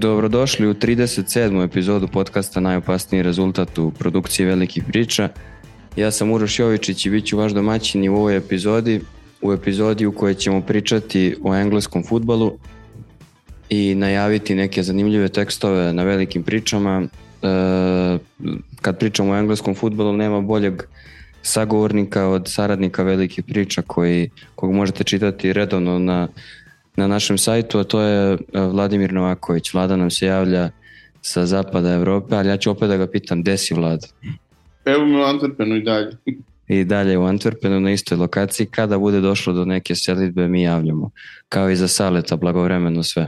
Dobrodošli 0.00 0.68
u 0.68 0.74
37. 0.74 1.64
epizodu 1.64 2.08
podcasta 2.08 2.60
Najopasniji 2.60 3.22
rezultat 3.22 3.78
u 3.78 3.90
produkciji 3.90 4.46
velikih 4.46 4.84
priča. 4.84 5.28
Ja 5.96 6.10
sam 6.10 6.30
Uroš 6.30 6.58
Jovičić 6.58 7.06
i 7.06 7.10
bit 7.10 7.26
ću 7.26 7.38
vaš 7.38 7.52
domaćin 7.52 8.04
i 8.04 8.08
u 8.08 8.16
ovoj 8.16 8.36
epizodi, 8.36 9.00
u 9.42 9.52
epizodi 9.52 10.06
u 10.06 10.12
kojoj 10.12 10.34
ćemo 10.34 10.60
pričati 10.60 11.36
o 11.42 11.54
engleskom 11.54 12.04
futbalu 12.04 12.58
i 13.68 13.94
najaviti 13.94 14.54
neke 14.54 14.82
zanimljive 14.82 15.28
tekstove 15.28 15.92
na 15.92 16.02
velikim 16.02 16.42
pričama. 16.42 17.02
E, 17.02 18.18
kad 18.80 18.98
pričamo 18.98 19.32
o 19.32 19.36
engleskom 19.36 19.74
futbalu 19.74 20.12
nema 20.12 20.40
boljeg 20.40 20.82
sagovornika 21.42 22.26
od 22.26 22.48
saradnika 22.48 23.02
velikih 23.02 23.44
priča 23.44 23.82
koji, 23.82 24.30
kog 24.54 24.72
možete 24.72 25.04
čitati 25.04 25.52
redovno 25.52 25.98
na 25.98 26.28
na 26.98 27.06
našem 27.06 27.38
sajtu, 27.38 27.78
a 27.78 27.84
to 27.84 28.00
je 28.00 28.32
e, 28.32 28.38
Vladimir 28.60 29.12
Novaković. 29.12 29.72
Vlada 29.74 29.96
nam 29.96 30.10
se 30.10 30.26
javlja 30.26 30.70
sa 31.22 31.46
zapada 31.46 31.94
Evrope, 31.94 32.36
ali 32.36 32.48
ja 32.48 32.56
ću 32.56 32.70
opet 32.70 32.88
da 32.88 32.96
ga 32.96 33.06
pitam, 33.06 33.42
gde 33.42 33.56
si 33.58 33.74
Vlada? 33.74 34.06
Evo 34.84 35.06
mi 35.06 35.16
u 35.16 35.24
Antwerpenu 35.24 35.76
i 35.76 35.82
dalje. 35.82 36.16
I 36.68 36.84
dalje 36.84 37.18
u 37.18 37.22
Antwerpenu 37.22 37.78
na 37.80 37.90
istoj 37.90 38.18
lokaciji. 38.18 38.66
Kada 38.66 38.98
bude 38.98 39.20
došlo 39.20 39.52
do 39.52 39.64
neke 39.64 39.94
selitbe, 39.94 40.48
mi 40.48 40.62
javljamo. 40.62 41.10
Kao 41.48 41.70
i 41.70 41.76
za 41.76 41.88
Saleta, 41.88 42.36
blagovremeno 42.36 43.02
sve. 43.02 43.26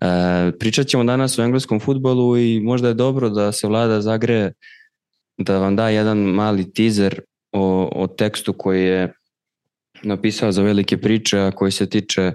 E, 0.00 0.52
pričat 0.58 0.86
ćemo 0.86 1.04
danas 1.04 1.38
o 1.38 1.42
engleskom 1.42 1.80
futbolu 1.80 2.38
i 2.38 2.60
možda 2.60 2.88
je 2.88 2.94
dobro 2.94 3.30
da 3.30 3.52
se 3.52 3.66
vlada 3.66 4.00
zagreje 4.00 4.52
da 5.38 5.58
vam 5.58 5.76
da 5.76 5.88
jedan 5.88 6.18
mali 6.18 6.72
teaser 6.72 7.20
o, 7.52 7.90
o 7.94 8.06
tekstu 8.06 8.52
koji 8.52 8.84
je 8.84 9.12
napisao 10.02 10.52
za 10.52 10.62
velike 10.62 10.96
priče, 10.96 11.38
a 11.38 11.50
koji 11.50 11.72
se 11.72 11.86
tiče 11.90 12.32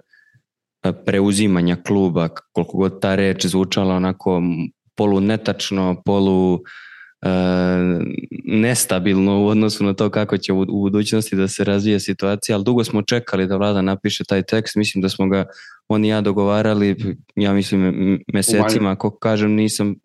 preuzimanja 0.93 1.75
kluba, 1.75 2.27
koliko 2.51 2.77
god 2.77 3.01
ta 3.01 3.15
reč 3.15 3.45
zvučala 3.45 3.95
onako 3.95 4.41
polu 4.95 5.19
netačno, 5.19 6.01
polu 6.05 6.59
e, 7.21 7.29
nestabilno 8.45 9.43
u 9.43 9.47
odnosu 9.47 9.83
na 9.83 9.93
to 9.93 10.09
kako 10.09 10.37
će 10.37 10.53
u, 10.53 10.61
u 10.61 10.81
budućnosti 10.81 11.35
da 11.35 11.47
se 11.47 11.63
razvije 11.63 11.99
situacija, 11.99 12.55
ali 12.55 12.63
dugo 12.63 12.83
smo 12.83 13.01
čekali 13.01 13.47
da 13.47 13.57
vlada 13.57 13.81
napiše 13.81 14.23
taj 14.23 14.43
tekst, 14.43 14.75
mislim 14.75 15.01
da 15.01 15.09
smo 15.09 15.27
ga 15.27 15.45
on 15.87 16.05
i 16.05 16.07
ja 16.07 16.21
dogovarali, 16.21 16.95
ja 17.35 17.53
mislim 17.53 18.19
mesecima, 18.33 18.91
ako 18.91 19.17
kažem 19.17 19.51
nisam, 19.51 19.95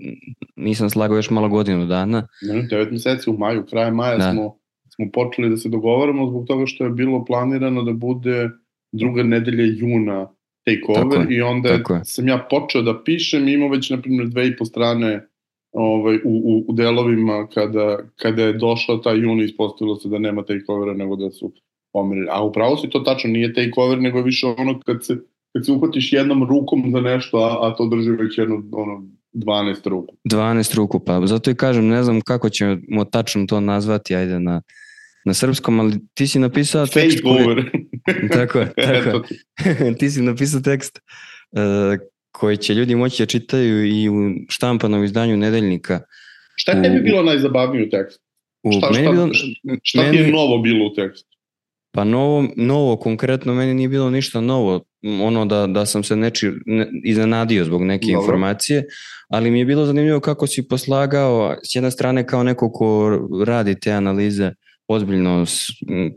nisam 0.57 0.91
slagao 0.91 1.17
još 1.17 1.31
malo 1.31 1.49
godinu 1.49 1.87
dana. 1.87 2.27
Ne, 2.43 2.63
devet 2.63 2.91
meseci 2.91 3.31
u 3.31 3.33
maju, 3.33 3.67
kraj 3.71 3.91
maja 3.91 4.19
da. 4.19 4.33
smo, 4.33 4.57
smo 4.95 5.07
počeli 5.13 5.51
da 5.51 5.57
se 5.57 5.69
dogovaramo 5.69 6.29
zbog 6.29 6.47
toga 6.47 6.67
što 6.67 6.85
je 6.85 6.91
bilo 6.91 7.25
planirano 7.25 7.83
da 7.83 7.93
bude 7.93 8.51
druga 8.93 9.23
nedelja 9.23 9.65
juna 9.65 10.29
takeover 10.65 11.33
i 11.33 11.41
onda 11.43 11.79
sam 12.05 12.29
ja 12.29 12.47
počeo 12.51 12.83
da 12.83 13.03
pišem 13.05 13.49
i 13.49 13.53
imao 13.53 13.69
već 13.69 13.91
na 13.91 14.01
primjer 14.01 14.29
dve 14.29 14.49
i 14.49 14.57
po 14.57 14.65
strane 14.65 15.29
ovaj, 15.73 16.17
u, 16.17 16.21
u, 16.25 16.65
u 16.69 16.73
delovima 16.73 17.49
kada, 17.55 17.99
kada 18.17 18.43
je 18.43 18.53
došao 18.53 18.97
taj 18.97 19.19
juni 19.19 19.45
ispostavilo 19.45 19.97
se 19.97 20.09
da 20.09 20.19
nema 20.19 20.43
takeovera 20.43 20.95
nego 20.95 21.17
da 21.17 21.31
su 21.31 21.53
pomerili. 21.93 22.27
A 22.31 22.45
upravo 22.45 22.77
si 22.77 22.91
to 22.91 23.01
tačno 23.01 23.31
nije 23.31 23.55
takeover 23.55 24.01
nego 24.01 24.19
je 24.19 24.25
više 24.25 24.47
ono 24.47 24.81
kad 24.81 25.05
se, 25.05 25.17
kad 25.53 25.67
se 25.67 25.73
uhvatiš 25.73 26.13
jednom 26.13 26.49
rukom 26.49 26.91
za 26.93 27.01
nešto 27.01 27.39
a, 27.39 27.69
a 27.69 27.75
to 27.77 27.87
drži 27.87 28.11
već 28.11 28.39
jedno 28.39 28.63
ono, 28.73 29.05
12 29.33 29.89
ruku. 29.89 30.15
12 30.31 30.77
ruku, 30.77 31.01
pa 31.05 31.27
zato 31.27 31.51
i 31.51 31.55
kažem, 31.55 31.89
ne 31.89 32.03
znam 32.03 32.21
kako 32.21 32.49
ćemo 32.49 33.05
tačno 33.05 33.47
to 33.47 33.61
nazvati, 33.61 34.15
ajde 34.15 34.41
na, 34.41 34.63
na 35.25 35.35
srpskom, 35.35 35.81
ali 35.81 35.95
ti 36.15 36.27
si 36.27 36.39
napisao 36.39 36.87
Fake 36.87 37.23
koji... 37.23 37.47
tako 38.33 38.59
je, 38.59 38.73
tako 38.95 39.23
ti 39.99 40.11
si 40.11 40.23
napisao 40.23 40.61
tekst 40.61 40.99
uh, 41.51 41.61
koji 42.33 42.57
će 42.57 42.75
ljudi 42.75 42.95
moći 42.95 43.23
da 43.23 43.27
čitaju 43.27 43.87
i 43.87 44.09
u 44.09 44.31
štampanom 44.49 45.05
izdanju 45.05 45.37
nedeljnika. 45.37 46.01
Šta 46.57 46.73
je 46.73 46.83
tebi 46.83 47.01
bilo 47.01 47.23
najzabavnije 47.23 47.87
u 47.87 47.91
tekstu? 47.91 48.23
U, 48.63 48.73
šta, 48.73 48.93
šta, 48.93 49.01
bilo, 49.01 49.29
šta 49.83 50.03
meni, 50.03 50.17
ti 50.17 50.23
je 50.23 50.31
novo 50.31 50.59
bilo 50.59 50.87
u 50.87 50.95
tekstu? 50.95 51.33
Pa 51.95 52.05
novo, 52.05 52.49
novo, 52.57 52.97
konkretno 52.97 53.55
meni 53.55 53.75
nije 53.75 53.89
bilo 53.89 54.11
ništa 54.11 54.41
novo, 54.41 54.85
ono 55.23 55.45
da, 55.45 55.67
da 55.67 55.87
sam 55.87 56.05
se 56.05 56.17
neči, 56.17 56.51
ne, 56.67 56.87
iznenadio 57.05 57.65
zbog 57.65 57.83
neke 57.83 58.07
Dobro. 58.07 58.21
informacije, 58.21 58.85
ali 59.29 59.51
mi 59.51 59.59
je 59.59 59.65
bilo 59.65 59.87
zanimljivo 59.87 60.21
kako 60.21 60.47
si 60.47 60.69
poslagao 60.69 61.57
s 61.65 61.75
jedne 61.75 61.91
strane 61.91 62.27
kao 62.27 62.43
neko 62.43 62.73
ko 62.73 63.19
radi 63.47 63.81
te 63.81 63.93
analize 63.93 64.53
ozbiljno 64.93 65.45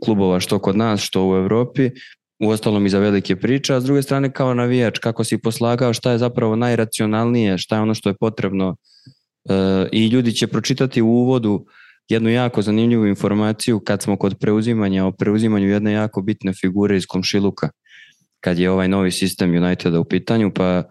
klubova 0.04 0.40
što 0.40 0.58
kod 0.58 0.76
nas, 0.76 1.00
što 1.00 1.28
u 1.28 1.36
Evropi, 1.36 1.90
u 2.38 2.48
ostalom 2.48 2.86
i 2.86 2.88
za 2.88 2.98
velike 2.98 3.36
priče, 3.36 3.74
a 3.74 3.80
s 3.80 3.84
druge 3.84 4.02
strane 4.02 4.32
kao 4.32 4.54
navijač, 4.54 4.98
kako 4.98 5.24
si 5.24 5.38
poslagao 5.38 5.92
šta 5.92 6.12
je 6.12 6.18
zapravo 6.18 6.56
najracionalnije, 6.56 7.58
šta 7.58 7.76
je 7.76 7.82
ono 7.82 7.94
što 7.94 8.08
je 8.08 8.16
potrebno 8.20 8.76
e, 9.48 9.54
i 9.92 10.06
ljudi 10.06 10.32
će 10.32 10.46
pročitati 10.46 11.02
u 11.02 11.08
uvodu 11.08 11.66
jednu 12.08 12.30
jako 12.30 12.62
zanimljivu 12.62 13.06
informaciju 13.06 13.80
kad 13.80 14.02
smo 14.02 14.16
kod 14.16 14.38
preuzimanja, 14.40 15.06
o 15.06 15.12
preuzimanju 15.12 15.68
jedne 15.68 15.92
jako 15.92 16.22
bitne 16.22 16.52
figure 16.52 16.96
iz 16.96 17.06
komšiluka, 17.06 17.68
kad 18.40 18.58
je 18.58 18.70
ovaj 18.70 18.88
novi 18.88 19.10
sistem 19.10 19.56
Uniteda 19.56 20.00
u 20.00 20.04
pitanju, 20.04 20.52
pa 20.54 20.82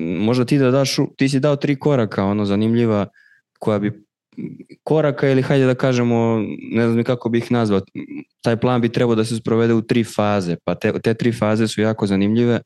možda 0.00 0.44
ti 0.44 0.58
da 0.58 0.70
daš, 0.70 0.96
ti 1.16 1.28
si 1.28 1.40
dao 1.40 1.56
tri 1.56 1.78
koraka, 1.78 2.24
ono 2.24 2.44
zanimljiva, 2.44 3.06
koja 3.58 3.78
bi 3.78 4.05
koraka 4.82 5.30
ili 5.30 5.42
hajde 5.42 5.66
da 5.66 5.74
kažemo, 5.74 6.42
ne 6.72 6.88
znam 6.90 7.04
kako 7.04 7.28
bih 7.28 7.52
nazvao, 7.52 7.80
taj 8.42 8.56
plan 8.56 8.80
bi 8.80 8.88
trebao 8.88 9.14
da 9.14 9.24
se 9.24 9.36
sprovede 9.36 9.74
u 9.74 9.82
tri 9.82 10.04
faze, 10.04 10.56
pa 10.64 10.74
te, 10.74 11.00
te 11.00 11.14
tri 11.14 11.32
faze 11.32 11.68
su 11.68 11.80
jako 11.80 12.06
zanimljive 12.06 12.60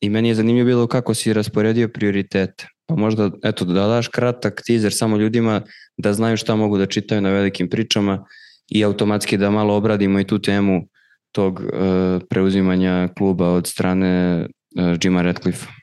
i 0.00 0.08
meni 0.08 0.28
je 0.28 0.34
zanimljivo 0.34 0.66
bilo 0.66 0.86
kako 0.86 1.14
si 1.14 1.32
rasporedio 1.32 1.88
prioritete. 1.88 2.66
Pa 2.86 2.96
možda, 2.96 3.30
eto, 3.44 3.64
da 3.64 3.86
daš 3.86 4.08
kratak 4.08 4.62
teaser 4.66 4.92
samo 4.92 5.16
ljudima 5.16 5.62
da 5.96 6.12
znaju 6.12 6.36
šta 6.36 6.56
mogu 6.56 6.78
da 6.78 6.86
čitaju 6.86 7.20
na 7.20 7.30
velikim 7.30 7.68
pričama 7.68 8.24
i 8.68 8.84
automatski 8.84 9.36
da 9.36 9.50
malo 9.50 9.74
obradimo 9.74 10.20
i 10.20 10.26
tu 10.26 10.38
temu 10.38 10.88
tog 11.32 11.60
uh, 11.60 12.22
preuzimanja 12.30 13.08
kluba 13.18 13.48
od 13.48 13.66
strane 13.66 14.40
uh, 14.76 14.98
Jima 15.02 15.22
Radcliffe. 15.22 15.79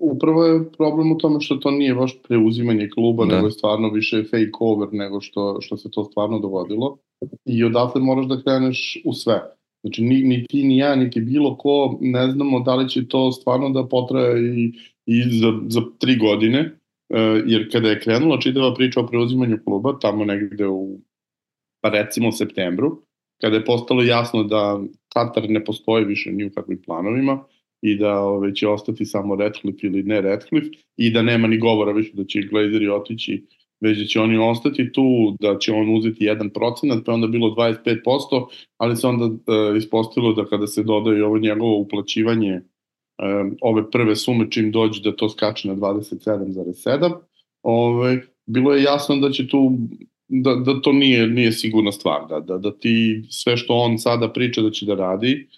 Upravo 0.00 0.44
je 0.44 0.72
problem 0.72 1.12
u 1.12 1.18
tome 1.18 1.40
što 1.40 1.56
to 1.56 1.70
nije 1.70 1.94
baš 1.94 2.18
preuzimanje 2.28 2.88
kluba, 2.94 3.24
da. 3.24 3.34
nego 3.34 3.46
je 3.46 3.50
stvarno 3.50 3.90
više 3.90 4.22
fake 4.22 4.58
over 4.60 4.88
nego 4.92 5.20
što, 5.20 5.58
što 5.60 5.76
se 5.76 5.90
to 5.90 6.04
stvarno 6.04 6.38
dogodilo. 6.38 6.98
I 7.44 7.64
odatle 7.64 8.00
moraš 8.00 8.26
da 8.26 8.42
kreneš 8.42 9.02
u 9.04 9.12
sve. 9.12 9.42
Znači, 9.82 10.02
ni, 10.02 10.22
ni 10.22 10.46
ti, 10.46 10.64
ni 10.64 10.76
ja, 10.76 10.96
niti 10.96 11.20
bilo 11.20 11.56
ko 11.56 11.98
ne 12.00 12.30
znamo 12.30 12.60
da 12.60 12.74
li 12.74 12.88
će 12.88 13.08
to 13.08 13.32
stvarno 13.32 13.70
da 13.70 13.88
potraje 13.88 14.40
i, 14.56 14.72
i 15.06 15.22
za, 15.38 15.52
za 15.68 15.80
tri 15.98 16.16
godine, 16.16 16.58
e, 17.08 17.42
jer 17.46 17.68
kada 17.72 17.88
je 17.88 18.00
krenula 18.00 18.40
čitava 18.40 18.74
priča 18.74 19.00
o 19.00 19.06
preuzimanju 19.06 19.58
kluba, 19.64 19.98
tamo 20.00 20.24
negde 20.24 20.66
u, 20.66 20.98
pa 21.80 21.88
recimo 21.88 22.32
septembru, 22.32 23.02
kada 23.40 23.56
je 23.56 23.64
postalo 23.64 24.02
jasno 24.02 24.44
da 24.44 24.80
Katar 25.12 25.50
ne 25.50 25.64
postoji 25.64 26.04
više 26.04 26.32
ni 26.32 26.44
u 26.44 26.50
kakvim 26.50 26.82
planovima, 26.86 27.44
i 27.84 27.96
da 27.96 28.20
ove, 28.20 28.54
će 28.54 28.68
ostati 28.68 29.04
samo 29.04 29.36
Redcliffe 29.36 29.86
ili 29.86 30.02
ne 30.02 30.20
Redcliffe 30.20 30.70
i 30.96 31.10
da 31.10 31.22
nema 31.22 31.48
ni 31.48 31.58
govora 31.58 31.92
više 31.92 32.10
da 32.14 32.24
će 32.24 32.40
Glazeri 32.50 32.88
otići 32.88 33.46
već 33.80 33.98
da 33.98 34.04
će 34.04 34.20
oni 34.20 34.38
ostati 34.38 34.92
tu, 34.92 35.36
da 35.40 35.58
će 35.58 35.72
on 35.72 35.96
uzeti 35.96 36.24
1%, 36.24 37.02
pa 37.06 37.12
onda 37.12 37.26
bilo 37.26 37.48
25%, 37.48 38.46
ali 38.78 38.96
se 38.96 39.06
onda 39.06 39.24
e, 39.24 39.76
ispostavilo 39.78 40.32
da 40.32 40.44
kada 40.44 40.66
se 40.66 40.82
dodaje 40.82 41.24
ovo 41.24 41.38
njegovo 41.38 41.78
uplaćivanje 41.78 42.50
e, 42.50 42.62
ove 43.60 43.90
prve 43.90 44.16
sume 44.16 44.50
čim 44.50 44.70
dođe 44.72 45.02
da 45.02 45.16
to 45.16 45.28
skače 45.28 45.68
na 45.68 45.74
27,7, 45.74 47.12
ove, 47.62 48.22
bilo 48.46 48.74
je 48.74 48.82
jasno 48.82 49.16
da 49.16 49.30
će 49.30 49.48
tu 49.48 49.78
da, 50.28 50.54
da 50.54 50.80
to 50.80 50.92
nije, 50.92 51.26
nije 51.26 51.52
sigurna 51.52 51.92
stvar, 51.92 52.26
da, 52.28 52.40
da, 52.40 52.58
da 52.58 52.78
ti 52.78 53.22
sve 53.28 53.56
što 53.56 53.74
on 53.74 53.98
sada 53.98 54.32
priča 54.32 54.62
da 54.62 54.70
će 54.70 54.86
da 54.86 54.94
radi, 54.94 55.48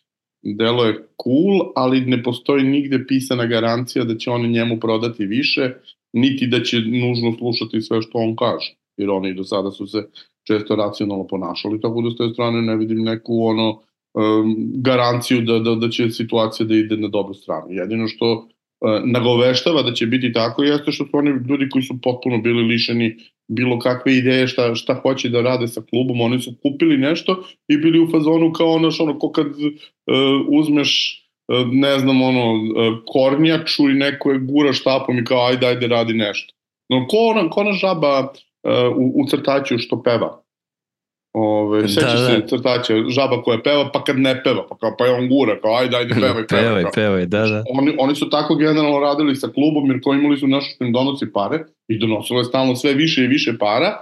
delo 0.42 0.84
je 0.84 0.94
cool, 0.94 1.72
ali 1.76 2.00
ne 2.00 2.22
postoji 2.22 2.64
nigde 2.64 3.06
pisana 3.06 3.46
garancija 3.46 4.04
da 4.04 4.16
će 4.16 4.30
oni 4.30 4.48
njemu 4.48 4.80
prodati 4.80 5.26
više, 5.26 5.70
niti 6.12 6.46
da 6.46 6.62
će 6.62 6.80
nužno 6.80 7.34
slušati 7.38 7.80
sve 7.80 8.02
što 8.02 8.18
on 8.18 8.36
kaže, 8.36 8.74
jer 8.96 9.10
oni 9.10 9.34
do 9.34 9.44
sada 9.44 9.70
su 9.70 9.86
se 9.86 10.02
često 10.46 10.76
racionalno 10.76 11.26
ponašali, 11.26 11.80
tako 11.80 12.02
da 12.02 12.10
s 12.10 12.16
te 12.16 12.28
strane 12.32 12.62
ne 12.62 12.76
vidim 12.76 13.02
neku 13.02 13.42
ono 13.42 13.70
um, 13.70 14.56
garanciju 14.74 15.40
da, 15.40 15.58
da, 15.58 15.74
da 15.74 15.88
će 15.88 16.10
situacija 16.10 16.66
da 16.66 16.74
ide 16.74 16.96
na 16.96 17.08
dobru 17.08 17.34
stranu. 17.34 17.66
Jedino 17.70 18.08
što 18.08 18.32
uh, 18.32 18.46
nagoveštava 19.04 19.82
da 19.82 19.92
će 19.92 20.06
biti 20.06 20.32
tako 20.32 20.64
jeste 20.64 20.92
što 20.92 21.04
su 21.04 21.10
oni 21.12 21.30
ljudi 21.30 21.68
koji 21.68 21.82
su 21.82 21.98
potpuno 22.02 22.38
bili 22.38 22.62
lišeni 22.62 23.16
bilo 23.48 23.78
kakve 23.78 24.16
ideje 24.16 24.46
šta, 24.46 24.74
šta 24.74 24.94
hoće 24.94 25.28
da 25.28 25.40
rade 25.40 25.68
sa 25.68 25.82
klubom, 25.90 26.20
oni 26.20 26.40
su 26.40 26.52
kupili 26.62 26.96
nešto 26.96 27.44
i 27.68 27.76
bili 27.76 28.00
u 28.00 28.10
fazonu 28.10 28.52
kao 28.52 28.72
ono, 28.72 28.90
ono 29.00 29.18
ko 29.18 29.32
kad 29.32 29.46
uh, 29.46 30.46
uzmeš 30.48 31.22
uh, 31.48 31.68
ne 31.72 31.98
znam 31.98 32.22
ono 32.22 32.52
uh, 32.52 32.98
kornjaču 33.06 33.90
i 33.90 33.94
neko 33.94 34.30
je 34.30 34.38
gura 34.38 34.72
štapom 34.72 35.18
i 35.18 35.24
kao 35.24 35.46
ajde 35.46 35.66
ajde 35.66 35.86
radi 35.86 36.14
nešto. 36.14 36.54
No, 36.88 37.06
ko 37.06 37.16
ona, 37.16 37.50
ko 37.50 37.60
ona 37.60 37.72
žaba 37.72 38.20
uh, 38.20 38.96
u, 38.96 39.22
u 39.22 39.26
crtaću 39.28 39.78
što 39.78 40.02
peva? 40.02 40.45
Ove, 41.38 41.82
da, 41.82 41.88
sećaš 41.88 42.20
da, 42.20 42.26
se 42.26 42.46
crtaća, 42.48 42.94
žaba 43.08 43.42
koja 43.42 43.58
peva, 43.62 43.90
pa 43.92 44.04
kad 44.04 44.18
ne 44.18 44.42
peva, 44.44 44.66
pa 44.68 44.76
kao 44.76 44.94
pa 44.98 45.06
je 45.06 45.12
on 45.12 45.28
gura, 45.28 45.60
kao 45.60 45.74
ajde, 45.76 45.96
ajde, 45.96 46.14
pevaj, 46.14 46.46
pevaj. 46.46 46.64
pevaj, 46.64 46.84
pevaj, 46.94 47.26
da, 47.26 47.46
da. 47.46 47.64
Oni, 47.70 47.94
oni 47.98 48.14
su 48.14 48.30
tako 48.30 48.54
generalno 48.54 48.98
radili 48.98 49.36
sa 49.36 49.48
klubom, 49.48 49.90
jer 49.90 50.00
koji 50.02 50.18
imali 50.18 50.36
su 50.36 50.46
nešto 50.46 50.74
što 50.74 50.84
im 50.84 50.92
donosi 50.92 51.32
pare 51.32 51.58
i 51.88 51.98
donosilo 51.98 52.40
je 52.40 52.44
stalno 52.44 52.76
sve 52.76 52.94
više 52.94 53.24
i 53.24 53.26
više 53.26 53.58
para, 53.58 53.96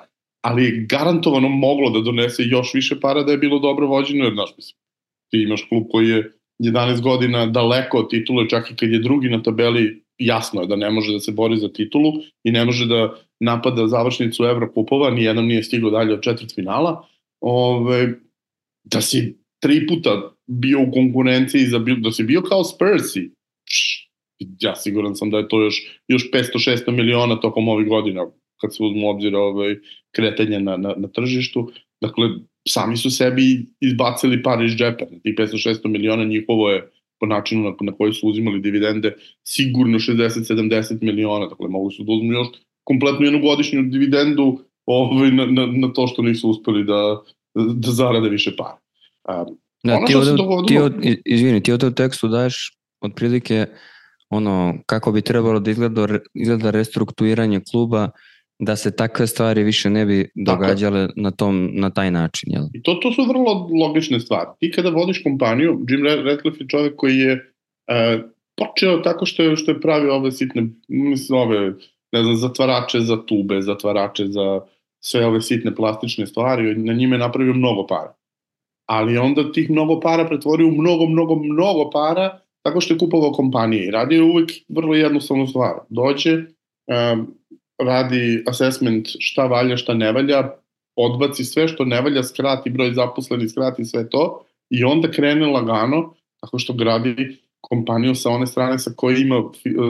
ali 0.45 0.65
je 0.65 0.87
garantovano 0.89 1.49
moglo 1.49 1.91
da 1.91 2.01
donese 2.01 2.43
još 2.43 2.75
više 2.75 3.01
para 3.01 3.23
da 3.23 3.33
je 3.33 3.39
bilo 3.39 3.59
dobro 3.59 3.87
vođeno, 3.87 4.25
jer 4.25 4.35
znaš, 4.35 4.51
mislim, 4.57 4.77
ti 5.31 5.43
imaš 5.43 5.67
klub 5.69 5.85
koji 5.91 6.09
je 6.09 6.33
11 6.63 7.01
godina 7.01 7.47
daleko 7.47 7.99
od 7.99 8.11
titule, 8.11 8.49
čak 8.49 8.71
i 8.71 8.77
kad 8.77 8.91
je 8.91 8.99
drugi 8.99 9.29
na 9.29 9.43
tabeli, 9.43 10.03
jasno 10.19 10.61
je 10.61 10.67
da 10.67 10.77
ne 10.77 10.91
može 10.91 11.13
da 11.13 11.21
se 11.21 11.33
bori 11.33 11.57
za 11.57 11.69
titulu 11.69 12.13
i 12.45 12.53
ne 12.53 12.65
može 12.65 12.87
da 12.87 13.15
napada 13.41 13.87
završnicu 13.87 14.45
Evrokupova, 14.45 15.11
nijednom 15.11 15.47
nije 15.47 15.63
stigao 15.63 15.91
dalje 15.91 16.15
od 16.15 16.23
četvrt 16.23 16.55
finala, 16.55 17.07
ove, 17.45 18.21
da 18.85 19.01
si 19.01 19.39
tri 19.63 19.87
puta 19.87 20.33
bio 20.47 20.83
u 20.83 20.93
konkurenciji, 20.93 21.67
za, 21.67 21.79
da 21.79 22.13
si 22.13 22.25
bio 22.25 22.43
kao 22.43 22.65
Spursi, 22.65 23.31
ja 24.61 24.77
siguran 24.77 25.17
sam 25.17 25.31
da 25.31 25.39
je 25.39 25.49
to 25.49 25.63
još, 25.63 25.83
još 26.09 26.31
500-600 26.31 26.91
miliona 26.91 27.41
tokom 27.41 27.69
ovih 27.69 27.89
godina, 27.89 28.27
kad 28.61 28.75
se 28.77 28.83
uzmu 28.83 29.09
obzira 29.09 29.39
ovaj, 29.39 29.77
kretanje 30.15 30.61
na, 30.61 30.77
na, 30.77 30.95
na 30.97 31.09
tržištu. 31.09 31.71
Dakle, 32.01 32.29
sami 32.69 32.97
su 32.97 33.11
sebi 33.11 33.67
izbacili 33.81 34.43
par 34.43 34.65
iz 34.65 34.73
džepa. 34.73 35.05
Ti 35.05 35.35
500-600 35.39 35.89
miliona 35.89 36.25
njihovo 36.25 36.71
je 36.71 36.91
po 37.21 37.27
načinu 37.27 37.63
na, 37.63 37.75
na 37.81 37.93
koji 37.93 38.13
su 38.13 38.29
uzimali 38.29 38.61
dividende 38.61 39.15
sigurno 39.47 39.99
60-70 39.99 41.03
miliona. 41.03 41.47
Dakle, 41.47 41.69
mogu 41.69 41.91
su 41.91 42.05
da 42.05 42.13
uzmu 42.13 42.33
još 42.33 42.49
kompletnu 42.85 43.27
jednu 43.27 43.41
godišnju 43.41 43.83
dividendu 43.83 44.59
ovaj, 44.87 45.31
na, 45.31 45.47
na, 45.47 45.67
na 45.67 45.93
to 45.93 46.07
što 46.07 46.23
nisu 46.23 46.51
uspeli 46.51 46.85
da, 46.85 47.21
da 47.55 47.91
zarade 47.91 48.29
više 48.29 48.57
para. 48.57 48.77
Um, 49.43 49.59
da, 49.85 50.05
ti 50.07 50.15
ovde, 50.15 50.31
dogodilo... 50.31 50.67
ti 50.67 50.79
od, 50.79 51.19
izvini, 51.25 51.63
ti 51.63 51.73
u 51.73 51.79
tekstu 51.79 52.29
daješ 52.29 52.77
otprilike 53.01 53.67
ono, 54.31 54.75
kako 54.87 55.13
bi 55.13 55.23
trebalo 55.23 55.61
da 55.61 55.71
izgleda, 55.71 56.19
izgleda 56.35 56.71
restrukturiranje 56.71 57.61
kluba 57.71 58.09
da 58.59 58.77
se 58.77 58.97
takve 58.97 59.27
stvari 59.27 59.63
više 59.63 59.91
ne 59.91 60.07
bi 60.07 60.31
događale 60.35 61.09
na, 61.17 61.31
tom, 61.31 61.71
na 61.73 61.91
taj 61.91 62.11
način. 62.11 62.53
Jel? 62.53 62.65
I 62.73 62.83
to, 62.83 62.95
to 62.95 63.13
su 63.13 63.25
vrlo 63.29 63.69
logične 63.81 64.21
stvari. 64.21 64.51
Ti 64.61 64.71
kada 64.71 64.91
vodiš 64.91 65.23
kompaniju, 65.23 65.81
Jim 65.89 66.05
Ratcliffe 66.27 66.65
je 66.65 66.69
čovek 66.69 66.97
koji 66.97 67.17
je 67.17 67.33
uh, 67.33 68.31
počeo 68.57 68.99
tako 68.99 69.27
što 69.27 69.43
je, 69.43 69.57
što 69.57 69.71
je 69.71 69.81
pravio 69.81 70.15
ove 70.15 70.33
sitne, 70.33 70.69
mislim, 70.89 71.39
ove, 71.39 71.75
ne 72.13 72.23
znam, 72.23 72.37
zatvarače 72.37 73.01
za 73.01 73.17
tube, 73.27 73.61
zatvarače 73.61 74.27
za 74.27 74.61
sve 75.07 75.27
ove 75.27 75.41
sitne 75.41 75.75
plastične 75.75 76.27
stvari, 76.27 76.75
na 76.75 76.93
njime 76.93 77.19
napravio 77.19 77.55
mnogo 77.55 77.87
para. 77.87 78.15
Ali 78.87 79.19
onda 79.19 79.53
tih 79.53 79.71
mnogo 79.71 80.01
para 80.01 80.27
pretvorio 80.27 80.69
u 80.69 80.73
mnogo, 80.73 81.07
mnogo, 81.07 81.35
mnogo 81.35 81.91
para 81.91 82.39
tako 82.63 82.81
što 82.81 82.95
je 82.95 82.99
kupovao 82.99 83.33
kompanije 83.33 83.91
radio 83.91 84.17
je 84.17 84.23
uvek 84.23 84.51
vrlo 84.69 84.95
jednostavnu 84.95 85.47
stvar. 85.47 85.75
Dođe, 85.89 86.35
um, 86.37 87.35
radi 87.79 88.45
assessment 88.47 89.09
šta 89.19 89.47
valja, 89.47 89.77
šta 89.77 89.95
ne 89.95 90.13
valja, 90.13 90.51
odbaci 90.97 91.45
sve 91.45 91.69
što 91.69 91.85
ne 91.85 92.01
valja, 92.01 92.23
skrati 92.23 92.71
broj 92.71 92.93
zaposlenih, 92.93 93.51
skrati 93.51 93.85
sve 93.85 94.09
to 94.11 94.45
i 94.71 94.85
onda 94.85 95.11
krene 95.11 95.47
lagano 95.47 96.15
tako 96.41 96.59
što 96.59 96.73
gradi 96.73 97.37
kompaniju 97.61 98.15
sa 98.15 98.31
one 98.31 98.47
strane 98.47 98.79
sa 98.79 98.91
koje 98.97 99.21
ima 99.21 99.43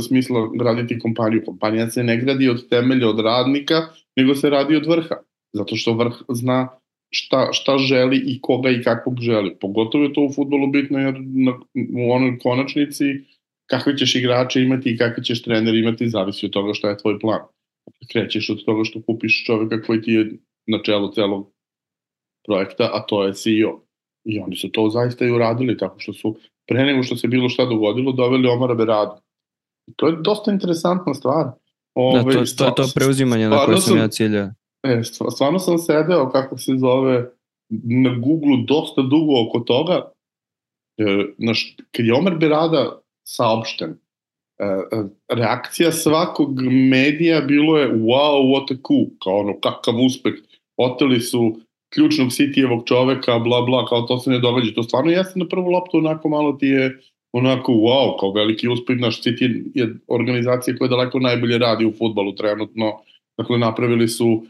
smisla 0.08 0.50
graditi 0.54 0.98
kompaniju. 0.98 1.42
Kompanija 1.46 1.90
se 1.90 2.04
ne 2.04 2.16
gradi 2.16 2.48
od 2.48 2.68
temelja, 2.68 3.08
od 3.08 3.20
radnika, 3.20 3.82
nego 4.16 4.34
se 4.34 4.50
radi 4.50 4.76
od 4.76 4.86
vrha. 4.86 5.16
Zato 5.52 5.76
što 5.76 5.92
vrh 5.92 6.14
zna 6.28 6.68
šta, 7.10 7.48
šta 7.52 7.78
želi 7.78 8.22
i 8.26 8.40
koga 8.40 8.70
i 8.70 8.82
kakvog 8.82 9.20
želi. 9.20 9.56
Pogotovo 9.60 10.04
je 10.04 10.12
to 10.12 10.20
u 10.20 10.32
futbolu 10.32 10.66
bitno 10.66 10.98
jer 10.98 11.14
na, 11.20 11.52
u 11.74 12.12
onoj 12.12 12.38
konačnici 12.38 13.04
kakve 13.66 13.96
ćeš 13.96 14.14
igrače 14.14 14.62
imati 14.62 14.90
i 14.90 14.98
kakve 14.98 15.24
ćeš 15.24 15.42
trener 15.42 15.74
imati 15.74 16.08
zavisi 16.08 16.46
od 16.46 16.52
toga 16.52 16.74
šta 16.74 16.88
je 16.88 16.98
tvoj 16.98 17.18
plan 17.18 17.40
krećeš 18.12 18.50
od 18.50 18.64
toga 18.64 18.84
što 18.84 19.02
kupiš 19.02 19.44
čoveka 19.46 19.82
koji 19.82 20.02
ti 20.02 20.12
je 20.12 20.32
na 20.66 20.82
čelu 20.82 21.12
celog 21.12 21.50
projekta, 22.46 22.90
a 22.92 23.06
to 23.06 23.24
je 23.24 23.34
CEO. 23.34 23.80
I 24.24 24.38
oni 24.38 24.56
su 24.56 24.72
to 24.72 24.88
zaista 24.90 25.24
i 25.24 25.30
uradili, 25.30 25.76
tako 25.76 25.98
što 25.98 26.12
su 26.12 26.36
pre 26.68 26.84
nego 26.84 27.02
što 27.02 27.16
se 27.16 27.28
bilo 27.28 27.48
šta 27.48 27.64
dogodilo, 27.64 28.12
doveli 28.12 28.48
Omara 28.48 28.74
Beradu. 28.74 29.12
I 29.86 29.92
to 29.96 30.06
je 30.06 30.16
dosta 30.20 30.52
interesantna 30.52 31.14
stvar. 31.14 31.50
Ove, 31.94 32.34
da, 32.34 32.44
to, 32.44 32.64
to 32.64 32.70
to 32.70 32.88
preuzimanje 32.94 33.48
na 33.48 33.64
koje 33.64 33.80
sam 33.80 33.98
ja 33.98 34.08
cilja. 34.08 34.54
E, 34.82 35.02
stvarno 35.30 35.58
sam 35.58 35.78
sedeo, 35.78 36.30
kako 36.30 36.58
se 36.58 36.72
zove, 36.76 37.30
na 37.84 38.10
Google 38.18 38.64
dosta 38.66 39.02
dugo 39.02 39.46
oko 39.48 39.60
toga. 39.60 40.10
E, 40.98 41.04
naš, 41.38 41.76
kad 41.96 42.06
je 42.06 42.14
Omer 42.14 42.34
Berada 42.34 43.00
saopšten, 43.26 43.94
E, 44.58 44.64
e, 44.64 45.04
reakcija 45.28 45.92
svakog 45.92 46.60
medija 46.90 47.40
bilo 47.40 47.78
je 47.78 47.88
wow, 47.88 48.52
what 48.52 48.74
a 48.74 48.76
coup, 48.82 49.08
kao 49.22 49.38
ono, 49.38 49.60
kakav 49.60 49.94
uspeh, 50.06 50.34
oteli 50.76 51.20
su 51.20 51.56
ključnog 51.94 52.28
City-evog 52.28 52.86
čoveka, 52.86 53.38
bla 53.38 53.62
bla, 53.62 53.86
kao 53.86 54.02
to 54.02 54.18
se 54.18 54.30
ne 54.30 54.38
događa. 54.38 54.74
To 54.74 54.82
stvarno 54.82 55.10
jeste 55.10 55.38
na 55.38 55.48
prvu 55.48 55.70
loptu, 55.70 55.98
onako 55.98 56.28
malo 56.28 56.52
ti 56.52 56.66
je 56.66 57.00
onako 57.34 57.72
wow, 57.72 58.16
kao 58.20 58.32
veliki 58.32 58.68
uspeh, 58.68 58.96
naš 58.98 59.22
City 59.22 59.62
je 59.74 59.94
organizacija 60.08 60.76
koja 60.76 60.88
daleko 60.88 61.18
najbolje 61.20 61.58
radi 61.58 61.86
u 61.86 61.92
futbalu 61.98 62.34
trenutno, 62.34 62.92
dakle 63.38 63.58
napravili 63.58 64.08
su 64.08 64.46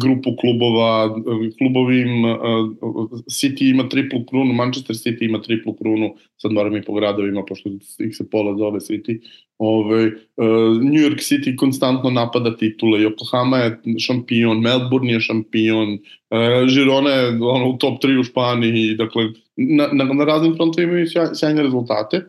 grupu 0.00 0.36
klubova, 0.40 1.20
klubovim, 1.58 2.24
uh, 2.24 3.20
City 3.28 3.70
ima 3.70 3.88
triplu 3.88 4.24
krunu, 4.24 4.54
Manchester 4.54 4.96
City 4.96 5.24
ima 5.24 5.42
triplu 5.42 5.74
krunu, 5.74 6.14
sad 6.36 6.52
moram 6.52 6.76
i 6.76 6.82
po 6.82 6.94
gradovima, 6.94 7.44
pošto 7.48 7.68
ih 7.98 8.16
se 8.16 8.30
pola 8.30 8.56
zove 8.56 8.80
City, 8.80 9.20
Ove, 9.58 10.06
uh, 10.06 10.82
New 10.82 11.02
York 11.02 11.18
City 11.18 11.56
konstantno 11.56 12.10
napada 12.10 12.56
titule, 12.56 13.00
Yokohama 13.00 13.56
je 13.56 13.98
šampion, 13.98 14.60
Melbourne 14.60 15.12
je 15.12 15.20
šampion, 15.20 15.98
uh, 16.30 16.74
Girona 16.74 17.10
je 17.10 17.28
ono, 17.42 17.68
u 17.68 17.76
top 17.78 18.02
3 18.02 18.20
u 18.20 18.24
Španiji, 18.24 18.94
dakle, 18.94 19.24
na, 19.56 19.88
na, 19.92 20.04
na 20.04 20.24
raznim 20.24 20.56
frontovima 20.56 20.92
imaju 20.92 21.34
sjajne 21.34 21.62
rezultate 21.62 22.24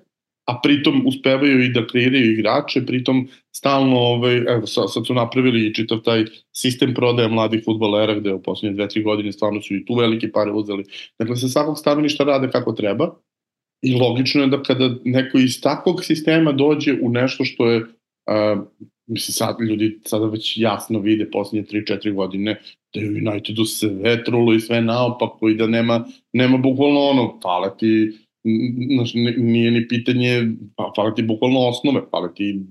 a 0.50 0.60
pritom 0.64 1.04
uspevaju 1.08 1.64
i 1.64 1.70
da 1.70 1.88
kreiraju 1.88 2.32
igrače, 2.32 2.86
pritom 2.86 3.28
stalno, 3.56 3.98
ovaj, 3.98 4.38
evo, 4.38 4.68
sad, 4.68 4.94
sad 4.94 5.08
su 5.08 5.14
napravili 5.14 5.68
i 5.68 5.74
čitav 5.74 6.00
taj 6.06 6.26
sistem 6.56 6.94
prodaja 6.94 7.28
mladih 7.28 7.62
futbolera, 7.66 8.16
gde 8.20 8.34
u 8.34 8.42
poslednje 8.44 8.76
dve, 8.76 8.90
tri 8.90 9.04
godine 9.04 9.32
stvarno 9.32 9.62
su 9.62 9.76
i 9.76 9.86
tu 9.86 9.96
velike 9.96 10.32
pare 10.32 10.52
uzeli. 10.52 10.84
Dakle, 11.20 11.36
sa 11.36 11.48
svakog 11.48 11.80
stanovišta 11.80 12.24
rade 12.24 12.50
kako 12.52 12.74
treba 12.74 13.16
i 13.82 13.96
logično 13.96 14.42
je 14.42 14.48
da 14.48 14.64
kada 14.64 14.96
neko 15.04 15.38
iz 15.38 15.62
takvog 15.62 16.04
sistema 16.04 16.52
dođe 16.52 16.98
u 17.02 17.10
nešto 17.10 17.46
što 17.46 17.70
je 17.70 17.86
Uh, 18.30 18.64
mislim 19.08 19.34
sad 19.34 19.56
ljudi 19.62 20.00
sada 20.06 20.26
već 20.26 20.58
jasno 20.58 21.00
vide 21.00 21.32
poslednje 21.32 21.68
3-4 21.82 22.14
godine 22.14 22.62
da 22.94 23.02
je 23.02 23.10
u 23.10 23.14
Unitedu 23.14 23.66
sve 23.66 24.24
trulo 24.24 24.54
i 24.54 24.60
sve 24.60 24.82
naopako 24.82 25.50
i 25.50 25.56
da 25.56 25.68
nema, 25.68 26.06
nema 26.34 26.58
bukvalno 26.58 27.00
ono, 27.00 27.40
pala 27.40 27.78
ti 27.78 28.18
znaš, 28.96 29.14
nije 29.38 29.72
ni 29.72 29.88
pitanje, 29.88 30.52
pa 30.76 30.92
fale 30.96 31.16
ti 31.16 31.24
bukvalno 31.24 31.60
osnove, 31.60 32.02
fale 32.12 32.34
ti 32.34 32.66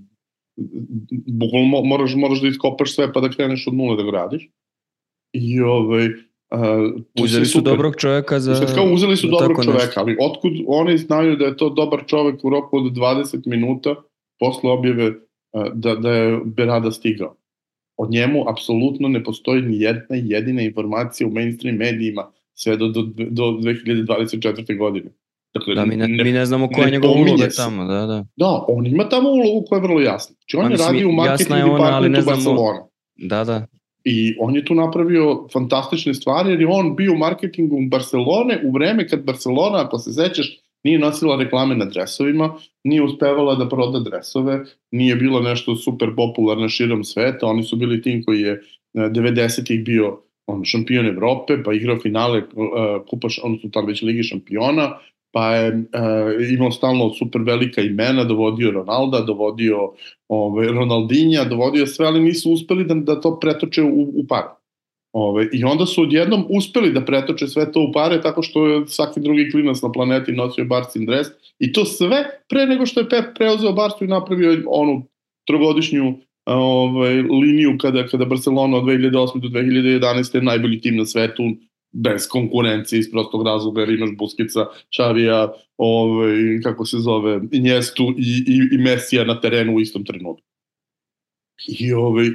bukvalno 1.26 1.82
moraš, 1.84 2.14
moraš 2.14 2.40
da 2.40 2.48
iskopaš 2.48 2.94
sve 2.94 3.12
pa 3.12 3.20
da 3.20 3.30
kreneš 3.30 3.66
od 3.66 3.74
nule 3.74 3.96
da 3.96 4.02
ga 4.02 4.10
radiš. 4.10 4.48
I 5.32 5.60
ovaj, 5.60 6.08
Uh, 6.50 7.02
uzeli 7.22 7.46
su 7.46 7.58
super. 7.58 7.72
dobrog 7.72 7.96
čoveka 7.96 8.40
za... 8.40 8.54
Sad 8.54 8.74
kao 8.74 8.84
uzeli 8.92 9.16
su 9.16 9.28
dobrog 9.28 9.64
čoveka, 9.64 9.84
nešto. 9.84 10.00
ali 10.00 10.16
otkud 10.20 10.52
oni 10.66 10.98
znaju 10.98 11.36
da 11.36 11.44
je 11.44 11.56
to 11.56 11.70
dobar 11.70 12.04
čovek 12.06 12.44
u 12.44 12.50
roku 12.50 12.76
od 12.76 12.92
20 12.92 13.46
minuta 13.46 13.94
posle 14.38 14.70
objave 14.70 15.08
uh, 15.08 15.66
da, 15.74 15.94
da 15.94 16.12
je 16.12 16.40
Berada 16.44 16.90
stigao. 16.90 17.36
O 17.96 18.08
njemu 18.10 18.50
apsolutno 18.50 19.08
ne 19.08 19.24
postoji 19.24 19.62
ni 19.62 19.80
jedna 19.80 20.16
jedina 20.16 20.62
informacija 20.62 21.26
u 21.26 21.30
mainstream 21.30 21.76
medijima 21.76 22.32
sve 22.54 22.76
do, 22.76 22.88
do, 22.88 23.02
do 23.30 23.42
2024. 23.42 24.78
godine. 24.78 25.10
Dakle, 25.54 25.74
da, 25.74 25.84
mi 25.84 25.96
ne, 25.96 26.08
ne, 26.08 26.24
mi 26.24 26.32
ne 26.32 26.46
znamo 26.46 26.68
koja 26.68 26.84
je 26.84 26.90
njegova 26.90 27.14
uloga 27.14 27.48
tamo, 27.56 27.84
da, 27.84 28.06
da. 28.06 28.24
Da, 28.36 28.64
on 28.68 28.86
ima 28.86 29.08
tamo 29.08 29.28
ulogu 29.28 29.66
koja 29.68 29.76
je 29.76 29.82
vrlo 29.82 30.00
jasna. 30.00 30.34
Znači 30.34 30.56
on 30.56 30.64
pa, 30.64 30.70
je 30.70 30.76
radio 30.76 31.08
u 31.08 31.12
marketingu 31.12 31.72
departmentu 31.72 32.26
Barcelona. 32.26 32.80
Da, 33.16 33.44
da. 33.44 33.66
I 34.04 34.34
on 34.40 34.56
je 34.56 34.64
tu 34.64 34.74
napravio 34.74 35.48
fantastične 35.52 36.14
stvari 36.14 36.50
jer 36.50 36.60
je 36.60 36.66
on 36.70 36.96
bio 36.96 37.12
u 37.12 37.18
marketingu 37.18 37.76
Barcelone 37.90 38.60
u 38.64 38.72
vreme 38.72 39.08
kad 39.08 39.24
Barcelona, 39.24 39.84
ako 39.84 39.98
se 39.98 40.12
sećaš, 40.12 40.58
nije 40.84 40.98
nosila 40.98 41.36
reklame 41.36 41.76
na 41.76 41.84
dresovima, 41.84 42.54
nije 42.84 43.02
uspevala 43.02 43.54
da 43.54 43.68
proda 43.68 44.00
dresove, 44.00 44.64
nije 44.90 45.16
bilo 45.16 45.40
nešto 45.40 45.76
super 45.76 46.08
popularno 46.16 46.68
širom 46.68 47.04
sveta, 47.04 47.46
oni 47.46 47.62
su 47.62 47.76
bili 47.76 48.02
tim 48.02 48.24
koji 48.24 48.40
je 48.40 48.62
90-ih 48.94 49.84
bio 49.84 50.20
on 50.46 50.64
šampion 50.64 51.06
Evrope, 51.06 51.62
pa 51.62 51.72
igrao 51.72 51.98
finale 52.00 52.38
uh, 52.38 52.44
kupa, 53.10 53.28
odnosno 53.42 53.70
tad 53.72 53.86
već 53.86 54.02
Ligi 54.02 54.22
šampiona, 54.22 54.98
pa 55.32 55.54
je 55.54 55.74
uh, 55.74 56.50
imao 56.54 56.70
stalno 56.70 57.10
super 57.14 57.42
velika 57.42 57.80
imena, 57.80 58.24
dovodio 58.24 58.70
Ronalda, 58.70 59.20
dovodio 59.20 59.92
ove, 60.28 60.68
Ronaldinja, 60.68 61.44
dovodio 61.44 61.86
sve, 61.86 62.06
ali 62.06 62.20
nisu 62.20 62.52
uspeli 62.52 62.84
da, 62.84 62.94
da 62.94 63.20
to 63.20 63.38
pretoče 63.40 63.82
u, 63.82 64.02
u 64.02 64.26
par. 64.28 64.44
Ove, 65.12 65.48
I 65.52 65.64
onda 65.64 65.86
su 65.86 66.02
odjednom 66.02 66.46
uspeli 66.48 66.92
da 66.92 67.04
pretoče 67.04 67.46
sve 67.46 67.72
to 67.72 67.80
u 67.80 67.92
pare 67.92 68.20
tako 68.20 68.42
što 68.42 68.66
je 68.66 68.86
svaki 68.86 69.20
drugi 69.20 69.50
klinac 69.50 69.82
na 69.82 69.92
planeti 69.92 70.32
nosio 70.32 70.64
Barcin 70.64 71.06
dres 71.06 71.26
i 71.58 71.72
to 71.72 71.84
sve 71.84 72.24
pre 72.48 72.66
nego 72.66 72.86
što 72.86 73.00
je 73.00 73.08
Pep 73.08 73.24
preuzeo 73.38 73.72
Barcu 73.72 74.04
i 74.04 74.08
napravio 74.08 74.62
onu 74.66 75.02
trogodišnju 75.46 76.14
ovaj, 76.46 77.14
liniju 77.14 77.76
kada, 77.80 78.06
kada 78.06 78.24
Barcelona 78.24 78.76
od 78.76 78.84
2008. 78.84 79.40
do 79.40 79.48
2011. 79.48 80.34
je 80.34 80.42
najbolji 80.42 80.80
tim 80.80 80.96
na 80.96 81.06
svetu, 81.06 81.42
bez 81.92 82.28
konkurencije 82.28 82.98
iz 83.00 83.10
prostog 83.10 83.46
razloga 83.46 83.80
jer 83.80 83.90
imaš 83.90 84.10
Buskica, 84.18 84.66
Čavija, 84.90 85.52
ovaj, 85.76 86.60
kako 86.62 86.84
se 86.84 86.98
zove, 86.98 87.40
Injestu 87.52 88.14
i, 88.18 88.44
i, 88.46 88.74
i 88.74 88.78
Mesija 88.78 89.24
na 89.24 89.40
terenu 89.40 89.74
u 89.74 89.80
istom 89.80 90.04
trenutku. 90.04 90.46
I 91.80 91.92
ovaj, 91.92 92.26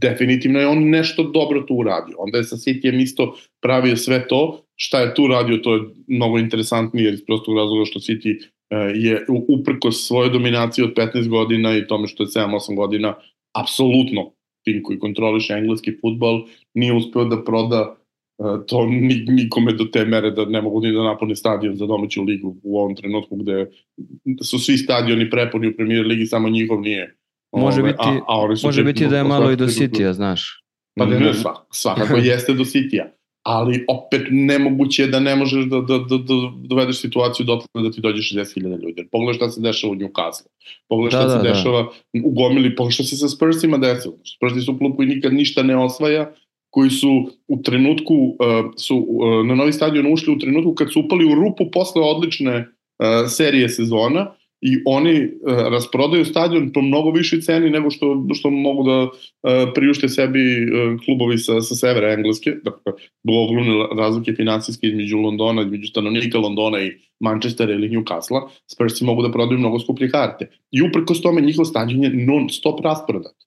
definitivno 0.00 0.60
je 0.60 0.66
on 0.66 0.90
nešto 0.90 1.22
dobro 1.22 1.62
tu 1.62 1.74
uradio. 1.74 2.16
Onda 2.18 2.38
je 2.38 2.44
sa 2.44 2.56
Cityjem 2.56 3.02
isto 3.02 3.36
pravio 3.62 3.96
sve 3.96 4.28
to, 4.28 4.62
šta 4.76 5.00
je 5.00 5.14
tu 5.14 5.26
radio, 5.26 5.58
to 5.58 5.74
je 5.74 5.82
mnogo 6.06 6.38
interesantnije 6.38 7.12
iz 7.12 7.24
prostog 7.26 7.56
razloga 7.56 7.84
što 7.84 7.98
City 7.98 8.38
e, 8.70 8.76
je 8.94 9.24
uprko 9.48 9.92
svoje 9.92 10.30
dominacije 10.30 10.84
od 10.84 10.94
15 10.94 11.28
godina 11.28 11.76
i 11.76 11.86
tome 11.86 12.06
što 12.08 12.22
je 12.22 12.26
7-8 12.26 12.76
godina 12.76 13.14
apsolutno 13.52 14.32
tim 14.64 14.82
koji 14.82 14.98
kontroliše 14.98 15.54
engleski 15.54 15.92
futbol, 16.00 16.46
nije 16.74 16.92
uspeo 16.92 17.24
da 17.24 17.44
proda 17.44 17.96
to 18.66 18.86
nikome 19.26 19.72
do 19.72 19.84
te 19.84 20.04
mere 20.04 20.30
da 20.30 20.44
ne 20.44 20.62
mogu 20.62 20.80
ni 20.80 20.92
da 20.92 21.02
napune 21.02 21.36
stadion 21.36 21.76
za 21.76 21.86
domaću 21.86 22.22
ligu 22.22 22.56
u 22.62 22.78
ovom 22.78 22.96
trenutku 22.96 23.36
gde 23.36 23.70
su 24.42 24.58
svi 24.58 24.76
stadioni 24.78 25.30
prepuni 25.30 25.68
u 25.68 25.76
premier 25.76 26.06
ligi, 26.06 26.26
samo 26.26 26.48
njihov 26.48 26.80
nije 26.80 27.16
Može 27.52 27.82
biti, 27.82 27.96
a, 27.98 28.20
a 28.26 28.38
oni 28.40 28.56
su 28.56 28.66
može 28.66 28.84
biti 28.84 29.06
da 29.06 29.16
je 29.16 29.24
malo 29.24 29.50
i 29.50 29.56
do 29.56 29.66
City-a, 29.66 30.12
znaš. 30.12 30.62
Pa 30.98 31.06
ne, 31.06 31.20
ne, 31.20 31.32
svakako 31.70 32.16
jeste 32.30 32.54
do 32.54 32.64
City-a. 32.64 33.06
Ali 33.42 33.84
opet 33.88 34.26
nemoguće 34.30 35.02
je 35.02 35.08
da 35.08 35.20
ne 35.20 35.36
možeš 35.36 35.64
da, 35.64 35.80
da, 35.80 35.98
da, 35.98 36.16
da 36.16 36.34
dovedeš 36.68 37.00
situaciju 37.00 37.46
dotle 37.46 37.82
da 37.82 37.90
ti 37.90 38.00
dođe 38.00 38.36
60.000 38.36 38.82
ljudi. 38.82 39.08
Pogledaj 39.12 39.34
šta 39.34 39.48
se 39.48 39.60
dešava 39.60 39.92
u 39.92 39.96
Newcastle. 39.96 40.46
Pogledaj 40.88 41.10
šta 41.10 41.24
da, 41.24 41.30
se 41.30 41.36
da, 41.36 41.42
da. 41.42 41.48
dešava 41.48 41.82
da. 41.82 42.20
u 42.24 42.30
Gomili. 42.30 42.76
Pogledaj 42.76 42.92
šta 42.92 43.04
se 43.04 43.16
sa 43.16 43.28
Spursima 43.28 43.78
desilo. 43.78 44.14
Spursi 44.36 44.60
su 44.60 44.78
klub 44.78 44.96
koji 44.96 45.08
nikad 45.08 45.32
ništa 45.32 45.62
ne 45.62 45.76
osvaja, 45.76 46.32
koji 46.76 46.90
su 46.90 47.30
u 47.48 47.62
trenutku, 47.62 48.14
uh, 48.14 48.36
su 48.76 48.96
uh, 48.96 49.46
na 49.46 49.54
novi 49.54 49.72
stadion 49.72 50.12
ušli 50.12 50.32
u 50.32 50.38
trenutku 50.38 50.74
kad 50.74 50.92
su 50.92 51.00
upali 51.00 51.24
u 51.24 51.34
rupu 51.34 51.70
posle 51.72 52.02
odlične 52.02 52.56
uh, 52.58 53.28
serije 53.28 53.68
sezona 53.68 54.26
i 54.60 54.76
oni 54.86 55.28
rasprodaju 55.70 56.24
stadion 56.24 56.72
po 56.72 56.82
mnogo 56.82 57.10
višoj 57.10 57.40
ceni 57.40 57.70
nego 57.70 57.90
što, 57.90 58.26
što 58.34 58.50
mogu 58.50 58.82
da 58.82 59.08
priušte 59.74 60.08
sebi 60.08 60.66
klubovi 61.04 61.38
sa, 61.38 61.60
sa 61.60 61.74
severa 61.74 62.12
Engleske, 62.12 62.54
dakle, 62.64 62.92
ogromne 63.28 63.86
razlike 63.96 64.32
finansijske 64.32 64.86
između 64.86 65.18
Londona, 65.18 65.62
između 65.62 65.86
stanovnika 65.86 66.38
Londona 66.38 66.80
i 66.82 66.92
Manchestera 67.20 67.72
ili 67.72 67.90
Newcastle, 67.90 68.48
Spursi 68.72 69.04
mogu 69.04 69.22
da 69.22 69.32
prodaju 69.32 69.58
mnogo 69.58 69.78
skuplje 69.78 70.10
karte. 70.10 70.50
I 70.70 70.82
uprkos 70.82 71.22
tome 71.22 71.40
njihov 71.40 71.64
stadion 71.64 72.04
je 72.04 72.26
non 72.26 72.48
stop 72.48 72.80
rasprodat. 72.84 73.45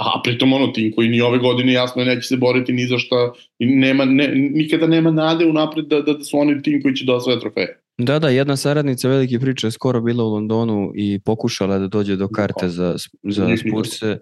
A 0.00 0.20
pritom 0.24 0.52
ono 0.52 0.66
tim 0.66 0.92
koji 0.96 1.08
ni 1.08 1.20
ove 1.20 1.38
godine 1.38 1.72
jasno 1.72 2.04
neće 2.04 2.22
se 2.22 2.36
boriti 2.36 2.72
ni 2.72 2.86
za 2.86 2.98
šta, 2.98 3.32
nema, 3.58 4.04
ne, 4.04 4.28
nikada 4.34 4.86
nema 4.86 5.10
nade 5.10 5.46
unapred 5.46 5.84
da, 5.84 6.00
da, 6.00 6.12
da 6.12 6.24
su 6.24 6.38
oni 6.38 6.62
tim 6.62 6.82
koji 6.82 6.94
će 6.94 7.04
da 7.04 7.14
osvoje 7.14 7.40
trofeje. 7.40 7.80
Da, 7.98 8.18
da, 8.18 8.28
jedna 8.28 8.56
saradnica 8.56 9.08
velike 9.08 9.38
priče 9.38 9.66
je 9.66 9.70
skoro 9.70 10.00
bila 10.00 10.24
u 10.24 10.28
Londonu 10.28 10.92
i 10.94 11.20
pokušala 11.24 11.78
da 11.78 11.88
dođe 11.88 12.16
do 12.16 12.28
karte 12.28 12.68
za, 12.68 12.96
za 13.22 13.56
Spurse 13.56 14.18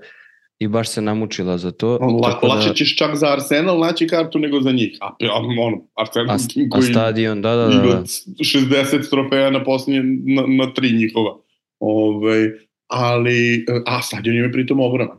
i 0.59 0.69
baš 0.69 0.89
se 0.89 1.03
namučila 1.03 1.59
za 1.59 1.71
to. 1.71 1.99
La, 2.23 2.39
da, 2.43 2.49
lače 2.49 2.75
ćeš 2.75 2.97
čak 2.97 3.17
za 3.17 3.33
Arsenal 3.33 3.79
naći 3.79 4.07
kartu 4.07 4.39
nego 4.39 4.61
za 4.61 4.73
njih. 4.73 4.99
A, 5.01 5.07
a 5.07 5.39
ono, 5.67 5.77
Arsenal 5.95 6.37
a, 6.37 6.39
tim 6.55 6.71
koji 6.71 6.89
a 6.89 6.93
stadion, 6.93 7.43
da, 7.43 7.57
da, 7.57 7.67
da, 7.67 7.83
da. 7.83 8.03
60 8.03 9.11
trofeja 9.11 9.51
na 9.51 9.65
posljednje, 9.65 10.03
na, 10.35 10.43
na 10.47 10.75
tri 10.75 10.93
njihova. 10.93 11.37
Ove, 11.81 12.29
ovaj, 12.29 12.51
ali, 12.87 13.65
a 13.87 14.03
stadion 14.03 14.37
je 14.37 14.53
pritom 14.53 14.81
ogroman. 14.81 15.19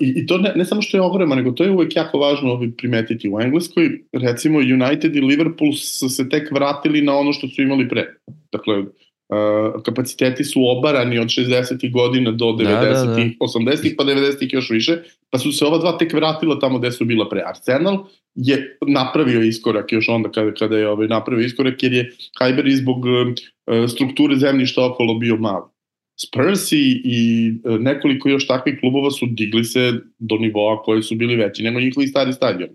I, 0.00 0.12
I 0.16 0.26
to 0.26 0.38
ne, 0.38 0.52
ne 0.56 0.64
samo 0.64 0.82
što 0.82 0.96
je 0.96 1.02
ogromno, 1.02 1.34
nego 1.34 1.50
to 1.52 1.64
je 1.64 1.70
uvek 1.70 1.96
jako 1.96 2.18
važno 2.18 2.60
primetiti. 2.76 3.28
U 3.28 3.40
Engleskoj, 3.40 4.02
recimo, 4.12 4.58
United 4.58 5.16
i 5.16 5.20
Liverpool 5.20 5.72
su 5.72 6.08
se 6.08 6.28
tek 6.28 6.50
vratili 6.52 7.02
na 7.02 7.16
ono 7.16 7.32
što 7.32 7.48
su 7.48 7.62
imali 7.62 7.88
pre. 7.88 8.14
Dakle, 8.52 8.78
uh, 8.78 9.82
kapaciteti 9.82 10.44
su 10.44 10.60
obarani 10.68 11.18
od 11.18 11.26
60. 11.26 11.92
godina 11.92 12.30
do 12.30 12.44
90. 12.44 12.64
Da, 12.64 12.80
da, 12.80 13.04
da. 13.04 13.16
80. 13.40 13.96
pa 13.96 14.04
90. 14.04 14.54
još 14.54 14.70
više, 14.70 14.98
pa 15.30 15.38
su 15.38 15.52
se 15.52 15.64
ova 15.64 15.78
dva 15.78 15.98
tek 15.98 16.12
vratila 16.12 16.58
tamo 16.58 16.78
gde 16.78 16.92
su 16.92 17.04
bila 17.04 17.28
pre. 17.28 17.42
Arsenal 17.46 18.04
je 18.34 18.78
napravio 18.86 19.42
iskorak 19.42 19.92
još 19.92 20.08
onda 20.08 20.30
kada, 20.30 20.54
kada 20.54 20.78
je 20.78 20.88
ovaj, 20.88 21.08
napravio 21.08 21.46
iskorak, 21.46 21.82
jer 21.82 21.92
je 21.92 22.12
Hajber 22.38 22.66
izbog 22.66 23.04
uh, 23.04 23.90
strukture 23.90 24.36
zemljišta 24.36 24.86
okolo 24.86 25.14
bio 25.14 25.36
malo. 25.36 25.77
Spurs 26.20 26.72
i, 26.72 27.02
i 27.04 27.48
e, 27.64 27.78
nekoliko 27.78 28.28
još 28.28 28.46
takvih 28.46 28.76
klubova 28.80 29.10
su 29.10 29.26
digli 29.26 29.64
se 29.64 29.92
do 30.18 30.36
nivoa 30.36 30.82
koji 30.82 31.02
su 31.02 31.14
bili 31.14 31.36
veći, 31.36 31.62
nema 31.62 31.80
njihovi 31.80 32.06
stari 32.06 32.32
stadion. 32.32 32.70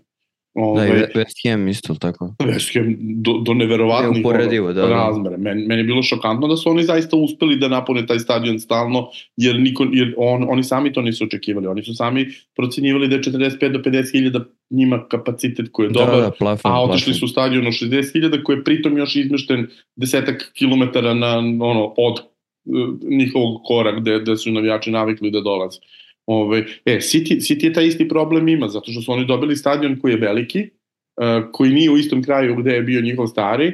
Ove, 0.54 0.88
da, 0.88 0.96
i 0.96 1.00
West 1.14 1.50
Ham 1.50 1.68
isto 1.68 1.94
tako. 1.94 2.34
West 2.38 2.74
Ham 2.74 2.96
do, 2.98 3.32
do 3.38 3.54
neverovatnih 3.54 4.24
da, 4.66 4.72
da. 4.72 4.88
razmere. 4.88 5.36
Meni, 5.36 5.66
meni 5.66 5.80
je 5.80 5.84
bilo 5.84 6.02
šokantno 6.02 6.48
da 6.48 6.56
su 6.56 6.70
oni 6.70 6.84
zaista 6.84 7.16
uspeli 7.16 7.56
da 7.56 7.68
napune 7.68 8.06
taj 8.06 8.18
stadion 8.18 8.60
stalno, 8.60 9.08
jer, 9.36 9.60
niko, 9.60 9.86
jer 9.92 10.14
on, 10.16 10.46
oni 10.48 10.64
sami 10.64 10.92
to 10.92 11.02
nisu 11.02 11.24
očekivali. 11.24 11.66
Oni 11.66 11.82
su 11.82 11.94
sami 11.94 12.26
procenjivali 12.56 13.08
da 13.08 13.14
je 13.14 13.22
45 13.22 13.72
do 13.72 13.78
50 13.78 14.12
hiljada 14.12 14.44
njima 14.70 15.08
kapacitet 15.08 15.66
koji 15.72 15.86
je 15.86 15.90
da, 15.90 16.00
dobar, 16.00 16.20
da, 16.20 16.30
plafon, 16.30 16.72
a 16.72 16.82
otišli 16.82 17.04
plafon. 17.04 17.18
su 17.18 17.24
u 17.24 17.28
stadion 17.28 17.66
u 17.66 17.70
60 17.70 18.12
hiljada 18.12 18.42
koji 18.42 18.56
je 18.56 18.64
pritom 18.64 18.98
još 18.98 19.16
izmešten 19.16 19.66
desetak 19.96 20.50
kilometara 20.54 21.14
na, 21.14 21.38
ono, 21.38 21.94
od 21.96 22.33
njihovog 23.10 23.60
kora 23.64 24.00
gde, 24.00 24.20
gde 24.20 24.36
su 24.36 24.52
navijači 24.52 24.90
navikli 24.90 25.30
da 25.30 25.40
dolaze. 25.40 25.78
Ove, 26.26 26.64
e, 26.84 26.96
City, 26.96 27.36
City 27.36 27.64
je 27.64 27.72
taj 27.72 27.86
isti 27.86 28.08
problem 28.08 28.48
ima, 28.48 28.68
zato 28.68 28.92
što 28.92 29.02
su 29.02 29.12
oni 29.12 29.26
dobili 29.26 29.56
stadion 29.56 30.00
koji 30.00 30.12
je 30.12 30.18
veliki, 30.18 30.60
uh, 30.60 31.50
koji 31.52 31.72
nije 31.72 31.90
u 31.90 31.96
istom 31.96 32.22
kraju 32.22 32.56
gde 32.56 32.70
je 32.70 32.82
bio 32.82 33.00
njihov 33.00 33.26
stari, 33.26 33.72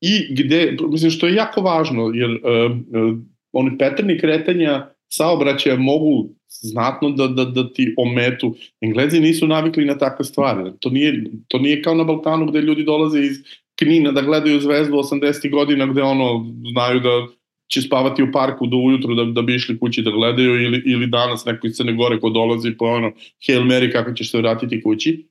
i 0.00 0.34
gde, 0.34 0.76
mislim 0.88 1.10
što 1.10 1.26
je 1.26 1.34
jako 1.34 1.60
važno, 1.60 2.10
jer 2.14 2.30
uh, 2.30 3.18
oni 3.52 3.78
petrni 3.78 4.18
kretanja 4.18 4.88
saobraćaja 5.12 5.76
mogu 5.76 6.28
znatno 6.48 7.10
da, 7.10 7.26
da, 7.26 7.44
da 7.44 7.72
ti 7.72 7.94
ometu. 7.98 8.54
Englezi 8.80 9.20
nisu 9.20 9.46
navikli 9.46 9.84
na 9.84 9.98
takve 9.98 10.24
stvari. 10.24 10.70
To 10.80 10.90
nije, 10.90 11.24
to 11.48 11.58
nije 11.58 11.82
kao 11.82 11.94
na 11.94 12.04
Balkanu 12.04 12.46
gde 12.46 12.60
ljudi 12.60 12.84
dolaze 12.84 13.20
iz 13.20 13.36
Knina 13.78 14.12
da 14.12 14.22
gledaju 14.22 14.60
zvezdu 14.60 14.96
80. 14.96 15.50
godina 15.50 15.86
gde 15.86 16.02
ono 16.02 16.46
znaju 16.72 17.00
da 17.00 17.26
će 17.72 17.82
spavati 17.82 18.22
u 18.22 18.32
parku 18.32 18.66
do 18.66 18.76
ujutru 18.76 19.14
da, 19.14 19.24
da 19.24 19.42
bi 19.42 19.54
išli 19.54 19.78
kući 19.78 20.02
da 20.02 20.10
gledaju 20.10 20.62
ili, 20.62 20.82
ili 20.86 21.06
danas 21.06 21.44
neko 21.44 21.66
iz 21.66 21.76
Crne 21.76 21.92
Gore 21.92 22.20
ko 22.20 22.30
dolazi 22.30 22.76
po 22.78 22.84
ono 22.84 23.12
Hail 23.46 23.62
Mary 23.62 23.92
kako 23.92 24.12
ćeš 24.12 24.30
se 24.30 24.38
vratiti 24.38 24.82
kući. 24.82 25.28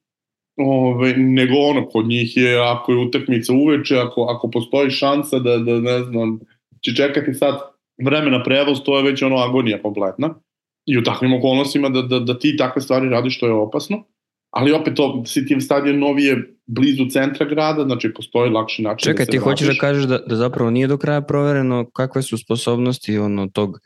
Ove, 0.58 1.14
nego 1.18 1.54
ono, 1.58 1.86
kod 1.88 2.08
njih 2.08 2.38
je 2.38 2.60
ako 2.60 2.92
je 2.92 2.98
utakmica 2.98 3.54
uveče, 3.54 3.98
ako, 3.98 4.22
ako 4.24 4.52
postoji 4.52 4.90
šansa 4.90 5.40
da, 5.40 5.58
da 5.58 5.80
ne 5.80 6.00
znam, 6.04 6.40
će 6.82 6.96
čekati 6.96 7.34
sad 7.34 7.60
vremena 8.04 8.44
prevoz, 8.44 8.82
to 8.86 8.98
je 8.98 9.04
već 9.04 9.22
ono 9.22 9.36
agonija 9.36 9.82
kompletna. 9.82 10.34
I 10.86 10.98
u 10.98 11.04
takvim 11.04 11.34
okolnostima 11.34 11.90
da, 11.90 12.02
da, 12.02 12.20
da 12.20 12.40
ti 12.40 12.58
takve 12.58 12.82
stvari 12.82 13.10
radiš, 13.10 13.40
to 13.40 13.46
je 13.46 13.54
opasno 13.54 14.04
ali 14.52 14.72
opet 14.72 14.96
to 14.96 15.24
City 15.26 15.60
stadion 15.60 16.00
novi 16.00 16.24
je 16.24 16.56
blizu 16.66 17.06
centra 17.10 17.46
grada, 17.46 17.84
znači 17.84 18.14
postoji 18.14 18.52
lakši 18.52 18.82
način 18.82 19.12
Čekaj, 19.12 19.26
da 19.26 19.32
se 19.32 19.32
ti 19.32 19.38
hoćeš 19.38 19.68
da 19.68 19.74
kažeš 19.80 20.04
da, 20.04 20.18
da 20.18 20.36
zapravo 20.36 20.70
nije 20.70 20.88
do 20.88 20.98
kraja 20.98 21.22
provereno 21.22 21.90
kakve 21.94 22.22
su 22.22 22.38
sposobnosti 22.38 23.18
ono 23.18 23.48
tog 23.48 23.80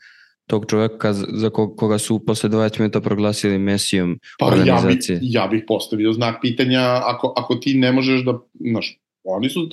tog 0.46 0.66
čoveka 0.68 1.12
za 1.12 1.50
koga 1.50 1.98
su 1.98 2.26
posle 2.26 2.50
20 2.50 2.78
minuta 2.78 3.00
proglasili 3.00 3.58
Mesijom 3.58 4.18
pa, 4.38 4.46
organizacije. 4.46 5.14
Ja, 5.14 5.20
bi, 5.20 5.26
ja 5.30 5.46
bih 5.46 5.64
postavio 5.66 6.12
znak 6.12 6.38
pitanja 6.42 6.80
ako, 7.04 7.34
ako 7.36 7.54
ti 7.54 7.74
ne 7.74 7.92
možeš 7.92 8.24
da, 8.24 8.38
znaš, 8.70 8.98
oni 9.24 9.48
su, 9.48 9.68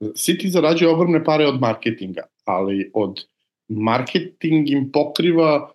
City 0.00 0.48
zarađuje 0.48 0.90
ogromne 0.90 1.24
pare 1.24 1.46
od 1.46 1.60
marketinga, 1.60 2.22
ali 2.44 2.90
od 2.94 3.20
marketing 3.68 4.70
im 4.70 4.90
pokriva 4.92 5.73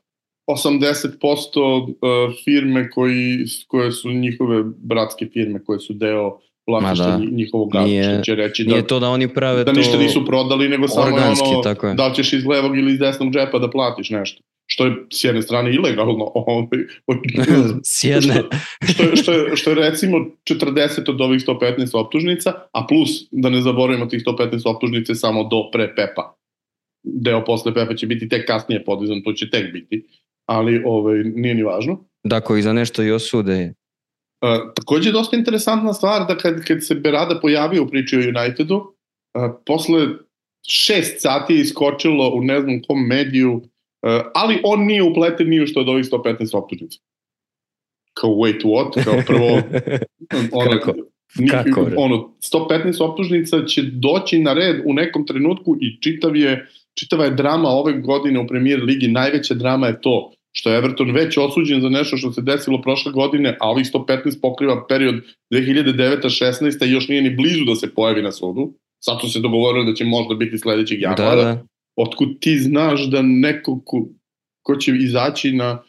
80% 0.50 1.89
e, 1.89 2.34
firme 2.46 2.89
koji, 2.89 3.38
koje 3.68 3.91
su 3.91 4.12
njihove 4.12 4.63
bratske 4.77 5.25
firme, 5.34 5.63
koje 5.63 5.79
su 5.79 5.94
deo 5.94 6.39
vlasništva 6.68 7.06
da. 7.06 7.25
njihovog 7.32 7.72
gazda, 7.72 8.22
će 8.22 8.36
reći 8.36 8.63
da, 8.63 8.72
nije 8.72 8.88
to 8.88 9.00
da 9.00 9.10
oni 9.10 9.34
prave 9.34 9.63
da 9.63 9.72
ništa 9.72 9.98
nisu 9.98 10.25
prodali, 10.25 10.70
nego 10.70 10.88
samo 10.88 11.15
ono, 11.15 11.62
tako 11.63 11.88
je. 11.88 11.94
da 11.94 12.08
li 12.08 12.15
ćeš 12.15 12.34
iz 12.34 12.46
levog 12.46 12.77
ili 12.77 12.91
iz 12.94 13.00
desnog 13.00 13.34
džepa 13.34 13.60
da 13.60 13.70
platiš 13.70 14.10
nešto 14.10 14.41
što 14.72 14.86
je 14.86 14.91
s 15.13 15.24
jedne 15.24 15.41
strane 15.41 15.74
ilegalno 15.74 16.32
ovaj, 16.36 16.68
s 17.84 18.03
jedne 18.03 18.44
što, 18.94 19.03
je, 19.03 19.15
što, 19.15 19.32
je, 19.32 19.56
što 19.56 19.70
je 19.70 19.75
recimo 19.75 20.18
40 20.50 21.10
od 21.10 21.22
ovih 21.22 21.41
115 21.41 21.98
optužnica 21.98 22.53
a 22.72 22.86
plus 22.89 23.10
da 23.32 23.50
ne 23.50 23.62
zaboravimo 23.62 24.06
tih 24.06 24.24
115 24.25 24.70
optužnice 24.70 25.15
samo 25.15 25.44
do 25.44 25.70
pre 25.72 25.96
Pepa 25.96 26.36
deo 27.03 27.46
posle 27.46 27.74
Pepa 27.74 27.96
će 27.96 28.08
biti 28.08 28.29
tek 28.29 28.48
kasnije 28.48 28.84
podizan, 28.84 29.22
to 29.25 29.34
će 29.34 29.50
tek 29.50 29.74
biti 29.74 30.06
ali 30.50 30.84
ovaj, 30.86 31.24
nije 31.24 31.56
ni 31.56 31.63
važno. 31.63 32.06
Da, 32.24 32.41
koji 32.41 32.62
za 32.62 32.74
nešto 32.74 33.03
i 33.03 33.12
osude 33.12 33.74
Uh, 34.41 34.74
takođe 34.75 35.10
je 35.10 35.13
dosta 35.13 35.38
interesantna 35.38 35.94
stvar 35.94 36.27
da 36.27 36.38
kad, 36.38 36.63
kad 36.65 36.86
se 36.86 36.96
Berada 36.96 37.39
pojavio 37.39 37.84
u 37.84 37.88
priči 37.88 38.18
o 38.18 38.20
Unitedu, 38.20 38.75
uh, 38.75 39.51
posle 39.65 40.08
šest 40.68 41.22
sati 41.22 41.53
je 41.53 41.62
iskočilo 41.62 42.32
u 42.36 42.41
ne 42.41 42.62
znam 42.62 42.82
kom 42.88 43.08
mediju, 43.08 43.53
uh, 43.53 43.62
ali 44.36 44.62
on 44.63 44.86
nije 44.86 45.03
upleten 45.03 45.50
ni 45.50 45.63
u 45.63 45.68
što 45.68 45.79
od 45.79 45.89
ovih 45.89 46.06
115 46.06 46.58
optužnica. 46.58 47.00
Kao 48.13 48.29
wait 48.29 48.63
what? 48.63 49.03
Kao 49.03 49.15
prvo... 49.27 49.48
ono, 50.62 50.79
Kako? 50.79 50.94
Kako? 51.50 51.91
Ono, 51.98 52.34
115 52.53 53.03
optužnica 53.03 53.65
će 53.65 53.82
doći 53.82 54.39
na 54.39 54.53
red 54.53 54.82
u 54.86 54.94
nekom 54.94 55.25
trenutku 55.27 55.77
i 55.82 56.01
čitav 56.01 56.36
je, 56.36 56.68
čitava 57.00 57.25
je 57.25 57.32
drama 57.32 57.70
ove 57.70 57.94
godine 57.94 58.39
u 58.39 58.48
premijer 58.48 58.84
ligi, 58.84 59.08
najveća 59.08 59.53
drama 59.53 59.88
je 59.88 60.01
to 60.01 60.32
što 60.51 60.70
je 60.70 60.77
Everton 60.77 61.12
već 61.12 61.38
osuđen 61.38 61.82
za 61.82 61.89
nešto 61.89 62.18
što 62.18 62.32
se 62.32 62.41
desilo 62.41 62.82
prošle 62.82 63.12
godine, 63.12 63.58
a 63.60 63.70
ovih 63.70 63.86
115 63.94 64.41
pokriva 64.41 64.88
period 64.88 65.15
2009-16 65.53 66.88
i 66.88 66.91
još 66.91 67.08
nije 67.08 67.22
ni 67.22 67.36
blizu 67.36 67.65
da 67.65 67.75
se 67.75 67.94
pojavi 67.94 68.22
na 68.22 68.32
sudu. 68.32 68.74
Sad 69.03 69.22
su 69.22 69.29
se 69.29 69.39
dogovorili 69.39 69.86
da 69.86 69.94
će 69.94 70.06
možda 70.06 70.36
biti 70.36 70.58
sledećeg 70.58 71.01
januara. 71.01 71.36
Da, 71.36 71.44
da. 71.44 71.65
Otkud 71.96 72.39
ti 72.39 72.58
znaš 72.60 73.06
da 73.06 73.22
neko 73.22 73.82
ko, 73.86 74.08
ko 74.62 74.75
će 74.75 74.96
izaći 74.96 75.51
na 75.51 75.84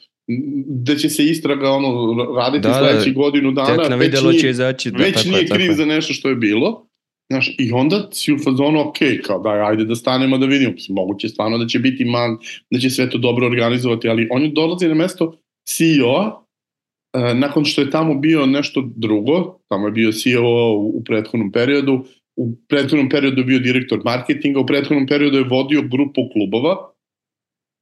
da 0.67 0.97
će 0.97 1.09
se 1.09 1.25
istraga 1.25 1.71
ono 1.71 2.15
raditi 2.35 2.69
da, 2.69 2.75
sledećih 2.75 3.15
da, 3.15 3.21
godinu 3.21 3.53
dana, 3.53 3.89
na 3.89 3.97
već, 3.97 4.23
nije, 4.23 4.39
će 4.39 4.51
izaći, 4.51 4.91
da, 4.91 4.99
već 4.99 5.15
tako, 5.15 5.29
nije 5.29 5.47
kriv 5.47 5.67
tako. 5.67 5.77
za 5.77 5.85
nešto 5.87 6.15
što 6.15 6.29
je 6.29 6.35
bilo. 6.35 6.87
Znaš, 7.31 7.55
I 7.59 7.73
onda 7.73 8.09
si 8.13 8.33
u 8.33 8.39
fazonu, 8.39 8.81
ok, 8.81 8.97
kao 9.25 9.39
da, 9.39 9.51
ajde 9.51 9.85
da 9.85 9.95
stanemo 9.95 10.39
da 10.39 10.47
vidimo. 10.47 10.75
Moguće 10.89 11.29
stvarno 11.29 11.59
da 11.59 11.67
će 11.67 11.79
biti 11.79 12.05
man, 12.05 12.39
da 12.71 12.79
će 12.79 12.91
sve 12.91 13.11
to 13.11 13.19
dobro 13.19 13.47
organizovati, 13.47 14.09
ali 14.09 14.29
on 14.31 14.43
je 14.43 14.49
dolazi 14.49 14.89
na 14.89 14.95
mesto 14.95 15.39
CEO-a 15.69 16.43
e, 17.15 17.35
nakon 17.35 17.65
što 17.65 17.81
je 17.81 17.91
tamo 17.91 18.15
bio 18.15 18.47
nešto 18.47 18.91
drugo, 18.97 19.59
tamo 19.69 19.87
je 19.87 19.93
bio 19.93 20.13
CEO 20.13 20.75
u, 20.77 20.99
u 20.99 21.05
prethodnom 21.05 21.53
periodu, 21.53 22.05
u 22.37 22.57
prethodnom 22.69 23.09
periodu 23.09 23.45
bio 23.45 23.59
direktor 23.59 24.01
marketinga, 24.05 24.61
u 24.61 24.67
prethodnom 24.67 25.07
periodu 25.07 25.37
je 25.37 25.45
vodio 25.45 25.83
grupu 25.83 26.21
klubova 26.33 26.93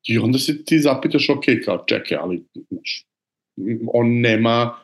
i 0.09 0.19
onda 0.19 0.39
se 0.39 0.65
ti 0.65 0.79
zapitaš, 0.79 1.31
ok, 1.31 1.45
kao 1.65 1.85
čekaj, 1.87 2.19
ali 2.21 2.45
znaš, 2.71 3.05
on 3.95 4.21
nema 4.21 4.75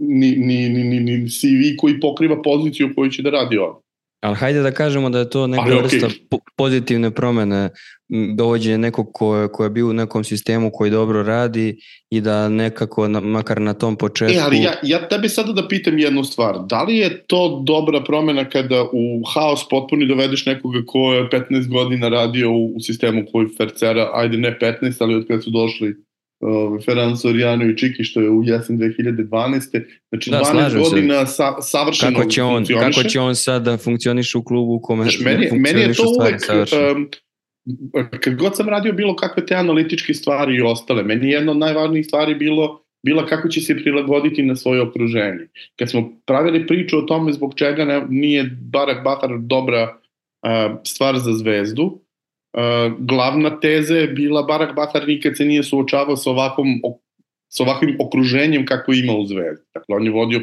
ni, 0.00 0.36
ni, 0.36 0.68
ni, 0.68 0.84
ni, 0.84 1.00
ni 1.00 1.28
CV 1.30 1.76
koji 1.78 2.00
pokriva 2.00 2.42
poziciju 2.42 2.94
koju 2.96 3.10
će 3.10 3.22
da 3.22 3.30
radi 3.30 3.58
on. 3.58 3.74
Ali 4.24 4.36
hajde 4.36 4.62
da 4.62 4.70
kažemo 4.70 5.10
da 5.10 5.18
je 5.18 5.30
to 5.30 5.46
neka 5.46 5.62
Ali, 5.62 5.76
vrsta 5.76 6.06
okay. 6.06 6.38
pozitivne 6.56 7.10
promene, 7.10 7.70
dovođenje 8.36 8.78
nekog 8.78 9.12
ko 9.12 9.48
ko 9.52 9.64
je 9.64 9.70
bio 9.70 9.88
u 9.88 9.92
nekom 9.92 10.24
sistemu 10.24 10.70
koji 10.72 10.90
dobro 10.90 11.22
radi 11.22 11.78
i 12.10 12.20
da 12.20 12.48
nekako, 12.48 13.08
na, 13.08 13.20
makar 13.20 13.60
na 13.60 13.74
tom 13.74 13.96
početku... 13.96 14.34
E, 14.34 14.40
ali 14.40 14.62
ja, 14.62 14.72
ja 14.82 15.08
tebe 15.08 15.28
sada 15.28 15.52
da 15.52 15.68
pitam 15.68 15.98
jednu 15.98 16.24
stvar. 16.24 16.58
Da 16.66 16.82
li 16.82 16.96
je 16.96 17.24
to 17.26 17.62
dobra 17.66 18.04
promena 18.04 18.48
kada 18.48 18.82
u 18.92 19.22
haos 19.34 19.68
potpuni 19.70 20.06
dovedeš 20.06 20.46
nekoga 20.46 20.78
ko 20.86 21.12
je 21.12 21.28
15 21.28 21.68
godina 21.68 22.08
radio 22.08 22.50
u, 22.50 22.72
u 22.76 22.80
sistemu 22.80 23.24
koji 23.32 23.48
Fercera, 23.56 24.10
ajde 24.14 24.38
ne 24.38 24.58
15, 24.60 24.96
ali 25.00 25.14
od 25.14 25.26
kada 25.26 25.42
su 25.42 25.50
došli 25.50 25.94
uh, 26.44 26.84
Ferran 26.84 27.16
Soriano 27.16 27.64
i 27.64 27.76
Čiki 27.76 28.04
što 28.04 28.20
je 28.20 28.30
u 28.30 28.42
jesen 28.44 28.78
2012. 28.78 29.84
Znači 30.08 30.30
da, 30.30 30.40
12 30.40 30.90
godina 30.90 31.26
sa, 31.26 31.60
savršeno 31.60 32.18
kako 32.18 32.30
će 32.30 32.42
on, 32.42 32.64
Kako 32.80 33.02
će 33.02 33.20
on 33.20 33.34
sad 33.34 33.62
da 33.62 33.76
funkcioniše 33.76 34.38
u 34.38 34.44
klubu 34.44 34.74
u 34.74 34.80
kome 34.80 35.02
znači, 35.02 35.24
meni, 35.24 35.48
meni 35.52 35.80
je 35.80 35.94
to 35.94 36.02
uvek, 36.20 36.42
um, 36.96 37.08
kad 38.20 38.34
god 38.34 38.56
sam 38.56 38.68
radio 38.68 38.92
bilo 38.92 39.16
kakve 39.16 39.46
te 39.46 39.54
analitičke 39.54 40.14
stvari 40.14 40.56
i 40.56 40.62
ostale, 40.62 41.02
meni 41.02 41.28
je 41.28 41.32
jedna 41.32 41.52
od 41.52 41.58
najvažnijih 41.58 42.06
stvari 42.06 42.34
bilo 42.34 42.84
bila 43.04 43.26
kako 43.26 43.48
će 43.48 43.60
se 43.60 43.76
prilagoditi 43.76 44.42
na 44.42 44.56
svoje 44.56 44.82
okruženje. 44.82 45.48
Kad 45.78 45.90
smo 45.90 46.12
pravili 46.26 46.66
priču 46.66 46.98
o 46.98 47.02
tome 47.02 47.32
zbog 47.32 47.54
čega 47.56 47.84
ne, 47.84 48.06
nije 48.08 48.56
Barak 48.60 49.04
Bahar 49.04 49.38
dobra 49.38 49.82
uh, 49.92 50.78
stvar 50.84 51.18
za 51.18 51.32
zvezdu, 51.32 52.03
glavna 52.98 53.60
teza 53.60 53.96
je 53.96 54.08
bila 54.08 54.42
Barak 54.42 54.74
Bahar 54.76 55.08
nikad 55.08 55.36
se 55.36 55.44
nije 55.44 55.62
suočavao 55.62 56.16
sa 56.16 56.30
ovakvom 56.30 56.68
sa 57.48 57.62
ovakvim 57.62 57.96
okruženjem 58.00 58.66
kako 58.66 58.92
ima 58.92 59.12
u 59.12 59.26
Zvezdi. 59.26 59.64
Dakle, 59.74 59.96
on 59.96 60.04
je 60.04 60.10
vodio 60.10 60.40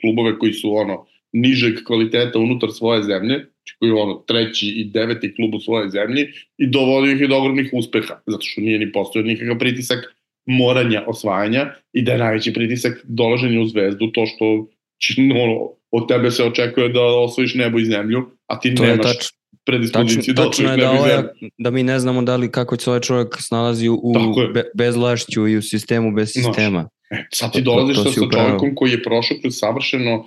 klubove 0.00 0.38
koji 0.38 0.52
su 0.52 0.76
ono 0.76 1.06
nižeg 1.32 1.74
kvaliteta 1.86 2.38
unutar 2.38 2.68
svoje 2.72 3.02
zemlje, 3.02 3.34
znači 3.34 3.76
koji 3.78 3.88
je 3.88 3.94
ono 3.94 4.14
treći 4.14 4.68
i 4.68 4.84
deveti 4.84 5.34
klub 5.34 5.54
u 5.54 5.60
svojoj 5.60 5.90
zemlji 5.90 6.26
i 6.58 6.66
dovodio 6.66 7.12
ih 7.12 7.20
je 7.20 7.28
do 7.28 7.36
ogromnih 7.36 7.70
uspeha, 7.72 8.14
zato 8.26 8.42
što 8.42 8.60
nije 8.60 8.78
ni 8.78 8.92
postojao 8.92 9.26
nikakav 9.26 9.58
pritisak 9.58 9.98
moranja 10.46 11.04
osvajanja 11.06 11.66
i 11.92 12.02
da 12.02 12.12
je 12.12 12.18
najveći 12.18 12.52
pritisak 12.52 13.00
dolaženja 13.04 13.60
u 13.60 13.66
zvezdu 13.66 14.10
to 14.12 14.26
što 14.26 14.68
će, 14.98 15.14
ono, 15.44 15.70
od 15.90 16.08
tebe 16.08 16.30
se 16.30 16.44
očekuje 16.44 16.88
da 16.88 17.02
osvojiš 17.02 17.54
nebo 17.54 17.78
i 17.78 17.84
zemlju, 17.84 18.30
a 18.46 18.60
ti 18.60 18.74
to 18.74 18.82
nemaš 18.82 19.16
predispoziciju 19.64 20.34
tačno, 20.34 20.50
tačno 20.50 20.70
je 20.70 20.76
da, 20.76 20.90
ovaj, 20.90 21.22
da 21.58 21.70
mi 21.70 21.82
ne 21.82 21.98
znamo 21.98 22.22
da 22.22 22.36
li 22.36 22.50
kako 22.50 22.76
će 22.76 22.90
ovaj 22.90 23.00
čovjek 23.00 23.36
snalazi 23.38 23.88
u 23.88 24.12
be, 24.54 24.62
bezlašću 24.74 25.48
i 25.48 25.56
u 25.56 25.62
sistemu 25.62 26.12
bez 26.12 26.32
sistema. 26.32 26.88
Znaš, 27.08 27.20
e, 27.20 27.26
sad 27.32 27.52
ti 27.52 27.62
dolaziš 27.62 27.96
to, 27.96 28.04
to 28.04 28.12
sa 28.12 28.20
čovjekom 28.32 28.74
koji 28.74 28.90
je 28.90 29.02
prošao 29.02 29.36
kroz 29.40 29.54
savršeno 29.56 30.14
uh, 30.18 30.26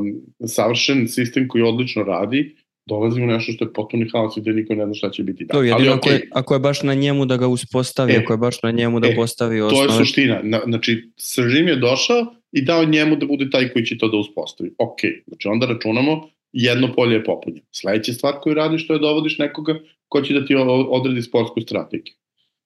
um, 0.00 0.48
savršen 0.48 1.08
sistem 1.08 1.48
koji 1.48 1.62
odlično 1.62 2.02
radi, 2.02 2.56
dolazi 2.86 3.22
u 3.22 3.26
nešto 3.26 3.52
što 3.52 3.64
je 3.64 3.72
potpuni 3.72 4.08
haos 4.12 4.36
i 4.36 4.40
gde 4.40 4.52
niko 4.52 4.74
ne 4.74 4.84
zna 4.84 4.94
šta 4.94 5.10
će 5.10 5.22
biti. 5.22 5.46
To, 5.46 5.62
jedino 5.62 5.76
Ali, 5.76 5.88
okay, 5.88 5.96
ako, 5.96 6.10
je, 6.10 6.28
ako 6.32 6.54
je 6.54 6.60
baš 6.60 6.82
na 6.82 6.94
njemu 6.94 7.26
da 7.26 7.36
ga 7.36 7.46
uspostavi, 7.46 8.12
e, 8.12 8.16
ako 8.16 8.32
je 8.32 8.36
baš 8.36 8.62
na 8.62 8.70
njemu 8.70 9.00
da 9.00 9.08
e, 9.08 9.14
postavi 9.14 9.60
osnovne... 9.60 9.88
To 9.88 9.94
je 9.94 9.98
suština. 9.98 10.40
Na, 10.42 10.60
znači, 10.66 11.10
Sržim 11.16 11.68
je 11.68 11.76
došao 11.76 12.26
i 12.52 12.62
dao 12.62 12.84
njemu 12.84 13.16
da 13.16 13.26
bude 13.26 13.50
taj 13.50 13.68
koji 13.72 13.84
će 13.86 13.98
to 13.98 14.08
da 14.08 14.16
uspostavi. 14.16 14.70
Ok, 14.78 14.98
znači 15.26 15.48
onda 15.48 15.66
računamo 15.66 16.28
jedno 16.52 16.92
polje 16.96 17.14
je 17.14 17.24
popunjeno. 17.24 17.66
Sledeća 17.72 18.12
stvar 18.12 18.34
koju 18.40 18.54
radiš 18.54 18.86
to 18.86 18.92
je 18.92 18.98
dovodiš 18.98 19.38
nekoga 19.38 19.80
ko 20.08 20.22
će 20.22 20.34
da 20.34 20.46
ti 20.46 20.54
odredi 20.88 21.22
sportsku 21.22 21.60
strategiju. 21.60 22.14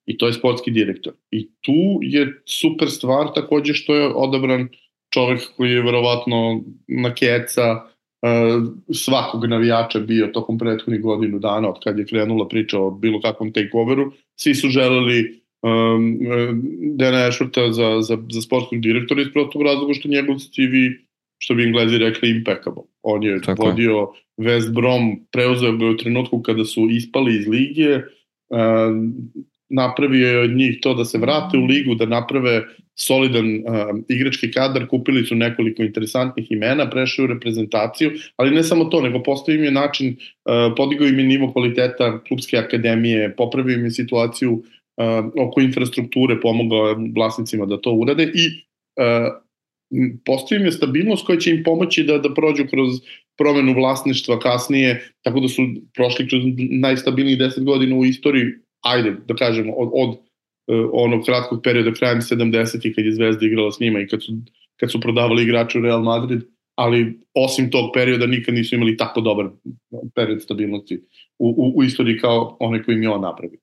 I 0.07 0.18
to 0.18 0.27
je 0.27 0.33
sportski 0.33 0.71
direktor. 0.71 1.12
I 1.31 1.49
tu 1.61 1.99
je 2.03 2.42
super 2.47 2.90
stvar 2.90 3.35
takođe 3.35 3.75
što 3.75 3.95
je 3.95 4.09
odabran 4.14 4.68
čovek 5.14 5.40
koji 5.57 5.71
je 5.71 5.83
verovatno 5.83 6.62
na 6.88 7.14
keca 7.14 7.73
uh, 7.73 8.62
svakog 8.95 9.47
navijača 9.47 10.01
bio 10.01 10.27
tokom 10.27 10.59
prethodnih 10.59 11.01
godinu 11.01 11.38
dana 11.38 11.68
od 11.68 11.81
kad 11.85 11.99
je 11.99 12.07
krenula 12.07 12.49
priča 12.49 12.79
o 12.79 12.90
bilo 12.90 13.21
kakvom 13.21 13.53
takeoveru. 13.53 14.12
Svi 14.37 14.55
su 14.55 14.68
želeli 14.68 15.42
um, 15.62 16.18
Dana 16.97 17.18
Ashworta 17.29 17.71
za, 17.73 18.03
za, 18.03 18.18
za 18.31 18.40
sportskog 18.42 18.81
direktora 18.81 19.23
iz 19.23 19.29
prostog 19.33 19.62
razloga 19.62 19.95
što 19.95 20.09
njegov 20.09 20.38
CV 20.38 20.75
što 21.38 21.55
bi 21.55 21.64
Englezi 21.64 21.99
rekli 21.99 22.31
impeccable. 22.31 22.91
On 23.03 23.23
je 23.23 23.41
Tako 23.41 23.67
vodio 23.67 23.93
je. 23.93 24.07
West 24.47 24.73
Brom, 24.75 25.27
preuzeo 25.33 25.73
ga 25.73 25.87
u 25.87 25.97
trenutku 25.97 26.43
kada 26.43 26.65
su 26.65 26.88
ispali 26.91 27.37
iz 27.37 27.49
lige, 27.49 28.01
napravio 29.73 30.29
je 30.29 30.38
od 30.38 30.51
njih 30.51 30.79
to 30.83 30.95
da 30.95 31.05
se 31.05 31.19
vrate 31.19 31.59
u 31.59 31.65
ligu, 31.65 31.95
da 31.95 32.07
naprave 32.07 32.62
solidan 32.95 33.47
uh, 33.47 33.99
igrački 34.09 34.51
kadar, 34.51 34.87
kupili 34.87 35.25
su 35.25 35.35
nekoliko 35.35 35.83
interesantnih 35.83 36.51
imena, 36.53 36.91
prešli 36.91 37.25
u 37.25 37.27
reprezentaciju, 37.27 38.11
ali 38.37 38.51
ne 38.51 38.62
samo 38.62 38.85
to, 38.85 39.01
nego 39.01 39.23
postavio 39.23 39.59
im 39.59 39.65
je 39.65 39.71
način, 39.71 40.09
uh, 40.09 40.75
podigao 40.77 41.09
im 41.09 41.19
je 41.19 41.25
nivo 41.25 41.53
kvaliteta 41.53 42.21
klubske 42.29 42.59
akademije, 42.59 43.37
popravio 43.37 43.75
im 43.75 43.85
je 43.85 43.91
situaciju 43.91 44.53
uh, 44.53 45.47
oko 45.49 45.61
infrastrukture, 45.61 46.41
pomogao 46.41 46.97
vlasnicima 47.17 47.67
da 47.67 47.81
to 47.81 47.93
urade 47.93 48.23
i 48.35 48.47
uh, 48.97 49.41
postoji 50.24 50.61
je 50.61 50.72
stabilnost 50.72 51.26
koja 51.26 51.38
će 51.38 51.50
im 51.50 51.62
pomoći 51.64 52.05
da, 52.05 52.18
da 52.18 52.35
prođu 52.35 52.64
kroz 52.70 53.00
promenu 53.38 53.74
vlasništva 53.74 54.38
kasnije, 54.38 55.12
tako 55.22 55.40
da 55.40 55.48
su 55.48 55.62
prošli 55.94 56.28
kroz 56.28 56.42
najstabilnijih 56.70 57.38
10 57.38 57.64
godina 57.64 57.96
u 57.96 58.05
istoriji, 58.05 58.46
ajde 58.81 59.16
da 59.28 59.35
kažemo, 59.35 59.72
od, 59.72 59.90
od 59.94 60.09
uh, 60.11 60.90
onog 60.92 61.24
kratkog 61.24 61.61
perioda 61.64 61.92
krajem 61.92 62.20
70-ih 62.20 62.94
kad 62.94 63.05
je 63.05 63.12
Zvezda 63.12 63.46
igrala 63.46 63.72
s 63.72 63.81
njima 63.81 64.00
i 64.00 64.07
kad 64.07 64.22
su, 64.22 64.33
kad 64.81 64.90
su 64.90 65.00
prodavali 65.00 65.42
igrače 65.42 65.78
u 65.78 65.83
Real 65.83 66.02
Madrid, 66.02 66.40
ali 66.74 67.18
osim 67.35 67.70
tog 67.70 67.90
perioda 67.94 68.26
nikad 68.26 68.55
nisu 68.55 68.74
imali 68.74 68.96
tako 68.96 69.20
dobar 69.20 69.48
period 70.14 70.42
stabilnosti 70.42 71.00
u, 71.38 71.48
u, 71.48 71.78
u 71.78 71.85
istoriji 71.85 72.18
kao 72.18 72.57
onaj 72.61 72.83
koji 72.83 72.94
im 72.94 73.02
je 73.02 73.09
on 73.09 73.20
napravio. 73.20 73.59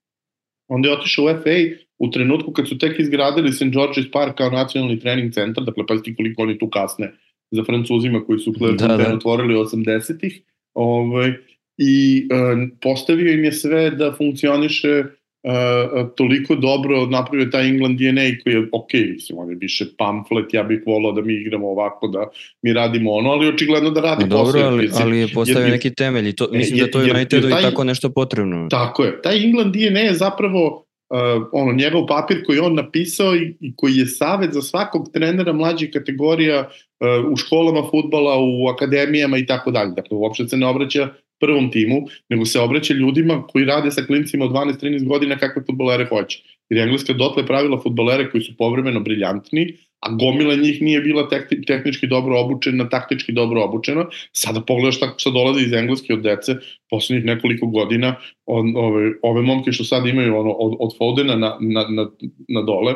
Onda 0.67 0.89
je 0.89 0.97
otišao 0.97 1.25
u 1.25 1.27
FA 1.27 1.88
u 1.99 2.11
trenutku 2.11 2.51
kad 2.51 2.67
su 2.67 2.77
tek 2.77 2.99
izgradili 2.99 3.53
St. 3.53 3.63
George's 3.63 4.11
Park 4.11 4.37
kao 4.37 4.49
nacionalni 4.49 4.99
trening 4.99 5.33
centar, 5.33 5.63
dakle 5.63 5.85
pazite 5.87 6.15
koliko 6.15 6.41
oni 6.41 6.57
tu 6.57 6.69
kasne 6.69 7.11
za 7.51 7.63
Francuzima 7.63 8.25
koji 8.25 8.39
su 8.39 8.51
da, 8.51 8.97
da. 8.97 9.13
otvorili 9.13 9.55
80-ih, 9.55 10.41
ovaj, 10.73 11.33
i 11.77 12.27
uh, 12.31 12.69
postavio 12.81 13.33
im 13.33 13.43
je 13.43 13.51
sve 13.51 13.91
da 13.91 14.13
funkcioniše 14.17 15.03
uh, 15.43 16.09
toliko 16.15 16.55
dobro 16.55 17.05
napravio 17.05 17.45
taj 17.45 17.69
England 17.69 17.99
DNA 17.99 18.21
koji 18.43 18.53
je 18.53 18.69
ok, 18.71 18.93
mislim, 18.93 19.39
on 19.39 19.49
je 19.49 19.57
više 19.61 19.85
pamflet, 19.97 20.53
ja 20.53 20.63
bih 20.63 20.83
volao 20.85 21.11
da 21.11 21.21
mi 21.21 21.33
igramo 21.33 21.67
ovako, 21.67 22.07
da 22.07 22.27
mi 22.61 22.73
radimo 22.73 23.11
ono, 23.11 23.29
ali 23.29 23.47
očigledno 23.47 23.89
da 23.89 24.01
radi 24.01 24.23
no, 24.23 24.29
dobro, 24.29 24.59
ali, 24.59 24.89
ali 24.93 25.19
je 25.19 25.27
postavio 25.33 25.65
jer, 25.65 25.71
neki 25.71 25.93
temelj 25.93 26.29
i 26.29 26.35
to, 26.35 26.47
mislim 26.51 26.77
jer, 26.77 26.85
da 26.85 26.91
to 26.91 27.01
je 27.01 27.11
Unitedu 27.11 27.47
i 27.47 27.51
tako 27.51 27.83
nešto 27.83 28.09
potrebno. 28.09 28.67
Tako 28.69 29.03
je, 29.03 29.21
taj 29.21 29.45
England 29.45 29.75
DNA 29.75 29.99
je 29.99 30.13
zapravo 30.13 30.85
uh, 31.09 31.47
ono, 31.51 31.73
njegov 31.73 32.05
papir 32.07 32.45
koji 32.45 32.59
on 32.59 32.75
napisao 32.75 33.35
i, 33.35 33.55
i 33.59 33.75
koji 33.75 33.95
je 33.95 34.05
savet 34.05 34.53
za 34.53 34.61
svakog 34.61 35.09
trenera 35.13 35.53
mlađih 35.53 35.89
kategorija 35.93 36.59
uh, 36.69 37.31
u 37.31 37.35
školama 37.35 37.89
futbala, 37.91 38.37
u 38.39 38.67
akademijama 38.67 39.37
i 39.37 39.45
tako 39.45 39.71
dalje. 39.71 39.91
Dakle, 39.91 40.17
uopšte 40.17 40.47
se 40.47 40.57
ne 40.57 40.67
obraća 40.67 41.09
prvom 41.39 41.71
timu, 41.71 42.01
nego 42.29 42.45
se 42.45 42.59
obraća 42.59 42.93
ljudima 42.93 43.47
koji 43.47 43.65
rade 43.65 43.91
sa 43.91 44.01
klincima 44.05 44.45
od 44.45 44.51
12-13 44.51 45.07
godina 45.07 45.37
kakve 45.37 45.63
futbolere 45.65 46.05
hoće. 46.05 46.43
Jer 46.69 46.81
Engleska 46.81 47.13
dotle 47.13 47.45
pravila 47.45 47.79
futbolere 47.83 48.31
koji 48.31 48.41
su 48.41 48.57
povremeno 48.57 48.99
briljantni, 48.99 49.77
a 49.99 50.11
gomila 50.11 50.55
njih 50.55 50.81
nije 50.81 51.01
bila 51.01 51.27
tehnički 51.67 52.07
dobro 52.07 52.39
obučena, 52.39 52.89
taktički 52.89 53.31
dobro 53.31 53.63
obučena. 53.63 54.05
Sada 54.31 54.61
pogledaš 54.61 54.95
šta, 54.95 55.13
šta 55.17 55.29
dolazi 55.29 55.65
iz 55.65 55.73
Engleske 55.73 56.13
od 56.13 56.21
dece 56.21 56.55
poslednjih 56.89 57.25
nekoliko 57.25 57.67
godina, 57.67 58.15
on, 58.45 58.73
ove, 58.75 59.11
ove 59.21 59.41
momke 59.41 59.71
što 59.71 59.83
sad 59.83 60.07
imaju 60.07 60.37
ono, 60.37 60.51
od, 60.51 60.77
od 60.79 60.97
Fodena 60.97 61.35
na, 61.35 61.57
na, 61.59 61.85
na, 61.89 62.09
na 62.47 62.61
dole, 62.61 62.93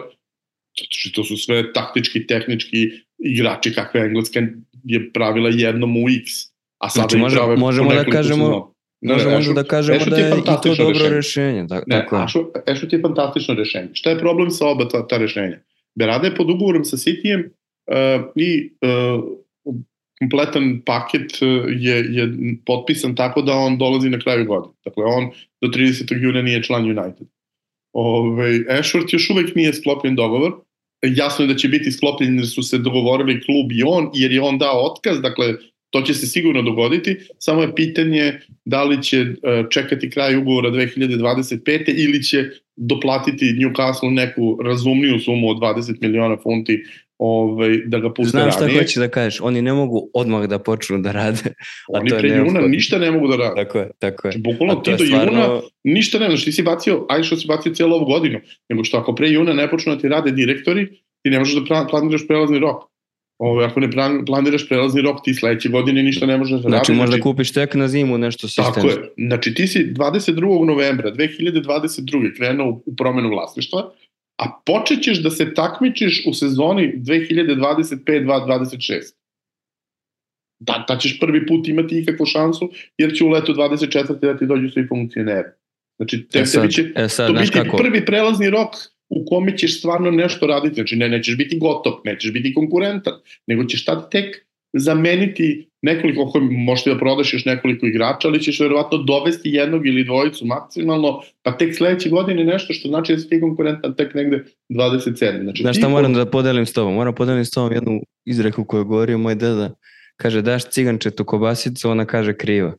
to 1.16 1.24
su 1.24 1.38
sve 1.38 1.74
taktički, 1.74 2.28
tehnički 2.28 2.90
igrači 3.18 3.74
kakve 3.74 4.02
Engleska 4.02 4.42
je 4.84 5.12
pravila 5.14 5.50
jednom 5.54 5.98
u 5.98 6.10
X. 6.10 6.32
A 6.78 6.90
sada 6.90 7.08
znači, 7.08 7.18
može, 7.18 7.56
možemo 7.58 7.94
da 7.94 8.04
kažemo, 8.04 8.74
Ne, 9.04 9.14
možemo 9.14 9.38
Ešo, 9.38 9.54
da 9.54 9.64
kažemo 9.64 10.06
da 10.06 10.18
je, 10.18 10.24
je 10.24 10.38
i 10.40 10.44
to 10.64 10.76
dobro 10.76 10.94
rešenje. 10.94 11.16
rešenje. 11.16 11.64
Da, 11.64 11.76
ne, 11.88 12.06
tako 12.10 12.26
Ešo 12.68 12.88
ti 12.88 12.96
je 12.96 13.02
fantastično 13.02 13.54
rešenje. 13.54 13.90
Šta 13.94 14.10
je 14.10 14.20
problem 14.20 14.52
sa 14.52 14.68
oba 14.68 14.88
ta, 14.88 15.08
ta 15.08 15.18
rešenja? 15.18 15.60
Berada 15.96 16.28
je 16.28 16.36
pod 16.36 16.50
ugovorom 16.50 16.86
sa 16.86 16.98
Citijem 16.98 17.42
uh, 17.42 18.32
i 18.36 18.70
uh, 18.82 19.24
kompletan 20.24 20.82
paket 20.86 21.42
e, 21.42 21.46
je, 21.80 21.96
je 22.10 22.24
potpisan 22.66 23.16
tako 23.16 23.42
da 23.42 23.54
on 23.54 23.78
dolazi 23.78 24.10
na 24.10 24.20
kraju 24.20 24.46
godine. 24.46 24.74
Dakle, 24.86 25.04
on 25.04 25.32
do 25.62 25.68
30. 25.68 26.24
juna 26.24 26.42
nije 26.42 26.64
član 26.64 26.86
United. 26.86 27.28
Ove, 27.94 28.60
Ashworth 28.70 29.14
još 29.14 29.30
uvek 29.30 29.56
nije 29.56 29.74
sklopljen 29.74 30.16
dogovor. 30.16 30.54
Jasno 31.04 31.46
je 31.46 31.54
da 31.54 31.56
će 31.56 31.68
biti 31.68 31.92
sklopljen 31.92 32.36
jer 32.36 32.48
su 32.48 32.64
se 32.64 32.78
dogovorili 32.78 33.42
klub 33.42 33.72
i 33.72 33.84
on, 33.86 34.10
jer 34.14 34.32
je 34.32 34.42
on 34.42 34.58
dao 34.58 34.86
otkaz, 34.86 35.22
dakle, 35.22 35.54
to 35.90 36.02
će 36.02 36.14
se 36.14 36.28
sigurno 36.28 36.62
dogoditi, 36.62 37.18
samo 37.40 37.62
je 37.62 37.76
pitanje 37.76 38.40
da 38.66 38.84
li 38.84 39.04
će 39.04 39.26
čekati 39.72 40.10
kraj 40.10 40.38
ugovora 40.38 40.70
2025. 40.70 41.94
ili 41.98 42.24
će 42.24 42.50
doplatiti 42.76 43.46
Newcastle 43.46 44.14
neku 44.14 44.60
razumniju 44.64 45.20
sumu 45.20 45.50
od 45.50 45.58
20 45.58 46.02
miliona 46.02 46.38
funti 46.44 46.84
ovaj, 47.18 47.78
da 47.86 48.00
ga 48.00 48.14
puste 48.14 48.30
Znam 48.30 48.52
šta 48.52 48.68
hoćeš 48.80 48.96
da 48.96 49.08
kažeš, 49.08 49.42
oni 49.42 49.62
ne 49.62 49.74
mogu 49.74 50.10
odmah 50.14 50.48
da 50.48 50.60
počnu 50.60 50.98
da 50.98 51.12
rade. 51.12 51.54
A 51.94 52.00
oni 52.00 52.10
to 52.10 52.18
pre 52.18 52.30
juna 52.30 52.62
ništa 52.62 53.00
ne 53.00 53.12
mogu 53.12 53.28
da 53.28 53.36
rade. 53.36 53.64
Tako 53.64 53.78
je, 53.78 53.92
tako 54.00 54.28
je. 54.28 54.32
Znači, 54.32 54.42
bukvalno 54.42 54.76
ti 54.76 54.92
do 54.92 55.06
stvarno... 55.06 55.32
juna 55.32 55.62
ništa 55.84 56.20
ne, 56.20 56.28
znači 56.28 56.46
ti 56.46 56.52
si 56.52 56.64
bacio, 56.64 57.06
aj 57.10 57.24
što 57.24 57.36
si 57.36 57.48
bacio 57.48 57.74
cijelu 57.74 57.96
ovu 57.96 58.06
godinu, 58.06 58.40
nego 58.70 58.84
što 58.84 58.98
ako 58.98 59.16
pre 59.16 59.30
juna 59.30 59.54
ne 59.54 59.70
počnu 59.70 59.96
da 59.96 60.02
ti 60.02 60.08
rade 60.08 60.32
direktori, 60.32 60.88
ti 61.24 61.30
ne 61.30 61.40
možeš 61.40 61.56
da 61.56 61.88
planiraš 61.90 62.28
prelazni 62.28 62.60
rok. 62.60 62.93
Ove, 63.38 63.66
ako 63.66 63.80
ne 63.80 63.90
planiraš 64.26 64.68
prelazni 64.68 65.02
rok, 65.02 65.18
ti 65.24 65.34
sledeće 65.34 65.70
godine 65.70 66.04
ništa 66.04 66.26
ne 66.26 66.38
možeš 66.38 66.62
da. 66.62 66.70
Znači, 66.70 66.92
možda 66.92 67.08
znači, 67.08 67.22
kupiš 67.22 67.54
tek 67.54 67.76
na 67.76 67.88
zimu 67.88 68.18
nešto 68.18 68.48
sistemsko. 68.48 68.74
Tako 68.74 68.88
je. 68.88 69.14
Znači, 69.18 69.54
ti 69.54 69.68
si 69.68 69.94
22. 69.94 70.66
novembra 70.66 71.12
2022. 71.12 72.38
krenuo 72.38 72.82
u 72.86 72.96
promenu 72.96 73.30
vlasništva, 73.30 73.92
a 74.38 74.62
počećeš 74.66 75.24
da 75.24 75.30
se 75.30 75.54
takmičiš 75.54 76.24
u 76.28 76.34
sezoni 76.34 76.94
2025-2026. 76.98 79.14
Da, 80.60 80.86
da 80.88 80.98
ćeš 80.98 81.20
prvi 81.20 81.48
put 81.48 81.68
imati 81.68 82.00
ikakvu 82.00 82.26
šansu, 82.26 82.72
jer 82.98 83.16
će 83.16 83.24
u 83.24 83.30
letu 83.30 83.54
24. 83.54 84.20
da 84.20 84.38
ti 84.38 84.46
dođu 84.46 84.70
svi 84.70 84.88
funkcioneri. 84.88 85.48
Znači, 85.98 86.28
te, 86.28 86.40
e 86.40 86.46
sad, 86.46 86.62
tebi 86.62 86.74
će 86.74 86.92
e 86.96 87.10
sad, 87.10 87.28
to 87.28 87.34
biti 87.34 87.52
kako? 87.52 87.78
prvi 87.78 88.06
prelazni 88.06 88.50
rok 88.50 88.70
u 89.16 89.26
kome 89.26 89.58
ćeš 89.58 89.80
stvarno 89.80 90.12
nešto 90.12 90.48
raditi. 90.48 90.76
Znači, 90.76 90.96
ne, 90.96 91.10
nećeš 91.10 91.38
biti 91.38 91.60
gotov, 91.60 91.94
nećeš 92.04 92.34
biti 92.34 92.54
konkurentan, 92.54 93.14
nego 93.48 93.64
ćeš 93.64 93.86
tad 93.86 94.12
tek 94.12 94.46
zameniti 94.74 95.70
nekoliko, 95.82 96.22
ako 96.22 96.40
možeš 96.40 96.86
da 96.86 96.98
prodaš 96.98 97.34
još 97.34 97.46
nekoliko 97.46 97.86
igrača, 97.86 98.28
ali 98.28 98.44
ćeš 98.44 98.60
verovatno 98.60 98.98
dovesti 98.98 99.50
jednog 99.50 99.88
ili 99.88 100.04
dvojicu 100.04 100.46
maksimalno, 100.46 101.22
pa 101.42 101.58
tek 101.58 101.76
sledeće 101.76 102.10
godine 102.10 102.44
nešto 102.44 102.74
što 102.74 102.88
znači 102.88 103.14
da 103.14 103.20
si 103.20 103.30
ti 103.30 103.42
konkurentan 103.42 103.96
tek 103.96 104.14
negde 104.14 104.44
27. 104.70 105.44
Znači, 105.44 105.62
Znaš 105.62 105.78
šta 105.78 105.90
moram 105.90 106.14
da 106.14 106.26
podelim 106.26 106.66
s 106.66 106.74
tobom? 106.74 106.94
Moram 106.94 107.16
podelim 107.16 107.46
s 107.46 107.52
tobom 107.52 107.74
jednu 107.74 108.02
izreku 108.26 108.66
koju 108.66 108.82
je 108.82 108.86
govorio 108.86 109.18
moj 109.18 109.36
deda. 109.36 109.74
Kaže, 110.16 110.42
daš 110.42 110.70
cigančetu 110.70 111.26
kobasicu, 111.26 111.90
ona 111.90 112.06
kaže 112.06 112.34
kriva. 112.38 112.74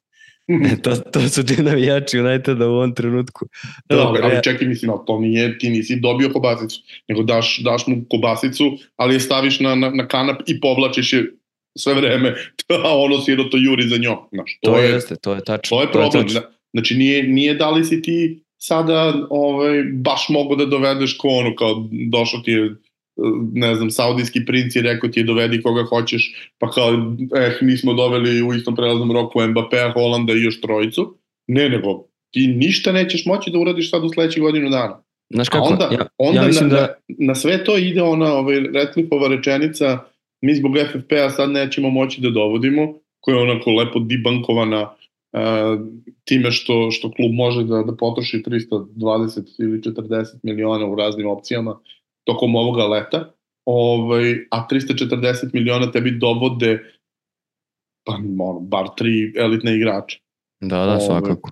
E, 0.49 0.83
to, 0.83 0.97
to 0.97 1.29
su 1.29 1.45
ti 1.47 1.63
navijači 1.63 2.19
Uniteda 2.19 2.69
u 2.69 2.73
ovom 2.73 2.95
trenutku. 2.95 3.47
Da, 3.89 3.97
Dobre, 3.97 4.21
ali 4.23 4.43
čekaj, 4.43 4.69
mislim, 4.69 4.93
to 5.07 5.21
nije, 5.21 5.59
ti 5.59 5.71
nisi 5.71 5.97
dobio 5.97 6.31
kobasicu, 6.33 6.81
nego 7.09 7.23
daš, 7.23 7.59
daš 7.59 7.87
mu 7.87 7.97
kobasicu, 8.11 8.65
ali 8.97 9.15
je 9.15 9.21
staviš 9.21 9.61
na, 9.61 9.75
na, 9.75 9.91
na 9.91 10.09
kanap 10.09 10.37
i 10.47 10.61
povlačiš 10.61 11.13
je 11.13 11.35
sve 11.79 11.95
vreme, 11.95 12.35
a 12.85 12.99
ono 12.99 13.17
to 13.51 13.57
juri 13.57 13.89
za 13.89 13.97
njom. 13.97 14.17
Znaš, 14.33 14.59
to, 14.61 14.71
to 14.71 14.79
je, 14.79 14.91
jeste, 14.91 15.17
to 15.17 15.35
je 15.35 15.45
tačno. 15.45 15.77
To 15.77 15.83
je 15.83 15.93
problem. 15.93 16.29
To 16.29 16.39
je 16.39 16.43
znači, 16.73 16.95
nije, 16.95 17.23
nije 17.23 17.55
da 17.55 17.71
li 17.71 17.85
si 17.85 18.03
ti 18.03 18.45
sada 18.59 19.15
ovaj, 19.31 19.83
baš 19.93 20.29
mogu 20.29 20.57
da 20.57 20.67
dovedeš 20.67 21.17
ko 21.19 21.29
ono, 21.29 21.55
kao 21.57 21.89
došao 22.11 22.41
ti 22.41 22.51
je 22.51 22.75
ne 23.53 23.75
znam, 23.75 23.91
saudijski 23.91 24.45
princ 24.47 24.77
je 24.77 24.83
rekao 24.83 25.11
ti 25.11 25.21
je 25.21 25.25
dovedi 25.25 25.63
koga 25.63 25.83
hoćeš, 25.83 26.51
pa 26.59 26.71
kao, 26.71 27.17
eh, 27.37 27.59
mi 27.63 27.77
smo 27.77 27.95
doveli 27.95 28.43
u 28.43 28.55
istom 28.55 28.77
prelaznom 28.77 29.13
roku 29.13 29.41
Mbappé, 29.41 29.93
Holanda 29.93 30.33
i 30.33 30.43
još 30.43 30.61
trojicu. 30.61 31.19
Ne, 31.47 31.69
nego 31.69 32.05
ti 32.31 32.47
ništa 32.47 32.93
nećeš 32.93 33.27
moći 33.27 33.51
da 33.51 33.59
uradiš 33.59 33.91
sad 33.91 34.05
u 34.05 34.09
sledećih 34.09 34.43
godinu 34.43 34.71
dana. 34.71 35.03
Znaš 35.35 35.49
kako? 35.49 35.65
A 35.65 35.69
onda, 35.69 35.89
ja, 35.93 36.07
onda 36.19 36.41
ja 36.41 36.49
na, 36.63 36.69
da... 36.69 36.77
na, 36.77 36.89
na 37.09 37.35
sve 37.35 37.65
to 37.65 37.77
ide 37.77 38.03
ona 38.03 38.33
ovaj, 38.33 38.61
Retlifova 38.61 39.29
rečenica 39.29 39.99
mi 40.41 40.55
zbog 40.55 40.73
FFP-a 40.77 41.31
sad 41.31 41.51
nećemo 41.51 41.91
moći 41.91 42.21
da 42.21 42.31
dovodimo, 42.31 42.95
koja 43.21 43.37
je 43.37 43.43
onako 43.43 43.71
lepo 43.71 43.99
dibankovana 43.99 44.83
uh, 44.83 45.41
time 46.25 46.51
što, 46.51 46.91
što 46.91 47.11
klub 47.11 47.33
može 47.33 47.65
da, 47.65 47.83
da 47.83 47.97
potroši 47.97 48.43
320 48.47 49.63
ili 49.63 49.81
40 49.81 50.25
miliona 50.43 50.87
u 50.87 50.95
raznim 50.95 51.27
opcijama 51.27 51.79
tokom 52.25 52.57
ovoga 52.57 52.87
leta, 52.87 53.33
ovaj, 53.65 54.35
a 54.51 54.67
340 54.71 55.51
miliona 55.53 55.91
tebi 55.93 56.11
dovode 56.11 56.79
pa, 58.07 58.13
ono, 58.39 58.61
bar 58.61 58.87
tri 58.97 59.33
elitne 59.37 59.77
igrača. 59.77 60.19
Da, 60.61 60.77
da, 60.77 60.83
ovaj, 60.83 61.01
svakako. 61.01 61.51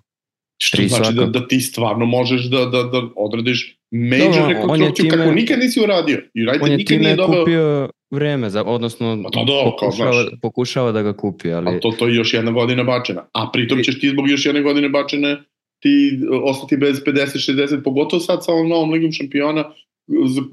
Što 0.63 0.77
tri 0.77 0.89
znači 0.89 1.15
da, 1.15 1.27
da 1.27 1.49
ti 1.49 1.61
stvarno 1.61 2.07
možeš 2.07 2.45
da, 2.51 2.59
da, 2.59 2.83
da 2.83 3.03
odradiš 3.17 3.79
major 3.91 4.43
no, 4.43 4.49
rekonstrukciju 4.49 5.05
time, 5.05 5.17
kako 5.17 5.35
nikad 5.35 5.59
nisi 5.59 5.81
uradio. 5.81 6.23
On 6.63 6.71
je 6.71 6.77
nikad 6.77 7.01
nije 7.01 7.17
doveo... 7.17 7.45
kupio 7.45 7.89
vreme, 8.11 8.51
za, 8.51 8.65
odnosno 8.65 9.17
da, 9.17 9.23
da, 9.23 9.71
pokušava, 9.71 10.11
kao, 10.11 10.39
pokušava 10.43 10.93
da 10.93 11.03
ga 11.03 11.17
kupi. 11.17 11.53
Ali... 11.53 11.69
A 11.69 11.81
to, 11.81 11.91
to 11.99 12.09
je 12.09 12.15
još 12.15 12.35
jedna 12.35 12.51
godina 12.51 12.85
bačena. 12.85 13.27
A 13.33 13.51
pritom 13.53 13.83
ćeš 13.83 14.01
ti 14.01 14.09
zbog 14.09 14.31
još 14.31 14.47
jedne 14.47 14.63
godine 14.63 14.89
bačene 14.89 15.43
ti 15.81 16.21
ostati 16.43 16.77
bez 16.77 17.01
50-60, 17.05 17.83
pogotovo 17.85 18.21
sad 18.21 18.45
sa 18.45 18.53
ovom 18.53 18.69
novom 18.69 18.91
ligom 18.91 19.13
šampiona 19.13 19.73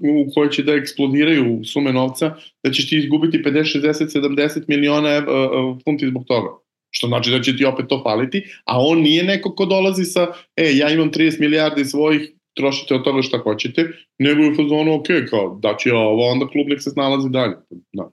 u 0.02 0.34
kojoj 0.34 0.50
će 0.50 0.64
da 0.64 0.74
eksplodiraju 0.74 1.64
sume 1.64 1.94
novca, 1.94 2.36
da 2.64 2.72
ćeš 2.72 2.90
ti 2.90 2.98
izgubiti 2.98 3.44
50, 3.46 3.80
60, 3.82 4.22
70 4.22 4.64
miliona 4.68 5.18
uh, 5.18 5.78
funti 5.84 6.08
zbog 6.08 6.24
toga. 6.28 6.50
Što 6.92 7.08
znači 7.08 7.32
da 7.32 7.42
će 7.42 7.58
ti 7.58 7.66
opet 7.66 7.88
to 7.88 8.02
faliti, 8.04 8.44
a 8.66 8.80
on 8.80 9.02
nije 9.02 9.24
neko 9.24 9.56
ko 9.56 9.66
dolazi 9.66 10.06
sa, 10.06 10.28
e, 10.56 10.72
ja 10.76 10.90
imam 10.90 11.12
30 11.12 11.40
milijardi 11.40 11.86
svojih, 11.86 12.32
trošite 12.58 12.96
od 12.96 13.04
toga 13.04 13.22
šta 13.22 13.38
hoćete, 13.38 13.88
nego 14.20 14.42
je 14.42 14.52
u 14.52 14.56
fazonu, 14.56 14.94
ok, 14.96 15.08
kao, 15.30 15.60
da 15.62 15.76
će 15.80 15.94
ovo, 15.94 16.32
onda 16.32 16.48
klub 16.48 16.68
nek 16.68 16.82
se 16.82 16.90
snalazi 16.90 17.30
dalje. 17.30 17.56
Da. 17.94 18.10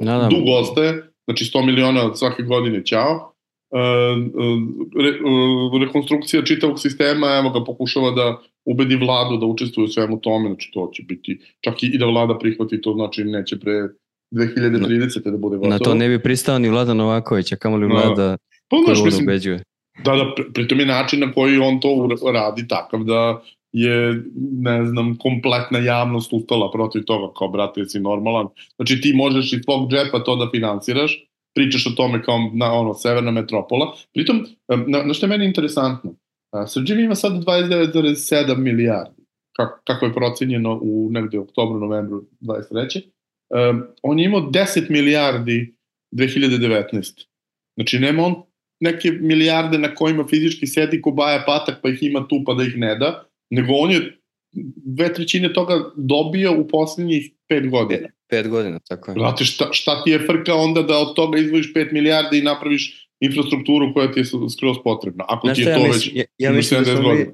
Da, 0.00 0.18
da. 0.18 0.28
Dug 0.30 0.48
ostaje, 0.60 1.02
znači 1.24 1.44
100 1.44 1.66
miliona 1.66 2.14
svake 2.14 2.42
godine, 2.42 2.84
ćao. 2.84 3.34
Uh, 3.70 3.80
re, 5.02 5.12
rekonstrukcija 5.86 6.44
čitavog 6.44 6.80
sistema, 6.80 7.26
evo 7.26 7.50
ga 7.50 7.64
pokušava 7.64 8.10
da 8.10 8.38
ubedi 8.64 8.96
vladu 8.96 9.36
da 9.36 9.46
učestvuje 9.46 9.84
u 9.84 9.88
svemu 9.88 10.20
tome, 10.20 10.48
znači 10.48 10.70
to 10.74 10.90
će 10.94 11.02
biti, 11.02 11.40
čak 11.60 11.82
i 11.82 11.98
da 11.98 12.06
vlada 12.06 12.38
prihvati 12.38 12.80
to, 12.80 12.92
znači 12.92 13.24
neće 13.24 13.60
pre 13.60 13.72
2030. 14.34 15.30
da 15.30 15.36
bude 15.36 15.56
gotovo. 15.56 15.70
Na 15.70 15.78
to 15.78 15.94
ne 15.94 16.08
bi 16.08 16.22
pristao 16.22 16.58
ni 16.58 16.68
Vlada 16.68 16.94
Novaković, 16.94 17.52
a 17.52 17.56
kamo 17.56 17.76
li 17.76 17.88
da. 17.88 17.94
vlada 17.94 18.36
pa, 18.68 18.76
koju 18.76 19.14
on 19.16 19.22
ubeđuje. 19.22 19.62
Da, 20.04 20.12
da, 20.12 20.34
pritom 20.54 20.80
je 20.80 20.86
način 20.86 21.20
na 21.20 21.32
koji 21.32 21.58
on 21.58 21.80
to 21.80 22.08
radi 22.32 22.68
takav 22.68 23.04
da 23.04 23.42
je, 23.72 24.22
ne 24.52 24.86
znam, 24.86 25.16
kompletna 25.18 25.78
javnost 25.78 26.32
ustala 26.32 26.70
protiv 26.70 27.02
toga, 27.04 27.32
kao, 27.38 27.48
brate, 27.48 27.84
si 27.86 28.00
normalan. 28.00 28.46
Znači, 28.76 29.00
ti 29.00 29.12
možeš 29.14 29.52
iz 29.52 29.62
tvog 29.62 29.90
džepa 29.90 30.18
to 30.24 30.36
da 30.36 30.50
finansiraš, 30.50 31.24
pričaš 31.54 31.86
o 31.86 31.90
tome 31.90 32.22
kao 32.22 32.50
na 32.52 32.72
ono, 32.72 32.94
severna 32.94 33.30
metropola. 33.30 33.94
Pritom, 34.12 34.46
na, 34.86 35.02
na 35.02 35.14
što 35.14 35.26
je 35.26 35.30
meni 35.30 35.44
interesantno, 35.44 36.14
Srđan 36.66 37.00
ima 37.00 37.14
sad 37.14 37.32
29,7 37.32 38.56
milijardi, 38.56 39.22
kako, 39.56 39.80
kako 39.86 40.06
je 40.06 40.14
procenjeno 40.14 40.78
u 40.82 41.08
negde 41.10 41.38
oktobru, 41.38 41.80
novembru 41.80 42.24
23. 42.40 43.02
Um, 43.70 43.82
on 44.02 44.18
je 44.18 44.24
imao 44.24 44.40
10 44.40 44.90
milijardi 44.90 45.74
2019. 46.12 47.26
Znači, 47.76 47.98
nema 47.98 48.22
on 48.22 48.34
neke 48.80 49.10
milijarde 49.10 49.78
na 49.78 49.94
kojima 49.94 50.26
fizički 50.26 50.66
sedi 50.66 51.02
ko 51.02 51.10
baja 51.10 51.42
patak 51.46 51.82
pa 51.82 51.88
ih 51.88 52.02
ima 52.02 52.26
tu 52.28 52.42
pa 52.46 52.54
da 52.54 52.62
ih 52.62 52.76
ne 52.76 52.94
da, 52.94 53.24
nego 53.50 53.72
on 53.72 53.90
je 53.90 54.18
dve 54.76 55.14
trećine 55.14 55.52
toga 55.52 55.74
dobio 55.96 56.60
u 56.60 56.68
poslednjih 56.68 57.30
pet 57.48 57.70
godina. 57.70 58.08
Pet 58.28 58.48
godina, 58.48 58.78
tako 58.78 59.10
je. 59.10 59.14
Znate, 59.14 59.44
šta, 59.44 59.68
šta 59.72 60.02
ti 60.04 60.10
je 60.10 60.18
frka 60.18 60.54
onda 60.54 60.82
da 60.82 60.98
od 60.98 61.14
toga 61.16 61.38
izvojiš 61.38 61.72
5 61.74 61.92
milijardi 61.92 62.38
i 62.38 62.42
napraviš 62.42 63.10
infrastrukturu 63.20 63.94
koja 63.94 64.12
ti 64.12 64.20
je 64.20 64.24
skroz 64.24 64.76
potrebna. 64.84 65.24
Ako 65.28 65.46
Znaš 65.46 65.56
ti 65.56 65.62
je 65.62 65.70
ja 65.70 65.76
to 65.76 65.82
mislim, 65.82 66.14
već 66.14 66.26
ja, 66.38 66.48
ja 66.48 66.52
mislim 66.52 66.84
da 66.84 66.96
smo 66.96 67.14
mi, 67.14 67.26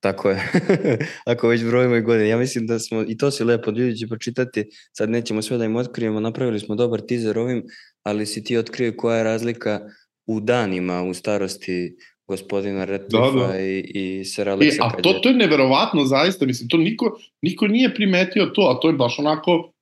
Tako 0.00 0.30
je. 0.30 0.52
Ako 1.32 1.48
već 1.48 1.64
brojimo 1.64 1.96
i 1.96 2.02
godine. 2.02 2.28
Ja 2.28 2.38
mislim 2.38 2.66
da 2.66 2.78
smo, 2.78 3.04
i 3.08 3.16
to 3.16 3.30
si 3.30 3.44
lepo, 3.44 3.70
ljudi 3.70 3.96
će 3.96 4.06
pročitati, 4.06 4.64
sad 4.92 5.10
nećemo 5.10 5.42
sve 5.42 5.58
da 5.58 5.64
im 5.64 5.76
otkrijemo, 5.76 6.20
napravili 6.20 6.60
smo 6.60 6.74
dobar 6.74 7.00
teaser 7.00 7.38
ovim, 7.38 7.64
ali 8.02 8.26
si 8.26 8.44
ti 8.44 8.56
otkrio 8.56 8.92
koja 8.96 9.16
je 9.16 9.24
razlika 9.24 9.80
u 10.26 10.40
danima, 10.40 11.02
u 11.02 11.14
starosti 11.14 11.96
gospodina 12.26 12.84
Retlifa 12.84 13.30
da, 13.30 13.46
da. 13.46 13.60
i, 13.60 13.78
i 13.94 14.24
Sir 14.24 14.48
Alexa. 14.48 14.74
E, 14.74 14.78
a 14.80 15.02
to, 15.02 15.12
to 15.12 15.28
je 15.28 15.34
neverovatno, 15.34 16.04
zaista, 16.04 16.46
mislim, 16.46 16.68
to 16.68 16.76
niko, 16.76 17.18
niko 17.42 17.66
nije 17.66 17.94
primetio 17.94 18.46
to, 18.46 18.62
a 18.62 18.80
to 18.80 18.88
je 18.88 18.94
baš 18.94 19.18
onako, 19.18 19.72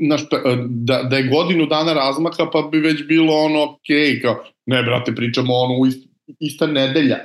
naš, 0.00 0.22
da, 0.68 1.02
da 1.02 1.16
je 1.16 1.28
godinu 1.28 1.66
dana 1.66 1.92
razmaka, 1.92 2.46
pa 2.52 2.68
bi 2.72 2.78
već 2.78 3.06
bilo 3.06 3.34
ono, 3.34 3.62
ok, 3.62 4.22
kao, 4.22 4.44
ne, 4.66 4.82
brate, 4.82 5.14
pričamo 5.14 5.54
ono, 5.54 5.86
ist, 5.88 6.08
ista 6.40 6.66
nedelja 6.66 7.18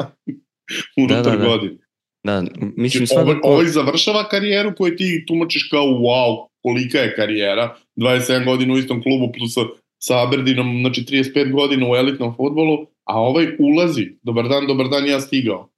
unutar 0.98 1.24
da, 1.24 1.32
da, 1.32 1.38
da. 1.38 1.48
godine. 1.48 1.78
Da, 2.24 2.42
mislim 2.78 3.06
znači, 3.06 3.08
svakako... 3.08 3.48
Ovo, 3.48 3.56
ovo 3.56 3.66
završava 3.66 4.28
karijeru 4.30 4.76
koju 4.78 4.96
ti 4.96 5.26
tumačiš 5.28 5.70
kao 5.70 5.86
wow, 5.86 6.48
kolika 6.62 6.98
je 6.98 7.16
karijera, 7.16 7.76
27 7.96 8.46
godina 8.46 8.74
u 8.74 8.78
istom 8.78 9.04
klubu 9.04 9.32
plus 9.38 9.54
sa 10.00 10.24
Aberdinom, 10.24 10.80
znači 10.82 11.02
35 11.02 11.52
godina 11.52 11.92
u 11.92 11.96
elitnom 11.96 12.36
futbolu, 12.36 12.88
a 13.04 13.20
ovaj 13.20 13.48
ulazi, 13.60 14.10
dobar 14.22 14.48
dan, 14.48 14.68
dobar 14.68 14.88
dan, 14.90 15.08
ja 15.08 15.20
stigao. 15.20 15.70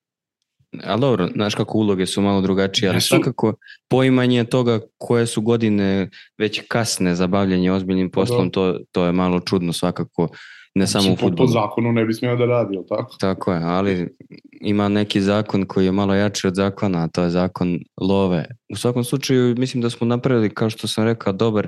Ali 0.84 1.02
dobro, 1.02 1.30
znaš 1.36 1.56
kako 1.56 1.78
uloge 1.78 2.06
su 2.06 2.22
malo 2.22 2.42
drugačije, 2.42 2.90
ali 2.90 3.02
svakako 3.02 3.54
poimanje 3.90 4.44
toga 4.44 4.80
koje 4.98 5.28
su 5.28 5.42
godine 5.42 6.10
već 6.38 6.62
kasne 6.68 7.16
za 7.16 7.28
bavljanje 7.28 7.72
ozbiljnim 7.72 8.12
pa 8.12 8.22
poslom, 8.22 8.46
da. 8.48 8.52
to, 8.52 8.80
to 8.92 9.06
je 9.06 9.12
malo 9.12 9.40
čudno 9.40 9.74
svakako, 9.74 10.28
ne 10.76 10.86
znači, 10.86 11.04
samo 11.04 11.14
u 11.14 11.18
futbolu. 11.18 11.48
Po 11.48 11.54
zakonu 11.54 11.92
ne 11.92 12.06
bi 12.06 12.14
smio 12.14 12.36
da 12.36 12.46
radi, 12.46 12.78
tako? 12.90 13.16
Tako 13.20 13.54
je, 13.54 13.60
ali 13.64 14.16
ima 14.62 14.90
neki 14.90 15.22
zakon 15.22 15.66
koji 15.66 15.86
je 15.86 15.92
malo 15.92 16.16
jači 16.16 16.48
od 16.48 16.56
zakona, 16.56 17.04
a 17.04 17.08
to 17.08 17.24
je 17.24 17.30
zakon 17.30 17.80
love. 18.02 18.46
U 18.74 18.76
svakom 18.76 19.04
slučaju, 19.04 19.56
mislim 19.58 19.82
da 19.82 19.90
smo 19.90 20.08
napravili, 20.08 20.54
kao 20.54 20.70
što 20.70 20.88
sam 20.88 21.04
rekao, 21.04 21.34
dobar 21.34 21.68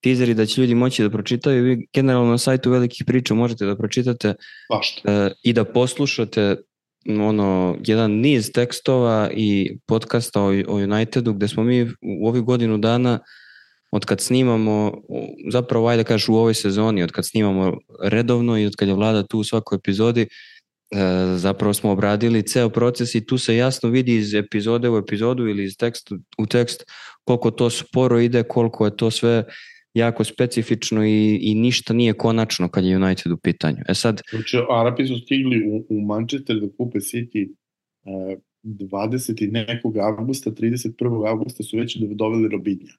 tizeri 0.00 0.34
da 0.34 0.46
će 0.46 0.60
ljudi 0.60 0.74
moći 0.74 1.02
da 1.02 1.10
pročitaju. 1.10 1.64
Vi 1.64 1.88
generalno 1.94 2.30
na 2.30 2.38
sajtu 2.38 2.70
velikih 2.70 3.04
priča 3.06 3.34
možete 3.34 3.66
da 3.66 3.76
pročitate 3.76 4.28
e, 4.28 5.30
i 5.42 5.52
da 5.52 5.64
poslušate 5.64 6.56
ono, 7.06 7.76
jedan 7.86 8.10
niz 8.10 8.52
tekstova 8.52 9.30
i 9.34 9.78
podcasta 9.86 10.42
o, 10.42 10.52
o 10.68 10.74
Unitedu 10.74 11.32
gde 11.32 11.48
smo 11.48 11.64
mi 11.64 11.82
u 12.02 12.28
ovih 12.28 12.42
godinu 12.42 12.78
dana 12.78 13.18
od 13.90 14.04
kad 14.04 14.20
snimamo, 14.20 14.92
zapravo 15.52 15.88
ajde 15.88 16.02
da 16.02 16.06
kažeš 16.06 16.28
u 16.28 16.34
ovoj 16.34 16.54
sezoni, 16.54 17.02
od 17.02 17.12
kad 17.12 17.26
snimamo 17.26 17.78
redovno 18.02 18.58
i 18.58 18.66
od 18.66 18.76
kad 18.76 18.88
je 18.88 18.94
vlada 18.94 19.22
tu 19.22 19.38
u 19.38 19.44
svakoj 19.44 19.76
epizodi, 19.76 20.22
e, 20.22 20.26
zapravo 21.36 21.74
smo 21.74 21.90
obradili 21.90 22.42
ceo 22.42 22.68
proces 22.68 23.14
i 23.14 23.26
tu 23.26 23.38
se 23.38 23.56
jasno 23.56 23.88
vidi 23.88 24.16
iz 24.16 24.34
epizode 24.34 24.90
u 24.90 24.96
epizodu 24.96 25.48
ili 25.48 25.64
iz 25.64 25.76
teksta 25.76 26.14
u 26.38 26.46
tekst 26.46 26.84
koliko 27.24 27.50
to 27.50 27.70
sporo 27.70 28.18
ide, 28.18 28.42
koliko 28.42 28.84
je 28.84 28.96
to 28.96 29.10
sve 29.10 29.44
jako 29.98 30.24
specifično 30.24 31.06
i, 31.06 31.38
i 31.42 31.54
ništa 31.54 31.94
nije 31.94 32.12
konačno 32.12 32.68
kad 32.68 32.84
je 32.84 32.96
United 32.96 33.32
u 33.32 33.36
pitanju. 33.36 33.78
E 33.88 33.94
sad... 33.94 34.22
Znači, 34.30 34.56
Arapi 34.70 35.06
su 35.06 35.18
stigli 35.18 35.68
u, 35.68 35.86
u 35.88 36.00
Manchester 36.00 36.60
da 36.60 36.66
kupe 36.76 36.98
City 36.98 37.48
uh, 38.04 38.38
20. 38.62 39.52
nekog 39.52 39.96
avgusta, 39.96 40.50
31. 40.50 41.28
avgusta 41.28 41.62
su 41.62 41.76
već 41.76 41.96
doveli 41.96 42.48
Robinja. 42.48 42.92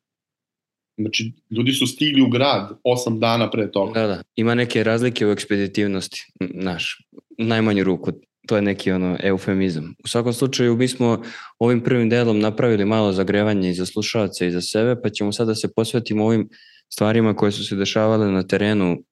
Znači, 0.98 1.32
ljudi 1.50 1.72
su 1.72 1.88
stigli 1.88 2.22
u 2.22 2.30
grad 2.30 2.80
8 2.84 3.20
dana 3.20 3.52
pre 3.52 3.72
toga. 3.72 4.00
Da, 4.00 4.08
da. 4.08 4.24
Ima 4.36 4.56
neke 4.56 4.84
razlike 4.84 5.28
u 5.28 5.32
ekspeditivnosti, 5.32 6.32
naš, 6.40 7.08
najmanju 7.38 7.84
ruku. 7.84 8.12
To 8.48 8.56
je 8.56 8.62
neki 8.62 8.92
ono 8.92 9.18
eufemizam. 9.24 9.96
U 10.04 10.08
svakom 10.08 10.34
slučaju 10.34 10.76
mi 10.76 10.88
smo 10.88 11.22
ovim 11.60 11.84
prvim 11.84 12.10
delom 12.10 12.40
napravili 12.40 12.86
malo 12.86 13.12
zagrevanje 13.12 13.70
i 13.70 13.74
za 13.74 13.86
slušalce 13.86 14.48
i 14.48 14.52
za 14.52 14.62
sebe, 14.62 15.02
pa 15.04 15.10
ćemo 15.10 15.32
sada 15.32 15.48
da 15.48 15.56
se 15.56 15.74
posvetimo 15.76 16.26
ovim 16.26 16.50
stvarima 16.90 17.36
koje 17.36 17.52
su 17.52 17.66
se 17.66 17.76
dešavale 17.76 18.32
na 18.32 18.44
terenu 18.44 19.04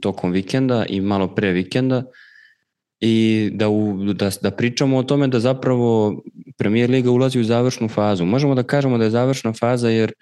tokom 0.00 0.32
vikenda 0.32 0.84
i 0.88 1.00
malo 1.00 1.34
pre 1.34 1.52
vikenda 1.52 2.02
i 3.00 3.50
da, 3.54 3.68
u, 3.68 4.12
da, 4.12 4.30
da 4.42 4.50
pričamo 4.50 4.96
o 4.96 5.02
tome 5.02 5.28
da 5.28 5.40
zapravo 5.40 6.22
Premier 6.58 6.90
Liga 6.90 7.10
ulazi 7.10 7.40
u 7.40 7.44
završnu 7.44 7.88
fazu. 7.88 8.24
Možemo 8.24 8.54
da 8.54 8.62
kažemo 8.62 8.98
da 8.98 9.04
je 9.04 9.10
završna 9.10 9.52
faza 9.52 9.88
jer 9.88 10.12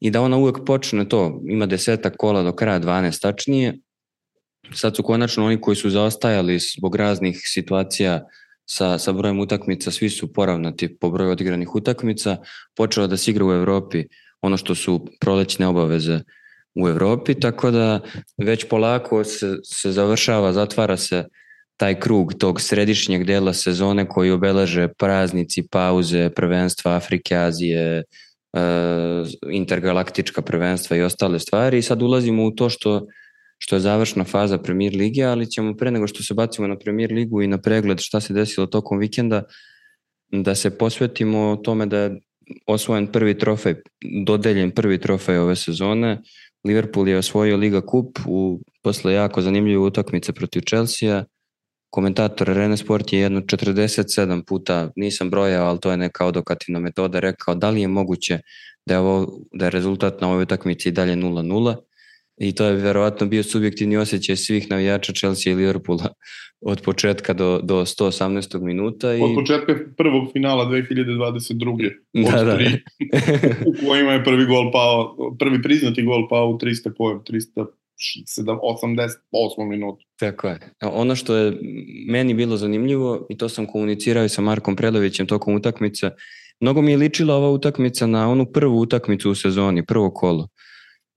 i 0.00 0.10
da 0.10 0.20
ona 0.20 0.36
uvek 0.36 0.56
počne 0.66 1.08
to, 1.08 1.40
ima 1.48 1.66
desetak 1.66 2.14
kola 2.18 2.42
do 2.42 2.52
kraja 2.52 2.80
12 2.80 3.22
tačnije, 3.22 3.78
sad 4.72 4.96
su 4.96 5.02
konačno 5.02 5.46
oni 5.46 5.60
koji 5.60 5.76
su 5.76 5.90
zaostajali 5.90 6.58
zbog 6.58 6.96
raznih 6.96 7.40
situacija 7.44 8.26
sa, 8.66 8.98
sa 8.98 9.12
brojem 9.12 9.40
utakmica, 9.40 9.90
svi 9.90 10.10
su 10.10 10.32
poravnati 10.32 10.98
po 10.98 11.10
broju 11.10 11.30
odigranih 11.30 11.74
utakmica, 11.74 12.36
počelo 12.76 13.06
da 13.06 13.16
se 13.16 13.30
igra 13.30 13.44
u 13.44 13.52
Evropi 13.52 14.04
ono 14.44 14.56
što 14.56 14.74
su 14.74 15.06
prolećne 15.20 15.66
obaveze 15.66 16.20
u 16.74 16.88
Evropi, 16.88 17.34
tako 17.34 17.70
da 17.70 18.00
već 18.38 18.68
polako 18.68 19.24
se, 19.24 19.56
se 19.64 19.92
završava, 19.92 20.52
zatvara 20.52 20.96
se 20.96 21.24
taj 21.76 22.00
krug 22.00 22.34
tog 22.34 22.60
središnjeg 22.60 23.24
dela 23.24 23.52
sezone 23.52 24.08
koji 24.08 24.30
obeleže 24.30 24.88
praznici, 24.98 25.66
pauze, 25.70 26.30
prvenstva 26.30 26.92
Afrike, 26.92 27.36
Azije, 27.36 28.02
e, 28.02 28.04
intergalaktička 29.50 30.42
prvenstva 30.42 30.96
i 30.96 31.02
ostale 31.02 31.38
stvari. 31.38 31.78
I 31.78 31.82
sad 31.82 32.02
ulazimo 32.02 32.44
u 32.44 32.50
to 32.50 32.68
što 32.68 33.06
što 33.58 33.76
je 33.76 33.80
završna 33.80 34.24
faza 34.24 34.58
Premier 34.58 34.94
Lige, 34.96 35.24
ali 35.24 35.50
ćemo 35.50 35.76
pre 35.76 35.90
nego 35.90 36.06
što 36.06 36.22
se 36.22 36.34
bacimo 36.34 36.68
na 36.68 36.78
Premier 36.78 37.12
Ligu 37.12 37.42
i 37.42 37.46
na 37.46 37.58
pregled 37.58 37.98
šta 38.00 38.20
se 38.20 38.34
desilo 38.34 38.66
tokom 38.66 38.98
vikenda, 38.98 39.42
da 40.32 40.54
se 40.54 40.78
posvetimo 40.78 41.56
tome 41.64 41.86
da 41.86 41.98
je 41.98 42.20
osvojen 42.66 43.06
prvi 43.06 43.38
trofej, 43.38 43.74
dodeljen 44.24 44.70
prvi 44.70 44.98
trofej 45.00 45.38
ove 45.38 45.56
sezone. 45.56 46.20
Liverpool 46.64 47.08
je 47.08 47.18
osvojio 47.18 47.56
Liga 47.56 47.80
Kup 47.80 48.18
u 48.26 48.60
posle 48.82 49.12
jako 49.12 49.42
zanimljive 49.42 49.78
utakmice 49.78 50.32
protiv 50.32 50.62
Chelsea. 50.68 51.24
Komentator 51.90 52.48
Rene 52.48 52.76
Sport 52.76 53.12
je 53.12 53.20
jedno 53.20 53.40
47 53.40 54.42
puta, 54.46 54.90
nisam 54.96 55.30
brojao, 55.30 55.66
ali 55.66 55.80
to 55.80 55.90
je 55.90 55.96
neka 55.96 56.26
odokativna 56.26 56.80
metoda, 56.80 57.20
rekao 57.20 57.54
da 57.54 57.70
li 57.70 57.80
je 57.80 57.88
moguće 57.88 58.38
da 58.86 58.94
je, 58.94 58.98
ovo, 59.00 59.40
da 59.52 59.64
je 59.64 59.70
rezultat 59.70 60.20
na 60.20 60.28
ovoj 60.28 60.42
utakmici 60.42 60.88
i 60.88 60.92
dalje 60.92 61.16
0-0 61.16 61.76
i 62.36 62.54
to 62.54 62.64
je 62.64 62.72
verovatno 62.74 63.26
bio 63.26 63.42
subjektivni 63.42 63.96
osjećaj 63.96 64.36
svih 64.36 64.70
navijača 64.70 65.12
Chelsea 65.12 65.52
i 65.52 65.56
Liverpoola 65.56 66.14
od 66.60 66.80
početka 66.80 67.32
do, 67.32 67.60
do 67.62 67.80
118. 67.80 68.60
minuta. 68.60 69.14
I... 69.14 69.20
Od 69.22 69.34
početka 69.34 69.74
prvog 69.96 70.32
finala 70.32 70.66
2022. 70.66 71.90
Da, 72.12 72.40
od 72.40 72.46
da. 72.46 72.56
tri, 72.56 72.66
u 73.68 73.88
kojima 73.88 74.12
je 74.12 74.24
prvi 74.24 74.44
gol 74.46 74.72
pao, 74.72 75.16
prvi 75.38 75.62
priznati 75.62 76.02
gol 76.02 76.28
pao 76.28 76.48
u 76.48 76.58
300 76.58 76.92
pojem, 76.98 77.20
300 77.30 77.66
88 78.44 79.68
minutu. 79.68 80.04
Tako 80.18 80.48
je. 80.48 80.58
Ono 80.82 81.16
što 81.16 81.36
je 81.36 81.52
meni 82.08 82.34
bilo 82.34 82.56
zanimljivo 82.56 83.26
i 83.30 83.36
to 83.36 83.48
sam 83.48 83.66
komunicirao 83.66 84.24
i 84.24 84.28
sa 84.28 84.42
Markom 84.42 84.76
Predovićem 84.76 85.26
tokom 85.26 85.54
utakmice, 85.54 86.10
mnogo 86.60 86.82
mi 86.82 86.90
je 86.90 86.96
ličila 86.96 87.34
ova 87.34 87.50
utakmica 87.50 88.06
na 88.06 88.30
onu 88.30 88.46
prvu 88.52 88.78
utakmicu 88.78 89.30
u 89.30 89.34
sezoni, 89.34 89.86
prvo 89.86 90.10
kolo. 90.10 90.48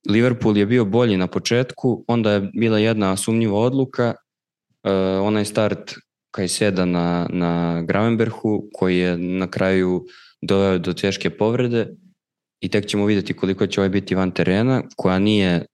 Liverpool 0.09 0.57
je 0.57 0.65
bio 0.65 0.85
bolji 0.85 1.17
na 1.17 1.27
početku, 1.27 2.05
onda 2.07 2.31
je 2.31 2.49
bila 2.53 2.79
jedna 2.79 3.17
sumnjiva 3.17 3.59
odluka, 3.59 4.13
uh, 4.83 5.27
onaj 5.27 5.45
start 5.45 5.93
Kajseda 6.31 6.85
na, 6.85 7.27
na 7.29 7.81
Gravenberhu, 7.81 8.69
koji 8.73 8.97
je 8.97 9.17
na 9.17 9.47
kraju 9.47 10.05
doveo 10.41 10.77
do 10.77 10.93
teške 10.93 11.29
povrede 11.29 11.87
i 12.59 12.69
tek 12.69 12.85
ćemo 12.85 13.05
videti 13.05 13.33
koliko 13.33 13.67
će 13.67 13.81
ovaj 13.81 13.89
biti 13.89 14.15
van 14.15 14.31
terena, 14.31 14.83
koja 14.95 15.19
nije 15.19 15.65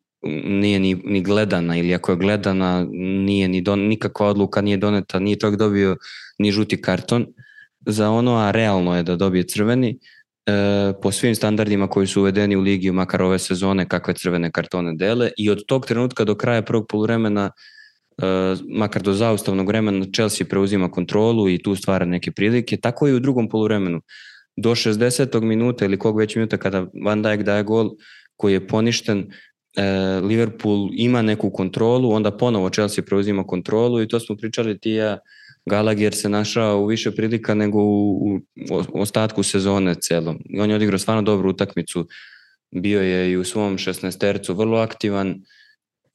nije 0.46 0.80
ni, 0.80 0.96
ni 0.96 1.22
gledana 1.22 1.78
ili 1.78 1.93
ako 1.93 2.12
je 2.12 2.17
gledana 2.17 2.88
nije 3.26 3.48
ni 3.48 3.62
don, 3.62 3.80
nikakva 3.80 4.28
odluka 4.28 4.62
nije 4.62 4.78
doneta, 4.78 5.19
nije 5.19 5.39
čovjek 5.39 5.60
dobio 5.60 5.98
ni 6.39 6.52
žuti 6.52 6.82
karton. 6.82 7.28
Za 7.86 8.10
ono, 8.10 8.36
a 8.36 8.52
realno 8.52 8.96
je 8.96 9.04
da 9.04 9.15
dobije 9.15 9.43
crveni 9.48 10.00
e, 10.45 10.93
po 11.01 11.12
svim 11.12 11.36
standardima 11.36 11.88
koji 11.88 12.08
su 12.08 12.21
uvedeni 12.21 12.56
u 12.56 12.62
ligi, 12.62 12.91
makar 12.91 13.21
ove 13.21 13.39
sezone, 13.39 13.88
kakve 13.88 14.13
crvene 14.13 14.51
kartone 14.51 14.93
dele 14.95 15.29
i 15.38 15.49
od 15.49 15.65
tog 15.67 15.86
trenutka 15.86 16.23
do 16.23 16.36
kraja 16.36 16.62
prvog 16.62 16.86
poluvremena 16.89 17.51
e, 18.21 18.25
makar 18.69 19.01
do 19.01 19.13
zaustavnog 19.13 19.67
vremena 19.67 20.06
Chelsea 20.15 20.47
preuzima 20.47 20.91
kontrolu 20.91 21.49
i 21.49 21.63
tu 21.63 21.75
stvara 21.75 22.06
neke 22.06 22.32
prilike, 22.32 22.77
tako 22.77 23.08
i 23.08 23.13
u 23.13 23.19
drugom 23.19 23.49
poluvremenu. 23.49 24.01
Do 24.56 24.69
60. 24.71 25.41
minuta 25.41 25.86
ili 25.86 25.99
kog 25.99 26.17
već 26.17 26.36
minuta 26.36 26.58
kada 26.58 26.88
Van 27.06 27.21
Dijk 27.21 27.41
daje 27.41 27.63
gol 27.63 27.89
koji 28.36 28.53
je 28.53 28.67
poništen, 28.67 29.32
e, 29.77 30.19
Liverpool 30.23 30.89
ima 30.93 31.21
neku 31.21 31.51
kontrolu, 31.51 32.12
onda 32.12 32.38
ponovo 32.38 32.69
Chelsea 32.69 33.03
preuzima 33.03 33.43
kontrolu 33.43 34.01
i 34.01 34.08
to 34.08 34.19
smo 34.19 34.36
pričali 34.36 34.79
ti 34.79 34.91
ja 34.91 35.17
Gallagher 35.65 36.15
se 36.15 36.30
našao 36.30 36.80
u 36.80 36.86
više 36.86 37.12
prilika 37.12 37.54
nego 37.54 37.80
u, 37.80 38.39
ostatku 38.93 39.43
sezone 39.43 39.95
celom. 39.95 40.39
I 40.45 40.60
on 40.60 40.69
je 40.69 40.76
odigrao 40.76 40.99
stvarno 40.99 41.21
dobru 41.21 41.49
utakmicu. 41.49 42.08
Bio 42.71 43.02
je 43.02 43.32
i 43.32 43.38
u 43.38 43.43
svom 43.43 43.78
16 43.78 44.19
tercu 44.19 44.54
vrlo 44.54 44.78
aktivan 44.78 45.41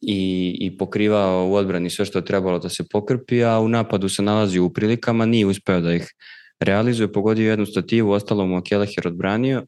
i, 0.01 0.57
i 0.61 0.77
pokrivao 0.77 1.49
u 1.49 1.55
odbrani 1.55 1.91
sve 1.91 2.05
što 2.05 2.19
je 2.19 2.25
trebalo 2.25 2.59
da 2.59 2.69
se 2.69 2.85
pokrpi, 2.91 3.45
a 3.45 3.59
u 3.61 3.69
napadu 3.69 4.09
se 4.09 4.23
nalazio 4.23 4.65
u 4.65 4.73
prilikama, 4.73 5.27
nije 5.27 5.47
uspeo 5.47 5.81
da 5.81 5.95
ih 5.95 6.15
realizuje, 6.61 7.13
pogodio 7.13 7.51
jednu 7.51 7.67
stativu, 7.67 8.11
ostalo 8.11 8.47
mu 8.47 8.63
Keleher 8.63 9.07
odbranio. 9.07 9.65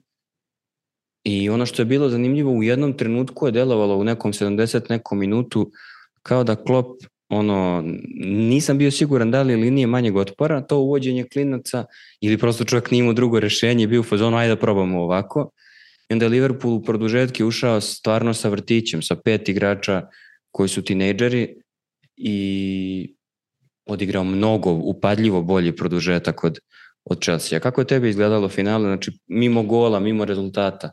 I 1.25 1.51
ono 1.51 1.66
što 1.66 1.83
je 1.83 1.87
bilo 1.87 2.09
zanimljivo, 2.09 2.53
u 2.53 2.62
jednom 2.62 2.97
trenutku 2.97 3.47
je 3.47 3.53
delovalo 3.53 3.97
u 3.97 4.05
nekom 4.05 4.33
70 4.33 4.90
nekom 4.90 5.19
minutu 5.19 5.71
kao 6.23 6.45
da 6.45 6.57
Klopp 6.57 7.03
ono, 7.31 7.85
nisam 8.25 8.79
bio 8.79 8.90
siguran 8.90 9.31
da 9.31 9.43
li 9.43 9.57
linije 9.57 9.87
manjeg 9.87 10.16
otpora, 10.16 10.61
to 10.61 10.79
uvođenje 10.79 11.25
klinaca 11.25 11.85
ili 12.21 12.38
prosto 12.38 12.64
čovjek 12.64 12.90
nije 12.90 13.01
imao 13.01 13.12
drugo 13.12 13.40
rešenje, 13.40 13.87
bio 13.87 14.01
u 14.01 14.05
fazonu, 14.05 14.37
ajde 14.37 14.55
da 14.55 14.61
probamo 14.61 15.03
ovako. 15.03 15.51
I 16.09 16.12
onda 16.12 16.25
je 16.25 16.29
Liverpool 16.29 16.75
u 16.75 16.83
produžetke 16.83 17.45
ušao 17.45 17.81
stvarno 17.81 18.35
sa 18.35 18.49
vrtićem, 18.49 19.03
sa 19.03 19.16
pet 19.25 19.49
igrača 19.49 20.09
koji 20.51 20.69
su 20.69 20.83
tinejdžeri 20.83 21.55
i 22.16 23.14
odigrao 23.87 24.25
mnogo, 24.25 24.73
upadljivo 24.73 25.43
bolji 25.43 25.77
produžetak 25.77 26.45
od, 26.45 26.59
od 27.05 27.23
Chelsea. 27.23 27.61
Kako 27.61 27.81
je 27.81 27.87
tebi 27.87 28.09
izgledalo 28.09 28.49
finale, 28.49 28.85
znači 28.85 29.12
mimo 29.29 29.62
gola, 29.62 30.01
mimo 30.01 30.25
rezultata? 30.25 30.90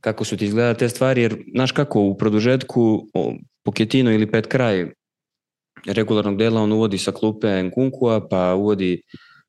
Kako 0.00 0.24
su 0.24 0.36
ti 0.36 0.44
izgledale 0.44 0.74
te 0.74 0.88
stvari, 0.88 1.22
jer 1.22 1.36
znaš 1.54 1.72
kako 1.72 2.00
u 2.00 2.16
produžetku 2.16 3.08
Poketino 3.64 4.12
ili 4.12 4.30
pet 4.30 4.46
kraj 4.46 4.92
regularnog 5.86 6.36
dela 6.38 6.60
on 6.60 6.72
uvodi 6.72 6.98
sa 6.98 7.12
klupe 7.12 7.62
Nkunkua, 7.62 8.28
pa 8.28 8.54
uvodi 8.54 9.02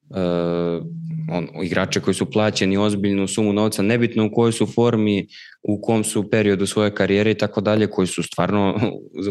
uh, 0.09 0.85
on, 1.31 1.47
igrače 1.63 1.99
koji 1.99 2.13
su 2.13 2.31
plaćeni 2.31 2.77
ozbiljnu 2.77 3.27
sumu 3.27 3.53
novca, 3.53 3.81
nebitno 3.81 4.25
u 4.25 4.31
kojoj 4.33 4.51
su 4.51 4.65
formi, 4.65 5.27
u 5.63 5.81
kom 5.81 6.03
su 6.03 6.29
periodu 6.29 6.65
svoje 6.65 6.95
karijere 6.95 7.31
i 7.31 7.37
tako 7.37 7.61
dalje, 7.61 7.87
koji 7.87 8.07
su 8.07 8.23
stvarno, 8.23 8.75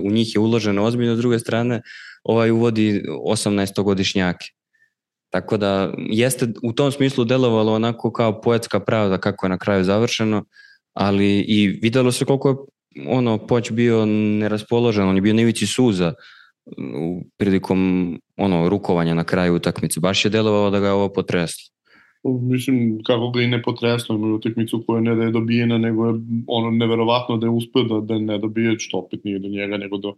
u 0.02 0.10
njih 0.10 0.34
je 0.34 0.40
uloženo 0.40 0.84
ozbiljno, 0.84 1.16
s 1.16 1.18
druge 1.18 1.38
strane, 1.38 1.82
ovaj 2.24 2.50
uvodi 2.50 3.02
18-godišnjake. 3.26 4.46
Tako 5.30 5.56
da 5.56 5.92
jeste 5.96 6.48
u 6.62 6.72
tom 6.72 6.92
smislu 6.92 7.24
delovalo 7.24 7.74
onako 7.74 8.12
kao 8.12 8.40
poetska 8.40 8.80
pravda 8.80 9.18
kako 9.18 9.46
je 9.46 9.50
na 9.50 9.58
kraju 9.58 9.84
završeno, 9.84 10.44
ali 10.92 11.40
i 11.40 11.68
videlo 11.82 12.12
se 12.12 12.24
koliko 12.24 12.48
je 12.48 12.56
ono 13.08 13.46
Poć 13.46 13.70
bio 13.70 14.06
neraspoložen, 14.06 15.08
on 15.08 15.14
je 15.14 15.22
bio 15.22 15.34
na 15.34 15.42
ivici 15.42 15.66
suza 15.66 16.08
u 16.08 16.14
prilikom 17.36 17.80
ono 18.36 18.68
rukovanja 18.68 19.14
na 19.14 19.24
kraju 19.24 19.54
utakmice. 19.54 20.00
Baš 20.00 20.24
je 20.24 20.30
delovalo 20.30 20.70
da 20.70 20.80
ga 20.80 20.86
je 20.86 20.92
ovo 20.92 21.08
potreslo. 21.08 21.72
Mislim, 22.24 23.02
kako 23.06 23.30
ga 23.30 23.42
i 23.42 23.46
ne 23.46 23.62
potreslo, 23.62 24.16
imaju 24.16 24.34
utakmicu 24.34 24.84
koja 24.86 25.00
ne 25.00 25.14
da 25.14 25.22
je 25.22 25.30
dobijena, 25.30 25.78
nego 25.78 26.06
je 26.06 26.14
ono 26.46 26.70
neverovatno 26.70 27.36
da 27.36 27.46
je 27.46 27.50
uspeo 27.50 27.82
da, 27.82 28.00
da 28.00 28.18
ne 28.18 28.38
dobije, 28.38 28.78
što 28.78 28.98
opet 28.98 29.24
nije 29.24 29.38
do 29.38 29.48
njega, 29.48 29.76
nego 29.76 29.96
do 29.96 30.14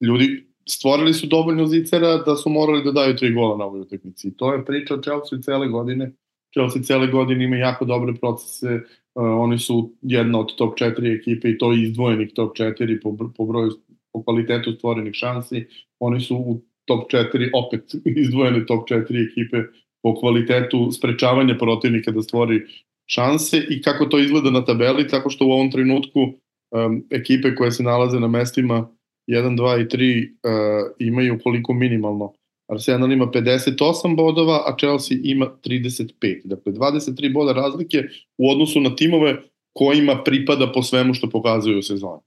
ljudi 0.00 0.46
stvorili 0.68 1.14
su 1.14 1.26
dovoljno 1.26 1.66
zicera 1.66 2.16
da 2.16 2.36
su 2.36 2.50
morali 2.50 2.84
da 2.84 2.92
daju 2.92 3.16
tri 3.16 3.32
gola 3.32 3.56
na 3.56 3.64
ovoj 3.64 3.80
utakmici. 3.80 4.28
I 4.28 4.36
to 4.36 4.52
je 4.52 4.64
priča 4.64 5.00
Chelsea 5.02 5.38
cele 5.42 5.68
godine. 5.68 6.12
Chelsea 6.52 6.82
cele 6.82 7.06
godine 7.06 7.44
ima 7.44 7.56
jako 7.56 7.84
dobre 7.84 8.14
procese, 8.14 8.74
uh, 9.14 9.24
oni 9.24 9.58
su 9.58 9.92
jedna 10.02 10.40
od 10.40 10.56
top 10.56 10.78
4 10.78 11.20
ekipe 11.20 11.50
i 11.50 11.58
to 11.58 11.72
izdvojenih 11.72 12.30
top 12.34 12.56
4 12.56 13.02
po, 13.02 13.16
po 13.36 13.46
broju 13.46 13.70
po 14.14 14.22
kvalitetu 14.22 14.72
stvorenih 14.72 15.14
šansi, 15.14 15.66
oni 15.98 16.20
su 16.20 16.36
u 16.36 16.60
top 16.84 17.12
4, 17.12 17.50
opet 17.54 17.94
izdvojene 18.22 18.66
top 18.66 18.88
4 18.88 19.30
ekipe 19.30 19.62
po 20.02 20.14
kvalitetu 20.20 20.90
sprečavanja 20.92 21.58
protivnika 21.58 22.10
da 22.10 22.22
stvori 22.22 22.62
šanse 23.06 23.66
i 23.70 23.82
kako 23.82 24.06
to 24.06 24.18
izgleda 24.18 24.50
na 24.50 24.64
tabeli, 24.64 25.08
tako 25.08 25.30
što 25.30 25.46
u 25.46 25.50
ovom 25.50 25.70
trenutku 25.70 26.20
um, 26.20 27.04
ekipe 27.10 27.54
koje 27.54 27.70
se 27.70 27.82
nalaze 27.82 28.20
na 28.20 28.28
mestima 28.28 28.88
1, 29.28 29.56
2 29.58 29.82
i 29.82 29.86
3 29.88 30.28
uh, 30.28 30.92
imaju 30.98 31.38
koliko 31.42 31.72
minimalno. 31.72 32.32
Arsenal 32.68 33.12
ima 33.12 33.26
58 33.26 34.16
bodova, 34.16 34.62
a 34.66 34.76
Chelsea 34.78 35.18
ima 35.24 35.46
35. 35.64 36.40
Dakle, 36.44 36.72
23 36.72 37.32
boda 37.32 37.52
razlike 37.52 38.02
u 38.38 38.50
odnosu 38.50 38.80
na 38.80 38.96
timove 38.96 39.36
kojima 39.72 40.22
pripada 40.24 40.72
po 40.72 40.82
svemu 40.82 41.14
što 41.14 41.30
pokazuju 41.30 41.78
u 41.78 41.82
sezoni. 41.82 42.22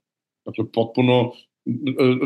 Dakle, 0.46 0.64
potpuno 0.72 1.32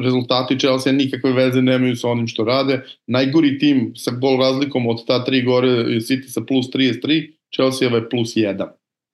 rezultati 0.02 0.58
Chelsea 0.58 0.92
nikakve 0.92 1.32
veze 1.32 1.62
nemaju 1.62 1.96
sa 1.96 2.08
onim 2.08 2.26
što 2.26 2.44
rade. 2.44 2.80
Najgori 3.06 3.58
tim 3.58 3.92
sa 3.96 4.10
gol 4.10 4.38
razlikom 4.38 4.86
od 4.86 5.06
ta 5.06 5.24
tri 5.24 5.42
gore 5.42 5.68
City 6.00 6.28
sa 6.28 6.40
plus 6.40 6.66
33, 6.66 7.30
Chelsea 7.54 7.88
je 7.88 8.08
plus 8.08 8.36
1. 8.36 8.66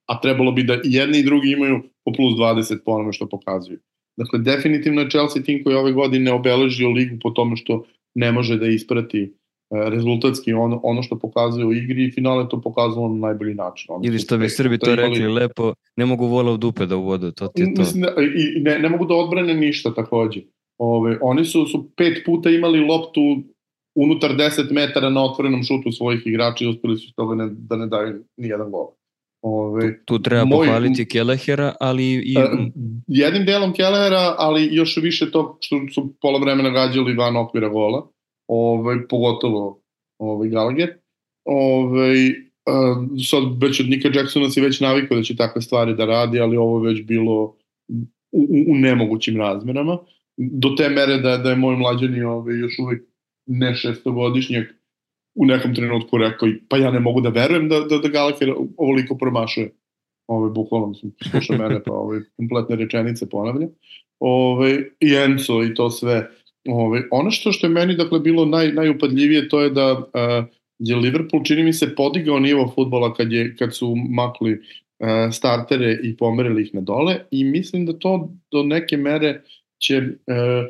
A 0.08 0.20
trebalo 0.20 0.52
bi 0.52 0.62
da 0.62 0.74
i 0.74 0.92
jedni 0.92 1.18
i 1.18 1.24
drugi 1.24 1.50
imaju 1.50 1.82
po 2.04 2.12
plus 2.12 2.34
20 2.34 2.78
po 2.84 2.92
onome 2.92 3.12
što 3.12 3.28
pokazuju. 3.28 3.78
Dakle, 4.16 4.38
definitivno 4.38 5.00
je 5.00 5.10
Chelsea 5.10 5.42
tim 5.42 5.64
koji 5.64 5.76
ove 5.76 5.92
godine 5.92 6.32
obeležio 6.32 6.90
ligu 6.90 7.16
po 7.22 7.30
tome 7.30 7.56
što 7.56 7.84
ne 8.14 8.32
može 8.32 8.56
da 8.56 8.66
isprati 8.66 9.32
rezultatski 9.70 10.52
ono, 10.52 10.81
ono 10.83 11.02
što 11.02 11.18
pokazuje 11.18 11.66
u 11.66 11.72
igri 11.72 12.04
i 12.04 12.11
finale 12.11 12.48
to 12.48 12.61
pokazalo 12.61 13.09
na 13.09 13.26
najbolji 13.28 13.54
način. 13.54 13.87
Oni 13.88 14.07
Ili 14.07 14.18
što 14.18 14.38
bi 14.38 14.48
Srbi 14.48 14.78
to 14.78 14.94
rekli 14.94 15.18
imali... 15.18 15.35
lepo, 15.35 15.74
ne 15.96 16.07
mogu 16.07 16.26
vola 16.26 16.52
u 16.52 16.57
dupe 16.57 16.87
da 16.87 16.96
uvodu, 16.96 17.33
to 17.33 17.48
ti 17.48 17.62
je 17.62 17.74
to. 17.74 17.81
Mislim, 17.81 18.02
da, 18.02 18.09
i 18.37 18.61
ne, 18.61 18.78
ne 18.78 18.88
mogu 18.88 19.04
da 19.04 19.14
odbrane 19.14 19.54
ništa 19.54 19.94
takođe. 19.94 20.40
Ove, 20.78 21.18
oni 21.22 21.44
su, 21.44 21.66
su 21.66 21.90
pet 21.96 22.22
puta 22.26 22.50
imali 22.50 22.81
loptu 22.81 23.20
unutar 23.94 24.31
10 24.31 24.72
metara 24.72 25.11
na 25.11 25.24
otvorenom 25.24 25.62
šutu 25.62 25.92
svojih 25.92 26.22
igrača 26.26 26.64
i 26.64 26.68
uspeli 26.68 26.96
su 26.96 27.14
toga 27.14 27.35
ne, 27.35 27.48
da 27.50 27.76
ne 27.76 27.87
daju 27.87 28.24
ni 28.37 28.48
jedan 28.48 28.70
gol. 28.70 28.87
Ove, 29.42 29.98
tu, 29.98 30.04
tu 30.04 30.22
treba 30.22 30.44
moj, 30.44 30.66
pohvaliti 30.66 31.09
Kelehera, 31.09 31.74
ali 31.81 32.04
i... 32.04 32.37
Uh, 32.37 32.44
jednim 33.07 33.44
delom 33.44 33.72
Kelehera, 33.72 34.35
ali 34.38 34.68
još 34.72 34.96
više 34.96 35.31
to 35.31 35.59
što 35.61 35.76
su 35.94 36.14
pola 36.20 36.38
vremena 36.40 36.70
gađali 36.70 37.14
van 37.14 37.37
okvira 37.37 37.68
gola 37.68 38.09
ovaj, 38.48 38.96
pogotovo 39.08 39.80
ovaj, 40.18 40.48
Gallagher. 40.48 40.88
Ovaj, 41.44 42.28
uh, 42.30 43.20
sad 43.30 43.42
već 43.62 43.80
od 43.80 43.88
Nika 43.88 44.11
Jacksona 44.14 44.50
si 44.50 44.61
već 44.61 44.80
navikao 44.80 45.16
da 45.16 45.22
će 45.22 45.37
takve 45.37 45.62
stvari 45.62 45.94
da 45.94 46.04
radi, 46.04 46.40
ali 46.40 46.56
ovo 46.56 46.78
je 46.78 46.94
već 46.94 47.06
bilo 47.06 47.56
u, 48.32 48.46
u 48.68 48.74
nemogućim 48.74 49.37
razmerama. 49.37 49.98
Do 50.37 50.68
te 50.76 50.88
mere 50.88 51.18
da, 51.18 51.37
da 51.37 51.50
je 51.50 51.56
moj 51.56 51.76
mlađani 51.76 52.22
ovaj, 52.22 52.58
još 52.58 52.78
uvek 52.78 53.02
ne 53.46 53.74
šestogodišnjak 53.74 54.66
u 55.34 55.46
nekom 55.46 55.74
trenutku 55.74 56.18
rekao 56.18 56.48
pa 56.68 56.76
ja 56.76 56.90
ne 56.90 57.00
mogu 57.00 57.20
da 57.20 57.28
verujem 57.28 57.68
da, 57.68 57.80
da, 57.80 57.98
da 57.98 58.08
Gallagher 58.08 58.52
ovoliko 58.76 59.16
promašuje. 59.16 59.74
Ovaj, 60.26 60.50
bukvalno 60.50 60.94
sam 60.94 61.12
slušao 61.30 61.56
mene 61.56 61.82
pa 61.84 61.92
ovaj, 61.92 62.20
kompletne 62.37 62.76
rečenice 62.76 63.28
ponavlja. 63.28 63.68
Ovaj, 64.18 64.72
I 65.00 65.14
Enzo 65.14 65.62
i 65.64 65.74
to 65.74 65.90
sve 65.90 66.30
Ove, 66.70 67.02
ono 67.11 67.31
što 67.31 67.52
što 67.52 67.66
je 67.66 67.70
meni 67.70 67.96
dakle 67.96 68.20
bilo 68.20 68.44
naj 68.44 68.72
najupadljivije 68.72 69.48
to 69.48 69.61
je 69.61 69.70
da 69.70 69.92
uh, 69.92 70.44
je 70.78 70.96
Liverpool 70.96 71.42
čini 71.44 71.62
mi 71.62 71.72
se 71.72 71.94
podigao 71.94 72.38
nivo 72.38 72.72
fudbala 72.74 73.14
kad 73.14 73.33
je 73.33 73.57
kad 73.57 73.76
su 73.76 73.94
makli 74.11 74.52
uh, 74.52 75.09
startere 75.33 75.98
i 76.02 76.16
pomerili 76.16 76.62
ih 76.62 76.74
na 76.74 76.81
dole 76.81 77.20
i 77.31 77.44
mislim 77.44 77.87
da 77.87 77.92
to 77.92 78.31
do 78.52 78.62
neke 78.62 78.96
mere 78.96 79.42
će 79.78 79.98
uh, 79.98 80.68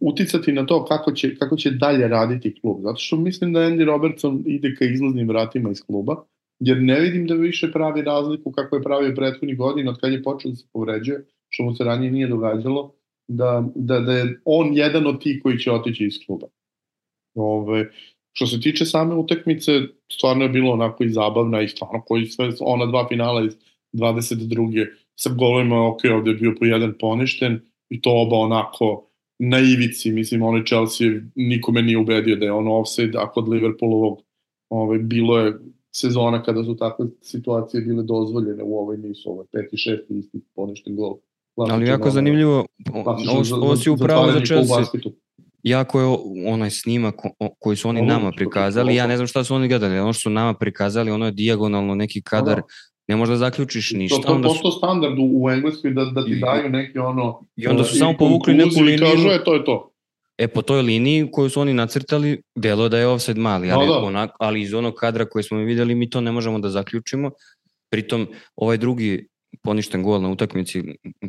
uticati 0.00 0.52
na 0.52 0.66
to 0.66 0.84
kako 0.84 1.12
će, 1.12 1.36
kako 1.36 1.56
će 1.56 1.70
dalje 1.70 2.08
raditi 2.08 2.60
klub. 2.60 2.76
Zato 2.82 2.98
što 2.98 3.16
mislim 3.16 3.52
da 3.52 3.60
Andy 3.60 3.84
Robertson 3.84 4.42
ide 4.46 4.74
ka 4.78 4.84
izlaznim 4.84 5.28
vratima 5.28 5.70
iz 5.70 5.82
kluba, 5.82 6.16
jer 6.60 6.82
ne 6.82 7.00
vidim 7.00 7.26
da 7.26 7.34
više 7.34 7.72
pravi 7.72 8.02
razliku 8.02 8.52
kako 8.52 8.76
je 8.76 8.82
pravio 8.82 9.14
prethodnih 9.16 9.58
godina 9.58 9.90
od 9.90 10.00
kad 10.00 10.12
je 10.12 10.22
počeo 10.22 10.50
da 10.50 10.56
se 10.56 10.66
povređuje, 10.72 11.24
što 11.48 11.62
mu 11.62 11.74
se 11.74 11.84
ranije 11.84 12.10
nije 12.10 12.28
događalo 12.28 12.97
da, 13.28 13.68
da, 13.74 14.00
da 14.00 14.12
je 14.12 14.40
on 14.44 14.76
jedan 14.76 15.06
od 15.06 15.22
tih 15.22 15.40
koji 15.42 15.58
će 15.58 15.72
otići 15.72 16.04
iz 16.04 16.14
kluba. 16.26 16.46
Ove, 17.34 17.90
što 18.32 18.46
se 18.46 18.60
tiče 18.60 18.84
same 18.84 19.14
utakmice, 19.14 19.72
stvarno 20.12 20.44
je 20.44 20.48
bilo 20.48 20.72
onako 20.72 21.04
i 21.04 21.10
zabavna 21.10 21.62
i 21.62 21.68
stvarno 21.68 22.02
koji 22.06 22.26
sve, 22.26 22.50
ona 22.60 22.86
dva 22.86 23.08
finala 23.08 23.44
iz 23.44 23.56
22. 23.92 24.86
sa 25.14 25.30
golovima, 25.30 25.88
ok, 25.88 26.00
ovde 26.14 26.30
je 26.30 26.36
bio 26.36 26.54
po 26.58 26.64
jedan 26.64 26.94
poništen 27.00 27.60
i 27.88 28.00
to 28.00 28.10
oba 28.10 28.36
onako 28.36 29.08
na 29.38 29.58
ivici, 29.58 30.10
mislim, 30.10 30.42
onaj 30.42 30.64
Chelsea 30.64 31.08
nikome 31.34 31.82
nije 31.82 31.98
ubedio 31.98 32.36
da 32.36 32.44
je 32.44 32.52
ono 32.52 32.74
offside, 32.74 33.18
a 33.18 33.30
kod 33.30 33.48
Liverpoolovog 33.48 34.22
ove, 34.70 34.98
bilo 34.98 35.38
je 35.38 35.58
sezona 35.90 36.42
kada 36.42 36.64
su 36.64 36.76
takve 36.76 37.06
situacije 37.20 37.82
bile 37.82 38.02
dozvoljene 38.02 38.62
u 38.62 38.78
ovoj 38.78 38.98
nisu, 38.98 39.30
ovo 39.30 39.44
5 39.52 39.68
i 39.72 39.76
6 39.76 40.18
isti 40.18 40.40
poništen 40.54 40.96
gol 40.96 41.18
Ali 41.70 41.88
jako 41.88 42.10
zanimljivo, 42.10 42.66
ovo 43.62 43.76
si 43.76 43.90
upravo 43.90 44.32
za 44.32 44.40
Chelsea. 44.40 44.84
Jako 45.62 46.00
je 46.00 46.16
onaj 46.46 46.70
snimak 46.70 47.14
koji 47.58 47.76
su 47.76 47.88
oni 47.88 48.02
nama 48.02 48.32
prikazali, 48.36 48.94
ja 48.94 49.06
ne 49.06 49.16
znam 49.16 49.26
šta 49.26 49.44
su 49.44 49.54
oni 49.54 49.68
gledali, 49.68 49.98
ono 49.98 50.12
što 50.12 50.20
su 50.20 50.30
nama 50.30 50.54
prikazali, 50.54 51.10
ono 51.10 51.26
je 51.26 51.32
dijagonalno 51.32 51.94
neki 51.94 52.22
kadar, 52.22 52.62
ne 53.08 53.16
možda 53.16 53.36
zaključiš 53.36 53.92
ništa. 53.92 54.16
To, 54.16 54.28
to 54.28 54.36
je 54.36 54.42
postao 54.42 54.70
standard 54.70 55.14
u, 55.18 55.50
Engleskoj 55.50 55.90
da, 55.90 56.04
da 56.04 56.24
ti 56.24 56.40
daju 56.40 56.70
neki 56.70 56.98
ono... 56.98 57.40
I 57.56 57.66
onda 57.66 57.84
su 57.84 57.98
samo 57.98 58.14
povukli 58.18 58.54
neku 58.54 58.80
liniju. 58.80 59.08
I 59.08 59.10
kažu 59.10 59.28
je, 59.28 59.44
to 59.44 59.54
je 59.54 59.64
to. 59.64 59.90
E, 60.38 60.48
po 60.48 60.62
toj 60.62 60.82
liniji 60.82 61.28
koju 61.32 61.50
su 61.50 61.60
oni 61.60 61.74
nacrtali, 61.74 62.42
delo 62.54 62.88
da 62.88 62.98
je 62.98 63.06
offside 63.06 63.40
mali, 63.40 63.70
ali, 63.70 63.86
Da, 63.86 63.92
da. 63.92 63.98
Onak, 63.98 64.30
ali 64.38 64.62
iz 64.62 64.74
onog 64.74 64.94
kadra 64.94 65.24
koji 65.24 65.42
smo 65.42 65.58
videli 65.58 65.94
mi 65.94 66.10
to 66.10 66.20
ne 66.20 66.32
možemo 66.32 66.58
da 66.58 66.68
zaključimo. 66.68 67.30
Pritom, 67.90 68.26
ovaj 68.56 68.76
drugi 68.76 69.28
poništen 69.62 70.02
gol 70.02 70.22
na 70.22 70.30
utakmici, 70.30 70.82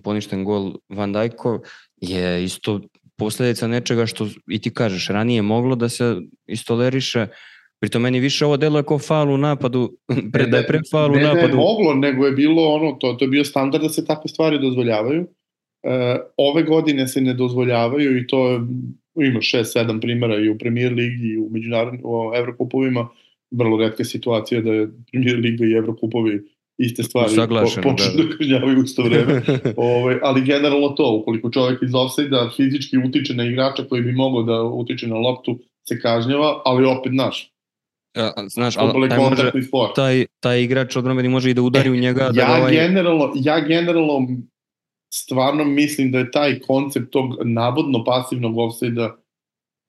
poništen 0.04 0.44
gol 0.44 0.74
Van 0.90 1.14
Dijkov 1.14 1.60
je 2.02 2.44
isto 2.44 2.80
posledica 3.18 3.68
nečega 3.68 4.06
što 4.06 4.28
i 4.48 4.62
ti 4.62 4.74
kažeš, 4.74 5.08
ranije 5.08 5.42
moglo 5.42 5.76
da 5.76 5.90
se 5.90 6.16
istoleriše, 6.48 7.28
pritom 7.80 8.02
meni 8.02 8.20
više 8.20 8.46
ovo 8.46 8.58
delo 8.58 8.80
je 8.80 8.84
kao 8.84 9.00
faul 9.00 9.34
u 9.34 9.38
napadu, 9.38 9.92
pre, 10.34 10.46
da 10.46 10.58
je 10.58 10.68
pre 10.68 10.80
faul 10.92 11.12
u 11.12 11.16
ne 11.16 11.22
da 11.22 11.30
je 11.30 11.36
napadu. 11.36 11.58
moglo, 11.58 11.94
nego 11.94 12.26
je 12.26 12.32
bilo 12.32 12.68
ono, 12.74 12.92
to, 12.92 13.14
to 13.14 13.26
je 13.26 13.30
bio 13.30 13.44
standard 13.44 13.84
da 13.84 13.90
se 13.90 14.06
takve 14.06 14.28
stvari 14.28 14.60
dozvoljavaju. 14.60 15.28
E, 15.84 16.18
ove 16.38 16.64
godine 16.64 17.08
se 17.08 17.22
ne 17.22 17.34
dozvoljavaju 17.34 18.18
i 18.18 18.28
to 18.28 18.48
je, 18.50 18.60
ima 19.16 19.40
6-7 19.40 20.02
primjera 20.02 20.40
i 20.40 20.50
u 20.50 20.58
Premier 20.58 20.94
Ligi 20.94 21.28
i 21.28 21.38
u 21.38 21.50
međunarodnim 21.52 22.02
u 22.04 22.32
Evrokupovima, 22.36 23.08
vrlo 23.52 23.78
redka 23.78 24.04
situacija 24.04 24.62
da 24.62 24.74
je 24.74 24.90
Premier 25.12 25.40
Liga 25.40 25.66
i 25.66 25.74
Evrokupovi 25.74 26.42
iste 26.80 27.04
stvari 27.04 27.32
Usaglašeno, 27.32 27.84
po, 27.84 27.90
počnu 27.90 28.06
da, 28.18 28.24
da, 28.24 28.30
da 28.30 28.38
kažnjavaju 28.38 28.80
u 28.80 28.84
isto 28.84 29.04
vreme. 29.04 29.42
ovaj, 29.78 30.20
ali 30.24 30.42
generalno 30.42 30.90
to, 30.90 31.18
ukoliko 31.22 31.50
čovjek 31.50 31.84
iz 31.84 31.96
offside 31.96 32.38
fizički 32.56 32.98
utiče 32.98 33.34
na 33.34 33.44
igrača 33.44 33.84
koji 33.90 34.02
bi 34.02 34.12
mogao 34.12 34.44
da 34.44 34.62
utiče 34.62 35.08
na 35.08 35.16
loptu, 35.16 35.60
se 35.88 36.02
kažnjava, 36.02 36.62
ali 36.66 36.86
opet 36.86 37.14
naš. 37.14 37.52
A, 38.18 38.48
Znaš, 38.48 38.78
ali 38.78 39.10
taj, 39.10 39.18
može, 39.18 39.52
taj, 39.96 40.26
taj 40.40 40.64
igrač 40.64 40.96
odbrambeni 40.96 41.30
može 41.30 41.50
i 41.50 41.54
da 41.54 41.62
udari 41.62 41.90
u 41.90 41.96
njega. 41.96 42.30
da 42.34 42.42
ja, 42.42 42.48
ga 42.48 42.56
ovaj, 42.56 42.72
generalno, 42.72 43.32
ja 43.36 43.60
generalno 43.60 44.28
stvarno 45.14 45.64
mislim 45.64 46.12
da 46.12 46.18
je 46.18 46.32
taj 46.32 46.60
koncept 46.60 47.12
tog 47.12 47.26
navodno 47.46 48.04
pasivnog 48.04 48.58
offside-a 48.58 49.16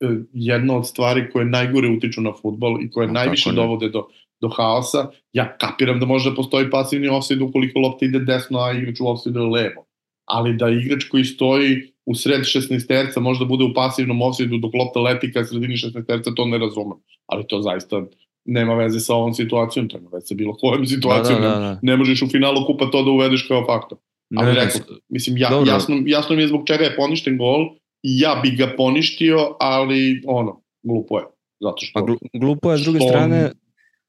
e, 0.00 0.06
jedna 0.32 0.76
od 0.76 0.88
stvari 0.88 1.30
koje 1.32 1.44
najgore 1.44 1.88
utiču 1.88 2.20
na 2.20 2.32
futbol 2.42 2.82
i 2.82 2.90
koje 2.90 3.06
Ma, 3.06 3.12
najviše 3.12 3.52
dovode 3.52 3.88
do, 3.88 4.06
do 4.40 4.48
haosa. 4.48 5.06
Ja 5.32 5.56
kapiram 5.58 6.00
da 6.00 6.06
može 6.06 6.30
da 6.30 6.36
postoji 6.36 6.70
pasivni 6.70 7.08
offside 7.08 7.44
ukoliko 7.44 7.78
lopta 7.78 8.04
ide 8.06 8.18
desno, 8.18 8.58
a 8.58 8.72
igrač 8.72 9.00
u 9.00 9.08
offside 9.08 9.40
levo. 9.40 9.86
Ali 10.26 10.56
da 10.56 10.68
igrač 10.68 11.04
koji 11.04 11.24
stoji 11.24 11.76
u 12.06 12.14
sred 12.14 12.40
16 12.40 12.86
terca 12.88 13.20
možda 13.20 13.44
bude 13.44 13.64
u 13.64 13.74
pasivnom 13.74 14.22
offside 14.22 14.58
dok 14.58 14.74
lopta 14.74 15.00
leti 15.00 15.32
ka 15.32 15.44
sredini 15.44 15.74
16 15.76 16.06
terca, 16.06 16.30
to 16.30 16.44
ne 16.44 16.58
razumem. 16.58 16.98
Ali 17.26 17.44
to 17.46 17.60
zaista 17.62 18.02
nema 18.44 18.74
veze 18.74 19.00
sa 19.00 19.14
ovom 19.14 19.34
situacijom, 19.34 19.88
to 19.88 19.98
nema 19.98 20.10
veze 20.12 20.26
sa 20.26 20.34
bilo 20.34 20.54
kojom 20.54 20.80
da, 20.80 20.86
situacijom. 20.86 21.40
da, 21.42 21.48
da, 21.48 21.58
da. 21.58 21.78
Ne 21.82 21.96
možeš 21.96 22.22
u 22.22 22.28
finalu 22.28 22.66
kupa 22.66 22.86
to 22.86 23.02
da 23.02 23.10
uvedeš 23.10 23.42
kao 23.42 23.64
faktor. 23.66 23.98
Ali 24.36 24.46
ne, 24.46 24.54
rekao, 24.54 24.80
mislim, 25.08 25.36
ja, 25.36 25.50
Dobro. 25.50 25.72
jasno, 25.72 25.96
jasno 26.06 26.36
mi 26.36 26.42
je 26.42 26.48
zbog 26.48 26.66
čega 26.66 26.84
je 26.84 26.96
poništen 26.96 27.38
gol 27.38 27.66
ja 28.02 28.40
bi 28.42 28.50
ga 28.50 28.74
poništio, 28.76 29.56
ali 29.60 30.22
ono, 30.26 30.60
glupo 30.82 31.18
je. 31.18 31.24
Zato 31.60 31.76
što, 31.78 32.00
Pa 32.00 32.06
glu- 32.06 32.28
glupo 32.34 32.72
je 32.72 32.78
s 32.78 32.82
druge 32.82 32.98
što- 32.98 33.08
strane 33.08 33.50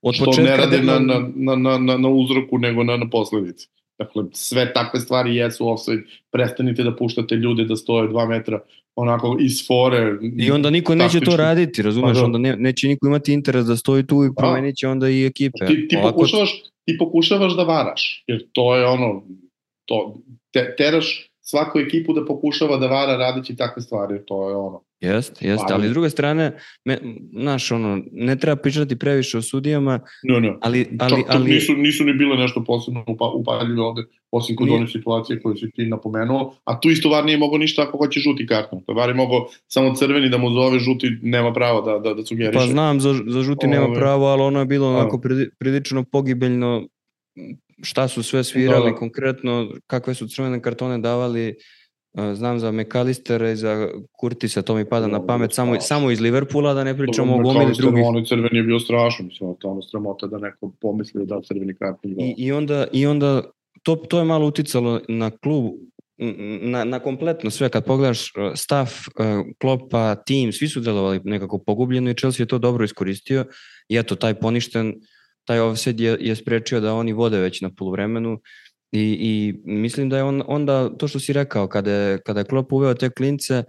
od 0.02 0.16
što 0.16 0.26
početka 0.26 0.52
ne 0.52 0.58
rade 0.58 0.82
na, 0.82 1.00
na, 1.00 1.56
na, 1.56 1.78
na, 1.78 1.98
na, 1.98 2.10
uzroku 2.10 2.58
nego 2.58 2.84
na, 2.84 2.98
na 2.98 3.10
posledici. 3.10 3.68
Dakle, 4.00 4.24
sve 4.34 4.74
takve 4.74 5.00
stvari 5.00 5.36
jesu 5.36 5.70
offside. 5.70 6.04
Prestanite 6.32 6.84
da 6.84 6.96
puštate 6.96 7.36
ljude 7.36 7.66
da 7.66 7.76
stoje 7.76 8.08
dva 8.08 8.26
metra 8.26 8.60
onako 8.96 9.38
iz 9.40 9.68
fore. 9.68 10.18
I 10.38 10.52
onda 10.52 10.70
niko 10.70 10.96
neće 10.96 11.20
to 11.20 11.26
taktički. 11.26 11.38
raditi, 11.38 11.82
razumeš? 11.82 12.14
Pa 12.14 12.20
da. 12.20 12.26
Onda 12.26 12.38
ne, 12.38 12.56
neće 12.56 12.88
niko 12.88 13.08
imati 13.08 13.34
interes 13.34 13.66
da 13.66 13.76
stoji 13.76 14.08
tu 14.08 14.24
i 14.26 14.36
promenit 14.38 14.76
će 14.76 14.88
onda 14.88 15.10
i 15.10 15.26
ekipe. 15.26 15.66
Ti, 15.66 15.88
ti, 15.88 15.96
Ovako- 15.96 16.12
pokušavaš, 16.12 16.64
ti 16.86 16.98
pokušavaš 17.00 17.56
da 17.56 17.64
varaš, 17.64 18.24
jer 18.28 18.46
to 18.52 18.76
je 18.76 18.86
ono, 18.86 19.24
to, 19.86 20.18
te, 20.54 20.76
teraš 20.78 21.32
svaku 21.42 21.80
ekipu 21.80 22.14
da 22.14 22.26
pokušava 22.26 22.78
da 22.78 22.88
vara 22.88 23.18
radeći 23.18 23.56
takve 23.56 23.82
stvari, 23.82 24.26
to 24.26 24.50
je 24.50 24.56
ono. 24.56 24.82
Jest, 25.02 25.42
jest, 25.42 25.64
Ali- 25.70 25.88
s 25.88 25.92
druge 25.92 26.10
strane, 26.10 26.52
me, 26.86 26.98
naš, 27.34 27.72
ono, 27.72 28.02
ne 28.12 28.36
treba 28.36 28.56
pričati 28.56 28.96
previše 28.96 29.38
o 29.38 29.42
sudijama, 29.42 30.00
No, 30.24 30.40
no. 30.40 30.58
ali, 30.62 30.84
Čak, 30.86 30.92
ali, 31.02 31.10
čak 31.18 31.30
ali 31.30 31.50
nisu, 31.50 31.74
nisu 31.74 32.04
ni 32.04 32.14
bile 32.14 32.38
nešto 32.38 32.64
posebno 32.64 33.04
upa, 33.08 33.26
upaljive 33.28 33.82
ovde, 33.82 34.02
osim 34.32 34.56
kod 34.56 34.70
one 34.70 34.88
situacije 34.88 35.42
koje 35.42 35.58
si 35.58 35.72
ti 35.72 35.86
napomenuo, 35.86 36.56
a 36.64 36.80
tu 36.80 36.90
isto 36.90 37.10
VAR 37.10 37.26
nije 37.26 37.38
mogao 37.38 37.58
ništa 37.58 37.82
ako 37.82 37.98
hoće 37.98 38.20
žuti 38.20 38.46
karton. 38.48 38.84
To 38.84 38.94
VAR 38.94 39.10
je 39.10 39.16
mogao 39.16 39.48
samo 39.68 39.96
crveni 39.96 40.30
da 40.30 40.38
mu 40.38 40.50
zove 40.52 40.80
žuti, 40.80 41.18
nema 41.22 41.54
pravo 41.54 41.82
da, 41.82 42.00
da, 42.00 42.14
da 42.14 42.26
sugeriše. 42.26 42.54
pa 42.54 42.68
znam, 42.68 43.00
za, 43.00 43.14
za 43.28 43.42
žuti 43.42 43.68
nema 43.68 43.86
Ove. 43.86 43.96
pravo, 43.96 44.26
ali 44.26 44.42
ono 44.42 44.60
je 44.60 44.66
bilo 44.66 44.90
onako 44.90 45.18
prili- 45.18 45.50
prilično 45.60 46.04
pogibeljno 46.04 46.88
šta 47.84 48.08
su 48.08 48.24
sve 48.24 48.44
svirali, 48.44 48.84
Da, 48.84 48.92
da. 48.92 48.96
konkretno 48.96 49.68
kakve 49.88 50.14
su 50.14 50.28
crvene 50.28 50.62
kartone 50.62 50.98
davali, 50.98 51.56
znam 52.34 52.60
za 52.60 52.72
McAllistera 52.72 53.52
i 53.52 53.56
za 53.56 53.90
Kurtisa, 54.12 54.62
to 54.62 54.76
mi 54.76 54.90
pada 54.90 55.06
Da, 55.06 55.12
na 55.12 55.26
pamet, 55.26 55.54
samo, 55.54 55.82
samo 55.82 56.12
iz 56.12 56.20
Liverpoola, 56.20 56.74
da 56.74 56.84
ne 56.84 56.98
pričamo 56.98 57.36
o 57.36 57.38
gomili 57.38 57.74
drugih. 57.78 58.04
Onaj 58.06 58.24
crveni 58.26 58.58
je 58.58 58.64
bio 58.64 58.80
strašno, 58.80 59.26
mislim, 59.26 59.50
ono, 59.50 59.58
to 59.60 59.70
ono 59.70 59.82
sramota 59.82 60.28
da 60.28 60.38
neko 60.38 60.72
pomisli 60.82 61.26
da 61.26 61.42
crveni 61.48 61.76
karton. 61.76 62.12
I, 62.12 62.36
i 62.38 62.52
onda, 62.52 62.88
i 62.92 63.06
onda 63.06 63.42
to, 63.84 63.96
to 63.96 64.20
je 64.20 64.26
malo 64.26 64.48
uticalo 64.48 65.02
na 65.08 65.30
klub, 65.30 65.66
na, 66.62 66.84
na 66.84 67.00
kompletno 67.00 67.50
sve. 67.50 67.70
Kad 67.70 67.86
pogledaš 67.86 68.32
uh, 68.36 68.52
stav, 68.56 68.92
uh, 69.20 69.26
klopa, 69.62 70.16
tim, 70.16 70.52
svi 70.52 70.68
su 70.68 70.80
delovali 70.80 71.22
nekako 71.24 71.58
pogubljeno 71.58 72.10
i 72.10 72.14
Chelsea 72.14 72.44
je 72.44 72.48
to 72.48 72.58
dobro 72.58 72.86
iskoristio. 72.86 73.46
I 73.90 73.98
eto, 73.98 74.16
taj 74.16 74.34
poništen, 74.34 74.94
taj 75.46 75.60
offside 75.60 76.04
je, 76.04 76.18
je 76.20 76.36
sprečio 76.36 76.80
da 76.80 76.94
oni 76.94 77.14
vode 77.14 77.40
već 77.40 77.62
na 77.62 77.70
poluvremenu 77.78 78.40
i, 78.92 79.18
i 79.20 79.54
mislim 79.66 80.10
da 80.10 80.18
je 80.18 80.24
on, 80.24 80.44
onda 80.48 80.98
to 80.98 81.08
što 81.08 81.20
si 81.20 81.34
rekao, 81.34 81.68
kada 81.68 81.92
je, 81.92 82.22
kada 82.26 82.40
je 82.40 82.46
Klopp 82.46 82.74
uveo 82.74 82.94
te 82.94 83.10
klince, 83.10 83.64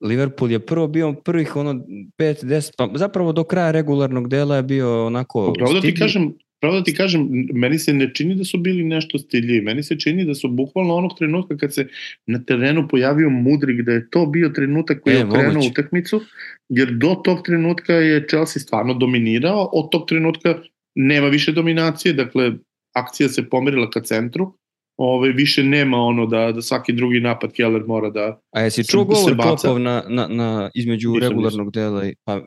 Liverpool 0.00 0.50
je 0.50 0.58
prvo 0.58 0.88
bio 0.88 1.12
prvih 1.24 1.56
ono 1.56 1.74
5-10, 2.18 2.70
pa 2.78 2.88
zapravo 2.94 3.32
do 3.32 3.44
kraja 3.44 3.70
regularnog 3.70 4.28
dela 4.28 4.56
je 4.56 4.62
bio 4.62 5.06
onako 5.06 5.52
Pravo 5.52 5.72
da 5.72 5.80
ti 5.80 5.94
kažem, 5.94 6.34
pravo 6.60 6.76
da 6.76 6.84
ti 6.84 6.94
kažem, 6.94 7.28
meni 7.52 7.78
se 7.78 7.92
ne 7.92 8.10
čini 8.14 8.34
da 8.34 8.44
su 8.44 8.58
bili 8.58 8.84
nešto 8.84 9.18
stidljivi, 9.18 9.60
meni 9.60 9.82
se 9.82 9.98
čini 9.98 10.24
da 10.24 10.34
su 10.34 10.48
bukvalno 10.48 10.94
onog 10.94 11.18
trenutka 11.18 11.56
kad 11.56 11.74
se 11.74 11.86
na 12.26 12.44
terenu 12.44 12.88
pojavio 12.88 13.30
Mudrik, 13.30 13.82
da 13.82 13.92
je 13.92 14.10
to 14.10 14.26
bio 14.26 14.48
trenutak 14.48 15.00
koji 15.00 15.14
E, 15.14 15.18
je 15.18 15.24
okrenuo 15.24 15.66
utakmicu, 15.70 16.20
jer 16.68 16.92
do 16.92 17.14
tog 17.24 17.42
trenutka 17.42 17.92
je 17.92 18.26
Chelsea 18.28 18.60
stvarno 18.60 18.94
dominirao, 18.94 19.70
od 19.72 19.90
tog 19.90 20.08
trenutka 20.08 20.58
nema 20.94 21.28
više 21.28 21.52
dominacije, 21.52 22.12
dakle 22.12 22.52
akcija 22.92 23.28
se 23.28 23.48
pomerila 23.48 23.90
ka 23.90 24.00
centru, 24.00 24.54
Ove, 25.00 25.32
više 25.32 25.64
nema 25.64 25.96
ono 25.96 26.26
da, 26.26 26.52
da 26.52 26.62
svaki 26.62 26.92
drugi 26.92 27.20
napad 27.20 27.52
Keller 27.52 27.82
mora 27.86 28.10
da... 28.10 28.40
A 28.50 28.60
jesi 28.60 28.84
čuo 28.84 29.04
govor? 29.04 29.36
Klopov 29.36 29.78
na, 29.80 30.04
na, 30.08 30.26
na, 30.28 30.70
između 30.74 31.10
Nisam, 31.10 31.28
regularnog 31.28 31.70
dela? 31.72 32.06
i- 32.06 32.14
Pa, 32.24 32.40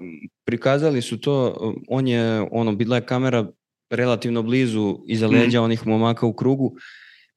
prikazali 0.46 1.02
su 1.02 1.20
to, 1.20 1.56
on 1.88 2.08
je, 2.08 2.48
ono, 2.52 2.76
bila 2.76 2.96
je 2.96 3.06
kamera 3.06 3.48
relativno 3.90 4.44
blizu 4.44 4.98
iza 5.08 5.28
Mhm. 5.28 5.36
leđa 5.36 5.62
onih 5.62 5.88
momaka 5.88 6.26
u 6.26 6.34
krugu 6.34 6.76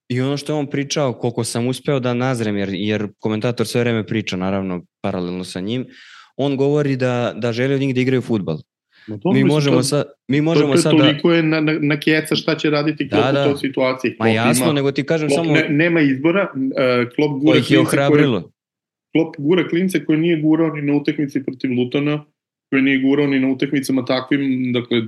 i 0.09 0.21
ono 0.21 0.37
što 0.37 0.53
je 0.53 0.59
on 0.59 0.67
pričao, 0.67 1.13
koliko 1.13 1.45
sam 1.45 1.67
uspeo 1.67 2.01
da 2.01 2.15
nazrem, 2.15 2.57
jer, 2.57 2.69
jer 2.73 3.09
komentator 3.19 3.67
sve 3.67 3.81
vreme 3.81 4.07
priča, 4.07 4.37
naravno, 4.37 4.83
paralelno 5.01 5.45
sa 5.45 5.61
njim, 5.61 5.87
on 6.37 6.57
govori 6.57 6.97
da, 6.97 7.35
da 7.37 7.53
želi 7.53 7.75
od 7.75 7.81
njih 7.81 7.95
da 7.95 8.01
igraju 8.01 8.23
futbal. 8.23 8.59
No, 9.07 9.19
to, 9.19 9.29
Mi 9.29 9.35
mislim, 9.35 9.47
možemo, 9.47 9.77
to, 9.77 9.83
sad, 9.83 10.05
mi 10.29 10.39
to, 10.39 10.43
možemo 10.45 10.67
to 10.67 10.75
je 10.75 10.79
sad 10.79 10.93
da... 10.93 10.99
toliko 10.99 11.33
je 11.33 11.43
na, 11.43 11.61
na, 11.61 11.79
na 11.81 12.01
kjeca 12.01 12.37
šta 12.37 12.55
će 12.55 12.71
raditi 12.71 13.09
Klopp 13.09 13.25
Da, 13.25 13.31
u 13.31 13.33
da. 13.33 13.45
toj 13.45 13.57
situaciji. 13.57 14.11
Ma 14.11 14.25
Klopp 14.25 14.35
jasno, 14.37 14.65
ima- 14.65 14.73
nego 14.75 14.93
ti 14.93 15.05
kažem 15.05 15.29
Klopp 15.29 15.45
samo 15.47 15.53
ne, 15.53 15.69
nema 15.69 16.01
izbora, 16.01 16.49
uh, 16.55 17.41
gura 17.41 17.53
ko 17.53 17.59
ih 17.59 17.71
je 17.71 17.77
klince 17.77 17.97
koje. 17.97 18.43
Klopp 19.13 19.35
gura 19.39 19.69
klince 19.69 20.05
koje 20.05 20.19
nije 20.19 20.41
gurao 20.41 20.69
ni 20.69 20.83
na 20.83 20.95
utakmici 20.95 21.45
protiv 21.45 21.71
Lutona, 21.71 22.25
koje 22.71 22.83
nije 22.83 22.99
gurao 22.99 23.27
ni 23.27 23.41
na 23.41 23.49
utakmicama 23.49 24.05
takvim, 24.05 24.73
dakle, 24.73 25.03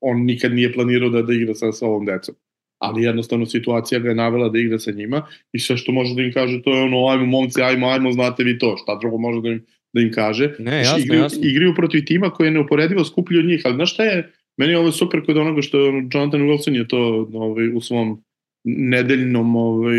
on 0.00 0.24
nikad 0.24 0.54
nije 0.54 0.72
planirao 0.72 1.08
da, 1.08 1.22
da 1.22 1.32
igra 1.32 1.54
sa, 1.54 1.72
sa 1.72 1.86
ovom 1.86 2.06
decom. 2.06 2.34
Ali 2.78 3.02
jednostavno 3.02 3.46
situacija 3.46 4.00
ga 4.00 4.08
je 4.08 4.14
navela 4.14 4.48
da 4.48 4.58
igra 4.58 4.78
sa 4.78 4.90
njima 4.90 5.26
i 5.52 5.58
sve 5.58 5.76
što 5.76 5.92
može 5.92 6.14
da 6.14 6.22
im 6.22 6.32
kaže 6.32 6.62
to 6.62 6.76
je 6.76 6.82
ono, 6.82 7.06
ajmo 7.08 7.26
momci, 7.26 7.62
ajmo, 7.62 7.88
ajmo, 7.88 8.12
znate 8.12 8.44
vi 8.44 8.58
to, 8.58 8.76
šta 8.82 8.98
drugo 9.00 9.18
može 9.18 9.40
da 9.40 9.48
im, 9.48 9.66
da 9.96 10.02
im 10.04 10.12
kaže. 10.12 10.54
Ne, 10.58 10.78
jasno, 10.78 10.98
igraju, 10.98 11.22
jasno. 11.22 11.40
igraju 11.42 11.74
protiv 11.74 12.04
tima 12.04 12.30
koji 12.30 12.46
je 12.46 12.50
neuporedivo 12.50 13.04
skuplji 13.04 13.38
od 13.38 13.44
njih, 13.44 13.62
ali 13.64 13.74
znaš 13.74 13.94
šta 13.94 14.04
je, 14.04 14.32
meni 14.56 14.72
je 14.72 14.78
ovo 14.78 14.92
super 14.92 15.24
kod 15.26 15.36
onoga 15.36 15.62
što 15.62 15.78
Jonathan 15.78 16.40
Wilson 16.40 16.76
je 16.76 16.88
to 16.88 17.28
ovaj, 17.32 17.68
u 17.68 17.80
svom 17.80 18.22
nedeljnom 18.64 19.56
ovaj, 19.56 19.96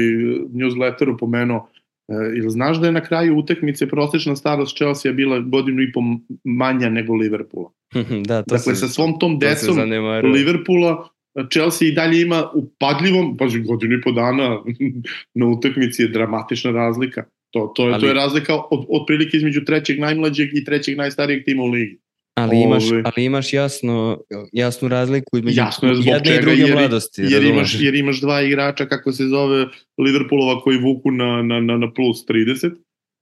newsletteru 0.54 1.18
pomenuo, 1.20 1.70
e, 2.08 2.14
ili 2.38 2.50
znaš 2.50 2.78
da 2.78 2.86
je 2.86 2.92
na 2.92 3.04
kraju 3.04 3.38
utakmice 3.38 3.88
prosečna 3.88 4.36
starost 4.36 4.78
Chelsea 4.78 5.14
bila 5.14 5.40
godinu 5.40 5.82
i 5.82 5.92
po 5.92 6.02
manja 6.44 6.90
nego 6.90 7.16
Liverpoola. 7.16 7.72
da, 8.30 8.44
to 8.44 8.56
dakle, 8.56 8.76
se, 8.76 8.76
sa 8.76 8.88
svom 8.88 9.20
tom 9.20 9.40
to 9.40 9.48
decom 9.48 9.76
zanemaruje. 9.76 10.34
Liverpoola 10.34 11.08
Chelsea 11.52 11.88
i 11.88 11.92
dalje 11.92 12.22
ima 12.22 12.50
upadljivom, 12.54 13.38
pazi, 13.38 13.60
godinu 13.60 13.96
i 13.96 14.02
po 14.02 14.12
dana 14.12 14.64
na 15.40 15.46
utakmici 15.48 16.02
je 16.02 16.08
dramatična 16.08 16.72
razlika. 16.72 17.24
To, 17.52 17.72
to, 17.76 17.88
je, 17.88 17.94
Ali- 17.94 18.02
to 18.02 18.08
je 18.08 18.14
razlika 18.14 18.56
od, 18.56 18.86
otprilike 18.90 19.38
između 19.38 19.66
trećeg 19.66 20.00
najmlađeg 20.00 20.50
i 20.54 20.64
trećeg 20.64 20.98
najstarijeg 20.98 21.46
tima 21.46 21.64
u 21.64 21.68
ligi. 21.68 22.00
Ali 22.38 22.62
imaš, 22.62 22.92
Ove- 22.92 23.02
ali 23.06 23.26
imaš 23.26 23.54
jasno, 23.54 24.20
jasnu 24.54 24.88
razliku 24.88 25.38
između 25.38 25.62
Jasno 25.62 25.90
je 25.90 25.96
zbog 25.96 26.08
jedne 26.08 26.32
i 26.32 26.36
čega, 26.36 26.42
druge 26.42 26.62
jer, 26.62 26.74
mladosti. 26.74 27.22
jer, 27.22 27.32
razumeš? 27.32 27.54
imaš, 27.54 27.82
jer 27.82 27.96
imaš 27.96 28.22
dva 28.22 28.42
igrača, 28.42 28.86
kako 28.86 29.12
se 29.12 29.26
zove, 29.26 29.66
Liverpoolova 29.98 30.62
koji 30.62 30.78
vuku 30.78 31.12
na, 31.12 31.42
na, 31.42 31.60
na, 31.60 31.78
na 31.78 31.94
plus 31.94 32.26
30 32.28 32.72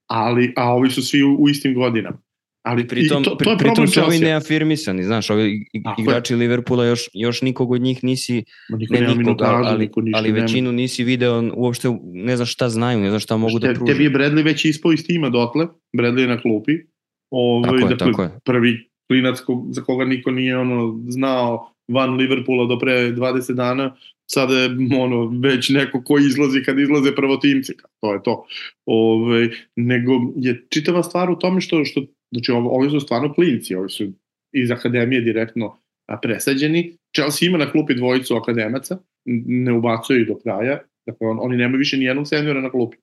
ali, 0.08 0.54
a 0.56 0.74
ovi 0.74 0.90
su 0.90 1.02
svi 1.04 1.24
u, 1.24 1.36
u 1.40 1.50
istim 1.50 1.74
godinama. 1.74 2.22
Ali 2.66 2.88
pritom, 2.88 3.24
to, 3.24 3.36
to 3.36 3.52
je 3.52 3.58
pritom 3.58 3.88
su 3.88 4.02
ovi 4.04 4.20
neafirmisani, 4.20 5.04
znaš, 5.04 5.30
ovi 5.30 5.66
igrači 5.98 6.34
je. 6.34 6.38
Liverpoola 6.38 6.86
još, 6.86 7.10
još 7.14 7.42
nikog 7.42 7.72
od 7.72 7.82
njih 7.82 8.04
nisi, 8.04 8.44
Ma 8.70 8.78
niko 8.78 8.94
ne 8.94 9.00
nema 9.00 9.10
nikog, 9.12 9.26
minutažu, 9.26 9.64
ali, 9.66 9.80
niko 9.80 10.02
ali 10.14 10.32
nema. 10.32 10.42
većinu 10.42 10.72
nisi 10.72 11.04
video, 11.04 11.44
uopšte 11.56 11.88
ne 12.14 12.36
znaš 12.38 12.54
šta 12.54 12.70
znaju, 12.70 13.00
ne 13.00 13.10
znaš 13.10 13.24
šta 13.24 13.38
mogu 13.38 13.60
da 13.60 13.68
Te, 13.68 13.74
pruže. 13.74 13.94
tebi 13.94 14.04
je 14.04 14.12
Bradley 14.12 14.44
već 14.46 14.66
ispao 14.66 14.92
iz 14.94 15.06
tima 15.06 15.30
dotle, 15.30 15.68
Bradley 15.98 16.20
je 16.20 16.28
na 16.28 16.42
klupi. 16.42 16.72
Ove, 17.32 17.64
Tako 17.64 17.76
je, 17.76 17.82
dakle, 17.82 17.98
tako 17.98 18.22
je. 18.22 18.30
prvi 18.46 18.90
klinac 19.08 19.40
kog, 19.40 19.68
za 19.72 19.82
koga 19.82 20.06
niko 20.06 20.32
nije 20.32 20.58
ono 20.58 21.00
znao 21.08 21.72
van 21.88 22.16
Liverpoola 22.16 22.66
do 22.66 22.80
pre 22.80 23.12
20 23.12 23.54
dana, 23.54 23.96
sada 24.32 24.54
je 24.54 24.70
ono, 25.00 25.40
već 25.40 25.70
neko 25.70 26.04
ko 26.04 26.18
izlazi 26.18 26.64
kad 26.66 26.80
izlaze 26.80 27.16
prvotimci, 27.16 27.74
to 28.02 28.14
je 28.14 28.24
to. 28.24 28.46
Ove, 28.86 29.50
nego 29.76 30.12
je 30.36 30.66
čitava 30.70 31.04
stvar 31.04 31.32
u 31.32 31.36
tome 31.40 31.62
što, 31.62 31.86
što 31.86 32.02
znači 32.32 32.52
ovo, 32.52 32.70
ovi 32.70 32.90
su 32.90 33.00
stvarno 33.00 33.34
klinci, 33.34 33.76
ovi 33.76 33.90
su 33.90 34.04
iz 34.54 34.72
akademije 34.72 35.22
direktno 35.22 35.78
presađeni. 36.22 36.98
Chelsea 37.16 37.48
ima 37.48 37.58
na 37.58 37.72
klupi 37.72 37.96
dvojicu 37.96 38.36
akademaca, 38.36 38.98
ne 39.46 39.74
ubacuje 39.74 40.22
ih 40.22 40.28
do 40.28 40.38
kraja, 40.38 40.80
dakle 41.06 41.28
on, 41.28 41.38
oni 41.42 41.58
nemaju 41.58 41.78
više 41.78 41.98
ni 41.98 42.06
jednog 42.06 42.28
seniora 42.28 42.62
na 42.62 42.70
klupi. 42.70 42.98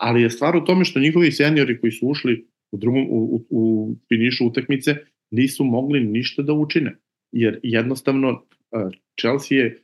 Ali 0.00 0.22
je 0.22 0.30
stvar 0.30 0.56
u 0.56 0.64
tome 0.64 0.84
što 0.84 1.00
njihovi 1.00 1.32
seniori 1.32 1.80
koji 1.80 1.90
su 1.90 2.08
ušli 2.08 2.46
u 2.72 2.76
drugom 2.76 3.06
u, 3.10 3.18
u, 3.18 3.46
u 3.50 3.94
finišu 4.08 4.46
utakmice 4.46 4.96
nisu 5.30 5.64
mogli 5.64 6.00
ništa 6.00 6.42
da 6.42 6.52
učine. 6.52 6.96
Jer 7.32 7.60
jednostavno 7.62 8.46
Chelsea 9.20 9.58
je 9.58 9.82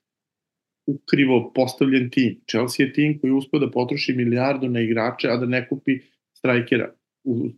ukrivo 0.86 1.52
postavljen 1.54 2.10
tim. 2.10 2.40
Chelsea 2.50 2.86
je 2.86 2.92
tim 2.92 3.18
koji 3.20 3.30
je 3.30 3.60
da 3.60 3.70
potroši 3.70 4.12
milijardu 4.12 4.68
na 4.68 4.80
igrače, 4.80 5.28
a 5.28 5.36
da 5.36 5.46
ne 5.46 5.68
kupi 5.68 5.98
strajkera. 6.38 6.94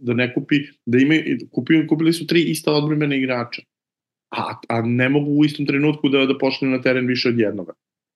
Da 0.01 0.15
ne 0.15 0.35
kupi, 0.35 0.57
da 0.87 0.99
imaju, 0.99 1.39
kupili, 1.51 1.87
kupili 1.87 2.13
su 2.13 2.27
tri 2.27 2.43
ista 2.43 2.73
odbrmena 2.73 3.15
igrača. 3.15 3.63
A, 4.31 4.55
a 4.69 4.83
ne 4.83 5.09
mogu 5.09 5.31
u 5.31 5.45
istom 5.45 5.67
trenutku 5.67 6.09
da, 6.09 6.27
da 6.27 6.39
pošle 6.39 6.69
na 6.69 6.83
teren 6.83 7.07
više 7.07 7.29
od 7.29 7.39
jednoga. 7.39 7.73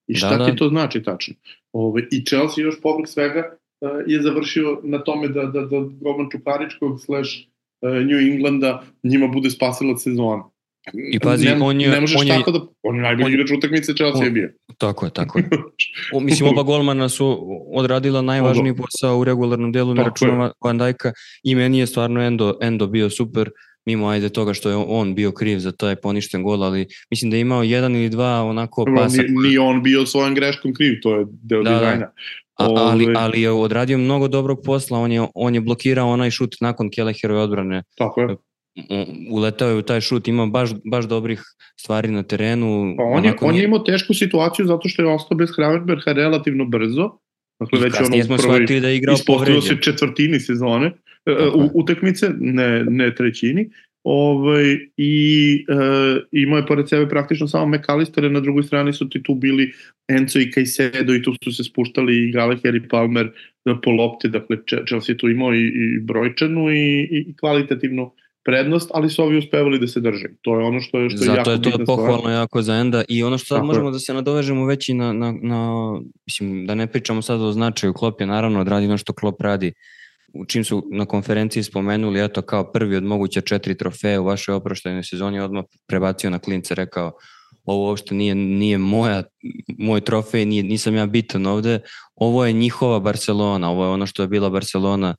I 0.07 0.15
šta 0.15 0.31
Da, 0.31 0.37
da, 0.37 0.45
da. 0.45 0.51
ti 0.51 0.57
to 0.57 0.69
znači 0.69 1.03
tačno? 1.03 1.35
Ove, 1.73 2.03
I 2.13 2.25
Chelsea 2.25 2.65
još 2.65 2.81
povrh 2.81 3.09
svega 3.09 3.57
uh, 3.81 3.91
je 4.07 4.23
završio 4.23 4.81
na 4.83 4.99
tome 4.99 5.29
da, 5.29 5.45
da, 5.45 5.61
da 5.61 5.77
Roman 6.05 6.31
Čukaričkog 6.33 7.01
slash 7.01 7.31
uh, 7.81 7.91
New 7.91 8.19
Englanda 8.33 8.83
njima 9.03 9.27
bude 9.27 9.51
spasilac 9.51 10.03
sezona. 10.03 10.45
I 11.13 11.19
pazi, 11.19 11.47
ne, 11.47 11.59
on 11.61 11.81
je- 11.81 11.89
ne 11.89 12.01
možeš 12.01 12.17
on 12.17 12.27
je- 12.27 12.35
tako 12.35 12.51
da... 12.51 12.61
On 12.83 12.97
je 12.97 13.03
najbolji 13.03 13.25
on- 13.27 13.33
igrač 13.33 13.51
utakmice 13.53 13.95
Chelsea 13.95 14.25
je 14.25 14.31
bio. 14.31 14.51
Tako 14.79 15.07
je, 15.07 15.13
tako 15.13 15.39
je. 15.39 15.49
O, 16.13 16.21
mislim, 16.21 16.49
oba 16.49 16.63
golmana 16.63 17.09
su 17.09 17.39
odradila 17.73 18.23
najvažniji 18.23 18.75
posao 18.75 19.19
u 19.19 19.25
regularnom 19.25 19.73
delu, 19.73 19.89
ne 19.91 19.97
Tako 19.97 20.07
je. 20.07 20.11
računama 20.11 20.53
Van 20.61 20.79
Dijka 20.79 21.13
i 21.43 21.55
meni 21.55 21.79
je 21.79 21.87
stvarno 21.87 22.23
Endo, 22.23 22.59
Endo 22.61 22.87
bio 22.87 23.11
super, 23.11 23.51
mimo 23.87 24.07
ajde 24.09 24.29
toga 24.29 24.55
što 24.55 24.71
je 24.71 24.77
on 24.79 25.15
bio 25.15 25.33
kriv 25.33 25.59
za 25.59 25.73
taj 25.73 25.97
poništen 25.97 26.43
gol, 26.43 26.65
ali 26.65 26.81
mislim 27.11 27.31
da 27.31 27.37
je 27.37 27.41
imao 27.41 27.63
jedan 27.63 27.97
ili 27.97 28.09
dva 28.09 28.43
onako 28.43 28.85
pasa, 28.97 29.17
Nije, 29.17 29.31
nije 29.33 29.61
on 29.61 29.83
bio 29.83 30.07
svojom 30.07 30.35
greškom 30.35 30.75
kriv, 30.75 30.93
to 31.03 31.17
je 31.17 31.27
deo 31.33 31.63
Da, 31.63 31.71
da. 31.71 31.77
dizajna. 31.77 32.07
a, 32.55 32.65
ali, 32.71 33.07
ali 33.17 33.43
je 33.43 33.51
odradio 33.51 33.99
mnogo 33.99 34.29
dobrog 34.29 34.59
posla, 34.65 34.99
on 34.99 35.13
je, 35.13 35.27
on 35.35 35.55
je 35.55 35.61
blokirao 35.61 36.11
onaj 36.11 36.31
šut 36.31 36.55
nakon 36.61 36.91
Keleherove 36.91 37.41
odbrane, 37.41 37.83
Tako 37.97 38.21
je. 38.21 38.37
Uletao 39.31 39.69
je 39.69 39.77
u 39.77 39.83
taj 39.83 40.01
šut, 40.01 40.29
ima 40.29 40.47
baš, 40.47 40.71
baš 40.85 41.05
dobrih 41.05 41.43
stvari 41.77 42.09
na 42.09 42.23
terenu. 42.23 42.95
Pa 42.97 43.03
on 43.03 43.25
je, 43.25 43.31
onako 43.31 43.47
on 43.47 43.51
je 43.51 43.55
nije- 43.55 43.65
imao 43.65 43.79
tešku 43.79 44.15
situaciju 44.15 44.67
zato 44.67 44.89
što 44.89 45.03
je 45.03 45.09
ostao 45.09 45.37
bez 45.37 45.51
Gravenberga 45.51 46.13
relativno 46.13 46.65
brzo. 46.65 47.11
Dakle, 47.61 47.79
I 47.79 47.83
već 47.83 47.93
ono 47.93 47.99
kasnije 48.01 48.25
smo 48.25 48.37
prvoj, 48.37 48.57
shvatili 48.57 48.81
da 48.81 48.89
je 48.89 48.97
igrao 48.97 49.15
ispostavilo 49.15 49.61
se 49.61 49.69
povređen. 49.69 49.83
četvrtini 49.85 50.41
sezone, 50.41 50.87
e, 50.87 50.93
Tako 51.27 51.43
je. 51.43 51.49
u, 51.51 51.71
utakmice, 51.75 52.31
ne, 52.39 52.85
ne 52.85 53.15
trećini. 53.15 53.71
Ovaj, 54.05 54.65
I 54.97 55.15
e, 55.69 55.75
imao 56.33 56.57
je 56.59 56.67
pored 56.67 56.89
sebe 56.89 57.09
praktično 57.09 57.49
samo 57.49 57.77
McAllister, 57.77 58.31
na 58.31 58.41
drugoj 58.41 58.63
strani 58.63 58.93
su 58.93 59.09
ti 59.09 59.23
tu 59.23 59.35
bili 59.35 59.73
Enzo 60.09 60.39
i 60.39 60.53
Caicedo 60.53 61.15
i 61.15 61.23
tu 61.23 61.35
su 61.45 61.53
se 61.53 61.65
spuštali 61.65 62.17
i 62.19 62.33
Gallagher 62.33 62.75
i 62.75 62.89
Palmer 62.89 63.27
e, 63.27 63.75
po 63.83 63.91
lopti, 63.91 64.29
dakle 64.29 64.57
Chelsea 64.87 65.13
je 65.13 65.19
tu 65.19 65.29
imao 65.29 65.55
i, 65.55 65.63
i 65.65 66.01
brojčanu 66.01 66.71
i, 66.71 67.09
i 67.11 67.35
kvalitativnu 67.37 68.11
prednost, 68.45 68.91
ali 68.95 69.11
su 69.11 69.23
ovi 69.23 69.39
uspevali 69.39 69.79
da 69.79 69.87
se 69.87 70.01
drže. 70.01 70.29
To 70.43 70.59
je 70.59 70.67
ono 70.67 70.81
što 70.81 70.99
je, 70.99 71.11
što 71.11 71.25
je 71.25 71.27
Zato 71.27 71.39
jako 71.39 71.51
je 71.51 71.63
to 71.63 71.71
bitna 71.71 71.85
stvar. 71.85 71.97
pohvalno 71.97 72.31
jako 72.31 72.63
za 72.63 72.75
Enda 72.75 73.05
i 73.09 73.23
ono 73.23 73.39
što 73.39 73.47
sad 73.47 73.57
Tako 73.57 73.65
je. 73.65 73.67
možemo 73.67 73.91
da 73.91 73.99
se 73.99 74.15
nadovežemo 74.15 74.67
već 74.67 74.89
i 74.89 74.95
na, 74.95 75.13
na, 75.13 75.35
na, 75.43 75.93
mislim, 76.27 76.67
da 76.67 76.75
ne 76.75 76.87
pričamo 76.87 77.23
sad 77.23 77.41
o 77.41 77.53
značaju 77.53 77.93
Klop 77.93 78.21
je 78.21 78.27
naravno 78.27 78.61
odradi 78.61 78.87
ono 78.87 78.99
što 78.99 79.13
Klop 79.13 79.41
radi 79.41 79.73
u 80.35 80.45
čim 80.45 80.65
su 80.65 80.89
na 80.91 81.05
konferenciji 81.07 81.63
spomenuli, 81.63 82.25
eto 82.25 82.43
kao 82.43 82.73
prvi 82.73 82.97
od 82.97 83.05
moguće 83.05 83.41
četiri 83.41 83.77
trofeje 83.77 84.19
u 84.19 84.25
vašoj 84.25 84.55
oproštajnoj 84.55 85.03
sezoni, 85.03 85.41
odmah 85.41 85.65
prebacio 85.87 86.31
na 86.31 86.39
klince, 86.39 86.75
rekao 86.75 87.13
ovo 87.65 87.89
uopšte 87.89 88.15
nije, 88.15 88.35
nije 88.35 88.79
moja, 88.79 89.23
moj 89.79 90.01
trofej, 90.01 90.47
nije, 90.47 90.63
nisam 90.63 90.95
ja 90.95 91.07
bitan 91.07 91.47
ovde, 91.47 91.81
ovo 92.15 92.47
je 92.47 92.53
njihova 92.53 93.01
Barcelona, 93.01 93.71
ovo 93.71 93.85
je 93.85 93.91
ono 93.91 94.07
što 94.07 94.23
je 94.23 94.29
bila 94.29 94.51
Barcelona, 94.51 95.15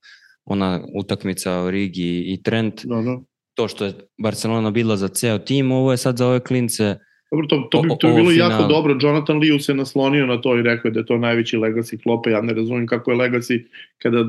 ona 0.46 0.82
utakmica 0.96 1.52
o 1.54 1.72
Rigi 1.72 2.24
i 2.28 2.42
Trent, 2.44 2.86
Da, 2.86 2.96
da. 2.96 3.20
to 3.54 3.68
što 3.68 3.86
je 3.86 3.94
Barcelona 4.18 4.72
bila 4.72 4.98
za 4.98 5.08
ceo 5.08 5.38
tim, 5.38 5.72
ovo 5.72 5.92
je 5.92 5.98
sad 5.98 6.18
za 6.18 6.28
ove 6.28 6.40
klince 6.40 6.96
Dobro, 7.32 7.48
to, 7.48 7.68
to, 7.72 7.82
bi, 7.82 7.90
to 7.90 8.08
ovo 8.08 8.16
bilo 8.16 8.32
finale. 8.32 8.52
jako 8.52 8.64
dobro. 8.66 8.98
Jonathan 9.02 9.38
Liu 9.38 9.60
se 9.60 9.74
naslonio 9.74 10.26
na 10.26 10.42
to 10.42 10.60
i 10.60 10.64
rekao 10.64 10.90
je 10.90 10.94
da 10.94 11.00
je 11.00 11.06
to 11.06 11.18
najveći 11.18 11.58
legacy 11.58 12.04
klopa. 12.04 12.30
Ja 12.30 12.42
ne 12.42 12.54
razumem 12.54 12.88
kako 12.88 13.12
je 13.12 13.18
legacy 13.18 13.64
kada 13.98 14.26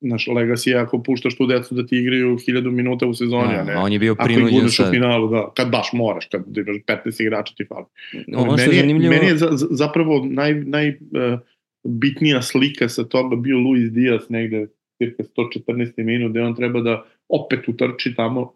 naš 0.00 0.26
legacy 0.26 0.68
je 0.68 0.76
ako 0.76 1.02
puštaš 1.02 1.36
tu 1.36 1.46
decu 1.46 1.74
da 1.74 1.86
ti 1.86 1.96
igraju 1.96 2.38
hiljadu 2.38 2.70
minuta 2.70 3.06
u 3.06 3.14
sezoni, 3.14 3.54
a, 3.54 3.60
a, 3.60 3.64
ne. 3.64 3.72
a 3.72 3.80
on 3.80 3.92
je 3.92 3.98
bio 3.98 4.14
prinuđen 4.16 4.50
gurneš 4.50 4.72
u 4.72 4.76
sad. 4.76 4.90
finalu, 4.90 5.28
da, 5.28 5.52
kad 5.56 5.70
baš 5.70 5.86
moraš, 5.92 6.26
kad 6.26 6.44
imaš 6.48 6.76
15 7.06 7.22
igrača 7.22 7.54
ti 7.54 7.64
fali. 7.64 7.84
Ono 8.34 8.52
meni, 8.52 8.74
je 8.74 8.80
zanimljivo, 8.80 9.14
meni 9.14 9.26
je 9.26 9.36
za- 9.36 9.48
zapravo 9.70 10.24
naj, 10.24 10.54
naj 10.54 10.88
uh, 10.88 11.38
bitnija 11.84 12.42
slika 12.42 12.88
sa 12.88 13.04
toga 13.04 13.36
bio 13.36 13.58
Luis 13.58 13.90
Diaz 13.92 14.20
negde 14.28 14.66
cirka 14.98 15.22
114. 15.22 16.04
minut 16.04 16.30
gde 16.30 16.42
on 16.42 16.54
treba 16.54 16.80
da 16.80 17.04
opet 17.28 17.68
utrči 17.68 18.14
tamo 18.14 18.52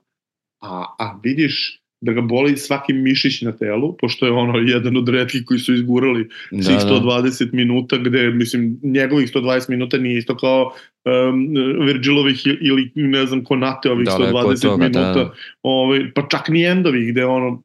a, 0.60 0.84
a 0.98 1.20
vidiš 1.22 1.80
da 2.00 2.12
ga 2.12 2.20
boli 2.20 2.56
svaki 2.56 2.92
mišić 2.92 3.42
na 3.42 3.52
telu, 3.52 3.96
pošto 3.96 4.26
je 4.26 4.32
ono 4.32 4.58
jedan 4.58 4.96
od 4.96 5.08
redkih 5.08 5.42
koji 5.46 5.60
su 5.60 5.74
izgurali 5.74 6.28
da, 6.50 6.62
svih 6.62 6.76
da, 6.76 6.84
120 6.84 7.52
minuta, 7.52 7.96
gde, 7.96 8.30
mislim, 8.30 8.80
njegovih 8.82 9.32
120 9.34 9.70
minuta 9.70 9.98
nije 9.98 10.18
isto 10.18 10.36
kao 10.36 10.72
um, 11.04 11.54
Virgilovih 11.86 12.46
ili, 12.46 12.90
ne 12.94 13.26
znam, 13.26 13.44
Konateovih 13.44 14.08
od 14.08 14.20
120 14.20 14.62
toga, 14.62 14.88
da, 14.88 15.00
minuta, 15.00 15.24
da. 15.24 15.34
ovaj, 15.62 16.12
pa 16.14 16.26
čak 16.30 16.48
ni 16.48 16.64
Endovih, 16.64 17.10
gde 17.12 17.24
ono, 17.24 17.62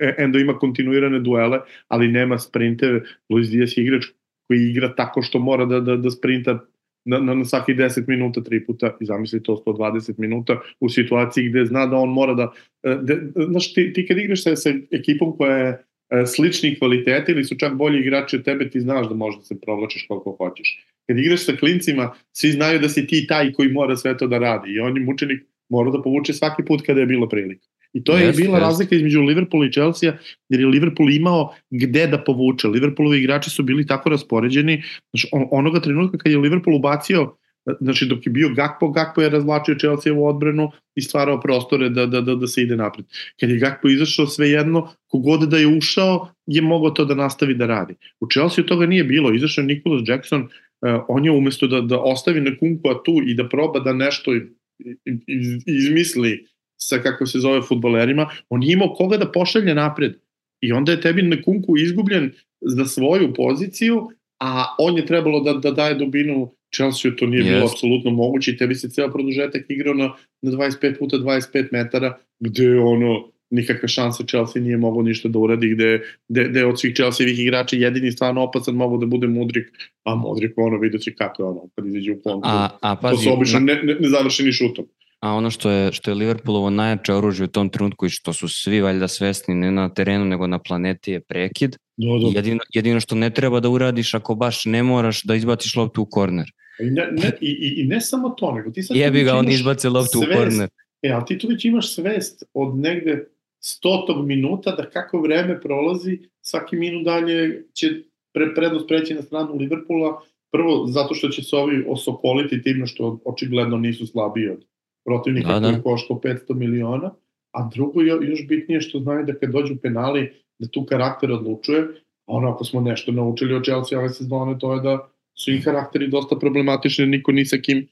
e, 0.00 0.14
Endo 0.18 0.38
ima 0.38 0.58
kontinuirane 0.58 1.20
duele, 1.20 1.60
ali 1.88 2.08
nema 2.08 2.38
sprinteve. 2.38 3.02
Luis 3.30 3.48
Diaz 3.50 3.72
je 3.76 3.84
igrač 3.84 4.04
koji 4.48 4.70
igra 4.70 4.94
tako 4.94 5.22
što 5.22 5.38
mora 5.38 5.64
da, 5.64 5.80
da, 5.80 5.96
da 5.96 6.10
sprinta 6.10 6.58
na, 7.04 7.18
na, 7.18 7.34
na 7.34 7.44
svaki 7.44 7.74
10 7.74 8.08
minuta 8.08 8.42
tri 8.42 8.66
puta 8.66 8.96
i 9.00 9.04
zamisli 9.04 9.42
to 9.42 9.62
120 9.66 10.18
minuta 10.18 10.60
u 10.80 10.88
situaciji 10.88 11.48
gde 11.48 11.64
zna 11.64 11.86
da 11.86 11.96
on 11.96 12.08
mora 12.08 12.34
da, 12.34 12.52
e, 12.82 12.98
da 13.02 13.14
znaš 13.44 13.74
ti, 13.74 13.92
ti 13.92 14.06
kad 14.06 14.18
igraš 14.18 14.42
sa, 14.42 14.56
sa 14.56 14.70
ekipom 14.90 15.36
koja 15.36 15.56
je 15.56 15.70
e, 16.10 16.26
slični 16.26 16.78
kvaliteti 16.78 17.32
ili 17.32 17.44
su 17.44 17.56
čak 17.56 17.74
bolji 17.74 18.00
igrači 18.00 18.36
od 18.36 18.44
tebe 18.44 18.70
ti 18.70 18.80
znaš 18.80 19.08
da 19.08 19.14
možeš 19.14 19.38
da 19.38 19.44
se 19.44 19.60
provlačiš 19.60 20.06
koliko 20.08 20.36
hoćeš. 20.38 20.84
Kad 21.06 21.18
igraš 21.18 21.44
sa 21.44 21.56
klincima 21.56 22.12
svi 22.32 22.50
znaju 22.50 22.78
da 22.78 22.88
si 22.88 23.06
ti 23.06 23.26
taj 23.26 23.52
koji 23.52 23.68
mora 23.68 23.96
sve 23.96 24.16
to 24.16 24.26
da 24.26 24.38
radi 24.38 24.72
i 24.72 24.80
on 24.80 24.96
je 24.96 25.04
mučenik 25.04 25.42
mora 25.68 25.90
da 25.90 26.02
povuče 26.02 26.32
svaki 26.32 26.62
put 26.64 26.82
kada 26.86 27.00
je 27.00 27.06
bila 27.06 27.28
prilika 27.28 27.66
I 27.92 28.04
to 28.04 28.18
je 28.18 28.24
Jeste, 28.24 28.42
bila 28.42 28.56
jeste. 28.56 28.66
razlika 28.66 28.94
između 28.94 29.20
Liverpoola 29.20 29.66
i 29.66 29.72
Chelsea, 29.72 30.12
jer 30.48 30.60
je 30.60 30.66
Liverpool 30.66 31.10
imao 31.10 31.54
gde 31.70 32.06
da 32.06 32.24
povuče. 32.24 32.68
Liverpoolovi 32.68 33.18
igrači 33.18 33.50
su 33.50 33.62
bili 33.62 33.86
tako 33.86 34.08
raspoređeni, 34.08 34.82
znači 35.12 35.28
on, 35.32 35.46
onoga 35.50 35.80
trenutka 35.80 36.18
kad 36.18 36.32
je 36.32 36.38
Liverpool 36.38 36.76
ubacio 36.76 37.34
znači 37.80 38.06
dok 38.06 38.26
je 38.26 38.30
bio 38.30 38.48
Gakpo, 38.54 38.88
Gakpo 38.88 39.22
je 39.22 39.28
razvlačio 39.28 39.74
Chelsea 39.74 40.12
u 40.12 40.26
odbranu 40.26 40.70
i 40.94 41.02
stvarao 41.02 41.40
prostore 41.40 41.88
da, 41.88 42.06
da, 42.06 42.20
da, 42.20 42.34
da 42.34 42.46
se 42.46 42.62
ide 42.62 42.76
napred. 42.76 43.06
Kad 43.40 43.50
je 43.50 43.58
Gakpo 43.58 43.88
izašao 43.88 44.26
svejedno, 44.26 44.88
kogod 45.06 45.48
da 45.48 45.58
je 45.58 45.66
ušao 45.66 46.28
je 46.46 46.62
mogao 46.62 46.90
to 46.90 47.04
da 47.04 47.14
nastavi 47.14 47.54
da 47.54 47.66
radi. 47.66 47.94
U 48.20 48.26
Chelsea 48.32 48.64
toga 48.64 48.86
nije 48.86 49.04
bilo, 49.04 49.34
izašao 49.34 49.62
je 49.62 49.66
Nicholas 49.66 50.02
Jackson, 50.06 50.42
uh, 50.42 51.04
on 51.08 51.24
je 51.24 51.30
umesto 51.30 51.66
da, 51.66 51.80
da 51.80 51.98
ostavi 51.98 52.40
na 52.40 52.56
Kunkua 52.58 53.02
tu 53.04 53.22
i 53.26 53.34
da 53.34 53.48
proba 53.48 53.80
da 53.80 53.92
nešto 53.92 54.34
iz, 54.34 55.62
izmisli 55.66 56.46
sa 56.82 56.98
kako 56.98 57.26
se 57.26 57.38
zove 57.38 57.62
futbolerima, 57.62 58.30
on 58.48 58.62
je 58.62 58.72
imao 58.72 58.94
koga 58.94 59.16
da 59.16 59.32
pošalje 59.32 59.74
napred. 59.74 60.14
I 60.60 60.72
onda 60.72 60.92
je 60.92 61.00
tebi 61.00 61.22
Nekunku 61.22 61.78
izgubljen 61.78 62.32
za 62.60 62.84
svoju 62.84 63.34
poziciju, 63.34 64.08
a 64.40 64.64
on 64.78 64.96
je 64.96 65.06
trebalo 65.06 65.40
da, 65.40 65.52
da 65.52 65.70
daje 65.70 65.94
dubinu 65.94 66.54
Chelsea, 66.74 67.10
to 67.18 67.26
nije 67.26 67.42
yes. 67.42 67.48
bilo 67.48 67.66
apsolutno 67.66 68.10
moguće 68.10 68.50
i 68.50 68.56
tebi 68.56 68.74
se 68.74 68.90
ceo 68.90 69.12
produžetak 69.12 69.64
igrao 69.68 69.94
na, 69.94 70.12
na 70.42 70.50
25 70.50 70.98
puta 70.98 71.16
25 71.16 71.68
metara, 71.72 72.18
gde 72.40 72.78
ono, 72.78 73.30
nikakve 73.50 73.88
šanse 73.88 74.24
Chelsea 74.26 74.62
nije 74.62 74.76
mogao 74.76 75.02
ništa 75.02 75.28
da 75.28 75.38
uradi, 75.38 75.68
gde, 75.68 76.00
gde, 76.28 76.44
gde 76.48 76.64
od 76.64 76.80
svih 76.80 76.94
Chelsea-evih 76.94 77.40
igrača 77.40 77.76
jedini 77.76 78.12
stvarno 78.12 78.42
opasan 78.42 78.74
mogu 78.74 78.98
da 78.98 79.06
bude 79.06 79.26
Mudrik, 79.26 79.66
a 80.04 80.14
Mudrik 80.14 80.52
ono 80.56 80.78
vidio 80.78 81.00
si 81.00 81.14
kako 81.14 81.42
je 81.42 81.48
ono, 81.48 81.68
kad 81.74 81.86
izađe 81.86 82.12
u 82.12 82.22
kontu. 82.22 82.48
A, 82.48 82.68
a 82.80 82.96
pazi, 82.96 83.16
to 83.16 83.22
su 83.22 83.32
obično 83.32 83.60
ne, 83.60 83.82
ne, 83.82 83.94
nezavršeni 84.00 84.52
šutom. 84.52 84.86
A 85.20 85.34
ono 85.34 85.50
što 85.50 85.70
je, 85.70 85.92
što 85.92 86.10
je 86.10 86.14
Liverpoolovo 86.14 86.70
najjače 86.70 87.14
oružje 87.14 87.44
u 87.44 87.48
tom 87.48 87.68
trenutku 87.68 88.06
i 88.06 88.10
što 88.10 88.32
su 88.32 88.48
svi 88.48 88.80
valjda 88.80 89.08
svesni 89.08 89.54
ne 89.54 89.70
na 89.70 89.88
terenu 89.94 90.24
nego 90.24 90.46
na 90.46 90.58
planeti 90.58 91.12
je 91.12 91.20
prekid. 91.20 91.76
Da, 91.96 92.06
da. 92.06 92.38
Jedino, 92.38 92.60
jedino 92.74 93.00
što 93.00 93.14
ne 93.14 93.30
treba 93.30 93.60
da 93.60 93.68
uradiš 93.68 94.14
ako 94.14 94.34
baš 94.34 94.64
ne 94.64 94.82
moraš 94.82 95.22
da 95.22 95.34
izbaciš 95.34 95.76
loptu 95.76 96.02
u 96.02 96.06
korner. 96.06 96.52
I 96.80 96.90
ne, 96.90 97.08
ne, 97.12 97.32
i, 97.40 97.74
i 97.76 97.86
ne 97.86 98.00
samo 98.00 98.28
to, 98.30 98.52
nego 98.52 98.70
ti 98.70 98.82
sad... 98.82 98.96
Jebi 98.96 99.22
ga, 99.22 99.36
on 99.36 99.48
izbace 99.48 99.88
loptu 99.88 100.18
svest, 100.18 100.32
u 100.32 100.36
korner. 100.36 100.68
E, 101.02 101.10
ali 101.10 101.24
ti 101.26 101.38
tu 101.38 101.48
već 101.48 101.64
imaš 101.64 101.94
svest 101.94 102.42
od 102.54 102.78
negde 102.78 103.24
stotog 103.58 104.26
minuta 104.26 104.70
da 104.70 104.90
kako 104.90 105.20
vreme 105.20 105.60
prolazi, 105.60 106.18
svaki 106.40 106.76
minut 106.76 107.04
dalje 107.04 107.64
će 107.74 107.86
pre, 108.32 108.54
prednost 108.54 108.88
preći 108.88 109.14
na 109.14 109.22
stranu 109.22 109.56
Liverpoola, 109.56 110.22
prvo 110.52 110.86
zato 110.86 111.14
što 111.14 111.28
će 111.28 111.42
se 111.42 111.56
ovi 111.56 111.84
osokoliti 111.88 112.62
time 112.62 112.86
što 112.86 113.20
očigledno 113.24 113.76
nisu 113.76 114.06
slabiji 114.06 114.48
od 114.48 114.69
protivnika 115.04 115.52
da, 115.52 115.60
da. 115.60 115.70
koji 115.70 115.82
košta 115.82 116.14
500 116.14 116.54
miliona, 116.54 117.10
a 117.52 117.68
drugo 117.74 118.02
još 118.02 118.46
bitnije 118.48 118.80
što 118.80 118.98
znaju 118.98 119.26
da 119.26 119.34
kad 119.34 119.50
dođu 119.50 119.76
penali 119.82 120.32
da 120.58 120.68
tu 120.68 120.84
karakter 120.84 121.32
odlučuje, 121.32 121.86
ono 122.26 122.48
ako 122.48 122.64
smo 122.64 122.80
nešto 122.80 123.12
naučili 123.12 123.54
od 123.54 123.64
Chelsea 123.64 123.98
ove 123.98 124.08
sezone 124.08 124.58
to 124.58 124.74
je 124.74 124.80
da 124.80 125.08
su 125.34 125.52
i 125.52 125.62
karakteri 125.62 126.08
dosta 126.08 126.36
problematični, 126.36 127.06
niko 127.06 127.32
ni 127.32 127.44
sa 127.44 127.56
kim 127.56 127.88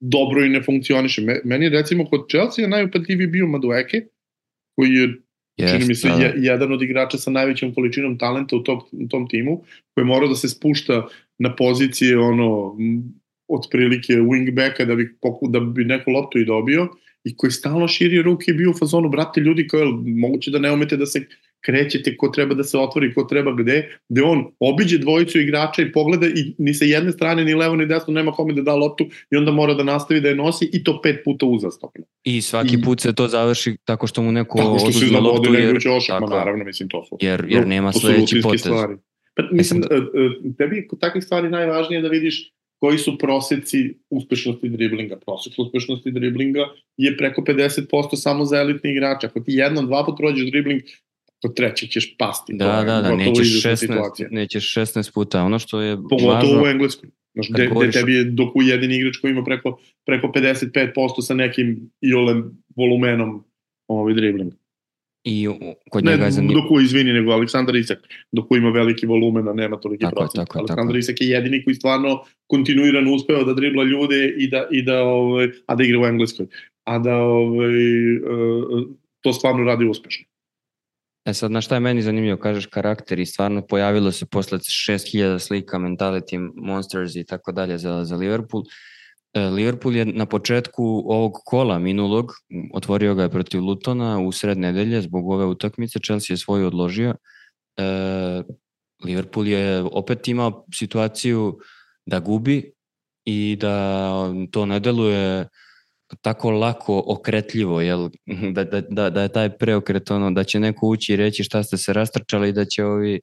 dobro 0.00 0.44
i 0.44 0.48
ne 0.48 0.62
funkcioniše. 0.62 1.22
Meni 1.44 1.68
recimo 1.68 2.04
kod 2.04 2.28
Chelsea 2.30 2.68
najupetljiviji 2.68 3.26
bio 3.26 3.46
Madueke, 3.46 4.06
koji 4.76 4.90
je 4.90 5.08
Yes, 5.56 5.72
čini 5.72 5.86
mi 5.86 5.94
se 5.94 6.08
da. 6.08 6.14
je, 6.14 6.34
jedan 6.36 6.72
od 6.72 6.82
igrača 6.82 7.18
sa 7.18 7.30
najvećom 7.30 7.74
količinom 7.74 8.18
talenta 8.18 8.56
u 8.56 8.62
tom, 8.62 8.80
u 8.92 9.08
tom 9.08 9.28
timu, 9.28 9.62
koji 9.94 10.04
mora 10.04 10.26
da 10.26 10.34
se 10.34 10.48
spušta 10.48 11.06
na 11.38 11.56
pozicije 11.56 12.18
ono 12.18 12.76
otprilike 13.48 14.12
wingbacka 14.12 14.84
da 14.84 14.94
bi, 14.94 15.16
da 15.48 15.60
bi 15.60 15.84
neku 15.84 16.10
loptu 16.10 16.38
i 16.38 16.44
dobio 16.44 16.88
i 17.24 17.36
koji 17.36 17.50
stalno 17.50 17.88
širi 17.88 18.22
ruke 18.22 18.50
i 18.50 18.54
bio 18.54 18.70
u 18.70 18.78
fazonu, 18.78 19.08
brate, 19.08 19.40
ljudi 19.40 19.68
koji 19.68 19.92
moguće 20.16 20.50
da 20.50 20.58
ne 20.58 20.72
umete 20.72 20.96
da 20.96 21.06
se 21.06 21.26
krećete, 21.64 22.16
ko 22.16 22.28
treba 22.28 22.54
da 22.54 22.64
se 22.64 22.78
otvori, 22.78 23.14
ko 23.14 23.24
treba 23.24 23.52
gde, 23.52 23.98
gde 24.08 24.22
on 24.22 24.44
obiđe 24.60 24.98
dvojicu 24.98 25.40
igrača 25.40 25.82
i 25.82 25.92
pogleda 25.92 26.26
i 26.26 26.54
ni 26.58 26.74
sa 26.74 26.84
jedne 26.84 27.12
strane, 27.12 27.44
ni 27.44 27.54
levo, 27.54 27.76
ni 27.76 27.86
desno 27.86 28.14
nema 28.14 28.32
kome 28.32 28.52
da 28.52 28.62
da 28.62 28.74
loptu 28.74 29.06
i 29.30 29.36
onda 29.36 29.50
mora 29.50 29.74
da 29.74 29.84
nastavi 29.84 30.20
da 30.20 30.28
je 30.28 30.34
nosi 30.34 30.70
i 30.72 30.84
to 30.84 31.00
pet 31.02 31.24
puta 31.24 31.46
uzastopno. 31.46 32.04
I 32.24 32.42
svaki 32.42 32.74
I, 32.74 32.82
put 32.82 33.00
se 33.00 33.14
to 33.14 33.28
završi 33.28 33.76
tako 33.84 34.06
što 34.06 34.22
mu 34.22 34.32
neko 34.32 34.58
oduzme 34.58 35.20
loptu. 35.20 35.54
Jer, 35.54 35.76
ošak, 35.76 36.08
tako, 36.08 36.30
ma, 36.30 36.36
naravno, 36.36 36.64
mislim, 36.64 36.88
to 36.88 37.04
su. 37.04 37.18
Jer, 37.20 37.44
jer 37.48 37.66
nema 37.66 37.92
sledeći 37.92 38.40
potez. 38.42 38.60
Stvari. 38.60 38.94
Pa, 39.34 39.42
mislim, 39.52 39.80
da... 39.80 39.88
tebi 40.58 40.86
kod 40.88 41.00
takvih 41.00 41.24
stvari 41.24 41.48
najvažnije 41.48 42.02
da 42.02 42.08
vidiš 42.08 42.52
koji 42.84 42.98
su 42.98 43.18
proseci 43.18 43.94
uspešnosti 44.10 44.68
driblinga. 44.68 45.16
Prosek 45.16 45.52
uspešnosti 45.58 46.10
driblinga 46.10 46.60
je 46.96 47.16
preko 47.16 47.42
50% 47.42 48.16
samo 48.16 48.44
za 48.44 48.56
elitni 48.56 48.90
igrača. 48.90 49.26
Ako 49.26 49.40
ti 49.40 49.52
jednom, 49.52 49.86
dva 49.86 50.04
put 50.04 50.16
prođeš 50.18 50.50
dribling, 50.50 50.82
kod 51.42 51.54
trećeg 51.56 51.88
ćeš 51.88 52.16
pasti. 52.18 52.52
Da, 52.56 52.82
da, 52.86 53.00
da, 53.00 53.16
nećeš 53.16 53.62
16, 53.64 54.26
nećeš 54.30 54.74
16 54.74 55.14
puta. 55.14 55.42
Ono 55.42 55.58
što 55.58 55.80
je 55.80 55.96
Pogotovo 55.96 56.32
važno, 56.32 56.62
u 56.62 56.66
Engleskoj. 56.66 57.10
Znaš, 57.34 57.48
gde, 57.50 57.70
gde 57.76 57.90
tebi 57.90 58.14
je 58.14 58.24
dok 58.24 58.56
u 58.56 58.62
jedin 58.62 58.92
igrač 58.92 59.16
koji 59.16 59.30
ima 59.30 59.44
preko, 59.44 59.78
preko 60.06 60.26
55% 60.34 61.22
sa 61.22 61.34
nekim 61.34 61.90
iolem 62.00 62.62
volumenom 62.76 63.44
ovaj 63.88 64.14
dribling. 64.14 64.52
I 65.24 65.48
kod 65.90 66.04
njega 66.04 66.24
ne, 66.24 66.30
zanim... 66.30 66.50
dok 66.52 66.82
izvini, 66.82 67.12
nego 67.12 67.32
Aleksandar 67.32 67.76
Isak, 67.76 67.98
dok 68.32 68.46
ima 68.50 68.70
veliki 68.70 69.06
volumen, 69.06 69.48
a 69.48 69.52
nema 69.52 69.76
toliki 69.76 70.02
tako 70.02 70.16
procent. 70.16 70.46
Tako, 70.46 70.58
Aleksandar 70.58 70.86
tako. 70.86 70.98
Isak 70.98 71.20
je 71.20 71.28
jedini 71.28 71.64
koji 71.64 71.74
stvarno 71.74 72.24
kontinuirano 72.46 73.14
uspeo 73.14 73.44
da 73.44 73.54
dribla 73.54 73.84
ljude 73.84 74.34
i 74.38 74.48
da, 74.50 74.66
i 74.70 74.82
da 74.82 75.02
ovaj, 75.02 75.48
a 75.66 75.74
da 75.74 75.84
igra 75.84 76.00
u 76.00 76.06
Engleskoj. 76.06 76.46
A 76.84 76.98
da 76.98 77.16
ovaj, 77.16 78.16
uh, 78.16 78.82
to 79.20 79.32
stvarno 79.32 79.64
radi 79.64 79.88
uspešno. 79.88 80.24
E 81.24 81.34
sad, 81.34 81.50
na 81.50 81.60
šta 81.60 81.74
je 81.74 81.80
meni 81.80 82.02
zanimljivo, 82.02 82.36
kažeš 82.36 82.66
karakter 82.66 83.18
i 83.18 83.26
stvarno 83.26 83.66
pojavilo 83.66 84.12
se 84.12 84.26
posle 84.26 84.58
6000 84.58 85.38
slika 85.38 85.78
Mentality 85.78 86.50
Monsters 86.54 87.16
i 87.16 87.24
tako 87.24 87.52
dalje 87.52 87.78
za, 87.78 88.04
za 88.04 88.16
Liverpool. 88.16 88.62
E, 88.62 88.93
Liverpool 89.34 89.96
je 89.96 90.04
na 90.04 90.26
početku 90.26 90.84
ovog 91.06 91.32
kola 91.44 91.78
minulog, 91.78 92.32
otvorio 92.74 93.14
ga 93.14 93.22
je 93.22 93.30
protiv 93.30 93.60
Lutona 93.60 94.20
u 94.20 94.32
sred 94.32 94.58
nedelje 94.58 95.02
zbog 95.02 95.28
ove 95.28 95.44
utakmice, 95.44 95.98
Chelsea 95.98 96.34
je 96.34 96.38
svoju 96.38 96.66
odložio. 96.66 97.14
E, 97.76 98.42
Liverpool 99.04 99.48
je 99.48 99.82
opet 99.82 100.28
imao 100.28 100.64
situaciju 100.74 101.58
da 102.06 102.20
gubi 102.20 102.72
i 103.24 103.56
da 103.60 104.32
to 104.50 104.66
ne 104.66 104.80
deluje 104.80 105.48
tako 106.20 106.50
lako 106.50 107.02
okretljivo, 107.06 107.80
jel? 107.80 108.10
Da, 108.54 108.64
da, 108.64 108.80
da, 108.80 109.10
da 109.10 109.22
je 109.22 109.28
taj 109.28 109.58
preokret 109.58 110.10
ono, 110.10 110.30
da 110.30 110.44
će 110.44 110.60
neko 110.60 110.86
ući 110.86 111.12
i 111.12 111.16
reći 111.16 111.44
šta 111.44 111.62
ste 111.62 111.76
se 111.76 111.92
rastrčali 111.92 112.48
i 112.48 112.52
da 112.52 112.64
će 112.64 112.84
ovi 112.84 113.20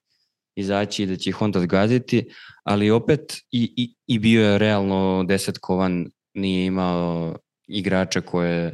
izaći 0.55 1.03
i 1.03 1.05
da 1.05 1.15
će 1.15 1.29
ih 1.29 1.41
onda 1.41 1.59
zgaziti, 1.59 2.29
ali 2.63 2.91
opet 2.91 3.33
i, 3.51 3.73
i, 3.77 3.95
i 4.07 4.19
bio 4.19 4.51
je 4.51 4.57
realno 4.57 5.23
desetkovan, 5.27 6.05
nije 6.33 6.65
imao 6.65 7.35
igrača 7.67 8.21
koje 8.21 8.73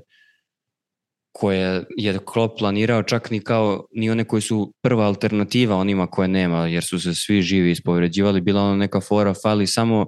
koje 1.32 1.86
je 1.98 2.20
Klopp 2.26 2.58
planirao 2.58 3.04
čak 3.04 3.32
ni 3.32 3.40
kao 3.40 3.86
ni 3.92 4.10
one 4.10 4.24
koji 4.24 4.42
su 4.42 4.74
prva 4.82 5.06
alternativa 5.06 5.76
onima 5.76 6.08
koje 6.08 6.28
nema 6.28 6.68
jer 6.68 6.84
su 6.84 7.00
se 7.00 7.14
svi 7.14 7.42
živi 7.42 7.72
ispovređivali 7.72 8.42
bila 8.42 8.62
ona 8.62 8.76
neka 8.76 9.02
fora 9.02 9.34
fali 9.44 9.68
samo 9.68 10.06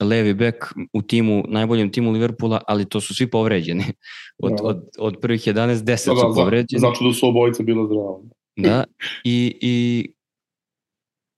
levi 0.00 0.34
bek 0.34 0.64
u 0.92 1.02
timu, 1.02 1.44
najboljem 1.48 1.92
timu 1.92 2.10
Liverpoola, 2.10 2.60
ali 2.66 2.88
to 2.88 3.00
su 3.00 3.14
svi 3.14 3.30
povređeni. 3.30 3.84
Od, 4.42 4.52
da. 4.52 4.64
od, 4.64 4.88
od 4.98 5.16
prvih 5.20 5.40
11, 5.40 5.74
10 5.74 5.84
da, 5.84 5.96
su 5.96 6.14
da, 6.14 6.34
povređeni. 6.34 6.80
Zato 6.80 7.04
da 7.04 7.12
su 7.12 7.28
obojice 7.28 7.62
bila 7.62 7.86
zdrava. 7.86 8.18
Da, 8.56 8.84
i, 9.24 9.58
i 9.60 10.06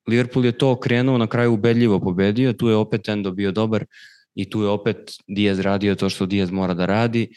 Liverpool 0.09 0.45
je 0.45 0.53
to 0.53 0.71
okrenuo, 0.71 1.19
na 1.19 1.27
kraju 1.27 1.53
ubedljivo 1.53 2.01
pobedio, 2.01 2.53
tu 2.53 2.69
je 2.69 2.77
opet 2.77 3.09
Endo 3.09 3.31
bio 3.31 3.53
dobar 3.53 3.85
i 4.35 4.51
tu 4.51 4.63
je 4.63 4.69
opet 4.69 5.13
Diaz 5.29 5.61
radio 5.61 5.95
to 5.95 6.09
što 6.09 6.27
Diaz 6.27 6.51
mora 6.51 6.75
da 6.75 6.87
radi, 6.87 7.29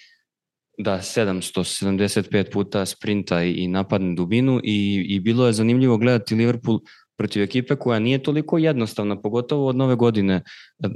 da 0.78 0.98
775 0.98 2.52
puta 2.52 2.86
sprinta 2.86 3.44
i 3.44 3.68
napadne 3.68 4.16
dubinu 4.16 4.62
i, 4.64 5.06
i 5.10 5.20
bilo 5.20 5.48
je 5.48 5.54
zanimljivo 5.54 5.98
gledati 5.98 6.36
Liverpool 6.36 6.80
protiv 7.18 7.44
ekipe 7.44 7.76
koja 7.76 8.00
nije 8.00 8.24
toliko 8.24 8.58
jednostavna, 8.58 9.22
pogotovo 9.22 9.68
od 9.68 9.76
nove 9.76 9.96
godine, 9.96 10.42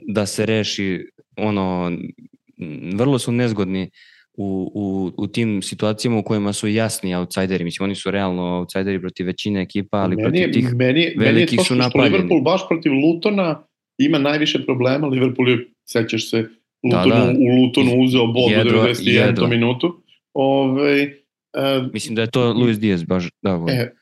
da 0.07 0.25
se 0.25 0.45
reši 0.45 1.05
ono, 1.37 1.91
vrlo 2.93 3.19
su 3.19 3.31
nezgodni 3.31 3.91
u, 4.41 4.71
u, 4.73 5.11
u 5.23 5.27
tim 5.27 5.61
situacijama 5.61 6.17
u 6.19 6.23
kojima 6.23 6.53
su 6.53 6.67
jasni 6.67 7.15
outsideri. 7.15 7.63
Mislim, 7.63 7.83
oni 7.83 7.95
su 7.95 8.11
realno 8.11 8.43
outsideri 8.43 9.01
protiv 9.01 9.25
većine 9.25 9.61
ekipa, 9.61 9.97
ali 9.97 10.15
meni, 10.15 10.29
protiv 10.29 10.53
tih 10.53 10.75
meni, 10.75 11.13
velikih 11.17 11.57
meni 11.57 11.65
su 11.65 11.75
napaljeni. 11.75 12.15
Liverpool 12.15 12.41
baš 12.41 12.67
protiv 12.67 12.91
Lutona 12.93 13.63
ima 13.97 14.19
najviše 14.19 14.65
problema. 14.65 15.07
Liverpool 15.07 15.49
je, 15.49 15.67
sećaš 15.89 16.29
se, 16.29 16.47
Lutonu, 16.83 17.15
da, 17.15 17.25
da. 17.25 17.33
u 17.39 17.61
Lutonu 17.61 18.03
uzeo 18.03 18.27
bod 18.27 18.51
jedva, 18.51 18.81
u 18.81 18.85
91. 18.85 19.49
minutu. 19.49 20.01
Ove, 20.33 21.03
uh, 21.03 21.93
Mislim 21.93 22.15
da 22.15 22.21
je 22.21 22.31
to 22.31 22.53
Luis 22.53 22.79
Diaz 22.79 23.03
baš 23.03 23.29
da. 23.41 23.65
E, 23.69 23.93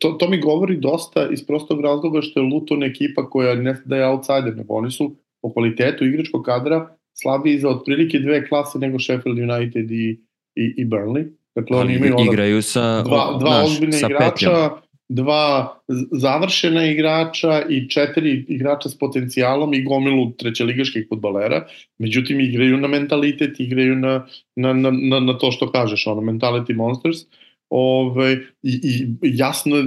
to, 0.00 0.08
to 0.08 0.28
mi 0.28 0.40
govori 0.40 0.76
dosta 0.76 1.28
iz 1.32 1.46
prostog 1.46 1.80
razloga 1.80 2.22
što 2.22 2.40
je 2.40 2.46
Luton 2.46 2.82
ekipa 2.82 3.30
koja 3.30 3.54
ne 3.54 3.76
da 3.84 3.96
je 3.96 4.06
outsider, 4.06 4.56
nego 4.56 4.74
oni 4.74 4.90
su 4.90 5.16
po 5.42 5.52
kvalitetu 5.52 6.04
igračkog 6.04 6.44
kadra 6.44 6.95
slabiji 7.22 7.58
za 7.58 7.68
otprilike 7.68 8.18
dve 8.18 8.48
klase 8.48 8.78
nego 8.78 8.98
Sheffield 8.98 9.38
United 9.38 9.90
i, 9.90 10.20
i, 10.54 10.74
i 10.76 10.84
Burnley. 10.84 11.26
Dakle, 11.54 11.78
oni 11.78 11.94
imaju 11.94 12.14
igraju 12.32 12.62
sa 12.62 13.02
dva, 13.02 13.36
dva 13.40 13.50
naš, 13.50 13.66
ozbiljne 13.66 13.92
sa 13.92 14.06
igrača, 14.06 14.50
petljom. 14.50 14.70
dva 15.08 15.78
završena 16.12 16.86
igrača 16.86 17.62
i 17.68 17.88
četiri 17.88 18.44
igrača 18.48 18.88
s 18.88 18.98
potencijalom 18.98 19.74
i 19.74 19.82
gomilu 19.82 20.32
trećeligaških 20.32 21.06
futbalera. 21.08 21.66
Međutim, 21.98 22.40
igraju 22.40 22.76
na 22.76 22.88
mentalitet, 22.88 23.60
igraju 23.60 23.96
na, 23.96 24.26
na, 24.56 24.72
na, 24.72 24.90
na, 24.90 25.20
na 25.20 25.38
to 25.38 25.50
što 25.50 25.72
kažeš, 25.72 26.06
ono, 26.06 26.20
mentality 26.20 26.76
monsters. 26.76 27.22
Uh, 27.22 27.45
Ove, 27.70 28.32
i, 28.62 28.80
i 28.82 29.06
jasno 29.22 29.76
je 29.76 29.84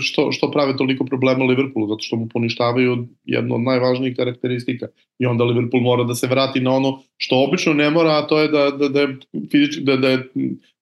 što, 0.00 0.32
što 0.32 0.50
prave 0.50 0.76
toliko 0.76 1.04
problema 1.04 1.44
Liverpoolu, 1.44 1.88
zato 1.88 1.98
što 2.00 2.16
mu 2.16 2.28
poništavaju 2.28 3.06
jedno 3.24 3.54
od 3.54 3.60
najvažnijih 3.60 4.16
karakteristika. 4.16 4.86
I 5.18 5.26
onda 5.26 5.44
Liverpool 5.44 5.82
mora 5.82 6.04
da 6.04 6.14
se 6.14 6.26
vrati 6.26 6.60
na 6.60 6.70
ono 6.72 7.02
što 7.16 7.44
obično 7.44 7.72
ne 7.72 7.90
mora, 7.90 8.10
a 8.10 8.26
to 8.26 8.40
je 8.40 8.48
da, 8.48 8.70
da, 8.70 8.88
da, 8.88 9.00
je, 9.00 9.16
fizički, 9.50 9.80
da, 9.84 9.96
da 9.96 10.08
je 10.08 10.28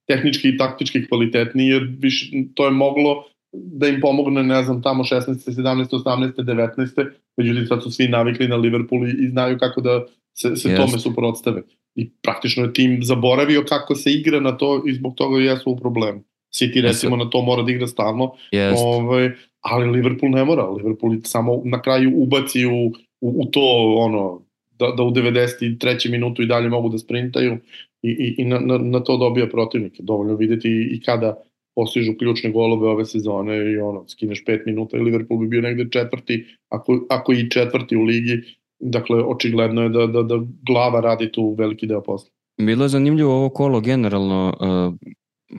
tehnički 0.07 0.49
i 0.49 0.57
taktički 0.57 1.07
kvalitetniji, 1.09 1.68
jer 1.68 1.89
više, 1.99 2.26
to 2.55 2.64
je 2.64 2.70
moglo 2.70 3.24
da 3.53 3.89
im 3.89 4.01
pomogne, 4.01 4.43
ne 4.43 4.62
znam, 4.62 4.82
tamo 4.82 5.05
16. 5.05 5.51
17. 5.51 5.87
18. 5.91 6.32
19. 6.37 7.11
Međutim, 7.37 7.66
sad 7.66 7.82
su 7.82 7.91
svi 7.91 8.09
navikli 8.09 8.49
na 8.49 8.57
Liverpool 8.57 9.09
i, 9.09 9.11
i 9.24 9.28
znaju 9.28 9.59
kako 9.59 9.80
da 9.80 10.05
se, 10.34 10.57
se 10.57 10.68
yes. 10.68 10.76
tome 10.76 10.99
suprotstave. 10.99 11.62
I 11.97 12.11
praktično 12.22 12.64
je 12.64 12.72
tim 12.72 12.99
zaboravio 13.03 13.64
kako 13.68 13.94
se 13.94 14.12
igra 14.12 14.40
na 14.40 14.57
to 14.57 14.82
i 14.86 14.92
zbog 14.92 15.14
toga 15.14 15.38
jesu 15.38 15.70
u 15.70 15.76
problemu. 15.76 16.22
City 16.55 16.82
recimo 16.82 17.16
na 17.16 17.30
to 17.30 17.42
mora 17.42 17.62
da 17.62 17.72
igra 17.72 17.86
stalno, 17.86 18.32
Jest. 18.51 18.82
ovaj, 18.84 19.30
ali 19.61 19.90
Liverpool 19.90 20.32
ne 20.32 20.44
mora. 20.44 20.70
Liverpool 20.70 21.16
samo 21.24 21.62
na 21.64 21.82
kraju 21.82 22.12
ubaci 22.14 22.66
u, 22.66 22.86
u, 23.20 23.42
u 23.42 23.47
to 23.47 23.94
ono, 23.99 24.42
da, 24.78 24.92
da 24.97 25.03
u 25.03 25.11
93. 25.11 26.11
minutu 26.11 26.42
i 26.42 26.47
dalje 26.47 26.68
mogu 26.68 26.88
da 26.88 26.99
sprintaju 26.99 27.59
i, 28.03 28.11
i, 28.11 28.34
i 28.38 28.44
na, 28.44 28.59
na, 28.59 28.78
na 28.78 29.01
to 29.01 29.16
dobija 29.16 29.47
protivnike. 29.47 30.03
Dovoljno 30.03 30.34
videti 30.34 30.68
i, 30.68 30.97
i 30.97 31.01
kada 31.01 31.36
postižu 31.74 32.14
ključne 32.18 32.51
golove 32.51 32.88
ove 32.88 33.05
sezone 33.05 33.72
i 33.72 33.78
ono, 33.78 34.09
skineš 34.09 34.44
5 34.44 34.66
minuta 34.66 34.97
i 34.97 35.01
Liverpool 35.01 35.40
bi 35.40 35.47
bio 35.47 35.61
negde 35.61 35.86
četvrti, 35.90 36.44
ako, 36.68 37.07
ako 37.11 37.32
i 37.32 37.51
četvrti 37.51 37.97
u 37.97 38.03
ligi, 38.03 38.42
dakle 38.78 39.22
očigledno 39.22 39.82
je 39.82 39.88
da, 39.88 40.06
da, 40.06 40.22
da 40.22 40.34
glava 40.66 41.00
radi 41.00 41.32
tu 41.32 41.54
veliki 41.58 41.86
deo 41.86 42.02
posla. 42.02 42.30
Bilo 42.60 42.84
je 42.84 42.88
zanimljivo 42.88 43.34
ovo 43.34 43.48
kolo 43.48 43.80
generalno, 43.80 44.52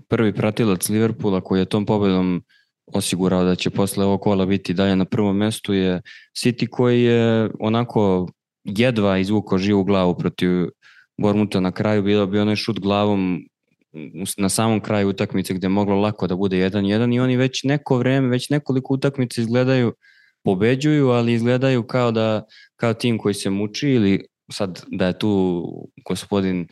prvi 0.07 0.33
pratilac 0.33 0.89
Liverpoola 0.89 1.41
koji 1.41 1.59
je 1.59 1.65
tom 1.65 1.85
pobedom 1.85 2.41
osigurao 2.93 3.43
da 3.43 3.55
će 3.55 3.69
posle 3.69 4.05
ovog 4.05 4.21
kola 4.21 4.45
biti 4.45 4.73
dalje 4.73 4.95
na 4.95 5.05
prvom 5.05 5.37
mestu 5.37 5.73
je 5.73 6.01
City 6.37 6.67
koji 6.67 7.03
je 7.03 7.49
onako 7.59 8.27
jedva 8.63 9.17
izvukao 9.17 9.57
živu 9.57 9.83
glavu 9.83 10.17
protiv 10.17 10.49
Bormuta 11.17 11.59
na 11.59 11.71
kraju, 11.71 12.03
bilo 12.03 12.25
bi 12.25 12.39
onaj 12.39 12.55
šut 12.55 12.79
glavom 12.79 13.41
na 14.37 14.49
samom 14.49 14.79
kraju 14.79 15.09
utakmice 15.09 15.53
gde 15.53 15.65
je 15.65 15.69
moglo 15.69 15.99
lako 15.99 16.27
da 16.27 16.35
bude 16.35 16.57
1-1 16.57 17.15
i 17.15 17.19
oni 17.19 17.37
već 17.37 17.63
neko 17.63 17.97
vreme, 17.97 18.27
već 18.27 18.49
nekoliko 18.49 18.93
utakmica 18.93 19.41
izgledaju 19.41 19.93
pobeđuju, 20.43 21.09
ali 21.09 21.33
izgledaju 21.33 21.83
kao 21.83 22.11
da 22.11 22.45
kao 22.77 22.93
tim 22.93 23.17
koji 23.17 23.33
se 23.33 23.49
muči 23.49 23.89
ili 23.89 24.25
sad 24.51 24.83
da 24.87 25.07
je 25.07 25.19
tu 25.19 25.63
gospodin 26.05 26.67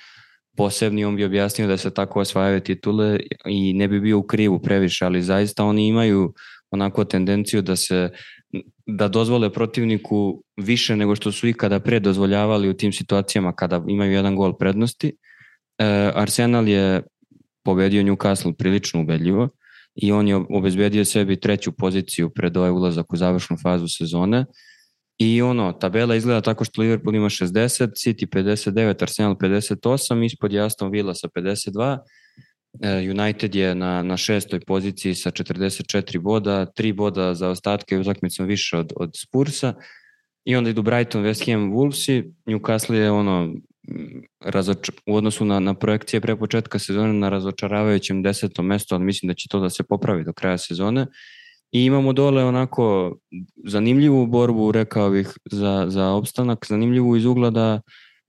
posebni, 0.58 1.06
on 1.06 1.16
bi 1.16 1.26
objasnio 1.26 1.68
da 1.68 1.78
se 1.78 1.94
tako 1.94 2.20
osvajaju 2.20 2.60
titule 2.60 3.20
i 3.46 3.74
ne 3.74 3.88
bi 3.88 4.00
bio 4.00 4.18
u 4.18 4.24
krivu 4.24 4.60
previše, 4.60 5.06
ali 5.06 5.22
zaista 5.22 5.66
oni 5.66 5.88
imaju 5.88 6.34
onako 6.72 7.04
tendenciju 7.04 7.62
da 7.62 7.76
se 7.76 8.10
da 8.86 9.08
dozvole 9.08 9.54
protivniku 9.54 10.44
više 10.58 10.96
nego 10.96 11.16
što 11.16 11.32
su 11.32 11.48
ikada 11.48 11.80
pre 11.80 12.00
dozvoljavali 12.00 12.70
u 12.70 12.74
tim 12.74 12.92
situacijama 12.92 13.56
kada 13.56 13.84
imaju 13.88 14.12
jedan 14.12 14.36
gol 14.36 14.58
prednosti. 14.58 15.08
E, 15.78 16.12
Arsenal 16.16 16.68
je 16.68 17.04
pobedio 17.64 18.04
Newcastle 18.04 18.54
prilično 18.54 19.02
ubedljivo 19.02 19.50
i 19.96 20.12
on 20.12 20.28
je 20.28 20.36
obezbedio 20.36 21.06
sebi 21.06 21.40
treću 21.40 21.72
poziciju 21.72 22.30
pred 22.30 22.58
ovaj 22.58 22.72
ulazak 22.72 23.14
u 23.14 23.18
završnu 23.18 23.58
fazu 23.64 23.88
sezone. 23.88 24.46
I 25.18 25.42
ono, 25.42 25.72
tabela 25.72 26.16
izgleda 26.16 26.42
tako 26.42 26.64
što 26.64 26.82
Liverpool 26.82 27.16
ima 27.16 27.30
60, 27.30 27.88
City 27.88 28.26
59, 28.26 29.04
Arsenal 29.04 29.36
58, 29.36 30.26
ispod 30.26 30.54
je 30.54 30.62
Aston 30.62 30.92
Villa 30.92 31.14
sa 31.14 31.28
52, 31.28 31.98
e, 32.82 33.10
United 33.10 33.56
je 33.56 33.76
na, 33.76 34.04
na 34.04 34.18
šestoj 34.18 34.60
poziciji 34.60 35.16
sa 35.16 35.32
44 35.32 36.20
boda, 36.20 36.66
3 36.78 36.94
boda 36.94 37.34
za 37.34 37.50
ostatke 37.50 38.00
utakmicom 38.00 38.46
više 38.46 38.78
od, 38.78 38.94
od 38.96 39.12
Spursa 39.16 39.74
i 40.46 40.56
onda 40.56 40.70
idu 40.70 40.82
Brighton, 40.82 41.24
West 41.24 41.52
Ham, 41.52 41.72
Wolvesi, 41.72 42.34
Newcastle 42.46 42.94
je 42.94 43.12
ono 43.12 43.54
razoč, 44.42 44.90
u 45.06 45.16
odnosu 45.16 45.46
na, 45.46 45.60
na 45.60 45.74
projekcije 45.74 46.22
pre 46.22 46.36
početka 46.36 46.80
sezone 46.80 47.14
na 47.14 47.30
razočaravajućem 47.30 48.24
desetom 48.24 48.66
mestu, 48.66 48.96
ali 48.96 49.04
mislim 49.04 49.28
da 49.28 49.34
će 49.34 49.48
to 49.50 49.60
da 49.60 49.70
se 49.70 49.84
popravi 49.84 50.24
do 50.24 50.34
kraja 50.34 50.58
sezone. 50.58 51.08
I 51.76 51.86
imamo 51.86 52.14
dole 52.14 52.44
onako 52.44 53.16
zanimljivu 53.66 54.26
borbu, 54.26 54.72
rekao 54.72 55.10
bih, 55.10 55.34
za, 55.52 55.86
za 55.88 56.10
opstanak, 56.10 56.66
zanimljivu 56.70 57.16
iz 57.16 57.26
ugla 57.26 57.50
da 57.50 57.82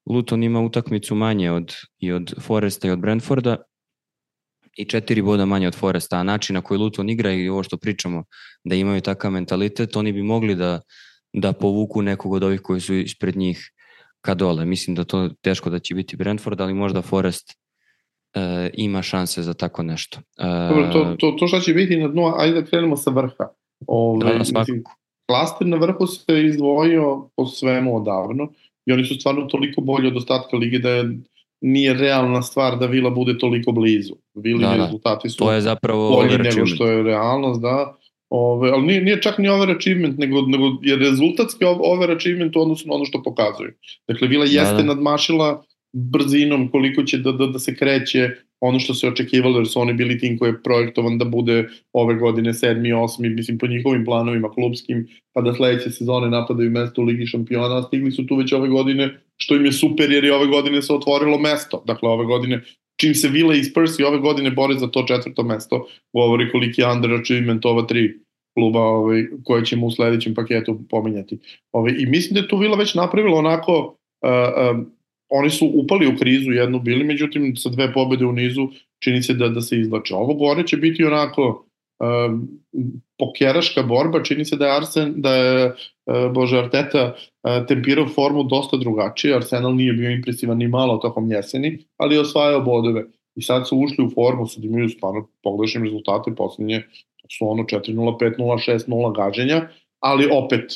Luton 0.07 0.43
ima 0.43 0.61
utakmicu 0.61 1.15
manje 1.15 1.51
od, 1.51 1.75
i 1.99 2.13
od 2.13 2.35
Foresta 2.41 2.89
i 2.89 2.91
od 2.91 2.99
Brentforda 2.99 3.57
i 4.77 4.85
četiri 4.85 5.23
boda 5.23 5.45
manje 5.45 5.69
od 5.69 5.75
Foresta, 5.75 6.17
a 6.17 6.23
način 6.23 6.55
na 6.55 6.61
koji 6.61 6.79
Luton 6.79 7.11
igra 7.11 7.33
i 7.33 7.49
ovo 7.49 7.63
što 7.63 7.77
pričamo, 7.77 8.25
da 8.65 8.75
imaju 8.75 9.01
takav 9.01 9.31
mentalitet, 9.31 9.97
oni 9.97 10.13
bi 10.13 10.23
mogli 10.23 10.55
da, 10.55 10.81
da 11.33 11.53
povuku 11.53 12.03
nekog 12.03 12.33
od 12.33 12.43
ovih 12.43 12.61
koji 12.61 12.81
su 12.81 12.95
ispred 12.95 13.37
njih 13.37 13.71
ka 14.21 14.35
dole. 14.35 14.65
Mislim 14.65 14.95
da 14.97 15.05
to 15.05 15.31
teško 15.41 15.71
da 15.71 15.79
će 15.79 15.95
biti 15.95 16.17
Brentford, 16.17 16.61
ali 16.61 16.75
možda 16.75 17.03
Forest 17.03 17.55
e, 18.37 18.71
ima 18.75 19.03
šanse 19.03 19.43
za 19.43 19.55
tako 19.55 19.83
nešto. 19.83 20.19
E, 20.39 20.69
Dobro, 20.69 20.93
to, 20.93 21.17
to, 21.19 21.37
to 21.39 21.47
šta 21.47 21.61
će 21.61 21.75
biti 21.75 21.97
na 21.97 22.09
dnu, 22.09 22.33
ajde 22.37 22.61
da 22.61 22.67
krenemo 22.67 22.97
sa 22.97 23.11
vrha. 23.11 23.49
Ove, 23.87 24.25
da, 24.25 24.33
da, 24.33 24.39
mislim, 24.39 24.85
klaster 25.29 25.67
na 25.67 25.77
vrhu 25.77 26.07
se 26.07 26.45
izdvojio 26.45 27.29
po 27.37 27.47
svemu 27.47 27.97
odavno 27.97 28.49
i 28.87 28.93
oni 28.93 29.05
su 29.05 29.15
stvarno 29.15 29.47
toliko 29.47 29.81
bolji 29.81 30.09
od 30.09 30.17
ostatka 30.17 30.57
lige 30.57 30.79
da 30.79 30.91
je 30.91 31.19
nije 31.61 31.95
realna 31.95 32.43
stvar 32.43 32.79
da 32.79 32.87
Vila 32.87 33.11
bude 33.11 33.39
toliko 33.39 33.73
blizu. 33.73 34.15
Vili 34.35 34.61
da, 34.61 34.69
da. 34.69 34.85
rezultati 34.85 35.29
su 35.29 35.39
to 35.39 35.53
je 35.53 35.61
zapravo 35.61 36.11
bolji 36.11 36.39
nego 36.39 36.67
što 36.67 36.87
je 36.87 37.03
realnost, 37.03 37.61
da. 37.61 37.97
Ove, 38.31 38.71
ali 38.71 38.83
nije, 38.83 39.01
nije 39.01 39.23
čak 39.23 39.39
ni 39.39 39.49
overachievement, 39.49 40.19
nego, 40.19 40.41
nego 40.41 40.65
je 40.83 40.97
rezultatski 40.97 41.65
overachievement 41.65 42.57
u 42.57 42.61
odnosu 42.61 42.89
na 42.89 42.95
ono 42.95 43.05
što 43.05 43.23
pokazuju. 43.23 43.73
Dakle, 44.09 44.29
Vila 44.29 44.45
da, 44.45 44.51
jeste 44.51 44.75
da, 44.75 44.83
da. 44.83 44.95
nadmašila 44.95 45.63
brzinom 45.93 46.69
koliko 46.71 47.03
će 47.03 47.19
da, 47.19 47.33
da, 47.33 47.47
da 47.47 47.59
se 47.59 47.75
kreće 47.77 48.31
ono 48.61 48.79
što 48.79 48.95
se 48.95 49.09
očekivalo, 49.09 49.59
jer 49.59 49.67
su 49.69 49.81
oni 49.81 49.93
bili 49.93 50.19
tim 50.19 50.39
koji 50.39 50.51
je 50.51 50.63
projektovan 50.63 51.19
da 51.19 51.25
bude 51.25 51.69
ove 51.93 52.15
godine 52.15 52.55
sedmi, 52.55 52.93
osmi, 52.93 53.29
mislim 53.29 53.59
po 53.59 53.67
njihovim 53.67 54.05
planovima 54.05 54.51
klubskim, 54.51 55.07
pa 55.33 55.41
da 55.41 55.55
sledeće 55.55 55.91
sezone 55.91 56.31
napadaju 56.31 56.71
mesto 56.71 57.03
u 57.03 57.05
Ligi 57.05 57.27
šampiona, 57.27 57.83
stigli 57.83 58.11
su 58.11 58.27
tu 58.27 58.37
već 58.37 58.53
ove 58.53 58.69
godine, 58.69 59.15
što 59.37 59.57
im 59.57 59.65
je 59.65 59.73
super 59.73 60.11
jer 60.11 60.25
je 60.25 60.35
ove 60.35 60.47
godine 60.47 60.83
se 60.83 60.93
otvorilo 60.93 61.39
mesto. 61.39 61.83
Dakle, 61.87 62.09
ove 62.09 62.25
godine 62.25 62.63
čim 63.01 63.15
se 63.15 63.29
Villa 63.29 63.55
i 63.55 63.65
Spurs 63.65 63.99
i 63.99 64.05
ove 64.05 64.19
godine 64.19 64.51
bore 64.51 64.75
za 64.75 64.87
to 64.87 65.05
četvrto 65.09 65.43
mesto, 65.43 65.87
govori 66.13 66.51
koliki 66.51 66.81
je 66.81 66.93
underachievement 66.93 67.65
ova 67.65 67.83
tri 67.87 68.15
kluba 68.55 68.81
ovaj, 68.81 69.27
koje 69.45 69.65
ćemo 69.65 69.87
u 69.87 69.91
sledećem 69.91 70.35
paketu 70.35 70.81
pominjati. 70.91 71.39
Ovaj, 71.73 71.95
I 71.99 72.07
mislim 72.07 72.35
da 72.35 72.41
je 72.41 72.49
tu 72.49 72.59
Villa 72.59 72.77
već 72.77 72.95
napravila 72.95 73.39
onako, 73.39 73.97
uh, 74.23 74.77
uh, 74.77 74.87
oni 75.29 75.51
su 75.51 75.71
upali 75.75 76.07
u 76.07 76.17
krizu 76.19 76.53
jednu 76.53 76.81
bili, 76.81 77.05
međutim 77.05 77.57
sa 77.57 77.69
dve 77.69 77.93
pobede 77.93 78.27
u 78.27 78.33
nizu 78.33 78.69
čini 78.99 79.23
se 79.23 79.35
da, 79.35 79.49
da 79.49 79.61
se 79.61 79.81
izlače. 79.81 80.15
Ovo 80.15 80.35
gore 80.35 80.67
će 80.67 80.77
biti 80.77 81.05
onako 81.05 81.67
uh, 81.99 82.39
pokeraška 83.19 83.83
borba, 83.83 84.23
čini 84.23 84.45
se 84.45 84.57
da 84.57 84.67
je 84.67 84.77
Arsen, 84.77 85.13
da 85.17 85.35
je 85.35 85.67
uh, 85.67 86.33
Bože 86.33 86.59
Arteta 86.59 87.15
uh, 87.15 87.67
tempirao 87.67 88.09
formu 88.09 88.43
dosta 88.43 88.77
drugačije, 88.77 89.37
Arsenal 89.37 89.75
nije 89.75 89.93
bio 89.93 90.11
impresivan 90.11 90.59
ni 90.59 90.69
malo 90.69 90.97
tokom 90.97 91.31
jeseni, 91.31 91.79
ali 91.97 92.15
je 92.15 92.21
osvajao 92.21 92.61
bodove. 92.61 93.05
I 93.35 93.43
sad 93.43 93.69
su 93.69 93.79
ušli 93.79 94.05
u 94.05 94.11
formu, 94.11 94.47
sad 94.47 94.65
imaju 94.65 94.89
stvarno 94.89 95.29
pogrešne 95.43 95.85
rezultate, 95.85 96.35
poslednje 96.37 96.83
su 97.39 97.51
ono 97.51 97.63
4-0, 97.63 98.19
5-0, 98.19 98.89
6-0 98.89 99.17
gađenja, 99.17 99.69
ali 100.01 100.29
opet 100.33 100.73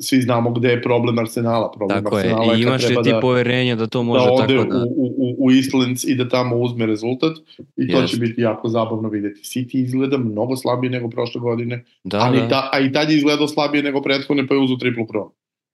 svi 0.00 0.20
znamo 0.20 0.50
gde 0.50 0.68
je 0.68 0.82
problem 0.82 1.18
Arsenala. 1.18 1.72
Problem 1.72 2.04
tako 2.04 2.16
Arsenala 2.16 2.52
je, 2.52 2.58
i 2.58 2.62
imaš 2.62 2.88
li 2.88 2.96
ti 3.04 3.10
da, 3.10 3.20
poverenja 3.20 3.76
da 3.76 3.86
to 3.86 4.02
može 4.02 4.24
da 4.24 4.32
ode 4.32 4.56
tako 4.56 4.68
da... 4.70 4.84
u, 4.96 5.06
u, 5.06 5.36
u 5.38 5.52
Eastlands 5.52 6.04
i 6.04 6.14
da 6.14 6.28
tamo 6.28 6.56
uzme 6.56 6.86
rezultat 6.86 7.36
i 7.76 7.92
to 7.92 8.00
Jest. 8.00 8.14
će 8.14 8.20
biti 8.20 8.40
jako 8.40 8.68
zabavno 8.68 9.08
videti. 9.08 9.40
City 9.40 9.84
izgleda 9.84 10.18
mnogo 10.18 10.56
slabije 10.56 10.90
nego 10.90 11.10
prošle 11.10 11.40
godine, 11.40 11.84
da, 12.04 12.18
ali 12.18 12.38
da. 12.38 12.48
Ta, 12.48 12.70
a 12.72 12.80
i 12.80 12.92
tad 12.92 13.10
je 13.10 13.16
izgledao 13.16 13.48
slabije 13.48 13.82
nego 13.82 14.02
prethodne 14.02 14.46
pa 14.46 14.54
je 14.54 14.60
uzu 14.60 14.76
triplu 14.78 15.06
kronu. 15.06 15.30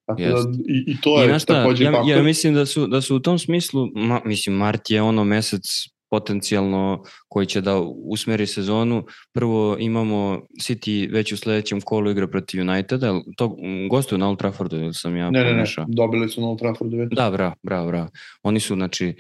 Tako 0.07 0.23
da, 0.23 0.53
i, 0.69 0.85
I 0.87 0.97
to 1.01 1.23
je 1.23 1.39
takođe 1.47 1.85
ja, 1.85 1.93
faktor. 1.93 2.11
Ja 2.11 2.23
mislim 2.23 2.55
da 2.55 2.67
su, 2.67 2.87
da 2.87 3.01
su 3.01 3.17
u 3.17 3.21
tom 3.21 3.39
smislu, 3.39 3.89
ma, 3.95 4.21
mislim, 4.25 4.57
Mart 4.57 4.91
je 4.91 5.03
ono 5.03 5.25
mesec 5.25 5.63
potencijalno 6.11 7.05
koji 7.29 7.47
će 7.47 7.61
da 7.61 7.81
usmeri 8.05 8.47
sezonu. 8.47 9.05
Prvo 9.33 9.77
imamo 9.79 10.41
City 10.63 11.13
već 11.13 11.33
u 11.33 11.37
sledećem 11.37 11.81
kolu 11.81 12.11
igra 12.11 12.27
protiv 12.27 12.61
Uniteda, 12.61 13.21
to 13.37 13.57
gostuju 13.91 14.19
na 14.19 14.29
Old 14.29 14.39
Traffordu 14.39 14.77
ili 14.77 14.95
sam 14.95 15.17
ja 15.17 15.31
ne, 15.31 15.45
pomešao? 15.45 15.85
Ne, 15.85 15.89
ne, 15.89 15.95
dobili 15.95 16.29
su 16.29 16.41
na 16.41 16.49
Old 16.49 16.59
Traffordu 16.59 16.97
već. 16.97 17.09
Da, 17.13 17.31
bravo, 17.31 17.55
bravo, 17.63 17.87
bravo. 17.87 18.09
Oni 18.43 18.61
su, 18.61 18.75
znači, 18.75 19.15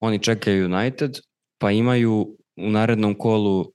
oni 0.00 0.18
čekaju 0.18 0.66
United, 0.66 1.18
pa 1.58 1.70
imaju 1.70 2.36
u 2.56 2.70
narednom 2.70 3.14
kolu 3.14 3.60
uh, 3.60 3.66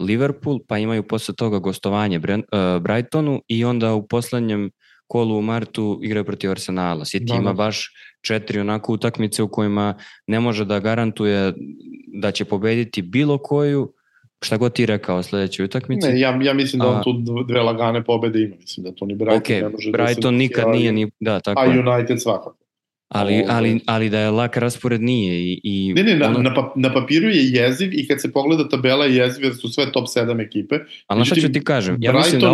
Liverpool, 0.00 0.58
pa 0.68 0.78
imaju 0.78 1.02
posle 1.02 1.34
toga 1.34 1.58
gostovanje 1.58 2.18
Brent, 2.18 2.44
uh, 2.52 2.82
Brightonu 2.82 3.42
i 3.48 3.64
onda 3.64 3.94
u 3.94 4.06
poslednjem 4.06 4.70
kolu 5.06 5.38
u 5.38 5.42
martu 5.42 6.00
igraju 6.02 6.24
protiv 6.24 6.50
Arsenala. 6.50 7.04
City 7.04 7.28
da, 7.28 7.34
ima 7.34 7.50
da. 7.50 7.54
baš 7.54 7.92
četiri 8.20 8.60
onako 8.60 8.92
utakmice 8.92 9.42
u 9.42 9.48
kojima 9.48 9.94
ne 10.26 10.40
može 10.40 10.64
da 10.64 10.80
garantuje 10.80 11.52
da 12.20 12.30
će 12.30 12.44
pobediti 12.44 13.02
bilo 13.02 13.38
koju, 13.38 13.92
šta 14.42 14.56
god 14.56 14.72
ti 14.72 14.86
rekao 14.86 15.22
sledećoj 15.22 15.64
utakmici. 15.64 16.08
Ne, 16.08 16.20
ja, 16.20 16.38
ja 16.42 16.54
mislim 16.54 16.80
da 16.80 16.88
on 16.88 17.02
tu 17.02 17.12
dve 17.44 17.62
lagane 17.62 18.04
pobede 18.04 18.42
ima, 18.42 18.56
mislim 18.56 18.84
da 18.84 18.92
to 18.92 19.06
ni 19.06 19.14
Brighton 19.14 19.40
okay, 19.40 19.62
ne 19.62 19.68
može 19.68 19.90
Brighton 19.90 20.34
da 20.34 20.38
se 20.38 20.38
nikad 20.38 20.68
nije 20.68 20.92
ni, 20.92 21.10
da, 21.20 21.40
tako 21.40 21.60
A 21.60 21.64
United 21.64 22.22
svakako. 22.22 22.68
Ali, 23.08 23.44
ali, 23.48 23.80
ali 23.86 24.10
da 24.10 24.18
je 24.18 24.30
lak 24.30 24.56
raspored 24.56 25.02
nije. 25.02 25.34
I, 25.40 25.60
i 25.62 25.94
ne, 25.94 26.02
ne, 26.02 26.16
na, 26.16 26.26
ono... 26.26 26.38
na, 26.38 26.70
na 26.76 26.94
papiru 26.94 27.28
je 27.28 27.50
jeziv 27.50 27.90
i 27.92 28.08
kad 28.08 28.20
se 28.20 28.32
pogleda 28.32 28.68
tabela 28.68 29.04
je 29.04 29.16
jeziv 29.16 29.44
jer 29.44 29.54
su 29.54 29.68
sve 29.68 29.92
top 29.92 30.06
7 30.06 30.46
ekipe. 30.46 30.78
Ali 31.06 31.18
na 31.18 31.24
šta 31.24 31.34
ću 31.34 31.52
ti 31.52 31.64
kažem? 31.64 31.96
Ja 32.00 32.12
Brighton, 32.12 32.24
mislim 32.24 32.40
da... 32.40 32.52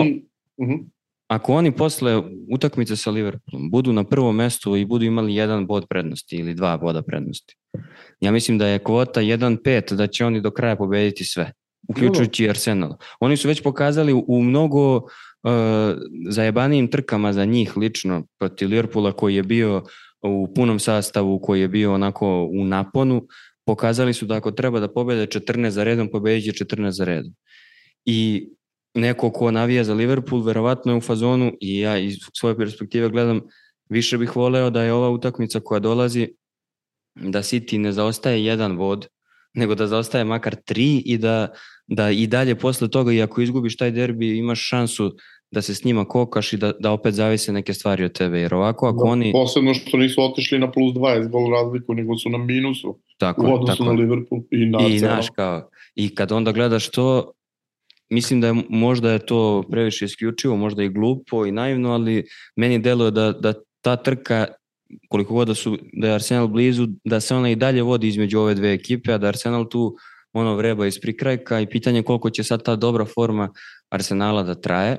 Uh 0.56 0.68
mhm. 0.68 0.72
-huh. 0.72 0.84
Ako 1.28 1.54
oni 1.54 1.72
posle 1.72 2.22
utakmice 2.52 2.96
sa 2.96 3.10
Liverpoolom 3.10 3.70
budu 3.70 3.92
na 3.92 4.04
prvom 4.04 4.36
mestu 4.36 4.76
i 4.76 4.84
budu 4.84 5.04
imali 5.04 5.34
jedan 5.34 5.66
bod 5.66 5.86
prednosti 5.88 6.36
ili 6.36 6.54
dva 6.54 6.78
boda 6.78 7.02
prednosti, 7.02 7.56
ja 8.20 8.32
mislim 8.32 8.58
da 8.58 8.66
je 8.66 8.78
kvota 8.78 9.20
1-5 9.20 9.94
da 9.94 10.06
će 10.06 10.26
oni 10.26 10.40
do 10.40 10.50
kraja 10.50 10.76
pobediti 10.76 11.24
sve, 11.24 11.52
uključujući 11.88 12.48
Arsenal. 12.48 12.96
Oni 13.20 13.36
su 13.36 13.48
već 13.48 13.62
pokazali 13.62 14.12
u 14.26 14.42
mnogo 14.42 14.96
uh, 14.96 15.02
zajebanijim 16.28 16.90
trkama 16.90 17.32
za 17.32 17.44
njih 17.44 17.76
lično 17.76 18.26
protiv 18.38 18.68
Liverpoola 18.68 19.12
koji 19.12 19.34
je 19.34 19.42
bio 19.42 19.82
u 20.22 20.54
punom 20.54 20.78
sastavu, 20.78 21.38
koji 21.38 21.60
je 21.60 21.68
bio 21.68 21.94
onako 21.94 22.48
u 22.52 22.64
naponu, 22.64 23.26
pokazali 23.66 24.12
su 24.12 24.26
da 24.26 24.34
ako 24.34 24.50
treba 24.50 24.80
da 24.80 24.92
pobede 24.92 25.26
14 25.26 25.68
za 25.68 25.84
redom, 25.84 26.08
pobedit 26.10 26.44
će 26.44 26.64
14 26.64 26.90
za 26.90 27.04
redom. 27.04 27.34
I 28.04 28.48
neko 28.94 29.30
ko 29.30 29.50
navija 29.50 29.84
za 29.84 29.94
Liverpool, 29.94 30.42
verovatno 30.42 30.92
je 30.92 30.96
u 30.96 31.00
fazonu 31.00 31.52
i 31.60 31.78
ja 31.78 31.98
iz 31.98 32.16
svoje 32.32 32.56
perspektive 32.56 33.08
gledam, 33.08 33.40
više 33.88 34.18
bih 34.18 34.36
voleo 34.36 34.70
da 34.70 34.82
je 34.82 34.92
ova 34.92 35.10
utakmica 35.10 35.60
koja 35.60 35.78
dolazi 35.80 36.28
da 37.14 37.38
City 37.38 37.78
ne 37.78 37.92
zaostaje 37.92 38.44
jedan 38.44 38.76
vod, 38.76 39.06
nego 39.54 39.74
da 39.74 39.86
zaostaje 39.86 40.24
makar 40.24 40.54
tri 40.64 40.96
i 40.96 41.18
da, 41.18 41.48
da 41.86 42.10
i 42.10 42.26
dalje 42.26 42.54
posle 42.54 42.88
toga 42.90 43.12
i 43.12 43.22
ako 43.22 43.40
izgubiš 43.40 43.76
taj 43.76 43.90
derbi 43.90 44.38
imaš 44.38 44.68
šansu 44.68 45.16
da 45.50 45.62
se 45.62 45.74
s 45.74 45.84
njima 45.84 46.04
kokaš 46.04 46.52
i 46.52 46.56
da, 46.56 46.72
da 46.80 46.90
opet 46.90 47.14
zavise 47.14 47.52
neke 47.52 47.74
stvari 47.74 48.04
od 48.04 48.12
tebe, 48.12 48.40
jer 48.40 48.54
ovako 48.54 48.88
ako 48.88 49.04
da, 49.04 49.10
oni... 49.10 49.32
Posebno 49.32 49.74
što 49.74 49.96
nisu 49.96 50.22
otišli 50.22 50.58
na 50.58 50.70
plus 50.72 50.94
20 50.94 51.28
gol 51.28 51.50
razliku, 51.50 51.94
nego 51.94 52.16
su 52.16 52.30
na 52.30 52.38
minusu 52.38 52.98
tako, 53.18 53.46
u 53.46 53.54
odnosu 53.54 53.78
tako. 53.78 53.84
na 53.84 53.90
Liverpool 53.90 54.40
i 54.50 54.66
na 54.66 54.78
I, 54.88 55.00
naš, 55.00 55.30
kao, 55.30 55.68
I 55.94 56.14
kad 56.14 56.32
onda 56.32 56.52
gledaš 56.52 56.90
to, 56.90 57.32
mislim 58.10 58.40
da 58.40 58.46
je 58.46 58.54
možda 58.68 59.12
je 59.12 59.26
to 59.26 59.62
previše 59.70 60.04
isključivo, 60.04 60.56
možda 60.56 60.82
i 60.82 60.88
glupo 60.88 61.46
i 61.46 61.52
naivno, 61.52 61.92
ali 61.92 62.24
meni 62.56 62.78
deluje 62.78 63.10
da, 63.10 63.32
da 63.32 63.54
ta 63.80 63.96
trka 63.96 64.46
koliko 65.08 65.34
god 65.34 65.48
da, 65.48 65.54
su, 65.54 65.78
da 65.92 66.08
je 66.08 66.14
Arsenal 66.14 66.48
blizu, 66.48 66.86
da 67.04 67.20
se 67.20 67.34
ona 67.34 67.50
i 67.50 67.56
dalje 67.56 67.82
vodi 67.82 68.08
između 68.08 68.40
ove 68.40 68.54
dve 68.54 68.72
ekipe, 68.72 69.12
a 69.12 69.18
da 69.18 69.28
Arsenal 69.28 69.68
tu 69.68 69.96
ono 70.32 70.56
vreba 70.56 70.86
iz 70.86 71.00
prikrajka 71.00 71.60
i 71.60 71.66
pitanje 71.66 72.02
koliko 72.02 72.30
će 72.30 72.44
sad 72.44 72.62
ta 72.62 72.76
dobra 72.76 73.04
forma 73.04 73.48
Arsenala 73.90 74.42
da 74.42 74.54
traje. 74.54 74.98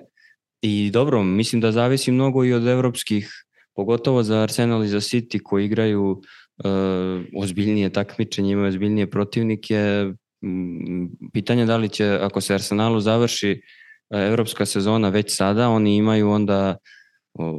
I 0.61 0.89
dobro, 0.93 1.23
mislim 1.23 1.61
da 1.61 1.71
zavisi 1.71 2.11
mnogo 2.11 2.45
i 2.45 2.53
od 2.53 2.67
evropskih, 2.67 3.29
pogotovo 3.75 4.23
za 4.23 4.41
Arsenal 4.41 4.83
i 4.83 4.87
za 4.87 4.99
City 4.99 5.39
koji 5.43 5.65
igraju 5.65 6.09
uh, 6.11 7.43
ozbiljnije 7.43 7.89
takmičenje, 7.89 8.51
imaju 8.51 8.67
ozbiljnije 8.67 9.09
protivnike. 9.09 10.05
Pitanje 11.33 11.65
da 11.65 11.77
li 11.77 11.89
će, 11.89 12.19
ako 12.21 12.41
se 12.41 12.53
Arsenalu 12.53 12.99
završi 12.99 13.51
uh, 13.51 14.19
evropska 14.19 14.65
sezona 14.65 15.09
već 15.09 15.36
sada, 15.36 15.69
oni 15.69 15.95
imaju 15.95 16.29
onda 16.29 16.77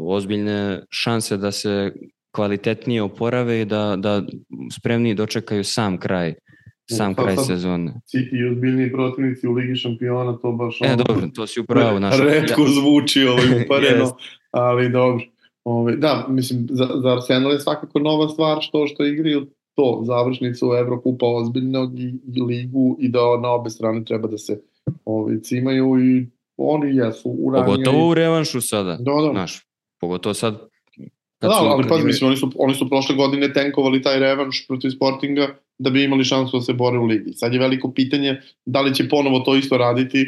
ozbiljne 0.07 0.83
šanse 0.91 1.37
da 1.37 1.53
se 1.53 1.93
kvalitetnije 2.35 3.03
oporave 3.03 3.61
i 3.61 3.65
da, 3.65 3.97
da 3.99 4.23
spremni 4.73 5.15
dočekaju 5.15 5.65
sam 5.65 5.99
kraj 5.99 6.35
sam 6.91 7.15
pa, 7.15 7.23
kraj 7.23 7.37
sezone. 7.37 7.95
I 8.33 8.45
ozbiljni 8.45 8.93
protivnici 8.93 9.47
u 9.47 9.53
Ligi 9.53 9.77
šampiona, 9.77 10.39
to 10.39 10.53
baš 10.53 10.81
e, 10.81 10.87
ono, 10.87 10.97
dobro, 10.97 11.29
to 11.35 11.47
si 11.47 11.61
upravo 11.61 11.99
naša. 11.99 12.25
Redko 12.25 12.67
zvuči 12.67 13.23
ovaj 13.23 13.47
upareno, 13.65 14.05
yes. 14.05 14.13
ali 14.51 14.89
dobro. 14.89 15.25
Ove, 15.65 15.81
ovaj, 15.81 15.97
da, 15.97 16.27
mislim, 16.29 16.67
za, 16.71 16.89
za 17.03 17.13
Arsenal 17.13 17.53
je 17.53 17.61
svakako 17.61 17.99
nova 17.99 18.29
stvar 18.29 18.59
što 18.61 18.87
što 18.87 19.05
igraju 19.05 19.47
to, 19.77 20.03
završnicu 20.05 20.67
Evrokupa 20.81 21.27
ozbiljnog 21.27 22.01
i, 22.01 22.15
i 22.35 22.43
ligu 22.43 22.97
i 23.01 23.09
da 23.09 23.19
na 23.43 23.51
obe 23.51 23.71
strane 23.71 24.05
treba 24.05 24.29
da 24.29 24.39
se 24.39 24.61
ovaj, 25.05 25.41
cimaju 25.43 26.05
i 26.05 26.27
oni 26.57 26.97
jesu 26.97 27.29
u 27.29 27.53
Pogotovo 27.53 28.09
u 28.11 28.15
revanšu 28.15 28.61
sada, 28.61 28.97
da, 29.01 29.13
da. 29.13 29.33
Naš, 29.33 29.67
pogotovo 30.01 30.35
sad 30.35 30.69
Kad 31.39 31.51
da, 31.51 31.57
ali 31.57 31.89
pazi, 31.89 32.05
mislim, 32.05 32.29
oni 32.29 32.37
su, 32.37 32.53
oni 32.59 32.75
su 32.75 32.89
prošle 32.89 33.15
godine 33.15 33.53
tenkovali 33.53 34.03
taj 34.03 34.19
revanš 34.19 34.67
protiv 34.67 34.91
Sportinga 34.91 35.49
da 35.79 35.91
bi 35.91 36.05
imali 36.05 36.25
šansu 36.25 36.57
da 36.57 36.63
se 36.63 36.73
bore 36.73 36.99
u 36.99 37.05
ligi. 37.05 37.33
Sad 37.33 37.53
je 37.53 37.59
veliko 37.59 37.93
pitanje 37.93 38.41
da 38.65 38.81
li 38.81 38.95
će 38.95 39.09
ponovo 39.09 39.41
to 39.41 39.57
isto 39.57 39.79
raditi, 39.79 40.25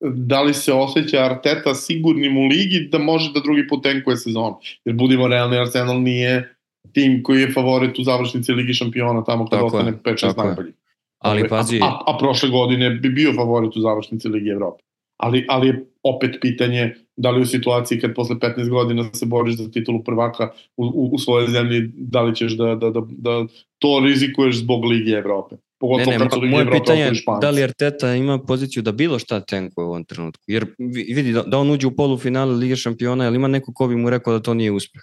da 0.00 0.42
li 0.42 0.54
se 0.54 0.72
osjeća 0.72 1.24
Arteta 1.24 1.74
sigurnim 1.74 2.36
u 2.36 2.46
ligi 2.46 2.88
da 2.92 2.98
može 2.98 3.32
da 3.32 3.40
drugi 3.40 3.68
put 3.68 3.82
tenkuje 3.82 4.16
sezon. 4.16 4.54
Jer 4.84 4.96
budimo 4.96 5.28
realni, 5.28 5.58
Arsenal 5.58 6.02
nije 6.02 6.54
tim 6.92 7.22
koji 7.22 7.40
je 7.40 7.52
favorit 7.52 7.98
u 7.98 8.02
završnici 8.02 8.52
Ligi 8.52 8.74
šampiona 8.74 9.24
tamo 9.24 9.46
kada 9.46 9.64
ostane 9.64 9.92
5-6 10.04 10.44
najbolji. 10.44 10.72
Ali 11.18 11.48
pazi... 11.48 11.78
A, 11.82 11.86
a, 11.86 12.02
a 12.06 12.18
prošle 12.18 12.48
godine 12.48 12.90
bi 12.90 13.08
bio 13.08 13.32
favorit 13.32 13.76
u 13.76 13.80
završnici 13.80 14.28
Ligi 14.28 14.50
Evrope. 14.50 14.82
Ali, 15.16 15.46
ali 15.48 15.66
je 15.66 15.84
opet 16.02 16.38
pitanje 16.40 16.94
da 17.16 17.30
li 17.30 17.42
u 17.42 17.46
situaciji 17.46 18.00
kad 18.00 18.14
posle 18.14 18.36
15 18.36 18.68
godina 18.68 19.10
se 19.12 19.26
boriš 19.26 19.56
za 19.56 19.70
titulu 19.70 20.04
prvaka 20.04 20.50
u, 20.76 20.84
u, 20.84 21.10
u 21.12 21.18
svojoj 21.18 21.48
zemlji, 21.48 21.90
da 21.94 22.22
li 22.22 22.36
ćeš 22.36 22.52
da, 22.52 22.74
da, 22.74 22.90
da, 22.90 23.00
da 23.08 23.46
to 23.78 24.00
rizikuješ 24.04 24.58
zbog 24.58 24.84
Ligi 24.84 25.10
Evrope. 25.10 25.56
Pogotovo 25.80 26.10
ne, 26.10 26.18
ne, 26.18 26.28
kad 26.28 26.42
moje 26.42 26.62
Evrope 26.62 26.78
pitanje 26.78 27.00
je 27.00 27.12
da 27.40 27.50
li 27.50 27.62
Arteta 27.62 28.14
ima 28.14 28.38
poziciju 28.38 28.82
da 28.82 28.92
bilo 28.92 29.18
šta 29.18 29.40
tenkuje 29.40 29.84
u 29.84 29.88
ovom 29.88 30.04
trenutku. 30.04 30.44
Jer 30.46 30.66
vidi 31.14 31.32
da, 31.32 31.42
da 31.42 31.58
on 31.58 31.70
uđe 31.70 31.86
u 31.86 31.96
polufinale 31.96 32.54
Lige 32.54 32.76
šampiona, 32.76 33.26
ali 33.26 33.36
ima 33.36 33.48
neko 33.48 33.72
ko 33.74 33.86
bi 33.86 33.96
mu 33.96 34.10
rekao 34.10 34.32
da 34.32 34.42
to 34.42 34.54
nije 34.54 34.72
uspeh. 34.72 35.02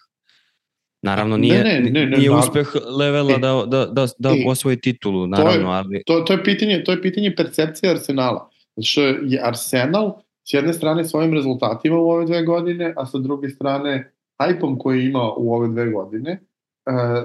Naravno 1.01 1.37
nije, 1.37 1.63
ne, 1.63 1.79
ne, 1.79 1.89
ne, 1.89 2.05
ne, 2.05 2.17
nije 2.17 2.31
uspeh 2.31 2.67
levela 2.97 3.33
e, 3.33 3.37
da, 3.37 3.63
da, 3.67 3.85
da, 3.85 4.07
da 4.17 4.29
e, 4.29 4.43
osvoji 4.47 4.77
titulu, 4.77 5.27
naravno. 5.27 5.51
To 5.51 5.59
je, 5.59 5.65
ali... 5.65 6.03
to, 6.05 6.19
to, 6.19 6.33
je 6.33 6.43
pitanje, 6.43 6.83
to 6.83 6.91
je 6.91 7.01
pitanje 7.01 7.35
percepcije 7.35 7.91
Arsenala. 7.91 8.49
Što 8.81 9.01
je 9.01 9.41
Arsenal 9.43 10.13
s 10.43 10.53
jedne 10.53 10.73
strane 10.73 11.05
svojim 11.05 11.33
rezultatima 11.33 11.97
u 11.97 12.09
ove 12.09 12.25
dve 12.25 12.43
godine, 12.43 12.93
a 12.97 13.05
sa 13.05 13.17
druge 13.17 13.49
strane 13.49 14.11
hajpom 14.37 14.79
koji 14.79 15.05
ima 15.05 15.31
u 15.37 15.53
ove 15.53 15.67
dve 15.67 15.91
godine, 15.91 16.31
e, 16.31 16.41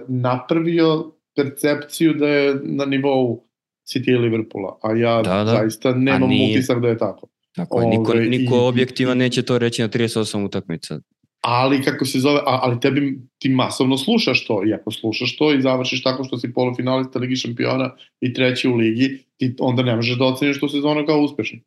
napravio 0.09 1.13
percepciju 1.37 2.15
da 2.15 2.29
je 2.29 2.61
na 2.63 2.85
nivou 2.85 3.45
City 3.89 4.13
i 4.13 4.17
Liverpoola, 4.17 4.79
a 4.83 4.93
ja 4.93 5.23
da, 5.23 5.45
da. 5.45 5.51
zaista 5.51 5.95
nemam 5.95 6.29
nije... 6.29 6.59
utisak 6.59 6.81
da 6.81 6.89
je 6.89 6.99
tako. 6.99 7.27
Tako 7.57 7.81
je, 7.81 7.87
niko, 7.87 8.13
Ove, 8.13 8.25
niko 8.25 8.55
i, 8.55 8.59
objektivan 8.59 9.19
neće 9.19 9.43
to 9.43 9.59
reći 9.59 9.83
na 9.83 9.89
38 9.89 10.45
utakmica. 10.45 11.01
Ali 11.45 11.83
kako 11.83 12.05
se 12.05 12.19
zove, 12.19 12.41
ali 12.45 12.81
tebi 12.81 13.19
ti 13.39 13.49
masovno 13.49 13.99
slušaš 13.99 14.47
to 14.47 14.63
i 14.67 14.75
ako 14.75 14.91
slušaš 14.91 15.37
to 15.37 15.55
i 15.55 15.63
završiš 15.63 16.03
tako 16.03 16.25
što 16.25 16.39
si 16.39 16.53
polufinalista 16.53 17.19
Ligi 17.19 17.37
šampiona 17.37 17.97
i 18.21 18.33
treći 18.33 18.69
u 18.69 18.75
ligi, 18.75 19.19
ti 19.37 19.55
onda 19.59 19.83
ne 19.83 19.97
možeš 19.97 20.19
da 20.19 20.25
oceniš 20.25 20.61
tu 20.61 20.69
sezonu 20.69 21.07
kao 21.07 21.21
uspešno. 21.21 21.59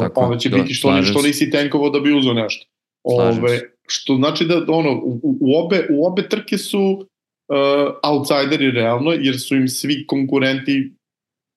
Tako, 0.00 0.20
onda 0.20 0.38
će 0.38 0.48
da, 0.48 0.56
biti 0.56 0.74
što, 0.74 0.92
ni, 0.92 1.02
što 1.02 1.22
nisi 1.22 1.50
tenkovo 1.50 1.90
da 1.90 2.00
bi 2.00 2.18
uzao 2.18 2.34
nešto. 2.34 2.66
Ove, 3.04 3.60
što 3.88 4.16
znači 4.16 4.44
da 4.44 4.64
ono, 4.68 4.92
u, 5.04 5.20
u, 5.22 5.64
obe, 5.64 5.86
u 5.90 6.06
obe 6.06 6.28
trke 6.28 6.58
su 6.58 6.80
uh, 6.80 7.94
outsideri 8.02 8.70
realno, 8.70 9.12
jer 9.12 9.40
su 9.40 9.56
im 9.56 9.68
svi 9.68 10.06
konkurenti, 10.06 10.92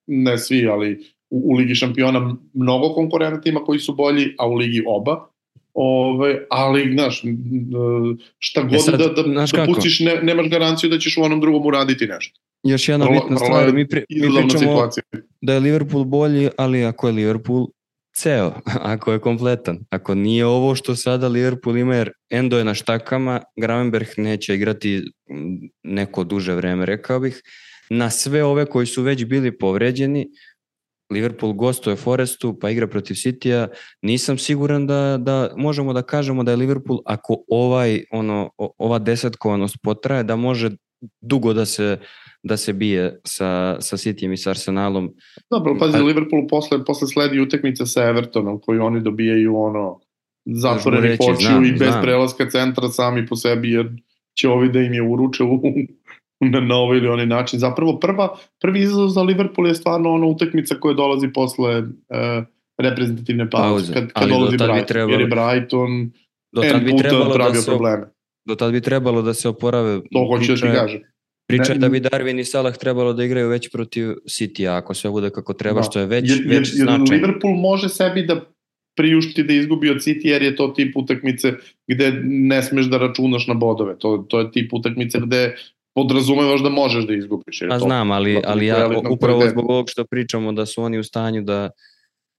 ne 0.06 0.38
svi, 0.38 0.66
ali 0.66 0.98
u, 1.30 1.52
u 1.52 1.56
Ligi 1.56 1.74
šampiona 1.74 2.36
mnogo 2.52 2.94
konkurentima 2.94 3.60
koji 3.60 3.78
su 3.78 3.94
bolji, 3.94 4.34
a 4.38 4.48
u 4.48 4.54
Ligi 4.54 4.82
oba. 4.86 5.28
Ove, 5.78 6.46
ali, 6.50 6.92
znaš, 6.92 7.22
šta 8.38 8.60
e, 8.60 8.64
god 8.64 8.74
e 8.74 8.78
sad, 8.78 8.98
da, 8.98 9.08
da, 9.08 9.46
da 9.52 9.64
pustiš, 9.66 10.00
ne, 10.00 10.20
nemaš 10.22 10.48
garanciju 10.50 10.90
da 10.90 10.98
ćeš 10.98 11.16
u 11.16 11.22
onom 11.22 11.40
drugom 11.40 11.66
uraditi 11.66 12.06
nešto. 12.06 12.40
Još 12.62 12.88
jedna 12.88 13.06
bitna 13.06 13.36
stvar, 13.36 13.72
mi, 13.72 13.88
pri, 13.88 14.04
mi 14.10 14.20
pričamo 14.20 14.58
situacija. 14.58 15.02
da 15.40 15.52
je 15.52 15.60
Liverpool 15.60 16.04
bolji, 16.04 16.48
ali 16.56 16.84
ako 16.84 17.06
je 17.06 17.12
Liverpool 17.12 17.66
ceo, 18.16 18.52
ako 18.94 19.12
je 19.12 19.18
kompletan. 19.18 19.78
Ako 19.90 20.14
nije 20.14 20.46
ovo 20.46 20.74
što 20.74 20.96
sada 20.96 21.28
Liverpool 21.28 21.76
ima, 21.76 21.94
jer 21.94 22.10
Endo 22.30 22.58
je 22.58 22.64
na 22.64 22.74
štakama, 22.74 23.40
Gravenberg 23.56 24.06
neće 24.16 24.54
igrati 24.54 25.02
neko 25.82 26.24
duže 26.24 26.54
vreme, 26.54 26.86
rekao 26.86 27.20
bih. 27.20 27.42
Na 27.90 28.10
sve 28.10 28.44
ove 28.44 28.66
koji 28.66 28.86
su 28.86 29.02
već 29.02 29.24
bili 29.24 29.58
povređeni, 29.58 30.28
Liverpool 31.10 31.52
gostuje 31.52 31.96
Forestu, 31.96 32.58
pa 32.60 32.70
igra 32.70 32.86
protiv 32.86 33.14
Citya, 33.14 33.68
nisam 34.02 34.38
siguran 34.38 34.86
da, 34.86 35.16
da 35.20 35.50
možemo 35.56 35.92
da 35.92 36.02
kažemo 36.02 36.42
da 36.42 36.50
je 36.50 36.56
Liverpool, 36.56 37.00
ako 37.04 37.36
ovaj, 37.48 38.04
ono, 38.10 38.50
ova 38.58 38.98
desetkovanost 38.98 39.76
potraje, 39.82 40.22
da 40.22 40.36
može 40.36 40.70
dugo 41.20 41.52
da 41.52 41.66
se 41.66 41.98
da 42.42 42.56
se 42.56 42.72
bije 42.72 43.20
sa, 43.24 43.76
sa 43.80 43.96
Cityjem 43.96 44.32
i 44.32 44.36
sa 44.36 44.50
Arsenalom. 44.50 45.10
Dobro, 45.50 45.76
pazi, 45.78 45.96
A... 45.96 46.02
Liverpool 46.02 46.46
posle, 46.48 46.84
posle 46.84 47.08
sledi 47.08 47.40
utakmica 47.40 47.86
sa 47.86 48.04
Evertonom 48.04 48.60
koju 48.60 48.84
oni 48.84 49.00
dobijaju 49.00 49.56
ono 49.56 50.00
zatvoreni 50.44 51.16
počiju 51.16 51.64
i 51.64 51.72
bez 51.72 51.88
znam. 51.90 52.02
prelaska 52.02 52.50
centra 52.50 52.88
sami 52.88 53.26
po 53.26 53.36
sebi 53.36 53.70
jer 53.70 53.90
će 54.38 54.48
ovi 54.48 54.68
da 54.68 54.80
im 54.80 54.92
je 54.92 55.02
uruče 55.02 55.44
u, 55.44 55.60
na, 56.40 56.60
na 56.70 56.76
ovaj 56.76 56.98
ili 56.98 57.08
onaj 57.08 57.26
način. 57.26 57.58
Zapravo 57.58 57.98
prva, 57.98 58.36
prvi 58.60 58.80
izazov 58.80 59.08
za 59.08 59.22
Liverpool 59.22 59.68
je 59.68 59.74
stvarno 59.74 60.10
ona 60.10 60.26
utakmica 60.26 60.74
koja 60.74 60.94
dolazi 60.94 61.28
posle 61.34 61.78
uh, 61.78 61.86
reprezentativne 62.78 63.50
pauze, 63.50 63.92
kad, 63.92 64.12
kad 64.12 64.28
dolazi 64.28 64.56
Brighton, 64.56 64.86
trebalo, 64.86 65.12
jer 65.12 65.20
je 65.20 65.26
Brighton 65.26 66.10
do 66.52 66.62
tad 66.62 66.84
bi 66.84 66.96
trebalo 66.96 67.38
da 67.38 67.54
se, 67.54 67.70
probleme. 67.70 68.06
Do 68.44 68.54
tad 68.54 68.72
bi 68.72 68.80
trebalo 68.80 69.22
da 69.22 69.34
se 69.34 69.48
oporave. 69.48 70.00
To 70.12 70.26
hoće 70.26 70.52
da 70.52 70.60
ti 70.60 70.66
kažem. 70.78 71.00
Priča 71.48 71.72
ne, 71.72 71.78
da 71.78 71.88
bi 71.88 72.00
Darwin 72.00 72.40
i 72.40 72.44
Salah 72.44 72.76
trebalo 72.76 73.12
da 73.12 73.24
igraju 73.24 73.48
već 73.48 73.70
protiv 73.72 74.08
City, 74.08 74.68
ako 74.68 74.94
sve 74.94 75.10
bude 75.10 75.30
kako 75.30 75.52
treba, 75.52 75.80
da. 75.80 75.82
što 75.82 76.00
je 76.00 76.06
već, 76.06 76.30
jer, 76.30 76.38
već 76.38 76.52
jer, 76.52 76.64
značajno. 76.64 77.04
Liverpool 77.10 77.54
može 77.54 77.88
sebi 77.88 78.26
da 78.26 78.40
priušti 78.96 79.42
da 79.42 79.52
izgubi 79.52 79.90
od 79.90 79.96
City 79.96 80.26
jer 80.26 80.42
je 80.42 80.56
to 80.56 80.68
tip 80.68 80.96
utakmice 80.96 81.52
gde 81.86 82.20
ne 82.24 82.62
smeš 82.62 82.86
da 82.86 82.98
računaš 82.98 83.46
na 83.46 83.54
bodove. 83.54 83.98
To, 83.98 84.26
to 84.28 84.40
je 84.40 84.50
tip 84.50 84.72
utakmice 84.72 85.18
gde 85.20 85.54
podrazumevaš 85.96 86.62
da 86.62 86.68
možeš 86.68 87.06
da 87.06 87.14
izgubiš. 87.14 87.60
Jer 87.62 87.72
A 87.72 87.78
znam, 87.78 88.10
ali, 88.10 88.42
ali 88.44 88.66
ja 88.66 88.90
upravo 89.10 89.48
zbog 89.48 89.70
ovog 89.70 89.90
što 89.90 90.04
pričamo 90.04 90.52
da 90.52 90.66
su 90.66 90.82
oni 90.82 90.98
u 90.98 91.04
stanju 91.04 91.42
da 91.42 91.70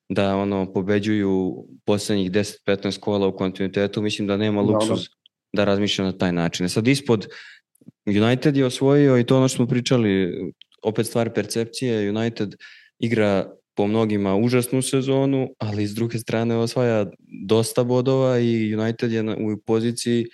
da 0.10 0.36
ono 0.36 0.74
pobeđuju 0.74 1.66
poslednjih 1.86 2.32
10-15 2.32 3.00
kola 3.00 3.28
u 3.28 3.36
kontinuitetu, 3.36 4.02
mislim 4.02 4.28
da 4.28 4.38
nema 4.38 4.62
luksuz 4.62 5.00
da, 5.00 5.06
da. 5.54 5.64
da 5.64 5.66
razmišlja 5.66 6.06
na 6.06 6.18
taj 6.18 6.32
način. 6.32 6.66
E 6.66 6.70
sad 6.70 6.88
ispod 6.88 7.28
United 8.06 8.58
je 8.58 8.66
osvojio 8.66 9.18
i 9.18 9.24
to 9.24 9.38
ono 9.38 9.48
što 9.48 9.56
smo 9.56 9.68
pričali, 9.68 10.34
opet 10.84 11.08
stvar 11.08 11.34
percepcije, 11.34 12.10
United 12.10 12.56
igra 13.00 13.54
po 13.76 13.88
mnogima 13.88 14.36
užasnu 14.36 14.82
sezonu, 14.82 15.50
ali 15.60 15.88
s 15.88 15.94
druge 15.94 16.18
strane 16.18 16.56
osvaja 16.56 17.06
dosta 17.46 17.84
bodova 17.84 18.40
i 18.40 18.76
United 18.76 19.12
je 19.12 19.22
u 19.22 19.58
poziciji 19.66 20.26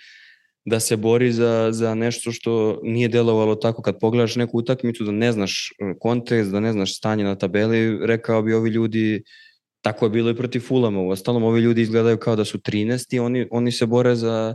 da 0.64 0.80
se 0.80 0.96
bori 0.96 1.32
za, 1.32 1.68
za 1.72 1.94
nešto 1.94 2.32
što 2.32 2.80
nije 2.82 3.08
delovalo 3.08 3.54
tako. 3.54 3.82
Kad 3.82 3.98
pogledaš 4.00 4.36
neku 4.36 4.58
utakmicu 4.58 5.04
da 5.04 5.12
ne 5.12 5.32
znaš 5.32 5.72
kontekst, 6.00 6.52
da 6.52 6.60
ne 6.60 6.72
znaš 6.72 6.96
stanje 6.96 7.24
na 7.24 7.34
tabeli, 7.34 8.06
rekao 8.06 8.42
bi 8.42 8.54
ovi 8.54 8.70
ljudi 8.70 9.22
tako 9.84 10.06
je 10.06 10.10
bilo 10.10 10.30
i 10.30 10.36
protiv 10.36 10.60
Fulama, 10.60 11.00
u 11.00 11.08
ostalom 11.08 11.44
ovi 11.44 11.60
ljudi 11.60 11.82
izgledaju 11.82 12.16
kao 12.16 12.36
da 12.36 12.44
su 12.44 12.58
13 12.58 13.14
i 13.16 13.18
oni, 13.18 13.46
oni 13.50 13.72
se 13.72 13.86
bore 13.86 14.14
za, 14.16 14.54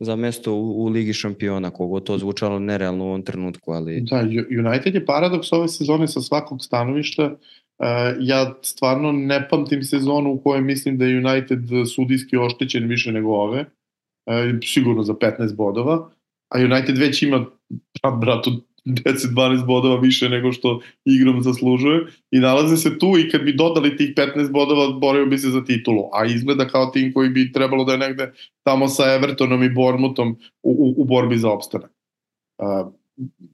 za 0.00 0.16
mesto 0.16 0.52
u, 0.52 0.84
u 0.84 0.88
Ligi 0.88 1.12
šampiona, 1.12 1.70
kogo 1.70 2.00
to 2.00 2.18
zvučalo 2.18 2.58
nerealno 2.58 3.04
u 3.04 3.08
ovom 3.08 3.22
trenutku, 3.22 3.72
ali... 3.72 4.00
Da, 4.00 4.20
United 4.68 4.94
je 4.94 5.06
paradoks 5.06 5.52
ove 5.52 5.68
sezone 5.68 6.08
sa 6.08 6.20
svakog 6.20 6.64
stanovišta. 6.64 7.24
Uh, 7.24 7.86
ja 8.20 8.54
stvarno 8.62 9.12
ne 9.12 9.48
pamtim 9.50 9.82
sezonu 9.82 10.32
u 10.32 10.40
kojoj 10.42 10.60
mislim 10.60 10.98
da 10.98 11.04
je 11.04 11.18
United 11.18 11.60
sudijski 11.94 12.36
oštećen 12.36 12.88
više 12.88 13.12
nego 13.12 13.30
ove, 13.30 13.64
sigurno 14.64 15.02
za 15.02 15.12
15 15.12 15.56
bodova, 15.56 16.10
a 16.48 16.58
United 16.58 16.98
već 16.98 17.22
ima 17.22 17.46
brat 18.02 18.20
bratu 18.20 18.50
10-12 18.84 19.66
bodova 19.66 20.00
više 20.00 20.28
nego 20.28 20.52
što 20.52 20.80
igrom 21.04 21.42
zaslužuje 21.42 22.06
i 22.30 22.38
nalaze 22.38 22.76
se 22.76 22.98
tu 22.98 23.06
i 23.18 23.30
kad 23.30 23.42
bi 23.42 23.52
dodali 23.52 23.96
tih 23.96 24.14
15 24.16 24.52
bodova 24.52 24.98
borio 24.98 25.26
bi 25.26 25.38
se 25.38 25.50
za 25.50 25.64
titulu, 25.64 26.02
a 26.12 26.26
izgleda 26.26 26.68
kao 26.68 26.86
tim 26.86 27.12
koji 27.12 27.28
bi 27.28 27.52
trebalo 27.52 27.84
da 27.84 27.92
je 27.92 27.98
negde 27.98 28.32
tamo 28.62 28.88
sa 28.88 29.14
Evertonom 29.14 29.62
i 29.62 29.70
Bournemouthom 29.70 30.36
u, 30.62 30.70
u, 30.70 31.02
u 31.02 31.04
borbi 31.04 31.38
za 31.38 31.50
opstanak. 31.50 31.90
Uh, 32.58 32.92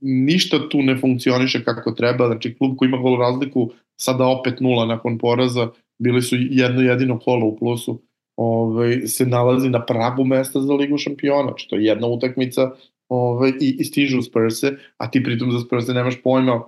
ništa 0.01 0.69
tu 0.69 0.83
ne 0.83 0.97
funkcioniše 0.97 1.65
kako 1.65 1.93
treba, 1.93 2.27
znači 2.27 2.55
klub 2.55 2.77
koji 2.77 2.89
ima 2.89 2.99
gol 2.99 3.19
razliku 3.19 3.71
sada 3.97 4.27
opet 4.27 4.61
nula 4.61 4.87
nakon 4.87 5.19
poraza, 5.19 5.71
bili 5.99 6.23
su 6.23 6.37
jedno 6.39 6.81
jedino 6.81 7.19
kolo 7.19 7.47
u 7.47 7.57
plusu, 7.59 8.03
ovaj, 8.41 9.07
se 9.07 9.27
nalazi 9.27 9.71
na 9.71 9.87
pragu 9.87 10.25
mesta 10.25 10.61
za 10.61 10.75
ligu 10.75 10.99
šampiona, 10.99 11.53
što 11.57 11.77
je 11.77 11.85
jedna 11.85 12.07
utakmica 12.07 12.71
ovaj, 13.09 13.53
i, 13.61 13.77
i 13.81 13.85
stižu 13.85 14.23
Spurse, 14.23 14.77
a 14.97 15.11
ti 15.11 15.23
pritom 15.25 15.53
za 15.53 15.61
Spurse 15.61 15.95
nemaš 15.95 16.23
pojma 16.23 16.63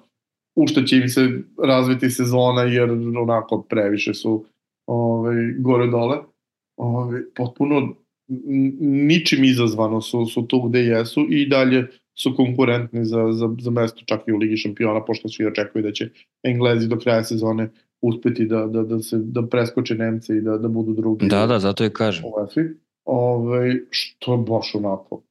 u 0.56 0.66
što 0.66 0.82
će 0.82 0.96
im 0.96 1.08
se 1.08 1.28
razviti 1.64 2.10
sezona, 2.10 2.62
jer 2.62 2.90
onako 3.18 3.62
previše 3.62 4.14
su 4.14 4.44
ovaj, 4.86 5.34
gore 5.58 5.86
dole. 5.86 6.18
Ovaj, 6.76 7.20
potpuno 7.36 7.94
ničim 8.80 9.44
izazvano 9.44 10.00
su, 10.00 10.26
su 10.26 10.46
tu 10.46 10.60
gde 10.60 10.80
jesu 10.80 11.26
i 11.30 11.46
dalje 11.46 11.86
su 12.14 12.34
konkurentni 12.36 13.04
za, 13.04 13.32
za, 13.32 13.54
za 13.58 13.70
mesto 13.70 14.02
čak 14.06 14.20
i 14.28 14.32
u 14.32 14.36
Ligi 14.36 14.56
šampiona, 14.56 15.04
pošto 15.04 15.28
svi 15.28 15.46
očekuju 15.46 15.82
da 15.82 15.92
će 15.92 16.10
Englezi 16.42 16.88
do 16.88 16.98
kraja 16.98 17.24
sezone 17.24 17.70
uspeti 18.02 18.46
da, 18.46 18.66
da, 18.66 18.82
da, 18.82 18.98
se, 18.98 19.18
da 19.18 19.46
preskoče 19.46 19.94
Nemce 19.94 20.36
i 20.36 20.40
da, 20.40 20.58
da 20.58 20.68
budu 20.68 20.92
drugi. 20.92 21.28
Da, 21.28 21.46
da, 21.46 21.58
zato 21.58 21.84
je 21.84 21.92
kažem. 21.92 22.24
Ove, 22.24 22.46
ovaj, 23.04 23.80
što 23.90 24.32
je 24.32 24.38
baš 24.38 24.74
onako 24.74 25.22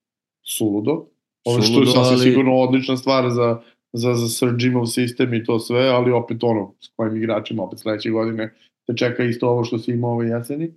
suludo. 0.43 1.05
Ovo 1.45 1.61
što 1.61 1.79
je 1.79 1.85
sasvim 1.85 2.19
ali... 2.19 2.19
sigurno 2.19 2.55
odlična 2.55 2.97
stvar 2.97 3.29
za, 3.29 3.61
za, 3.93 4.13
za 4.13 4.27
Sir 4.27 4.55
Jimov 4.59 4.85
sistem 4.85 5.33
i 5.33 5.43
to 5.43 5.59
sve, 5.59 5.87
ali 5.87 6.11
opet 6.11 6.43
ono, 6.43 6.73
s 6.79 6.87
kojim 6.95 7.17
igračima 7.17 7.63
opet 7.63 7.79
sledeće 7.79 8.09
godine 8.09 8.53
te 8.87 8.95
čeka 8.95 9.23
isto 9.23 9.49
ovo 9.49 9.63
što 9.63 9.77
si 9.77 9.91
imao 9.91 10.11
ove 10.11 10.27
jeseni. 10.27 10.73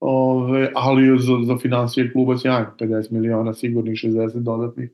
Ove, 0.00 0.72
ali 0.74 1.18
za, 1.18 1.32
za 1.44 1.58
financije 1.58 2.12
kluba 2.12 2.38
sjajno, 2.38 2.74
50 2.78 3.12
miliona 3.12 3.54
sigurnih, 3.54 3.94
60 3.94 4.38
dodatnih 4.38 4.90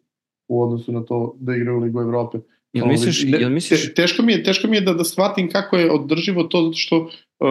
u 0.48 0.62
odnosu 0.62 0.92
na 0.92 1.05
to 1.05 1.36
da 1.40 1.57
igraju 1.57 1.78
u 1.78 1.80
Ligu 1.80 2.00
Evrope. 2.00 2.38
Jel 2.75 2.87
misliš, 2.87 3.25
jel 3.25 3.51
misliš... 3.51 3.87
Te, 3.87 3.95
teško 3.95 4.22
mi 4.22 4.33
je, 4.33 4.43
teško 4.43 4.68
mi 4.68 4.77
je 4.77 4.81
da, 4.81 4.95
da 4.95 5.05
shvatim 5.05 5.51
kako 5.51 5.77
je 5.77 5.91
održivo 5.91 6.43
to, 6.45 6.62
zato 6.62 6.77
što 6.77 6.99
uh, 6.99 7.09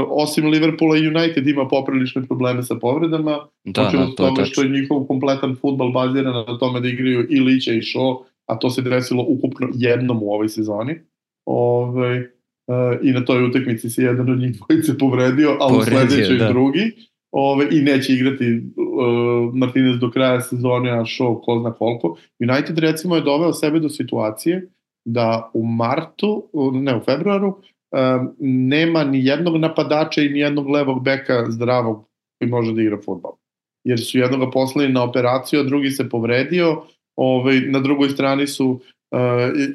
osim 0.09 0.49
Liverpoola 0.49 0.97
i 0.97 1.07
United 1.07 1.47
ima 1.47 1.67
poprilične 1.67 2.25
probleme 2.27 2.63
sa 2.63 2.75
povredama, 2.75 3.37
da, 3.65 3.83
da, 3.83 3.91
to 3.91 4.13
toga 4.17 4.45
što 4.45 4.61
je 4.61 4.69
njihov 4.69 5.05
kompletan 5.07 5.55
futbal 5.61 5.91
baziran 5.91 6.33
na 6.33 6.57
tome 6.57 6.79
da 6.79 6.87
igraju 6.87 7.27
i 7.29 7.39
Lića 7.39 7.73
i 7.73 7.81
Šo, 7.81 8.25
a 8.45 8.59
to 8.59 8.69
se 8.69 8.81
desilo 8.81 9.25
ukupno 9.27 9.67
jednom 9.73 10.23
u 10.23 10.31
ovoj 10.33 10.49
sezoni. 10.49 10.95
Ove, 11.45 12.19
uh, 12.67 12.75
I 13.03 13.11
na 13.11 13.25
toj 13.25 13.43
utakmici 13.43 13.89
se 13.89 14.03
jedan 14.03 14.29
od 14.29 14.39
njih 14.39 14.57
dvojice 14.57 14.97
povredio, 14.97 15.57
a 15.59 15.77
u 15.77 15.81
sledećoj 15.81 16.37
da. 16.37 16.47
drugi. 16.47 16.91
Ove, 17.31 17.67
I 17.71 17.81
neće 17.81 18.13
igrati 18.13 18.45
uh, 18.45 19.55
Martinez 19.55 19.99
do 19.99 20.11
kraja 20.11 20.41
sezone, 20.41 20.91
a 20.91 21.05
Šo 21.05 21.35
ko 21.35 21.59
zna 21.59 21.73
koliko. 21.73 22.17
United 22.39 22.79
recimo 22.79 23.15
je 23.15 23.21
doveo 23.21 23.53
sebe 23.53 23.79
do 23.79 23.89
situacije 23.89 24.69
da 25.05 25.51
u 25.53 25.65
martu, 25.65 26.49
ne 26.73 26.95
u 26.95 26.99
februaru, 26.99 27.61
nema 28.39 29.03
ni 29.03 29.25
jednog 29.25 29.57
napadača 29.57 30.21
i 30.21 30.29
ni 30.29 30.39
jednog 30.39 30.69
levog 30.69 31.03
beka 31.03 31.45
zdravog 31.49 32.05
koji 32.39 32.51
može 32.51 32.73
da 32.73 32.81
igra 32.81 32.97
futbol. 33.05 33.31
Jer 33.83 33.99
su 33.99 34.19
jednoga 34.19 34.51
poslali 34.51 34.93
na 34.93 35.03
operaciju, 35.03 35.59
a 35.59 35.63
drugi 35.63 35.91
se 35.91 36.09
povredio, 36.09 36.81
ovaj, 37.15 37.59
na 37.59 37.79
drugoj 37.79 38.09
strani 38.09 38.47
su 38.47 38.79
Uh, 39.13 39.19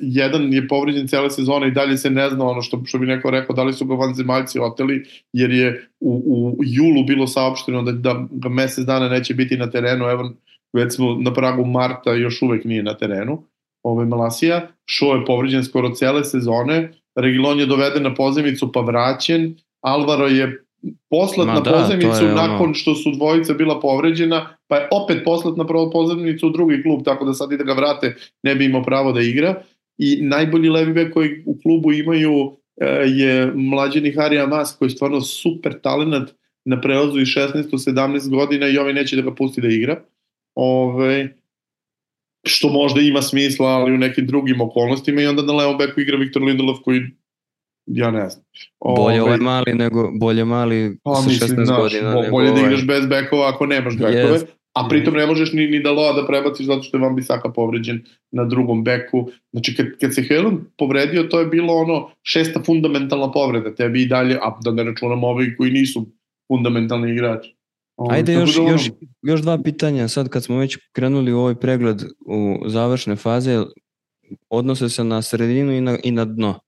jedan 0.03 0.53
je 0.53 0.69
povređen 0.69 1.09
cele 1.09 1.31
sezone 1.31 1.69
i 1.69 1.71
dalje 1.71 1.97
se 1.97 2.11
ne 2.11 2.31
zna 2.31 2.45
ono 2.45 2.63
što, 2.63 2.83
što 2.85 2.99
bi 2.99 3.07
neko 3.07 3.31
rekao 3.31 3.57
da 3.57 3.63
li 3.63 3.73
su 3.73 3.87
ga 3.87 3.95
vanzemaljci 3.95 4.59
oteli 4.61 5.05
jer 5.33 5.51
je 5.51 5.89
u, 6.01 6.13
u 6.59 6.65
julu 6.65 7.05
bilo 7.07 7.27
saopšteno 7.27 7.83
da, 7.83 7.93
da 7.93 8.27
ga 8.31 8.49
mesec 8.49 8.85
dana 8.85 9.09
neće 9.09 9.35
biti 9.35 9.57
na 9.57 9.71
terenu. 9.71 10.05
Evo 10.05 10.33
već 10.73 10.95
smo 10.95 11.15
na 11.15 11.33
pragu 11.33 11.65
marta 11.65 12.13
još 12.13 12.43
uvek 12.43 12.65
nije 12.65 12.83
na 12.83 12.97
terenu 12.97 13.43
ovaj 13.83 14.07
Malasija, 14.07 14.69
Šo 14.87 15.07
je 15.07 15.25
povređen 15.25 15.65
skoro 15.65 15.91
cele 15.95 16.25
sezone, 16.25 16.93
Regilon 17.17 17.61
je 17.61 17.67
doveden 17.67 18.03
na 18.03 18.15
pozemicu 18.15 18.73
pa 18.73 18.81
vraćen, 18.81 19.55
Alvaro 19.81 20.27
je 20.27 20.65
poslat 21.11 21.47
Ma 21.47 21.55
na 21.55 21.61
da, 21.61 21.73
pozemicu 21.73 22.25
ono... 22.25 22.35
nakon 22.35 22.75
što 22.75 22.95
su 22.95 23.11
dvojica 23.11 23.55
bila 23.55 23.81
povređena, 23.81 24.57
pa 24.67 24.77
je 24.77 24.89
opet 24.93 25.25
poslat 25.25 25.57
na 25.57 25.65
pozemicu 25.93 26.47
u 26.47 26.51
drugi 26.51 26.83
klub, 26.83 27.05
tako 27.05 27.25
da 27.25 27.35
sad 27.35 27.53
i 27.53 27.57
da 27.57 27.65
ga 27.65 27.73
vrate 27.73 28.17
ne 28.43 28.55
bi 28.55 28.65
imao 28.65 28.83
pravo 28.83 29.13
da 29.13 29.21
igra. 29.21 29.63
I 29.99 30.19
najbolji 30.23 30.69
levi 30.69 30.93
bek 30.93 31.15
koji 31.15 31.43
u 31.47 31.59
klubu 31.63 31.93
imaju 31.93 32.57
e, 32.81 32.87
je 33.07 33.53
mlađeni 33.55 34.13
Harija 34.13 34.47
Mas 34.47 34.77
koji 34.79 34.87
je 34.87 34.91
stvarno 34.91 35.21
super 35.21 35.81
talent 35.81 36.31
na 36.65 36.81
prelazu 36.81 37.21
iz 37.21 37.29
16-17 37.29 38.31
godina 38.31 38.69
i 38.69 38.79
ovaj 38.79 38.93
neće 38.93 39.17
da 39.17 39.23
ga 39.23 39.35
pusti 39.35 39.61
da 39.61 39.69
igra. 39.69 40.03
Ove, 40.55 41.37
što 42.47 42.69
možda 42.69 43.01
ima 43.01 43.23
smisla, 43.23 43.69
ali 43.69 43.95
u 43.95 43.99
nekim 43.99 44.27
drugim 44.27 44.61
okolnostima 44.61 45.23
i 45.23 45.27
onda 45.27 45.43
na 45.43 45.53
levom 45.53 45.79
beku 45.79 46.01
igra 46.01 46.17
Viktor 46.17 46.43
Lindelov 46.43 46.77
koji 46.85 47.01
ja 47.87 48.11
ne 48.11 48.29
znam. 48.29 48.45
Bolje 48.97 49.23
ovaj 49.23 49.37
mali 49.37 49.75
nego 49.75 50.11
bolje 50.21 50.45
mali 50.45 50.99
pa, 51.03 51.15
sa 51.15 51.47
16 51.47 51.57
naš, 51.57 51.79
godina. 51.79 52.15
Bo, 52.15 52.23
bolje 52.31 52.47
da 52.47 52.53
ovaj... 52.53 52.67
igraš 52.67 52.87
bez 52.87 53.07
bekova 53.07 53.49
ako 53.49 53.67
nemaš 53.67 53.97
bekove. 53.97 54.39
Yes. 54.39 54.45
A 54.75 54.89
pritom 54.89 55.15
ne 55.15 55.27
možeš 55.27 55.53
ni, 55.53 55.67
ni 55.67 55.81
da 55.83 55.93
loa 55.93 56.13
da 56.13 56.27
prebaciš 56.27 56.67
zato 56.67 56.83
što 56.83 56.97
je 56.97 57.01
Van 57.01 57.17
Bisaka 57.17 57.53
povređen 57.53 58.05
na 58.31 58.45
drugom 58.45 58.85
beku. 58.85 59.31
Znači 59.53 59.75
kad, 59.77 59.87
kad 60.01 60.15
se 60.15 60.23
Helun 60.23 60.61
povredio 60.79 61.23
to 61.23 61.41
je 61.41 61.47
bilo 61.47 61.75
ono 61.75 62.11
šesta 62.23 62.63
fundamentalna 62.67 63.33
povreda. 63.33 63.75
Tebi 63.75 64.03
i 64.03 64.07
dalje, 64.07 64.39
a 64.43 64.59
da 64.65 64.71
ne 64.71 64.85
računamo 64.85 65.27
ovi 65.27 65.57
koji 65.57 65.71
nisu 65.71 66.07
fundamentalni 66.49 67.13
igrači. 67.13 67.58
Ajde 68.11 68.33
još, 68.33 68.57
da 68.57 68.63
još, 68.63 68.91
još 69.23 69.41
dva 69.41 69.63
pitanja, 69.63 70.09
sad 70.09 70.29
kad 70.29 70.45
smo 70.45 70.59
već 70.59 70.79
krenuli 70.93 71.33
u 71.33 71.39
ovaj 71.39 71.55
pregled 71.55 72.03
u 72.27 72.69
završne 72.69 73.17
faze, 73.17 73.65
odnose 74.51 74.89
se 74.89 75.05
na 75.05 75.23
sredinu 75.23 75.73
i 75.73 75.81
na, 75.81 75.99
i 76.05 76.11
na 76.11 76.25
dno. 76.25 76.61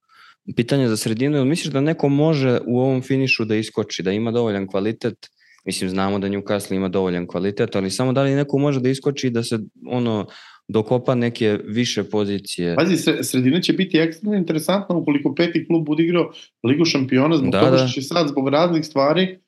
Pitanje 0.56 0.88
za 0.88 0.96
sredinu, 0.96 1.36
ili 1.36 1.46
misliš 1.46 1.72
da 1.72 1.80
neko 1.80 2.08
može 2.08 2.58
u 2.66 2.80
ovom 2.80 3.02
finišu 3.02 3.44
da 3.44 3.56
iskoči, 3.56 4.02
da 4.02 4.12
ima 4.12 4.30
dovoljan 4.30 4.66
kvalitet, 4.66 5.30
mislim 5.64 5.90
znamo 5.90 6.18
da 6.18 6.28
Newcastle 6.28 6.76
ima 6.76 6.88
dovoljan 6.88 7.26
kvalitet, 7.26 7.76
ali 7.76 7.90
samo 7.90 8.12
da 8.12 8.22
li 8.22 8.34
neko 8.34 8.58
može 8.58 8.80
da 8.80 8.88
iskoči 8.88 9.26
i 9.26 9.30
da 9.30 9.42
se 9.42 9.58
ono 9.86 10.26
dokopa 10.68 11.14
neke 11.14 11.58
više 11.64 12.04
pozicije. 12.04 12.76
Pazi, 12.76 12.96
sredina 13.22 13.60
će 13.60 13.72
biti 13.72 13.98
ekstremno 13.98 14.38
interesantna 14.38 14.96
ukoliko 14.96 15.34
peti 15.34 15.66
klub 15.66 15.86
bude 15.86 16.02
igrao 16.02 16.32
Ligu 16.62 16.84
šampiona, 16.84 17.36
zbog 17.36 17.50
da, 17.50 17.60
toga 17.60 17.76
što 17.76 17.86
da. 17.86 17.92
će 17.92 18.02
sad 18.02 18.28
zbog 18.28 18.48
raznih 18.48 18.84
stvari 18.84 19.38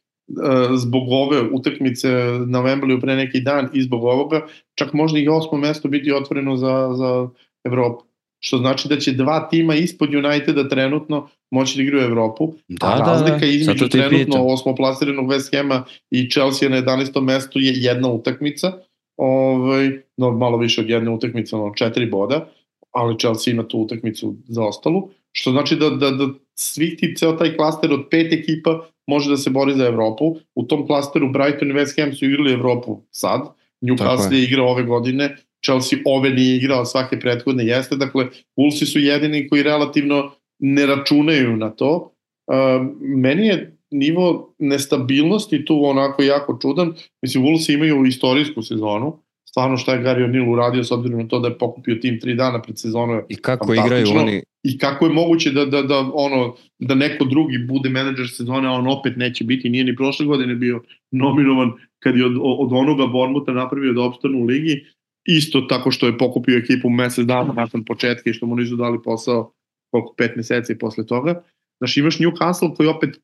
zbog 0.76 1.02
ove 1.10 1.42
utakmice 1.52 2.08
na 2.46 2.58
Wembleyu 2.62 3.00
pre 3.00 3.16
neki 3.16 3.40
dan 3.40 3.68
i 3.74 3.82
zbog 3.82 4.04
ovoga, 4.04 4.46
čak 4.74 4.92
možda 4.92 5.18
i 5.18 5.28
osmo 5.28 5.58
mesto 5.58 5.88
biti 5.88 6.12
otvoreno 6.12 6.56
za, 6.56 6.90
za 6.94 7.28
Evropu. 7.64 8.04
što 8.40 8.58
znači 8.58 8.88
da 8.88 8.96
će 8.96 9.12
dva 9.12 9.48
tima 9.50 9.74
ispod 9.74 10.14
Uniteda 10.14 10.68
trenutno 10.68 11.28
moći 11.50 11.76
da 11.76 11.82
igraju 11.82 12.02
u 12.02 12.10
Evropu, 12.10 12.52
Da, 12.68 12.86
a 12.86 12.98
da, 12.98 13.04
razlika 13.04 13.38
da. 13.38 13.46
između 13.46 13.88
trenutno 13.88 14.44
osmoplasiranog 14.46 15.26
West 15.30 15.56
Hama 15.56 15.84
i 16.10 16.30
Chelsea 16.30 16.68
na 16.68 16.76
11. 16.82 17.20
mestu 17.20 17.60
je 17.60 17.72
jedna 17.76 18.08
utakmica, 18.08 18.72
ovaj, 19.16 19.90
no, 20.16 20.30
malo 20.30 20.58
više 20.58 20.80
od 20.80 20.90
jedne 20.90 21.10
utakmice, 21.10 21.56
ono, 21.56 21.74
četiri 21.74 22.06
boda, 22.10 22.48
ali 22.92 23.18
Chelsea 23.18 23.52
ima 23.52 23.68
tu 23.68 23.78
utakmicu 23.78 24.36
za 24.48 24.62
ostalu, 24.62 25.08
što 25.32 25.50
znači 25.50 25.76
da, 25.76 25.90
da, 25.90 26.10
da 26.10 26.28
svih 26.54 26.96
ti, 26.98 27.14
ceo 27.16 27.32
taj 27.32 27.56
klaster 27.56 27.92
od 27.92 28.06
pet 28.10 28.32
ekipa 28.32 28.86
može 29.06 29.30
da 29.30 29.36
se 29.36 29.50
bori 29.50 29.74
za 29.74 29.86
Evropu. 29.86 30.36
U 30.54 30.62
tom 30.62 30.86
klasteru 30.86 31.32
Brighton 31.32 31.70
i 31.70 31.74
West 31.74 32.00
Ham 32.00 32.12
su 32.14 32.24
igrali 32.24 32.52
Evropu 32.52 33.00
sad, 33.10 33.40
Newcastle 33.80 34.32
je. 34.32 34.38
je 34.38 34.44
igrao 34.44 34.68
ove 34.68 34.82
godine, 34.82 35.36
Chelsea 35.64 35.98
ove 36.04 36.30
nije 36.30 36.56
igrao, 36.56 36.84
svake 36.84 37.20
prethodne 37.20 37.66
jeste, 37.66 37.96
dakle, 37.96 38.26
Wolvesi 38.56 38.92
su 38.92 38.98
jedini 38.98 39.48
koji 39.48 39.62
relativno 39.62 40.30
ne 40.58 40.86
računaju 40.86 41.56
na 41.56 41.70
to. 41.70 42.12
Uh, 42.46 42.86
meni 43.00 43.46
je 43.46 43.76
nivo 43.90 44.54
nestabilnosti 44.58 45.64
tu 45.64 45.84
onako 45.84 46.22
jako 46.22 46.58
čudan. 46.62 46.94
Mislim, 47.22 47.44
Wolvesi 47.44 47.74
imaju 47.74 48.06
istorijsku 48.06 48.62
sezonu, 48.62 49.18
stvarno 49.52 49.76
šta 49.76 49.94
je 49.94 50.02
Gary 50.04 50.24
O'Neill 50.24 50.52
uradio 50.52 50.84
s 50.84 50.90
obzirom 50.92 51.20
na 51.20 51.28
to 51.28 51.38
da 51.38 51.48
je 51.48 51.58
pokupio 51.58 51.94
tim 51.94 52.20
tri 52.20 52.34
dana 52.34 52.62
pred 52.62 52.78
sezonom 52.78 53.20
I 53.28 53.36
kako 53.36 53.74
igraju 53.74 54.06
oni, 54.16 54.42
i 54.62 54.78
kako 54.78 55.06
je 55.06 55.12
moguće 55.12 55.50
da, 55.50 55.64
da, 55.64 55.82
da, 55.82 56.10
ono, 56.14 56.54
da 56.78 56.94
neko 56.94 57.24
drugi 57.24 57.58
bude 57.58 57.88
menadžer 57.88 58.28
sezone, 58.28 58.68
a 58.68 58.72
on 58.72 58.88
opet 58.88 59.16
neće 59.16 59.44
biti, 59.44 59.70
nije 59.70 59.84
ni 59.84 59.96
prošle 59.96 60.26
godine 60.26 60.54
bio 60.54 60.82
nominovan 61.10 61.72
kad 61.98 62.16
je 62.16 62.26
od, 62.26 62.36
od 62.40 62.72
onoga 62.72 63.06
Bormuta 63.06 63.52
napravio 63.52 63.92
da 63.92 64.02
opstanu 64.02 64.38
u 64.38 64.44
ligi, 64.44 64.84
isto 65.24 65.60
tako 65.60 65.90
što 65.90 66.06
je 66.06 66.18
pokupio 66.18 66.58
ekipu 66.58 66.90
mesec 66.90 67.26
dana 67.26 67.52
nakon 67.52 67.84
početka 67.84 68.30
i 68.30 68.32
što 68.32 68.46
mu 68.46 68.56
nisu 68.56 68.76
dali 68.76 68.98
posao 69.04 69.52
koliko 69.90 70.14
pet 70.18 70.36
meseci 70.36 70.78
posle 70.78 71.06
toga. 71.06 71.42
Znaš, 71.78 71.96
imaš 71.96 72.18
Newcastle 72.18 72.76
koji 72.76 72.88
opet 72.88 73.20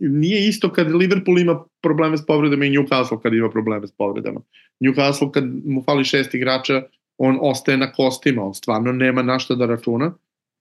nije 0.00 0.48
isto 0.48 0.72
kad 0.72 0.94
Liverpool 0.94 1.38
ima 1.38 1.64
probleme 1.82 2.16
s 2.16 2.26
povredama 2.26 2.64
i 2.64 2.70
Newcastle 2.70 3.22
kad 3.22 3.34
ima 3.34 3.50
probleme 3.50 3.86
s 3.86 3.92
povredama. 3.92 4.40
Newcastle 4.80 5.30
kad 5.30 5.44
mu 5.64 5.82
fali 5.82 6.04
šest 6.04 6.34
igrača, 6.34 6.82
on 7.18 7.38
ostaje 7.40 7.78
na 7.78 7.92
kostima, 7.92 8.42
on 8.44 8.54
stvarno 8.54 8.92
nema 8.92 9.22
na 9.22 9.38
šta 9.38 9.54
da 9.54 9.66
računa 9.66 10.14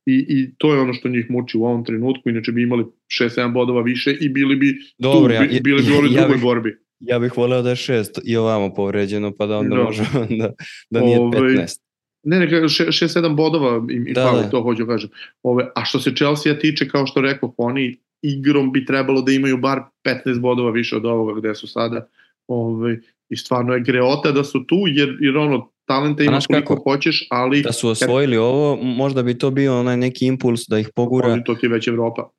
i, 0.06 0.26
i 0.30 0.50
to 0.58 0.74
je 0.74 0.82
ono 0.82 0.94
što 0.94 1.10
njih 1.10 1.26
muči 1.30 1.58
u 1.58 1.66
ovom 1.66 1.86
trenutku, 1.86 2.30
inače 2.30 2.52
bi 2.52 2.64
imali 2.64 2.86
6-7 3.22 3.54
bodova 3.54 3.82
više 3.82 4.18
i 4.22 4.30
bili 4.30 4.56
bi 4.56 4.76
Dobro, 4.98 5.28
tu, 5.28 5.34
ja- 5.34 5.42
bi- 5.42 5.60
bili 5.62 5.84
bi 5.84 5.92
u 5.92 5.96
ovoj 5.96 6.08
ja 6.08 6.14
drugoj 6.14 6.36
bih- 6.36 6.42
borbi. 6.44 6.78
ja 7.00 7.20
bih 7.20 7.38
voleo 7.38 7.62
da 7.62 7.70
je 7.70 7.76
šest 7.76 8.20
i 8.26 8.38
ovamo 8.38 8.74
povređeno, 8.74 9.32
pa 9.32 9.46
da 9.46 9.58
onda 9.58 9.76
Da. 9.76 9.84
može 9.84 10.04
da, 10.40 10.54
da 10.90 11.02
nije 11.02 11.20
Ovaj, 11.20 11.40
15. 11.42 11.80
Ne, 12.24 12.40
ne, 12.40 12.48
6-7 12.48 13.36
bodova 13.36 13.88
im, 13.90 14.08
im 14.08 14.14
Da, 14.14 14.24
fali, 14.24 14.44
da. 14.44 14.50
to 14.50 14.62
hoću 14.62 14.86
da 14.86 14.92
kažem. 14.94 15.10
Ove, 15.44 15.68
a 15.76 15.86
što 15.86 16.00
se 16.00 16.12
Chelsea 16.12 16.54
tiče, 16.56 16.88
kao 16.88 17.06
što 17.06 17.22
rekao, 17.22 17.54
oni 17.58 17.98
igrom 18.22 18.72
bi 18.72 18.86
trebalo 18.86 19.22
da 19.22 19.32
imaju 19.32 19.58
bar 19.58 19.80
15 20.04 20.40
bodova 20.40 20.72
više 20.72 20.96
od 20.96 21.06
ovoga 21.06 21.40
gde 21.40 21.56
su 21.56 21.68
sada. 21.68 22.08
Ove, 22.48 23.00
I 23.30 23.38
stvarno 23.38 23.74
je 23.74 23.80
greota 23.80 24.32
da 24.32 24.44
su 24.44 24.66
tu, 24.68 24.76
jer, 24.88 25.18
jer 25.22 25.38
ono, 25.38 25.70
talenta 25.86 26.24
ima 26.24 26.40
koliko 26.48 26.76
kako? 26.76 26.92
hoćeš, 26.92 27.28
ali 27.30 27.62
Da 27.62 27.72
su 27.72 27.90
osvojili 27.90 28.38
ovo, 28.38 28.76
možda 28.76 29.24
bi 29.24 29.38
to 29.38 29.52
bio 29.52 29.80
onaj 29.80 29.98
neki 29.98 30.26
impuls 30.26 30.62
da 30.68 30.80
ih 30.80 30.90
pogura. 30.96 31.28
ali 31.28 31.44
to 31.44 31.56
ti 31.56 31.66
je 31.66 31.70
već 31.70 31.88
Evropa. 31.88 32.30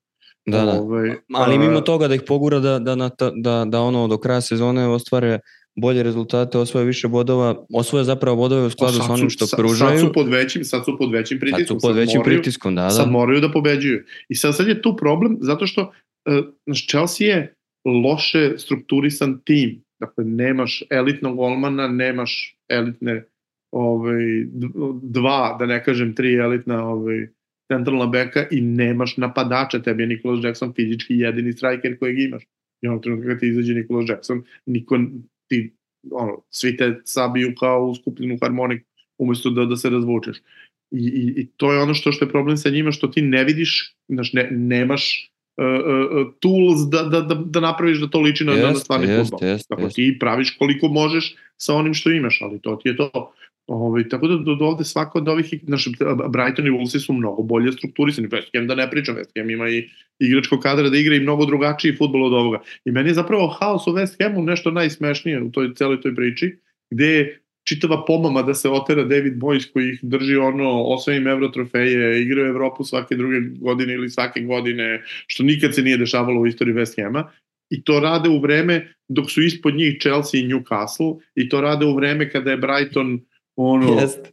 Da, 0.46 0.64
da. 0.64 0.80
Ove, 0.80 1.16
Ali 1.34 1.54
a, 1.54 1.58
mimo 1.58 1.80
toga 1.80 2.08
da 2.08 2.14
ih 2.14 2.22
pogura 2.26 2.58
da, 2.58 2.78
da, 2.78 3.08
ta- 3.08 3.32
da, 3.34 3.64
da 3.68 3.80
ono 3.80 4.08
do 4.08 4.18
kraja 4.18 4.40
sezone 4.40 4.86
ostvare 4.88 5.38
bolje 5.76 6.02
rezultate, 6.02 6.58
osvoje 6.58 6.86
više 6.86 7.08
bodova, 7.08 7.66
osvoje 7.74 8.04
zapravo 8.04 8.36
bodove 8.36 8.66
u 8.66 8.70
skladu 8.70 8.96
sad 8.96 9.06
sa 9.06 9.12
onim 9.12 9.30
što 9.30 9.46
sad- 9.46 9.58
pružaju. 9.58 9.90
Sad 9.90 10.06
su 10.06 10.12
pod 10.12 10.28
većim, 10.28 10.64
sad 10.64 10.84
su 10.84 10.96
pod 10.98 11.12
većim 11.12 11.38
Sad 11.38 11.40
pritiskom. 11.40 11.80
su 11.80 11.86
pod 11.88 11.96
većim 11.96 12.18
moraju- 12.18 12.36
pritiskom, 12.36 12.74
da, 12.74 12.90
sad 12.90 13.04
da. 13.04 13.10
moraju 13.10 13.40
da 13.40 13.52
pobeđuju. 13.52 14.04
I 14.28 14.34
sad, 14.34 14.56
sad 14.56 14.66
je 14.68 14.82
tu 14.82 14.96
problem 14.96 15.36
zato 15.40 15.66
što 15.66 15.82
uh, 15.82 16.44
Chelsea 16.88 17.26
je 17.26 17.54
loše 18.04 18.52
strukturisan 18.58 19.40
tim. 19.44 19.82
Dakle, 20.00 20.24
nemaš 20.24 20.82
elitnog 20.90 21.36
golmana, 21.36 21.88
nemaš 21.88 22.56
elitne 22.68 23.24
ovaj, 23.74 24.24
dva, 25.02 25.56
da 25.58 25.66
ne 25.66 25.84
kažem 25.84 26.14
tri 26.14 26.34
elitna 26.34 26.88
ovaj, 26.88 27.28
centralna 27.72 28.06
beka 28.06 28.46
i 28.50 28.60
nemaš 28.60 29.16
napadača. 29.16 29.78
Tebi 29.78 30.02
je 30.02 30.06
Nikolas 30.06 30.44
Jackson 30.44 30.72
fizički 30.72 31.14
jedini 31.14 31.52
striker 31.52 31.98
kojeg 31.98 32.18
imaš. 32.18 32.42
I 32.82 32.88
onog 32.88 33.02
trenutka 33.02 33.28
kad 33.28 33.40
ti 33.40 33.48
izađe 33.48 33.74
Nikolas 33.74 34.08
Jackson, 34.08 34.42
niko, 34.66 34.98
ti, 35.50 35.74
ono, 36.10 36.42
svi 36.50 36.76
te 36.76 37.00
sabiju 37.04 37.54
kao 37.58 37.86
u 37.86 37.94
skupljenu 37.94 38.38
harmonik 38.42 38.86
umesto 39.18 39.50
da, 39.50 39.64
da 39.64 39.76
se 39.76 39.90
razvučeš. 39.90 40.38
I, 40.90 41.04
i, 41.06 41.40
I 41.40 41.46
to 41.56 41.72
je 41.72 41.82
ono 41.82 41.94
što 41.94 42.12
što 42.12 42.24
je 42.24 42.30
problem 42.30 42.56
sa 42.56 42.70
njima, 42.70 42.92
što 42.92 43.08
ti 43.08 43.22
ne 43.22 43.44
vidiš, 43.44 43.94
znaš, 44.08 44.32
ne, 44.32 44.48
nemaš 44.50 45.32
uh, 45.56 45.64
uh, 45.66 46.32
tools 46.40 46.88
da, 46.90 47.02
da, 47.02 47.20
da, 47.20 47.34
da 47.34 47.60
napraviš 47.60 48.00
da 48.00 48.08
to 48.10 48.20
liči 48.20 48.44
na, 48.44 48.52
na 48.52 48.58
Jeste, 48.58 48.80
stvarni 48.80 49.06
jeste, 49.06 49.22
futbol. 49.22 49.48
jeste, 49.48 49.66
Dakle, 49.70 49.86
jeste. 49.86 49.96
ti 49.96 50.16
praviš 50.20 50.56
koliko 50.58 50.88
možeš 50.88 51.34
sa 51.56 51.74
onim 51.74 51.94
što 51.94 52.10
imaš, 52.10 52.42
ali 52.42 52.60
to 52.60 52.76
ti 52.76 52.88
je 52.88 52.96
to. 52.96 53.32
Ove, 53.72 54.08
tako 54.08 54.28
da 54.28 54.36
do, 54.36 54.54
do 54.54 54.64
ovde 54.64 54.84
svako 54.84 55.18
od 55.18 55.28
ovih, 55.28 55.54
znaš, 55.62 55.84
Brighton 56.32 56.66
i 56.66 56.70
Wolves 56.70 56.98
su 56.98 57.12
mnogo 57.12 57.42
bolje 57.42 57.72
strukturisani, 57.72 58.28
West 58.28 58.50
Ham 58.54 58.66
da 58.66 58.74
ne 58.74 58.90
pričam, 58.90 59.16
West 59.16 59.30
Ham 59.38 59.50
ima 59.50 59.68
i 59.68 59.88
igračko 60.18 60.60
kadra 60.60 60.90
da 60.90 60.98
igra 60.98 61.14
i 61.14 61.20
mnogo 61.20 61.46
drugačiji 61.46 61.96
futbol 61.96 62.24
od 62.26 62.32
ovoga. 62.32 62.60
I 62.84 62.90
meni 62.90 63.10
je 63.10 63.14
zapravo 63.14 63.46
haos 63.46 63.86
u 63.86 63.92
West 63.92 64.22
Hamu 64.22 64.42
nešto 64.42 64.70
najsmešnije 64.70 65.42
u 65.42 65.50
toj 65.50 65.74
celoj 65.74 66.00
toj 66.00 66.14
priči, 66.14 66.56
gde 66.90 67.06
je 67.06 67.40
čitava 67.64 68.04
pomama 68.04 68.42
da 68.42 68.54
se 68.54 68.68
otera 68.68 69.04
David 69.04 69.38
Moyes 69.38 69.72
koji 69.72 69.88
ih 69.88 69.98
drži 70.02 70.36
ono 70.36 70.82
osvojim 70.82 71.26
evro 71.26 71.48
trofeje, 71.48 72.22
igra 72.22 72.42
u 72.42 72.46
Evropu 72.46 72.84
svake 72.84 73.16
druge 73.16 73.40
godine 73.40 73.94
ili 73.94 74.10
svake 74.10 74.40
godine, 74.40 75.02
što 75.26 75.42
nikad 75.42 75.74
se 75.74 75.82
nije 75.82 75.96
dešavalo 75.96 76.40
u 76.40 76.46
istoriji 76.46 76.74
West 76.74 77.02
Hama 77.02 77.30
i 77.70 77.82
to 77.84 78.00
rade 78.00 78.28
u 78.28 78.40
vreme 78.40 78.94
dok 79.08 79.30
su 79.30 79.42
ispod 79.42 79.74
njih 79.74 79.98
Chelsea 80.00 80.40
i 80.40 80.48
Newcastle 80.48 81.18
i 81.34 81.48
to 81.48 81.60
rade 81.60 81.86
u 81.86 81.94
vreme 81.96 82.30
kada 82.30 82.50
je 82.50 82.56
Brighton 82.56 83.20
ono, 83.62 84.00
Jeste. 84.00 84.30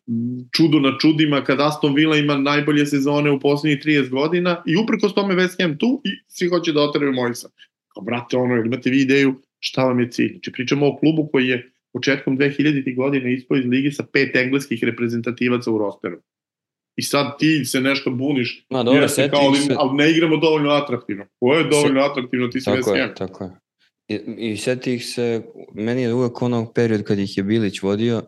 čudo 0.56 0.80
na 0.80 0.98
čudima, 1.02 1.44
kada 1.44 1.68
Aston 1.68 1.96
Villa 1.96 2.18
ima 2.18 2.38
najbolje 2.38 2.86
sezone 2.86 3.32
u 3.32 3.40
poslednjih 3.40 3.80
30 3.86 4.10
godina 4.10 4.64
i 4.66 4.78
uprkos 4.78 5.14
tome 5.14 5.36
West 5.36 5.62
Ham 5.62 5.78
tu 5.78 6.02
i 6.04 6.10
svi 6.28 6.48
hoće 6.48 6.72
da 6.72 6.82
oteraju 6.82 7.14
Mojsa. 7.14 7.50
Kao, 7.94 8.04
brate, 8.04 8.38
ono, 8.38 8.56
imate 8.66 8.90
vi 8.90 9.02
ideju 9.02 9.42
šta 9.60 9.84
vam 9.84 10.00
je 10.00 10.12
cilj? 10.12 10.32
Znači, 10.32 10.52
pričamo 10.52 10.88
o 10.88 10.98
klubu 10.98 11.30
koji 11.32 11.48
je 11.48 11.72
početkom 11.94 12.38
2000. 12.38 12.96
godine 12.96 13.34
ispao 13.34 13.58
iz 13.58 13.66
ligi 13.66 13.92
sa 13.92 14.04
pet 14.14 14.36
engleskih 14.36 14.84
reprezentativaca 14.84 15.72
u 15.72 15.78
rosteru. 15.78 16.18
I 16.96 17.02
sad 17.02 17.40
ti 17.40 17.66
se 17.66 17.82
nešto 17.82 18.12
buniš, 18.12 18.66
Ma 18.70 18.84
dobro, 18.84 19.02
jeste 19.02 19.22
seti 19.22 19.30
kao, 19.30 19.42
ali, 19.48 19.58
se, 19.58 19.76
ali 19.78 19.98
ne 19.98 20.12
igramo 20.12 20.38
dovoljno 20.38 20.70
atraktivno. 20.70 21.26
Ko 21.40 21.54
je 21.54 21.64
dovoljno 21.64 22.02
atraktivno, 22.02 22.48
ti 22.48 22.60
si 22.60 22.66
tako 22.66 22.78
West 22.78 22.96
je, 22.96 23.02
Ham. 23.02 23.16
tako 23.16 23.44
je. 23.44 23.52
I, 24.08 24.52
i 24.52 24.58
seti 24.58 24.94
ih 24.94 25.06
se, 25.06 25.42
meni 25.74 26.02
je 26.02 26.14
uvek 26.14 26.42
onog 26.42 26.74
period 26.76 27.04
kad 27.04 27.20
ih 27.20 27.38
je 27.38 27.44
Bilić 27.44 27.82
vodio, 27.82 28.22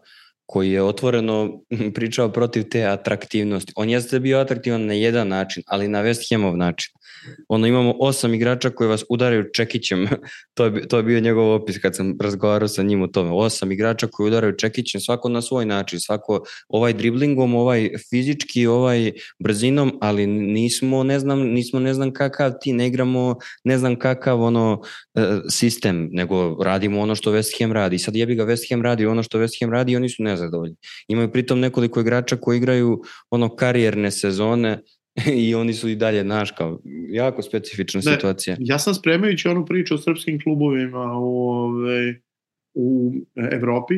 koji 0.49 0.71
je 0.71 0.83
otvoreno 0.83 1.61
pričao 1.95 2.29
protiv 2.29 2.63
te 2.69 2.85
atraktivnosti. 2.85 3.73
On 3.75 3.89
jeste 3.89 4.19
bio 4.19 4.39
atraktivan 4.39 4.85
na 4.85 4.93
jedan 4.93 5.27
način, 5.27 5.63
ali 5.67 5.87
na 5.87 6.03
West 6.03 6.33
Hamov 6.33 6.57
način. 6.57 6.89
Ono, 7.47 7.67
imamo 7.67 7.95
osam 7.99 8.33
igrača 8.33 8.69
koji 8.69 8.87
vas 8.87 9.03
udaraju 9.09 9.43
čekićem. 9.53 10.07
to, 10.55 10.65
je, 10.65 10.87
to 10.87 10.97
je 10.97 11.03
bio 11.03 11.19
njegov 11.19 11.53
opis 11.53 11.77
kad 11.81 11.95
sam 11.95 12.15
razgovarao 12.21 12.67
sa 12.67 12.83
njim 12.83 13.01
o 13.01 13.07
tome. 13.07 13.31
Osam 13.31 13.71
igrača 13.71 14.07
koji 14.11 14.27
udaraju 14.27 14.57
čekićem, 14.57 15.01
svako 15.01 15.29
na 15.29 15.41
svoj 15.41 15.65
način. 15.65 15.99
Svako 15.99 16.43
ovaj 16.67 16.93
driblingom, 16.93 17.55
ovaj 17.55 17.89
fizički, 18.09 18.67
ovaj 18.67 19.11
brzinom, 19.39 19.97
ali 20.01 20.27
nismo, 20.27 21.03
ne 21.03 21.19
znam, 21.19 21.39
nismo 21.39 21.79
ne 21.79 21.93
znam 21.93 22.13
kakav 22.13 22.51
ti, 22.61 22.73
ne 22.73 22.87
igramo 22.87 23.35
ne 23.63 23.77
znam 23.77 23.95
kakav 23.95 24.41
ono 24.41 24.81
e, 25.15 25.21
sistem, 25.49 26.09
nego 26.11 26.63
radimo 26.63 27.01
ono 27.01 27.15
što 27.15 27.33
West 27.33 27.59
Ham 27.59 27.71
radi. 27.71 27.99
Sad 27.99 28.15
jebi 28.15 28.35
ga 28.35 28.45
West 28.45 28.69
Ham 28.69 28.81
radi 28.81 29.05
ono 29.05 29.23
što 29.23 29.39
West 29.39 29.61
Ham 29.61 29.71
radi 29.71 29.91
i 29.91 29.95
oni 29.95 30.09
su 30.09 30.23
nezadovoljni. 30.41 30.75
Imaju 31.07 31.31
pritom 31.31 31.59
nekoliko 31.59 31.99
igrača 31.99 32.35
koji 32.35 32.57
igraju 32.57 33.01
ono 33.29 33.55
karijerne 33.55 34.11
sezone 34.11 34.81
i 35.47 35.55
oni 35.55 35.73
su 35.73 35.89
i 35.89 35.95
dalje, 35.95 36.23
znaš, 36.23 36.51
kao 36.51 36.79
jako 37.09 37.41
specifična 37.41 38.01
Ne, 38.05 38.13
situacija. 38.13 38.57
Ja 38.59 38.79
sam 38.79 38.93
spremajući 38.93 39.47
onu 39.47 39.65
priču 39.65 39.95
o 39.95 39.97
srpskim 39.97 40.39
klubovima 40.43 41.17
u, 41.17 41.49
ove, 41.49 42.21
u 42.73 43.13
Evropi, 43.35 43.95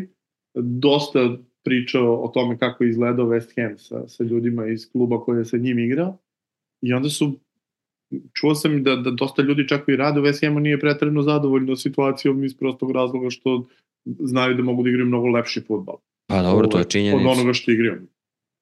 dosta 0.56 1.38
pričao 1.64 2.24
o 2.24 2.28
tome 2.28 2.58
kako 2.58 2.84
je 2.84 2.90
izgledao 2.90 3.26
West 3.26 3.62
Ham 3.62 3.78
sa, 3.78 4.08
sa 4.08 4.24
ljudima 4.24 4.68
iz 4.68 4.92
kluba 4.92 5.24
koji 5.24 5.40
je 5.40 5.46
sa 5.46 5.58
njim 5.58 5.80
igrao 5.80 6.18
i 6.82 6.94
onda 6.94 7.10
su 7.10 7.40
čuo 8.34 8.56
sam 8.56 8.84
da, 8.84 8.96
da 8.96 9.12
dosta 9.12 9.42
ljudi 9.42 9.68
čak 9.68 9.84
i 9.88 9.96
rade 9.96 10.20
u 10.20 10.24
West 10.24 10.46
Hamu 10.46 10.60
nije 10.60 10.80
pretredno 10.80 11.22
zadovoljno 11.22 11.76
situacijom 11.76 12.44
iz 12.44 12.58
prostog 12.58 12.92
razloga 12.92 13.30
što 13.30 13.68
znaju 14.06 14.56
da 14.56 14.64
mogu 14.64 14.84
da 14.84 14.90
igraju 14.90 15.08
mnogo 15.08 15.28
lepši 15.28 15.62
futbal 15.68 15.98
Pa 16.32 16.42
dobro, 16.42 16.68
to 16.68 16.78
je 16.78 16.80
ovaj, 16.80 16.86
od 16.86 16.92
činjenica. 16.92 17.30
onoga 17.30 17.54
što 17.54 17.72
igraju. 17.72 18.02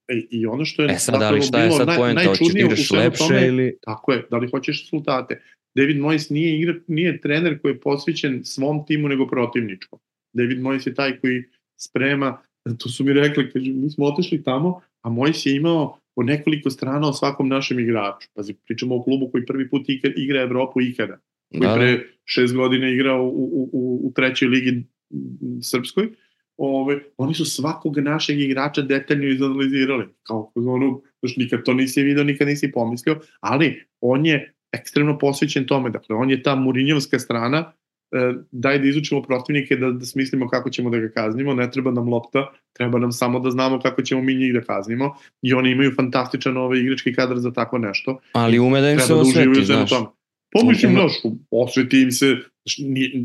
E, 0.07 0.21
I 0.29 0.45
ono 0.45 0.65
što 0.65 0.83
je 0.83 0.89
E 0.91 0.97
sad, 0.99 1.21
ali 1.21 1.41
šta 1.41 1.63
je 1.63 1.71
sad 1.71 1.87
naj- 1.87 1.97
poenta? 1.97 2.23
Hoćeš 2.23 2.47
da 2.53 2.59
igraš 2.59 2.91
lepše 2.91 3.27
tome, 3.27 3.47
ili... 3.47 3.77
Tako 3.81 4.13
je, 4.13 4.25
da 4.31 4.37
li 4.37 4.49
hoćeš 4.49 4.83
rezultate. 4.83 5.41
David 5.75 5.97
Moyes 5.97 6.31
nije, 6.31 6.59
igra, 6.59 6.73
nije 6.87 7.21
trener 7.21 7.61
koji 7.61 7.71
je 7.71 7.79
posvećen 7.79 8.41
svom 8.45 8.85
timu 8.85 9.07
nego 9.07 9.27
protivničkom. 9.27 9.99
David 10.33 10.59
Moyes 10.59 10.87
je 10.87 10.93
taj 10.93 11.19
koji 11.19 11.43
sprema, 11.77 12.41
to 12.77 12.89
su 12.89 13.03
mi 13.03 13.13
rekli, 13.13 13.51
kaže, 13.51 13.71
mi 13.71 13.89
smo 13.89 14.05
otišli 14.05 14.43
tamo, 14.43 14.81
a 15.01 15.09
Mojs 15.09 15.45
je 15.45 15.55
imao 15.55 15.99
po 16.15 16.23
nekoliko 16.23 16.69
strana 16.69 17.09
o 17.09 17.13
svakom 17.13 17.47
našem 17.47 17.79
igraču. 17.79 18.27
Pazi, 18.33 18.53
pričamo 18.53 18.95
o 18.95 19.03
klubu 19.03 19.29
koji 19.31 19.45
prvi 19.45 19.69
put 19.69 19.89
igra, 19.89 20.11
igra 20.15 20.41
Evropu 20.41 20.81
ikada. 20.81 21.17
Koji 21.51 21.61
da, 21.61 21.67
da. 21.67 21.75
pre 21.75 22.07
šest 22.25 22.55
godina 22.55 22.89
igrao 22.89 23.23
u, 23.23 23.27
u, 23.27 23.69
u, 23.73 24.01
u 24.07 24.13
trećoj 24.15 24.47
ligi 24.47 24.83
srpskoj. 25.61 26.09
Ove, 26.61 26.99
oni 27.17 27.33
su 27.33 27.45
svakog 27.45 27.97
našeg 27.97 28.39
igrača 28.39 28.81
detaljno 28.81 29.25
izanalizirali. 29.25 30.05
Kao 30.23 30.51
ono, 30.55 31.01
znaš, 31.19 31.37
nikad 31.37 31.63
to 31.63 31.73
nisi 31.73 32.03
vidio, 32.03 32.23
nikad 32.23 32.47
nisi 32.47 32.71
pomislio, 32.71 33.19
ali 33.39 33.85
on 34.01 34.25
je 34.25 34.53
ekstremno 34.71 35.17
posvećen 35.17 35.65
tome. 35.65 35.89
Dakle, 35.89 36.15
on 36.15 36.29
je 36.29 36.43
ta 36.43 36.55
Murinjovska 36.55 37.19
strana 37.19 37.73
E, 38.11 38.33
daj 38.51 38.79
da 38.79 38.87
izučimo 38.87 39.21
protivnike, 39.21 39.75
da, 39.75 39.91
da 39.91 40.05
smislimo 40.05 40.47
kako 40.47 40.69
ćemo 40.69 40.89
da 40.89 40.97
ga 40.97 41.09
kaznimo, 41.09 41.53
ne 41.53 41.71
treba 41.71 41.91
nam 41.91 42.09
lopta, 42.09 42.51
treba 42.73 42.99
nam 42.99 43.11
samo 43.11 43.39
da 43.39 43.51
znamo 43.51 43.79
kako 43.79 44.01
ćemo 44.01 44.21
mi 44.21 44.35
njih 44.35 44.53
da 44.53 44.61
kaznimo 44.61 45.15
i 45.41 45.53
oni 45.53 45.71
imaju 45.71 45.91
fantastičan 45.95 46.57
ovaj 46.57 46.79
igrački 46.79 47.13
kadar 47.13 47.37
za 47.37 47.53
tako 47.53 47.77
nešto. 47.77 48.19
Ali 48.31 48.59
ume 48.59 48.81
da 48.81 48.91
im 48.91 48.99
se 48.99 49.13
da 49.13 49.19
osveti, 49.19 49.65
znaš. 49.65 49.89
Pomišljam, 50.51 50.93
znaš, 50.93 51.13
osveti 51.51 52.01
im 52.01 52.11
se, 52.11 52.35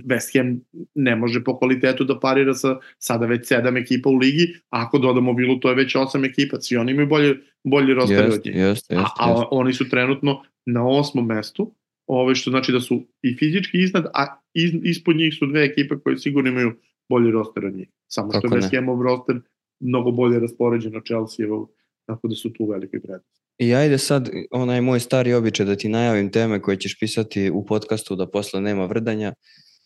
West 0.04 0.38
Ham 0.38 0.60
ne 0.94 1.16
može 1.16 1.44
po 1.44 1.58
kvalitetu 1.58 2.04
da 2.04 2.18
parira 2.20 2.54
sa 2.54 2.76
sada 2.98 3.26
već 3.26 3.46
sedam 3.46 3.76
ekipa 3.76 4.08
u 4.08 4.16
ligi, 4.16 4.54
a 4.70 4.82
ako 4.86 4.98
dodamo 4.98 5.32
Vilu, 5.32 5.60
to 5.60 5.68
je 5.68 5.74
već 5.74 5.96
osam 5.96 6.24
ekipa, 6.24 6.60
svi 6.60 6.76
oni 6.76 6.92
imaju 6.92 7.08
bolje, 7.08 7.34
bolje 7.64 7.94
roster 7.94 8.24
od 8.24 8.40
njih. 8.44 8.56
Jest, 8.56 8.90
jest, 8.90 9.00
a, 9.00 9.14
a 9.18 9.48
oni 9.50 9.72
su 9.72 9.88
trenutno 9.88 10.42
na 10.66 10.88
osmom 10.88 11.26
mestu, 11.26 11.74
ove, 12.06 12.34
što 12.34 12.50
znači 12.50 12.72
da 12.72 12.80
su 12.80 13.06
i 13.22 13.36
fizički 13.36 13.78
iznad, 13.78 14.06
a 14.14 14.40
iz, 14.54 14.72
ispod 14.82 15.16
njih 15.16 15.34
su 15.34 15.46
dve 15.46 15.64
ekipe 15.64 15.94
koje 16.04 16.18
sigurno 16.18 16.50
imaju 16.50 16.72
bolji 17.08 17.30
roster 17.30 17.66
od 17.66 17.74
njih. 17.74 17.88
Samo 18.06 18.32
što 18.32 18.46
je 18.46 18.60
West 18.60 18.76
Hamov 18.76 19.02
roster 19.02 19.40
mnogo 19.80 20.10
bolje 20.10 20.38
raspoređen 20.38 20.96
od 20.96 21.02
Chelsea-evog, 21.02 21.66
tako 22.06 22.28
da 22.28 22.34
su 22.34 22.52
tu 22.52 22.66
velike 22.66 23.00
prednosti. 23.00 23.43
I 23.58 23.74
ajde 23.74 23.98
sad, 23.98 24.30
onaj 24.50 24.80
moj 24.80 25.00
stari 25.00 25.34
običaj 25.34 25.66
da 25.66 25.76
ti 25.76 25.88
najavim 25.88 26.32
teme 26.32 26.62
koje 26.62 26.76
ćeš 26.76 26.98
pisati 27.00 27.50
u 27.50 27.64
podcastu 27.66 28.16
da 28.16 28.30
posle 28.30 28.60
nema 28.60 28.86
vrdanja, 28.86 29.34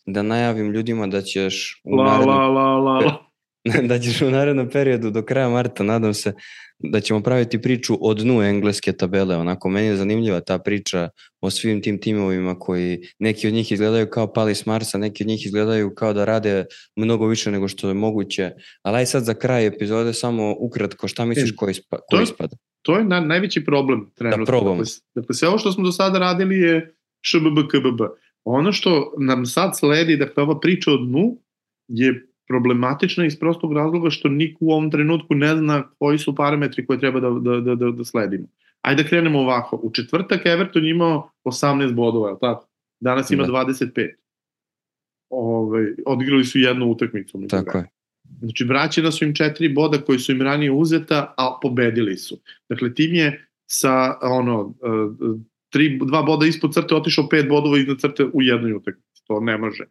da 0.05 0.21
najavim 0.21 0.71
ljudima 0.71 1.07
da 1.07 1.21
ćeš 1.21 1.81
u 1.83 1.95
la, 1.95 2.03
narednom, 2.05 2.55
la, 2.55 2.77
la, 2.77 3.29
da 3.89 3.99
ćeš 3.99 4.21
u 4.21 4.29
narednom 4.29 4.69
periodu 4.69 5.11
do 5.11 5.21
kraja 5.21 5.49
marta, 5.49 5.83
nadam 5.83 6.13
se, 6.13 6.33
da 6.79 6.99
ćemo 6.99 7.23
praviti 7.23 7.61
priču 7.61 7.97
o 8.01 8.13
dnu 8.13 8.41
engleske 8.43 8.93
tabele. 8.93 9.37
Onako, 9.37 9.69
meni 9.69 9.87
je 9.87 9.95
zanimljiva 9.95 10.39
ta 10.39 10.59
priča 10.59 11.09
o 11.41 11.49
svim 11.49 11.81
tim 11.81 12.01
timovima 12.01 12.59
koji, 12.59 13.01
neki 13.19 13.47
od 13.47 13.53
njih 13.53 13.71
izgledaju 13.71 14.09
kao 14.09 14.33
pali 14.33 14.55
s 14.55 14.65
Marsa, 14.65 14.97
neki 14.97 15.23
od 15.23 15.27
njih 15.27 15.45
izgledaju 15.45 15.95
kao 15.95 16.13
da 16.13 16.25
rade 16.25 16.65
mnogo 16.95 17.27
više 17.27 17.51
nego 17.51 17.67
što 17.67 17.87
je 17.87 17.93
moguće. 17.93 18.51
Ali 18.83 18.97
aj 18.97 19.05
sad 19.05 19.23
za 19.23 19.33
kraj 19.33 19.65
epizode 19.65 20.13
samo 20.13 20.55
ukratko, 20.59 21.07
šta 21.07 21.25
misliš 21.25 21.51
e, 21.51 21.55
ko, 21.55 21.69
ispa, 21.69 21.97
ko 21.97 22.17
to, 22.17 22.21
ispada? 22.21 22.55
To 22.81 22.97
je 22.97 23.03
na, 23.03 23.19
najveći 23.19 23.65
problem 23.65 24.11
trenutno. 24.15 24.45
Da 24.45 24.51
probamo. 24.51 24.77
Dakle, 24.77 24.93
dakle, 25.15 25.35
sve 25.35 25.47
ovo 25.47 25.57
što 25.57 25.71
smo 25.71 25.83
do 25.83 25.91
sada 25.91 26.19
radili 26.19 26.57
je 26.57 26.93
šbb, 27.21 27.57
kbb. 27.71 28.01
Ono 28.43 28.71
što 28.71 29.13
nam 29.17 29.45
sad 29.45 29.77
sledi, 29.77 30.17
dakle, 30.17 30.43
ova 30.43 30.59
priča 30.59 30.91
o 30.91 30.97
dnu 30.97 31.37
je 31.87 32.27
problematična 32.47 33.25
iz 33.25 33.39
prostog 33.39 33.73
razloga 33.73 34.09
što 34.09 34.29
niko 34.29 34.57
u 34.65 34.71
ovom 34.71 34.91
trenutku 34.91 35.35
ne 35.35 35.55
zna 35.55 35.83
koji 35.99 36.17
su 36.17 36.35
parametri 36.35 36.85
koje 36.85 36.99
treba 36.99 37.19
da, 37.19 37.29
da, 37.29 37.59
da, 37.59 37.75
da, 37.75 37.91
da 37.91 38.03
sledimo. 38.05 38.47
Ajde 38.81 39.03
da 39.03 39.09
krenemo 39.09 39.39
ovako. 39.39 39.79
U 39.83 39.91
četvrtak 39.91 40.45
Everton 40.45 40.85
imao 40.85 41.31
18 41.43 41.93
bodova, 41.93 42.29
je 42.29 42.35
tako? 42.41 42.67
Danas 42.99 43.31
ima 43.31 43.43
da. 43.43 43.51
25. 43.53 44.13
Ove, 45.29 45.95
odigrali 46.05 46.45
su 46.45 46.59
jednu 46.59 46.85
utakmicu. 46.85 47.39
Tako 47.49 47.77
je. 47.77 47.89
Znači, 48.41 48.63
vraćena 48.63 49.11
su 49.11 49.25
im 49.25 49.33
četiri 49.33 49.69
boda 49.69 49.97
koji 49.97 50.19
su 50.19 50.31
im 50.31 50.41
ranije 50.41 50.71
uzeta, 50.71 51.33
a 51.37 51.59
pobedili 51.61 52.17
su. 52.17 52.39
Dakle, 52.69 52.93
tim 52.93 53.13
je 53.13 53.47
sa 53.65 54.17
ono, 54.21 54.73
e, 54.83 55.39
tri, 55.69 55.99
dva 56.05 56.23
boda 56.23 56.45
ispod 56.45 56.73
crte 56.73 56.95
otišao 56.95 57.29
pet 57.29 57.49
bodova 57.49 57.79
iznad 57.79 57.99
crte 57.99 58.25
u 58.33 58.41
jednoj 58.41 58.73
utakmici. 58.73 59.23
To 59.27 59.39
ne 59.39 59.57
može. 59.57 59.83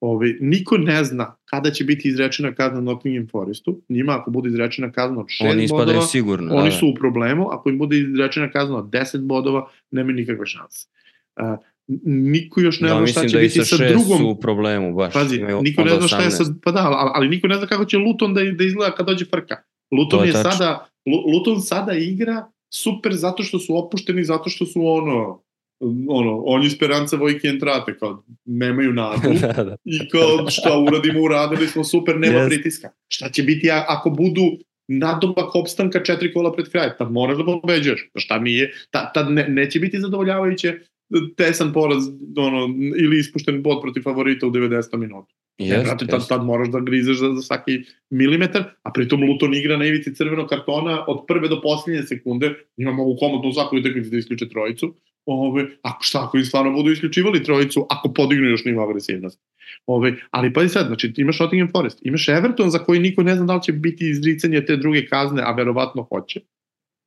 Ove, 0.00 0.36
niko 0.40 0.78
ne 0.78 1.04
zna 1.04 1.36
kada 1.44 1.70
će 1.70 1.84
biti 1.84 2.08
izrečena 2.08 2.54
kazna 2.54 2.80
Nottingham 2.80 3.28
Forestu. 3.28 3.82
Njima 3.88 4.18
ako 4.20 4.30
bude 4.30 4.48
izrečena 4.48 4.92
kazna 4.92 5.20
od 5.20 5.26
6 5.26 5.70
bodova, 5.70 6.02
sigurno, 6.02 6.54
oni 6.54 6.70
da, 6.70 6.76
su 6.76 6.88
u 6.88 6.94
problemu. 6.94 7.48
Ako 7.50 7.70
im 7.70 7.78
bude 7.78 7.98
izrečena 7.98 8.50
kazna 8.50 8.76
od 8.76 8.84
10 8.84 9.26
bodova, 9.26 9.68
nema 9.90 10.12
nikakve 10.12 10.46
šanse. 10.46 10.88
Uh, 11.36 11.58
niko 12.04 12.60
još 12.60 12.80
ne 12.80 12.88
da, 12.88 12.96
zna 12.96 13.06
šta 13.06 13.28
će 13.28 13.36
da 13.36 13.40
biti 13.40 13.64
sa 13.64 13.76
drugom. 13.76 14.18
su 14.18 14.28
u 14.28 14.40
problemu, 14.40 14.94
baš. 14.94 15.12
Pazi, 15.12 15.38
niko 15.62 15.84
ne 15.84 15.90
zna 15.90 16.08
šta 16.08 16.22
je 16.22 16.30
sa, 16.30 16.44
pa 16.64 16.70
da, 16.72 16.80
ali, 16.80 17.10
ali 17.14 17.28
niko 17.28 17.48
ne 17.48 17.56
zna 17.56 17.66
kako 17.66 17.84
će 17.84 17.98
Luton 17.98 18.34
da, 18.34 18.40
da 18.44 18.64
izgleda 18.64 18.94
kad 18.94 19.06
dođe 19.06 19.24
frka. 19.24 19.56
Luton 19.98 20.20
je, 20.20 20.26
je 20.26 20.32
sada, 20.32 20.88
Luton 21.32 21.60
sada 21.60 21.92
igra 21.92 22.50
super 22.74 23.14
zato 23.14 23.42
što 23.42 23.58
su 23.58 23.76
opušteni, 23.76 24.24
zato 24.24 24.50
što 24.50 24.66
su 24.66 24.86
ono, 24.86 25.42
ono, 26.08 26.42
on 26.44 26.70
speranca 26.70 27.16
vojke 27.16 27.48
entrate, 27.48 27.98
kao 27.98 28.24
nemaju 28.44 28.92
nadu 28.92 29.28
da, 29.40 29.64
da. 29.64 29.76
i 29.84 30.08
kao 30.08 30.50
šta 30.50 30.78
uradimo, 30.78 31.22
uradili 31.22 31.66
smo 31.66 31.84
super, 31.84 32.18
nema 32.18 32.38
yes. 32.38 32.48
pritiska. 32.48 32.90
Šta 33.08 33.28
će 33.28 33.42
biti 33.42 33.70
ako 33.70 34.10
budu 34.10 34.42
nadomak 34.88 35.54
opstanka 35.54 36.02
četiri 36.02 36.32
kola 36.32 36.52
pred 36.52 36.68
kraj, 36.68 36.96
tad 36.98 37.12
moraš 37.12 37.38
da 37.38 37.44
pobeđaš, 37.44 38.10
šta 38.14 38.38
nije, 38.38 38.72
tad, 38.90 39.14
tad 39.14 39.30
ne, 39.30 39.48
neće 39.48 39.80
biti 39.80 40.00
zadovoljavajuće 40.00 40.78
tesan 41.36 41.72
poraz 41.72 42.08
ono, 42.36 42.74
ili 42.96 43.18
ispušten 43.18 43.62
bod 43.62 43.82
protiv 43.82 44.02
favorita 44.02 44.46
u 44.46 44.50
90. 44.50 44.96
minutu. 44.96 45.34
Yes, 45.58 45.80
e, 45.80 45.84
brate, 45.84 46.06
tad, 46.06 46.28
tad 46.28 46.44
moraš 46.44 46.68
da 46.68 46.80
grizeš 46.80 47.18
za, 47.18 47.32
za 47.34 47.42
svaki 47.42 47.80
milimetar, 48.10 48.64
a 48.82 48.92
pritom 48.92 49.22
Luton 49.22 49.54
igra 49.54 49.76
na 49.76 49.86
ivici 49.86 50.14
crvenog 50.14 50.48
kartona 50.48 51.04
od 51.08 51.24
prve 51.28 51.48
do 51.48 51.60
posljednje 51.60 52.02
sekunde, 52.02 52.54
imamo 52.76 53.04
u 53.04 53.16
komodnu 53.16 53.48
u 53.48 53.52
svakoj 53.52 53.80
utakmici 53.80 54.10
da 54.10 54.16
isključe 54.16 54.48
trojicu, 54.48 54.94
Ove, 55.26 55.66
ako 55.82 56.02
šta, 56.02 56.24
ako 56.24 56.38
im 56.38 56.44
stvarno 56.44 56.72
budu 56.72 56.90
isključivali 56.90 57.42
trojicu, 57.42 57.86
ako 57.90 58.12
podignu 58.12 58.48
još 58.48 58.64
nivo 58.64 58.82
agresivnosti. 58.82 59.42
Ove, 59.86 60.14
ali 60.30 60.52
pa 60.52 60.62
i 60.62 60.68
sad, 60.68 60.86
znači 60.86 61.12
imaš 61.16 61.40
Nottingham 61.40 61.70
Forest, 61.72 61.98
imaš 62.02 62.28
Everton 62.28 62.70
za 62.70 62.78
koji 62.78 63.00
niko 63.00 63.22
ne 63.22 63.36
zna 63.36 63.46
da 63.46 63.54
li 63.54 63.62
će 63.62 63.72
biti 63.72 64.10
izricanje 64.10 64.64
te 64.64 64.76
druge 64.76 65.06
kazne, 65.06 65.42
a 65.42 65.52
verovatno 65.52 66.02
hoće. 66.02 66.40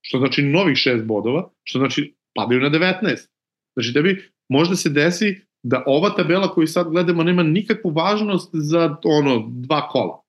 Što 0.02 0.18
znači 0.18 0.44
novih 0.44 0.78
šest 0.78 1.06
bodova, 1.06 1.50
što 1.64 1.80
znači 1.80 2.14
padaju 2.36 2.62
na 2.62 2.70
19. 2.70 3.28
Znači 3.76 3.92
da 3.94 4.02
bi 4.02 4.30
možda 4.50 4.76
se 4.76 4.90
desi 4.90 5.36
da 5.64 5.84
ova 5.88 6.10
tabela 6.10 6.52
koju 6.52 6.68
sad 6.68 6.90
gledamo 6.90 7.24
nema 7.24 7.44
nikakvu 7.44 7.90
važnost 7.90 8.50
za 8.54 8.98
ono 9.04 9.46
dva 9.50 9.88
kola. 9.88 10.24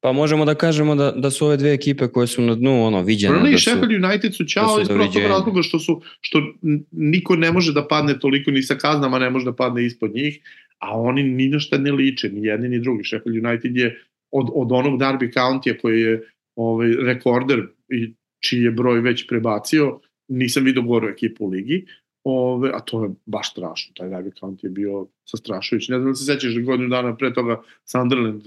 Pa 0.00 0.12
možemo 0.12 0.44
da 0.44 0.54
kažemo 0.54 0.94
da, 0.94 1.10
da 1.12 1.30
su 1.30 1.46
ove 1.46 1.56
dve 1.56 1.72
ekipe 1.72 2.08
koje 2.08 2.26
su 2.26 2.42
na 2.42 2.54
dnu 2.54 2.86
ono 2.86 3.02
viđene. 3.02 3.34
Burnley 3.34 3.50
da 3.50 3.56
i 3.56 3.58
Sheffield 3.58 4.04
United 4.04 4.34
su 4.34 4.44
čao 4.44 4.76
da 4.76 4.82
iz 4.82 4.88
prostog 4.88 5.22
razloga 5.22 5.62
što 5.62 5.78
su 5.78 6.00
što 6.20 6.42
niko 6.90 7.36
ne 7.36 7.52
može 7.52 7.72
da 7.72 7.86
padne 7.88 8.18
toliko 8.18 8.50
ni 8.50 8.62
sa 8.62 8.74
kaznama 8.74 9.18
ne 9.18 9.30
može 9.30 9.44
da 9.44 9.52
padne 9.52 9.86
ispod 9.86 10.14
njih, 10.14 10.40
a 10.78 11.00
oni 11.00 11.22
ni 11.22 11.48
na 11.48 11.58
šta 11.58 11.78
ne 11.78 11.92
liče, 11.92 12.28
ni 12.28 12.46
jedni 12.46 12.68
ni 12.68 12.80
drugi. 12.80 13.04
Sheffield 13.04 13.46
United 13.46 13.76
je 13.76 13.98
od, 14.30 14.46
od 14.54 14.72
onog 14.72 15.00
Derby 15.00 15.32
County 15.32 15.76
koji 15.80 16.00
je 16.00 16.22
ovaj 16.56 16.88
rekorder 17.06 17.66
i 17.88 18.14
čiji 18.40 18.62
je 18.62 18.70
broj 18.70 19.00
već 19.00 19.26
prebacio, 19.26 20.00
nisam 20.28 20.64
vidio 20.64 20.82
goru 20.82 21.08
ekipu 21.08 21.44
u 21.44 21.48
ligi, 21.48 21.86
Ove, 22.30 22.70
a 22.74 22.80
to 22.80 23.04
je 23.04 23.10
baš 23.26 23.50
strašno, 23.50 23.92
taj 23.96 24.08
Derby 24.08 24.40
County 24.40 24.64
je 24.64 24.70
bio 24.70 25.06
sastrašujući. 25.24 25.92
Ne 25.92 25.98
znam 25.98 26.10
da 26.10 26.14
se 26.14 26.24
sećaš 26.24 26.64
godinu 26.64 26.88
dana 26.88 27.16
pre 27.16 27.34
toga 27.34 27.62
Sunderland 27.84 28.42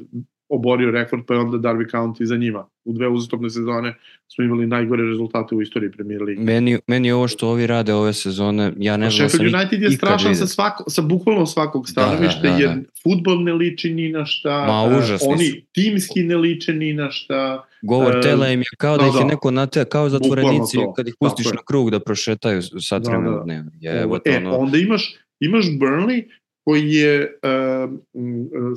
oborio 0.52 0.92
rekord, 0.92 1.24
pa 1.28 1.34
je 1.34 1.40
onda 1.40 1.58
Derby 1.58 1.92
County 1.92 2.24
za 2.24 2.38
njima. 2.38 2.68
U 2.86 2.94
dve 2.94 3.08
uzastopne 3.08 3.50
sezone 3.50 3.96
smo 4.36 4.44
imali 4.44 4.68
najgore 4.68 5.04
rezultate 5.04 5.56
u 5.56 5.62
istoriji 5.62 5.92
Premier 5.92 6.22
Lige. 6.22 6.42
Meni, 6.42 6.80
meni 6.88 7.12
ovo 7.12 7.28
što 7.28 7.50
ovi 7.50 7.68
rade 7.68 7.94
ove 7.94 8.14
sezone, 8.14 8.74
ja 8.78 8.98
ne 8.98 9.10
znam 9.10 9.26
da 9.26 9.30
sam 9.30 9.46
United 9.46 9.82
je 9.82 9.92
strašan 9.92 10.36
sa, 10.36 10.48
svako, 10.48 10.90
sa 10.90 11.02
bukvalno 11.02 11.46
svakog 11.46 11.90
stanovišta, 11.90 12.42
da, 12.42 12.50
da, 12.50 12.54
da, 12.54 12.62
jer 12.62 12.70
da. 12.70 12.82
futbol 13.04 13.44
ne 13.44 13.54
liči 13.54 13.94
ni 13.94 14.10
na 14.10 14.26
šta, 14.26 14.66
Ma, 14.66 14.98
užasni 14.98 15.28
oni 15.34 15.46
su. 15.46 15.58
timski 15.72 16.24
ne 16.24 16.36
liče 16.36 16.74
ni 16.74 16.94
na 16.94 17.12
šta. 17.12 17.66
Govor 17.82 18.16
uh, 18.16 18.22
tela 18.22 18.48
im 18.48 18.60
je 18.60 18.66
kao 18.78 18.98
da, 18.98 19.04
da 19.04 19.10
ih 19.10 19.16
je 19.16 19.20
da. 19.20 19.28
neko 19.28 19.52
nate, 19.52 19.86
kao 19.86 20.10
zatvorenici 20.10 20.78
kad 20.96 21.08
ih 21.08 21.16
pustiš 21.20 21.46
na 21.46 21.62
krug 21.66 21.90
da 21.92 22.00
prošetaju 22.00 22.62
sat 22.62 23.04
da, 23.04 23.10
vremena 23.10 23.38
da. 23.38 23.44
dnevno. 23.44 23.72
Je, 23.80 24.08
e, 24.26 24.38
ono... 24.38 24.58
onda 24.58 24.78
imaš, 24.78 25.16
imaš 25.40 25.66
Burnley 25.66 26.24
koji 26.72 26.94
je 26.94 27.40
uh, 27.44 27.90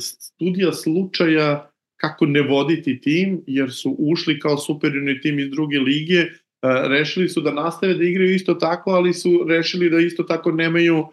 studija 0.00 0.72
slučaja 0.72 1.70
kako 1.96 2.26
ne 2.26 2.42
voditi 2.42 3.00
tim, 3.00 3.42
jer 3.46 3.72
su 3.72 3.96
ušli 3.98 4.38
kao 4.38 4.56
superiorni 4.58 5.20
tim 5.20 5.38
iz 5.38 5.50
druge 5.50 5.78
lige, 5.78 6.20
uh, 6.20 6.90
rešili 6.90 7.28
su 7.28 7.40
da 7.40 7.52
nastave 7.52 7.94
da 7.94 8.04
igraju 8.04 8.34
isto 8.34 8.54
tako, 8.54 8.90
ali 8.90 9.12
su 9.12 9.44
rešili 9.48 9.90
da 9.90 9.98
isto 9.98 10.22
tako 10.22 10.52
nemaju 10.52 11.06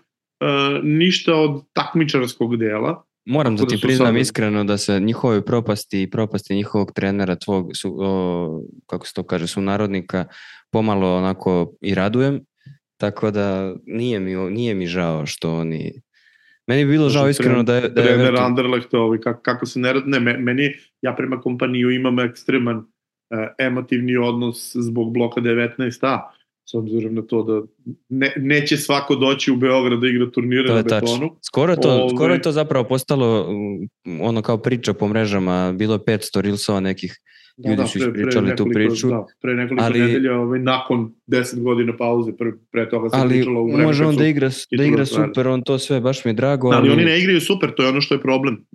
ništa 0.83 1.35
od 1.35 1.61
takmičarskog 1.73 2.57
dela. 2.57 3.03
Moram 3.25 3.55
da 3.55 3.65
ti 3.65 3.75
da 3.75 3.81
priznam 3.81 4.07
sada... 4.07 4.19
iskreno 4.19 4.63
da 4.63 4.77
se 4.77 4.99
njihove 4.99 5.45
propasti 5.45 6.01
i 6.01 6.09
propasti 6.09 6.55
njihovog 6.55 6.91
trenera, 6.95 7.35
tvog, 7.35 7.71
su, 7.73 7.95
o, 7.99 8.63
kako 8.87 9.07
se 9.07 9.13
to 9.13 9.23
kaže, 9.23 9.47
su 9.47 9.61
narodnika, 9.61 10.25
pomalo 10.71 11.17
onako 11.17 11.73
i 11.81 11.95
radujem, 11.95 12.39
tako 12.97 13.31
da 13.31 13.75
nije 13.85 14.19
mi, 14.19 14.35
nije 14.35 14.75
mi 14.75 14.87
žao 14.87 15.25
što 15.25 15.53
oni 15.53 16.01
Meni 16.67 16.85
bi 16.85 16.91
bilo 16.91 17.09
žao 17.09 17.29
iskreno 17.29 17.63
da 17.63 17.75
je... 17.75 17.89
Da 17.89 18.01
je 18.01 18.07
trener 18.07 18.35
Anderlecht, 18.39 18.93
ovaj, 18.93 19.19
kako, 19.19 19.41
kako 19.41 19.65
se 19.65 19.79
ne... 19.79 19.93
Ne, 20.05 20.19
meni, 20.19 20.73
ja 21.01 21.13
prema 21.13 21.41
kompaniju 21.41 21.89
imam 21.89 22.19
ekstreman 22.19 22.85
emotivni 23.59 24.17
odnos 24.17 24.71
zbog 24.75 25.13
bloka 25.13 25.41
19a, 25.41 26.19
s 26.65 26.73
obzirom 26.73 27.15
na 27.15 27.21
to 27.21 27.43
da 27.43 27.61
ne, 28.09 28.33
neće 28.37 28.77
svako 28.77 29.15
doći 29.15 29.51
u 29.51 29.55
Beograd 29.55 29.99
da 29.99 30.07
igra 30.07 30.31
turnire 30.31 30.67
to 30.67 30.75
na 30.75 30.81
betonu. 30.81 31.29
Tač. 31.29 31.37
Skoro, 31.41 31.75
to, 31.75 31.89
Ove... 31.89 32.09
skoro 32.15 32.33
je 32.33 32.41
to 32.41 32.51
zapravo 32.51 32.87
postalo 32.87 33.47
mm, 34.05 34.21
ono 34.21 34.41
kao 34.41 34.57
priča 34.57 34.93
po 34.93 35.07
mrežama, 35.07 35.73
bilo 35.75 35.93
je 35.93 35.99
500 35.99 36.41
rilsova 36.41 36.79
nekih 36.79 37.17
da, 37.57 37.69
ljudi 37.69 37.81
da, 37.81 37.87
su 37.87 37.97
ispričali 37.97 38.47
pre 38.47 38.55
tu 38.55 38.65
priču. 38.73 39.07
Da, 39.07 39.25
pre 39.41 39.53
nekoliko 39.53 39.85
ali, 39.85 39.99
nedelja, 39.99 40.37
ovaj, 40.39 40.59
nakon 40.59 41.13
10 41.27 41.61
godina 41.61 41.97
pauze, 41.97 42.31
pre, 42.37 42.51
pre 42.71 42.89
toga 42.89 43.09
se 43.09 43.15
ali 43.19 43.29
pričalo 43.29 43.61
u 43.61 43.67
vreme. 43.67 43.83
može 43.83 44.05
on 44.05 44.15
da 44.15 44.27
igra, 44.27 44.49
da 44.77 44.83
igra 44.83 45.05
super, 45.05 45.47
on 45.47 45.61
to 45.61 45.79
sve, 45.79 46.01
baš 46.01 46.25
mi 46.25 46.29
je 46.29 46.33
drago. 46.33 46.69
Da, 46.69 46.77
ali, 46.77 46.89
ali 46.89 46.95
oni 46.95 47.05
ne 47.05 47.19
igraju 47.19 47.41
super, 47.41 47.71
to 47.75 47.83
je 47.83 47.89
ono 47.89 48.01
što 48.01 48.15
je 48.15 48.21
problem. 48.21 48.65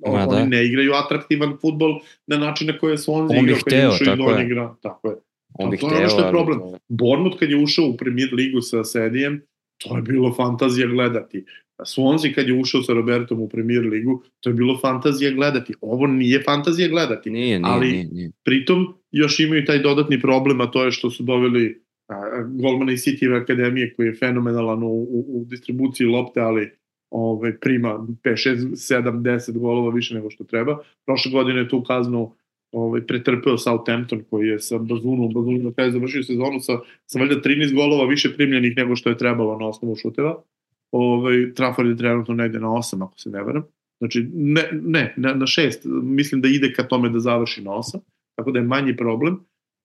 On, 0.00 0.14
Ma, 0.14 0.26
da. 0.26 0.36
Oni 0.36 0.48
ne 0.48 0.66
igraju 0.66 0.92
atraktivan 1.04 1.56
futbol 1.60 2.00
na 2.26 2.38
način 2.38 2.66
na 2.66 2.78
koje 2.78 2.98
su 2.98 3.14
on 3.14 3.36
igrao 3.36 3.58
kad 3.64 3.72
je 3.72 3.88
ušao 3.88 4.14
i 4.14 4.16
do 4.16 4.40
igra. 4.40 4.74
Tako 4.82 5.08
je. 5.08 5.16
On 5.54 5.70
bih 5.70 5.80
to 5.80 5.94
je 5.94 5.98
ono 5.98 6.08
što 6.08 6.24
je 6.24 6.30
problem. 6.30 6.60
Ali... 6.62 6.78
Bournemouth 6.88 7.38
kad 7.38 7.50
je 7.50 7.56
ušao 7.56 7.84
u 7.84 7.96
premier 7.96 8.28
ligu 8.32 8.60
sa 8.60 8.84
Sedijem, 8.84 9.42
to 9.78 9.96
je 9.96 10.02
bilo 10.02 10.34
fantazija 10.34 10.86
gledati. 10.86 11.44
Swansea 11.84 12.34
kad 12.34 12.48
je 12.48 12.54
ušao 12.54 12.82
sa 12.82 12.92
Robertom 12.92 13.40
u 13.40 13.48
premier 13.48 13.86
ligu, 13.86 14.22
to 14.40 14.50
je 14.50 14.54
bilo 14.54 14.78
fantazija 14.78 15.30
gledati. 15.30 15.74
Ovo 15.80 16.06
nije 16.06 16.42
fantazija 16.42 16.88
gledati. 16.88 17.30
Nije, 17.30 17.58
nije, 17.58 17.72
ali 17.72 17.92
nije, 17.92 18.04
nije. 18.12 18.30
pritom 18.44 18.94
još 19.10 19.40
imaju 19.40 19.64
taj 19.64 19.78
dodatni 19.78 20.20
problem, 20.20 20.60
a 20.60 20.70
to 20.70 20.84
je 20.84 20.90
što 20.90 21.10
su 21.10 21.22
doveli 21.22 21.82
a, 22.08 22.42
golmana 22.48 22.92
iz 22.92 23.00
City 23.00 23.42
akademije 23.42 23.94
koji 23.94 24.06
je 24.06 24.14
fenomenalan 24.14 24.82
u, 24.82 24.86
u, 24.86 25.24
u 25.28 25.44
distribuciji 25.44 26.06
lopte, 26.06 26.40
ali 26.40 26.70
ovaj, 27.10 27.58
prima 27.58 27.88
5, 27.88 28.16
6, 28.24 28.56
7, 29.02 29.22
10 29.22 29.58
golova 29.58 29.94
više 29.94 30.14
nego 30.14 30.30
što 30.30 30.44
treba. 30.44 30.78
Prošle 31.06 31.30
godine 31.32 31.60
je 31.60 31.68
tu 31.68 31.82
kaznu 31.82 32.34
ovaj, 32.72 33.06
pretrpeo 33.06 33.58
Southampton 33.58 34.24
koji 34.30 34.48
je 34.48 34.58
sa 34.60 34.78
Bazunom, 34.78 35.32
Bazunom 35.34 35.64
na 35.64 35.72
kraju 35.72 35.92
završio 35.92 36.22
sezonu 36.22 36.60
sa, 36.60 36.72
sa 37.06 37.18
valjda 37.18 37.34
13 37.34 37.74
golova 37.74 38.08
više 38.08 38.34
primljenih 38.36 38.76
nego 38.76 38.96
što 38.96 39.10
je 39.10 39.18
trebalo 39.18 39.58
na 39.58 39.68
osnovu 39.68 39.96
šuteva. 39.96 40.42
Ovaj, 40.92 41.54
Trafford 41.54 41.88
je 41.88 41.96
trenutno 41.96 42.34
negde 42.34 42.60
na 42.60 42.68
8 42.68 43.04
ako 43.04 43.18
se 43.18 43.30
ne 43.30 43.44
veram. 43.44 43.62
Znači, 43.98 44.28
ne, 44.34 44.68
ne 44.72 45.14
na, 45.16 45.34
na 45.34 45.46
6, 45.46 46.02
mislim 46.02 46.40
da 46.40 46.48
ide 46.48 46.72
ka 46.72 46.82
tome 46.82 47.08
da 47.08 47.20
završi 47.20 47.62
na 47.62 47.70
8, 47.70 47.98
tako 48.36 48.50
da 48.50 48.58
je 48.58 48.64
manji 48.64 48.96
problem. 48.96 49.34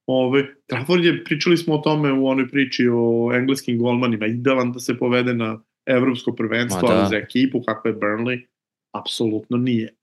Ove, 0.08 0.28
ovaj, 0.28 0.44
Trafford 0.68 1.06
je, 1.06 1.24
pričali 1.24 1.58
smo 1.58 1.76
o 1.76 1.78
tome 1.78 2.14
u 2.14 2.28
onoj 2.28 2.48
priči 2.48 2.88
o 2.92 3.32
engleskim 3.34 3.78
golmanima, 3.80 4.26
idealan 4.26 4.72
da 4.72 4.80
se 4.80 4.98
povede 4.98 5.34
na 5.34 5.64
evropsko 5.86 6.36
prvenstvo, 6.36 6.88
da. 6.88 6.94
ali 6.94 7.10
za 7.10 7.16
ekipu 7.16 7.62
kako 7.62 7.88
je 7.88 7.96
Burnley, 7.96 8.46
apsolutno 8.96 9.58
nije. 9.58 9.96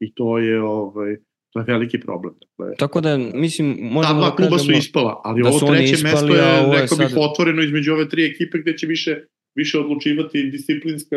I 0.00 0.14
to 0.14 0.38
je, 0.38 0.62
ovaj, 0.62 1.16
To 1.52 1.60
je 1.60 1.64
veliki 1.64 2.00
problem. 2.00 2.34
Dakle, 2.58 2.74
Tako 2.76 3.00
da, 3.00 3.16
mislim, 3.16 3.78
možemo 3.80 4.14
da 4.14 4.20
dva 4.20 4.36
kluba 4.36 4.58
su 4.58 4.72
ispala, 4.72 5.20
ali 5.24 5.42
da 5.42 5.48
ovo 5.48 5.58
treće 5.58 5.92
ispali, 5.92 6.12
mesto 6.12 6.34
je, 6.34 6.72
rekao 6.72 6.96
sad... 6.96 6.98
bih, 6.98 7.16
otvoreno 7.16 7.62
između 7.62 7.92
ove 7.92 8.08
tri 8.08 8.24
ekipe 8.24 8.58
gde 8.58 8.76
će 8.78 8.86
više, 8.86 9.24
više 9.58 9.78
odlučivati 9.78 10.50
disciplinska 10.50 11.16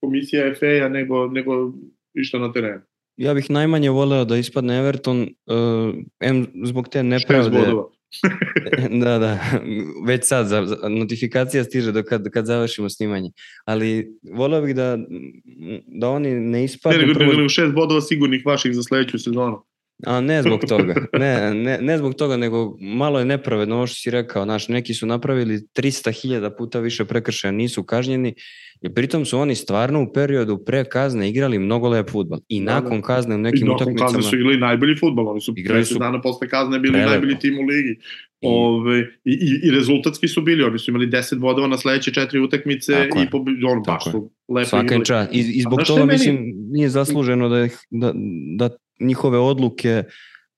komisija 0.00 0.54
FA-a 0.60 0.88
nego, 0.88 1.26
nego 1.26 1.72
išta 2.14 2.38
na 2.38 2.52
terenu. 2.52 2.80
Ja 3.16 3.34
bih 3.34 3.50
najmanje 3.50 3.90
voleo 3.90 4.24
da 4.24 4.36
ispadne 4.36 4.78
Everton, 4.78 5.20
uh, 5.20 5.94
M 6.20 6.46
zbog 6.64 6.88
te 6.88 7.02
nepravde. 7.02 7.58
da, 9.04 9.18
da, 9.18 9.38
već 10.06 10.24
sad, 10.24 10.46
za, 10.46 10.64
za, 10.66 10.76
notifikacija 10.88 11.64
stiže 11.64 11.92
do 11.92 12.02
kad, 12.02 12.30
kad 12.30 12.46
završimo 12.46 12.88
snimanje. 12.88 13.30
Ali 13.64 14.18
voleo 14.32 14.62
bih 14.62 14.74
da, 14.74 14.98
da 15.86 16.08
oni 16.08 16.34
ne 16.34 16.64
ispadnu... 16.64 16.98
Ne, 16.98 17.06
nego, 17.06 17.18
prvo... 17.18 17.32
nego 17.32 17.48
šest 17.48 17.74
bodova 17.74 18.00
sigurnih 18.00 18.46
vaših 18.46 18.74
za 18.74 18.82
sledeću 18.82 19.18
sezonu. 19.18 19.64
A 20.06 20.20
ne 20.20 20.42
zbog 20.42 20.60
toga, 20.68 20.94
ne, 21.12 21.54
ne, 21.54 21.78
ne 21.80 21.98
zbog 21.98 22.14
toga, 22.14 22.36
nego 22.36 22.76
malo 22.80 23.18
je 23.18 23.24
nepravedno 23.24 23.76
ovo 23.76 23.86
što 23.86 23.94
si 23.94 24.10
rekao, 24.10 24.44
znaš, 24.44 24.68
neki 24.68 24.94
su 24.94 25.06
napravili 25.06 25.58
300.000 25.58 26.56
puta 26.58 26.80
više 26.80 27.04
prekršaja, 27.04 27.52
nisu 27.52 27.82
kažnjeni 27.82 28.34
i 28.80 28.94
pritom 28.94 29.24
su 29.24 29.38
oni 29.38 29.54
stvarno 29.54 30.02
u 30.02 30.12
periodu 30.12 30.58
pre 30.66 30.84
kazne 30.84 31.28
igrali 31.28 31.58
mnogo 31.58 31.88
lep 31.88 32.10
futbal 32.10 32.38
i 32.48 32.64
da, 32.64 32.74
nakon 32.74 33.00
da. 33.00 33.06
kazne 33.06 33.34
u 33.34 33.38
nekim 33.38 33.70
utakmicama... 33.70 33.90
I 33.90 33.94
nakon 33.94 34.06
kazne 34.06 34.30
su 34.30 34.36
igrali 34.36 34.58
najbolji 34.58 34.96
futbal, 34.96 35.28
oni 35.28 35.40
su 35.40 35.52
30 35.52 35.98
dana 35.98 36.20
posle 36.20 36.48
kazne 36.48 36.78
bili 36.78 36.92
prelepo. 36.92 37.10
najbolji 37.10 37.38
tim 37.38 37.58
u 37.58 37.62
ligi. 37.62 37.98
Ove, 38.40 38.98
i, 39.24 39.32
i, 39.32 39.68
I 39.68 39.70
rezultatski 39.70 40.28
su 40.28 40.42
bili, 40.42 40.64
oni 40.64 40.78
su 40.78 40.90
imali 40.90 41.06
10 41.06 41.38
bodova 41.38 41.68
na 41.68 41.78
sledeće 41.78 42.12
četiri 42.12 42.40
utakmice 42.40 42.92
Tako 42.92 43.22
i 43.22 43.30
po, 43.30 43.38
on, 43.68 43.82
baš 43.86 44.04
su 44.04 44.30
lepo 44.48 44.68
Svaka 44.68 44.84
igrali. 44.84 45.04
Čast. 45.04 45.34
I, 45.34 45.38
I 45.38 45.62
zbog 45.62 45.82
toga, 45.86 46.04
meni... 46.04 46.12
mislim, 46.12 46.54
nije 46.70 46.88
zasluženo 46.88 47.48
da, 47.48 47.68
da, 47.90 48.12
da 48.56 48.68
njihove 49.00 49.38
odluke 49.38 50.04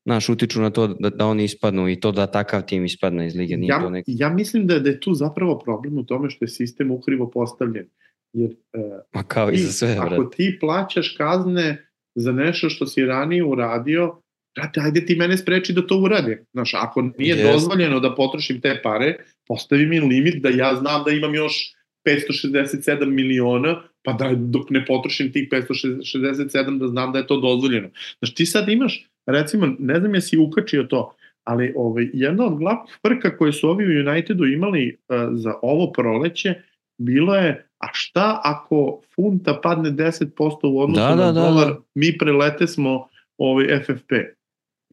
naš 0.04 0.28
utiču 0.28 0.60
na 0.60 0.70
to 0.70 0.86
da, 0.86 1.10
da 1.10 1.26
oni 1.26 1.44
ispadnu 1.44 1.88
i 1.88 2.00
to 2.00 2.12
da 2.12 2.26
takav 2.26 2.62
tim 2.62 2.84
ispadne 2.84 3.26
iz 3.26 3.34
lige. 3.34 3.56
Nije 3.56 3.68
ja, 3.68 3.80
to 3.80 3.90
neki... 3.90 4.12
ja 4.14 4.28
mislim 4.28 4.66
da, 4.66 4.78
da 4.78 4.90
je 4.90 5.00
tu 5.00 5.14
zapravo 5.14 5.58
problem 5.58 5.98
u 5.98 6.04
tome 6.04 6.30
što 6.30 6.44
je 6.44 6.48
sistem 6.48 6.90
ukrivo 6.90 7.30
postavljen. 7.30 7.86
Jer, 8.32 8.50
uh, 8.50 8.82
Ma 9.14 9.22
kao 9.22 9.50
ti, 9.50 9.54
i 9.54 9.58
za 9.58 9.72
sve, 9.72 9.96
Ako 10.00 10.24
ti 10.24 10.56
plaćaš 10.60 11.14
kazne 11.16 11.86
za 12.14 12.32
nešto 12.32 12.70
što 12.70 12.86
si 12.86 13.04
ranije 13.04 13.44
uradio, 13.44 14.20
brate, 14.56 14.80
ajde 14.80 15.06
ti 15.06 15.16
mene 15.16 15.36
spreči 15.36 15.72
da 15.72 15.86
to 15.86 15.98
uradim. 15.98 16.38
Znaš, 16.52 16.74
ako 16.74 17.02
nije 17.18 17.36
yes. 17.36 17.52
dozvoljeno 17.52 18.00
da 18.00 18.14
potrošim 18.14 18.60
te 18.60 18.80
pare, 18.82 19.16
postavi 19.48 19.86
mi 19.86 20.00
limit 20.00 20.42
da 20.42 20.48
ja 20.48 20.74
znam 20.74 21.04
da 21.04 21.10
imam 21.10 21.34
još 21.34 21.74
567 22.08 23.06
miliona, 23.06 23.82
pa 24.02 24.12
da 24.12 24.30
dok 24.34 24.70
ne 24.70 24.84
potrošim 24.84 25.32
tih 25.32 25.48
567 25.52 26.78
da 26.78 26.88
znam 26.88 27.12
da 27.12 27.18
je 27.18 27.26
to 27.26 27.40
dozvoljeno. 27.40 27.88
Znaš, 28.18 28.34
ti 28.34 28.46
sad 28.46 28.68
imaš, 28.68 29.06
recimo, 29.26 29.74
ne 29.78 29.98
znam 29.98 30.14
jesi 30.14 30.38
ukačio 30.38 30.82
to, 30.82 31.14
ali 31.44 31.72
ovaj, 31.76 32.10
jedna 32.12 32.46
od 32.46 32.58
glavnih 32.58 32.98
frka 33.06 33.36
koje 33.36 33.52
su 33.52 33.68
ovi 33.68 33.84
u 33.84 34.10
Unitedu 34.10 34.46
imali 34.46 34.96
uh, 35.08 35.16
za 35.32 35.54
ovo 35.62 35.92
proleće, 35.92 36.54
bilo 36.98 37.36
je, 37.36 37.66
a 37.78 37.86
šta 37.92 38.40
ako 38.44 39.02
funta 39.14 39.60
padne 39.62 39.90
10% 39.90 40.58
u 40.62 40.80
odnosu 40.80 41.00
da, 41.00 41.14
na 41.14 41.32
da, 41.32 41.32
dolar, 41.32 41.66
da, 41.66 41.74
da. 41.74 41.80
mi 41.94 42.18
prelete 42.18 42.66
smo 42.66 43.08
ovaj 43.38 43.80
FFP. 43.84 44.12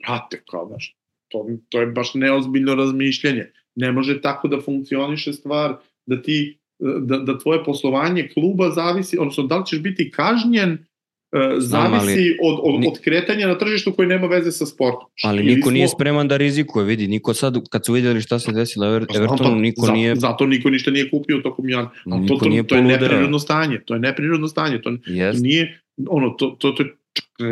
Brate, 0.05 0.41
kao, 0.51 0.67
znaš, 0.67 0.95
to, 1.27 1.47
to 1.69 1.79
je 1.79 1.87
baš 1.87 2.13
neozbiljno 2.13 2.75
razmišljanje. 2.75 3.51
Ne 3.75 3.91
može 3.91 4.21
tako 4.21 4.47
da 4.47 4.61
funkcioniše 4.61 5.33
stvar 5.33 5.75
da 6.05 6.21
ti 6.21 6.57
da, 6.79 7.17
da 7.17 7.39
tvoje 7.39 7.63
poslovanje 7.63 8.29
kluba 8.33 8.69
zavisi, 8.69 9.17
odnosno 9.19 9.43
da 9.43 9.57
li 9.57 9.65
ćeš 9.65 9.81
biti 9.81 10.11
kažnjen 10.11 10.77
Uh, 11.31 11.41
zavisi 11.57 12.11
ali, 12.11 12.37
od, 12.41 12.59
od, 12.63 12.87
od 12.87 12.99
kretanja 13.03 13.47
na 13.47 13.57
tržištu 13.57 13.91
koji 13.91 14.07
nema 14.07 14.27
veze 14.27 14.51
sa 14.51 14.65
sportom. 14.65 15.09
Ali 15.23 15.43
Ili 15.43 15.55
niko 15.55 15.65
smo... 15.65 15.71
nije 15.71 15.87
spreman 15.87 16.27
da 16.27 16.37
rizikuje, 16.37 16.85
vidi, 16.85 17.07
niko 17.07 17.33
sad, 17.33 17.69
kad 17.69 17.85
su 17.85 17.93
vidjeli 17.93 18.21
šta 18.21 18.39
se 18.39 18.51
desilo 18.51 18.87
Ever, 18.87 19.05
pa 19.07 19.17
Evertonu, 19.17 19.55
niko 19.55 19.81
zato, 19.81 19.93
nije... 19.93 20.15
Zato 20.15 20.45
niko 20.45 20.69
ništa 20.69 20.91
nije 20.91 21.09
kupio 21.09 21.37
tokom 21.37 21.69
jan. 21.69 21.85
To, 21.85 22.23
to, 22.27 22.35
to, 22.35 22.63
to 22.67 22.75
je 22.75 22.81
neprirodno 22.81 23.39
stanje, 23.39 23.81
to 23.85 23.93
je 23.93 23.99
neprirodno 23.99 24.47
stanje, 24.47 24.81
to, 24.81 24.89
yes. 24.89 25.41
nije, 25.41 25.81
ono, 26.09 26.29
to, 26.29 26.55
to, 26.59 26.71
to, 26.71 26.83
to 27.37 27.45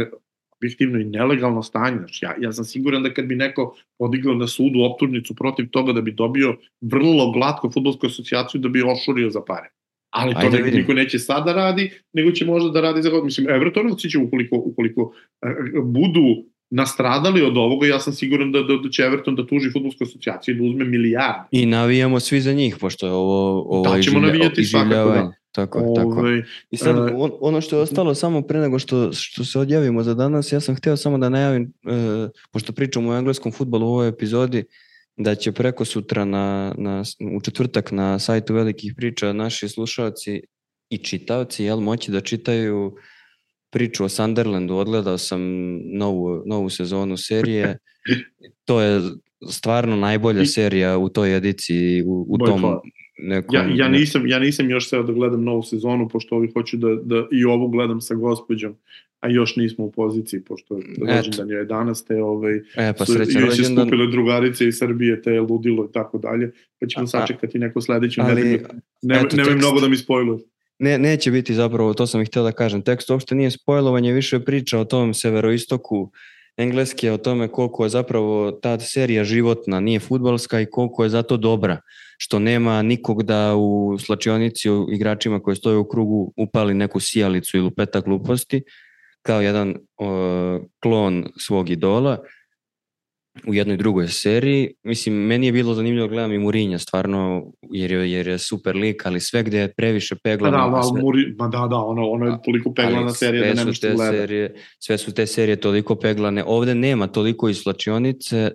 objektivno 0.66 1.00
i 1.00 1.04
nelegalno 1.04 1.64
stanje. 1.64 1.98
Znači, 1.98 2.26
ja, 2.26 2.36
ja 2.40 2.52
sam 2.52 2.66
siguran 2.66 3.04
da 3.04 3.14
kad 3.14 3.26
bi 3.26 3.36
neko 3.36 3.76
podigao 3.98 4.34
na 4.34 4.48
sudu 4.48 4.82
optužnicu 4.82 5.36
protiv 5.36 5.70
toga 5.70 5.94
da 5.94 6.02
bi 6.02 6.12
dobio 6.12 6.58
vrlo 6.82 7.32
glatko 7.32 7.72
futbolsku 7.72 8.08
asocijaciju 8.08 8.62
da 8.62 8.70
bi 8.70 8.84
ošurio 8.84 9.30
za 9.30 9.42
pare. 9.48 9.70
Ali 10.10 10.34
to 10.34 10.40
Ajde, 10.40 10.72
niko 10.72 10.94
neće 10.94 11.20
sada 11.20 11.54
radi, 11.54 11.92
nego 12.14 12.32
će 12.32 12.46
možda 12.46 12.70
da 12.70 12.82
radi 12.82 13.02
za 13.02 13.10
god. 13.10 13.26
Mislim, 13.26 13.50
Evertonovci 13.50 14.10
će 14.10 14.18
ukoliko, 14.18 14.56
ukoliko 14.56 15.02
uh, 15.02 15.84
budu 15.84 16.46
nastradali 16.70 17.42
od 17.42 17.58
ovoga, 17.58 17.88
ja 17.88 18.00
sam 18.00 18.14
siguran 18.14 18.52
da, 18.52 18.64
da, 18.64 18.78
da 18.78 18.90
će 18.90 19.04
Everton 19.04 19.36
da 19.36 19.48
tuži 19.48 19.72
futbolsku 19.72 20.04
asocijaciju 20.04 20.56
i 20.56 20.58
da 20.58 20.64
uzme 20.64 20.86
milijarde. 20.86 21.48
I 21.52 21.66
navijamo 21.66 22.20
svi 22.20 22.42
za 22.42 22.54
njih, 22.54 22.78
pošto 22.80 23.06
je 23.06 23.12
ovo, 23.12 23.62
ovo 23.62 23.96
da, 23.96 24.02
ćemo 24.02 24.20
navijati 24.20 24.64
svakako, 24.64 25.10
da. 25.10 25.32
Tako 25.56 25.80
je, 25.80 25.86
tako. 25.96 26.20
Ove, 26.20 26.44
I 26.72 26.78
sad, 26.78 26.98
uh, 26.98 27.12
on, 27.16 27.32
ono 27.42 27.62
što 27.62 27.76
je 27.76 27.82
ostalo 27.82 28.16
samo 28.16 28.42
pre 28.42 28.60
nego 28.60 28.80
što, 28.80 29.14
što 29.14 29.46
se 29.46 29.60
odjavimo 29.60 30.04
za 30.04 30.14
danas, 30.14 30.52
ja 30.52 30.60
sam 30.60 30.76
hteo 30.76 30.98
samo 30.98 31.18
da 31.18 31.30
najavim, 31.30 31.74
uh, 31.84 32.30
pošto 32.52 32.74
pričamo 32.74 33.12
o 33.12 33.18
engleskom 33.18 33.52
futbolu 33.52 33.88
u 33.88 33.90
ovoj 33.90 34.08
epizodi, 34.08 34.64
da 35.18 35.36
će 35.36 35.52
preko 35.52 35.86
sutra 35.86 36.26
na, 36.26 36.76
na, 36.78 37.04
u 37.38 37.42
četvrtak 37.42 37.92
na 37.92 38.20
sajtu 38.20 38.54
velikih 38.54 38.94
priča 38.98 39.34
naši 39.34 39.70
slušalci 39.70 40.42
i 40.90 40.98
čitaoci 40.98 41.64
jel, 41.64 41.80
moći 41.80 42.12
da 42.12 42.22
čitaju 42.22 42.96
priču 43.72 44.06
o 44.06 44.10
Sunderlandu. 44.10 44.76
Odgledao 44.76 45.18
sam 45.18 45.42
novu, 45.98 46.44
novu 46.46 46.70
sezonu 46.70 47.18
serije. 47.18 47.78
To 48.66 48.82
je 48.82 49.02
stvarno 49.50 49.96
najbolja 49.96 50.46
serija 50.46 50.98
u 50.98 51.10
toj 51.10 51.38
ediciji, 51.38 52.04
u, 52.04 52.26
u 52.30 52.38
tom 52.38 52.62
nekom... 53.18 53.56
Ja, 53.56 53.68
ja, 53.76 53.90
nisam, 53.90 54.28
ja 54.28 54.40
nisam 54.40 54.70
još 54.70 54.90
seo 54.90 55.04
da 55.04 55.14
gledam 55.14 55.44
novu 55.44 55.64
sezonu, 55.64 56.10
pošto 56.10 56.36
ovi 56.36 56.52
hoću 56.54 56.78
da, 56.78 56.96
da 57.04 57.28
i 57.32 57.46
ovu 57.46 57.68
gledam 57.68 58.02
sa 58.02 58.16
gospođom, 58.16 58.76
a 59.20 59.30
još 59.30 59.56
nismo 59.56 59.86
u 59.86 59.92
poziciji, 59.92 60.42
pošto 60.42 60.80
rođendan 61.08 61.50
je 61.50 61.66
danas, 61.66 62.06
te 62.06 62.24
ovaj, 62.24 62.56
e, 62.56 62.94
pa 62.98 63.06
su, 63.06 63.14
još 63.14 63.60
je 63.60 63.66
skupile 63.66 64.08
drugarice 64.08 64.68
iz 64.68 64.78
Srbije, 64.78 65.22
te 65.22 65.32
je 65.32 65.42
ludilo 65.42 65.86
i 65.90 65.94
tako 65.94 66.18
dalje, 66.18 66.52
pa 66.80 66.88
ćemo 66.88 67.04
a, 67.04 67.08
sačekati 67.08 67.60
neko 67.60 67.82
sledeću 67.82 68.24
nedelju. 68.24 68.60
Ne, 69.02 69.22
eto, 69.26 69.38
nemoj 69.38 69.56
mnogo 69.56 69.80
da 69.80 69.88
mi 69.88 69.98
spojluje. 69.98 70.40
Ne, 70.80 70.98
neće 70.98 71.32
biti 71.32 71.54
zapravo, 71.54 71.94
to 71.94 72.08
sam 72.08 72.22
ih 72.22 72.28
htio 72.28 72.44
da 72.44 72.52
kažem. 72.52 72.82
Tekst 72.82 73.10
uopšte 73.10 73.36
nije 73.36 73.52
spojlovanje, 73.52 74.14
više 74.14 74.40
priča 74.40 74.80
o 74.80 74.86
tom 74.86 75.14
severoistoku 75.14 76.12
engleske 76.58 77.12
o 77.12 77.18
tome 77.18 77.48
koliko 77.48 77.84
je 77.84 77.90
zapravo 77.90 78.52
ta 78.52 78.80
serija 78.80 79.24
životna, 79.24 79.80
nije 79.80 80.00
futbalska 80.00 80.62
i 80.62 80.66
koliko 80.66 81.04
je 81.04 81.10
zato 81.10 81.38
dobra, 81.38 81.80
što 82.18 82.40
nema 82.40 82.82
nikog 82.82 83.24
da 83.24 83.56
u 83.56 83.98
slačionici 84.00 84.70
u 84.70 84.88
igračima 84.92 85.40
koji 85.40 85.56
stoje 85.56 85.78
u 85.78 85.88
krugu 85.88 86.34
upali 86.38 86.74
neku 86.74 87.00
sijalicu 87.00 87.58
ili 87.58 87.72
peta 87.72 88.02
gluposti, 88.02 88.64
kao 89.22 89.42
jedan 89.42 89.76
o, 89.98 90.60
klon 90.80 91.26
svog 91.38 91.70
idola 91.70 92.18
u 93.48 93.54
jednoj 93.54 93.78
drugoj 93.78 94.08
seriji. 94.08 94.74
Mislim, 94.84 95.16
meni 95.16 95.46
je 95.46 95.52
bilo 95.52 95.74
zanimljivo 95.74 96.08
gledam 96.08 96.32
i 96.32 96.40
Murinja, 96.40 96.80
stvarno, 96.80 97.52
jer 97.62 97.92
je, 97.92 98.12
jer 98.12 98.28
je 98.28 98.38
super 98.38 98.76
lik, 98.76 99.06
ali 99.06 99.20
sve 99.20 99.44
gde 99.44 99.60
je 99.60 99.74
previše 99.74 100.16
peglano... 100.24 100.72
Pa 100.72 100.78
da, 100.78 100.84
sve, 100.84 101.02
Muri, 101.02 101.36
ma 101.38 101.48
da, 101.48 101.68
da, 101.70 101.76
ono, 101.76 102.10
ono 102.10 102.26
je 102.26 102.38
toliko 102.46 102.74
peglana 102.74 103.10
serija 103.10 103.48
da 103.48 103.54
nemaš 103.54 103.78
što 103.78 103.88
gleda. 103.96 104.12
Serije, 104.12 104.56
sve 104.80 104.98
su 104.98 105.14
te 105.14 105.28
serije 105.28 105.56
toliko 105.56 105.96
peglane. 105.96 106.44
Ovde 106.44 106.76
nema 106.76 107.08
toliko 107.08 107.50
islačionice, 107.50 108.52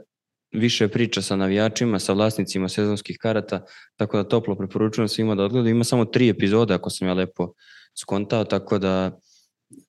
više 0.52 0.88
priča 0.88 1.22
sa 1.22 1.36
navijačima, 1.36 1.98
sa 1.98 2.12
vlasnicima 2.12 2.68
sezonskih 2.68 3.18
karata, 3.20 3.64
tako 3.96 4.16
da 4.16 4.28
toplo 4.28 4.54
preporučujem 4.54 5.08
svima 5.08 5.34
da 5.34 5.44
odgledaju. 5.44 5.74
Ima 5.74 5.84
samo 5.84 6.04
tri 6.04 6.28
epizode, 6.28 6.74
ako 6.74 6.90
sam 6.90 7.08
ja 7.08 7.14
lepo 7.14 7.52
skontao, 8.00 8.44
tako 8.44 8.78
da 8.78 9.18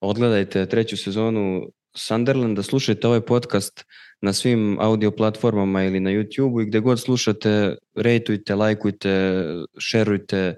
odgledajte 0.02 0.66
treću 0.66 0.98
sezonu 0.98 1.62
Sunderlanda, 1.96 2.64
slušajte 2.64 3.08
ovaj 3.08 3.22
podcast 3.22 3.86
na 4.22 4.34
svim 4.34 4.78
audio 4.80 5.12
platformama 5.12 5.84
ili 5.84 6.00
na 6.00 6.10
YouTube 6.10 6.62
i 6.62 6.66
gde 6.66 6.80
god 6.80 7.00
slušate, 7.00 7.76
rejtujte, 7.96 8.56
lajkujte, 8.56 9.44
šerujte, 9.80 10.56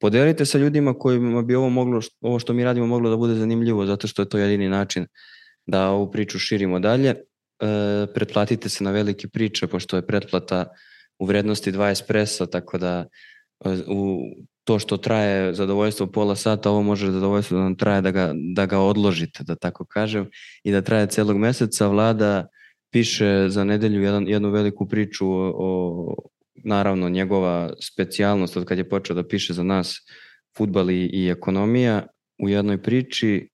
podelite 0.00 0.46
sa 0.46 0.58
ljudima 0.58 0.94
kojima 0.94 1.42
bi 1.42 1.54
ovo 1.54 1.68
moglo, 1.68 2.00
ovo 2.20 2.38
što 2.38 2.52
mi 2.52 2.64
radimo 2.64 2.86
moglo 2.86 3.10
da 3.10 3.16
bude 3.16 3.34
zanimljivo, 3.34 3.86
zato 3.86 4.06
što 4.06 4.22
je 4.22 4.28
to 4.28 4.38
jedini 4.38 4.68
način 4.68 5.06
da 5.66 5.88
ovu 5.90 6.10
priču 6.10 6.38
širimo 6.38 6.78
dalje. 6.78 7.14
E, 7.60 8.06
pretplatite 8.14 8.68
se 8.68 8.84
na 8.84 8.90
velike 8.90 9.28
priče, 9.28 9.66
pošto 9.66 9.96
je 9.96 10.06
pretplata 10.06 10.64
u 11.18 11.26
vrednosti 11.26 11.72
2 11.72 11.90
espressa, 11.90 12.46
tako 12.46 12.78
da 12.78 13.06
e, 13.64 13.68
u 13.86 14.20
to 14.64 14.78
što 14.78 14.96
traje 14.96 15.54
zadovoljstvo 15.54 16.06
pola 16.06 16.36
sata, 16.36 16.70
ovo 16.70 16.82
može 16.82 17.10
zadovoljstvo 17.10 17.56
da 17.58 17.62
nam 17.64 17.76
traje 17.76 18.00
da 18.00 18.10
ga, 18.10 18.32
da 18.54 18.66
ga 18.66 18.78
odložite, 18.78 19.44
da 19.44 19.54
tako 19.54 19.84
kažem, 19.84 20.30
i 20.64 20.72
da 20.72 20.82
traje 20.82 21.06
celog 21.06 21.36
meseca. 21.36 21.86
Vlada 21.86 22.46
piše 22.90 23.46
za 23.48 23.64
nedelju 23.64 24.02
jedan, 24.02 24.28
jednu 24.28 24.50
veliku 24.50 24.88
priču 24.88 25.26
o, 25.28 25.52
o 25.56 26.14
naravno 26.64 27.08
njegova 27.08 27.72
specijalnost 27.80 28.56
od 28.56 28.64
kad 28.64 28.78
je 28.78 28.88
počeo 28.88 29.16
da 29.16 29.28
piše 29.28 29.52
za 29.52 29.62
nas 29.62 29.96
futbal 30.56 30.90
i, 30.90 31.10
i 31.12 31.28
ekonomija 31.28 32.06
u 32.42 32.48
jednoj 32.48 32.82
priči 32.82 33.48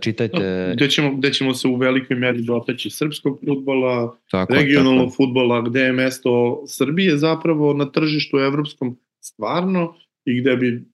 čitajte... 0.00 0.72
Gde 0.76 0.88
ćemo, 0.88 1.16
gde 1.16 1.32
ćemo 1.32 1.54
se 1.54 1.68
u 1.68 1.76
velikoj 1.76 2.16
meri 2.16 2.42
dotaći 2.42 2.90
srpskog 2.90 3.40
futbola, 3.46 4.16
tako, 4.30 4.54
regionalnog 4.54 5.06
tako. 5.06 5.16
futbola, 5.16 5.62
gde 5.62 5.80
je 5.80 5.92
mesto 5.92 6.62
Srbije 6.66 7.16
zapravo 7.16 7.74
na 7.74 7.90
tržištu 7.92 8.36
evropskom 8.36 8.98
stvarno 9.20 9.94
i 10.24 10.40
gde 10.40 10.56
bi 10.56 10.84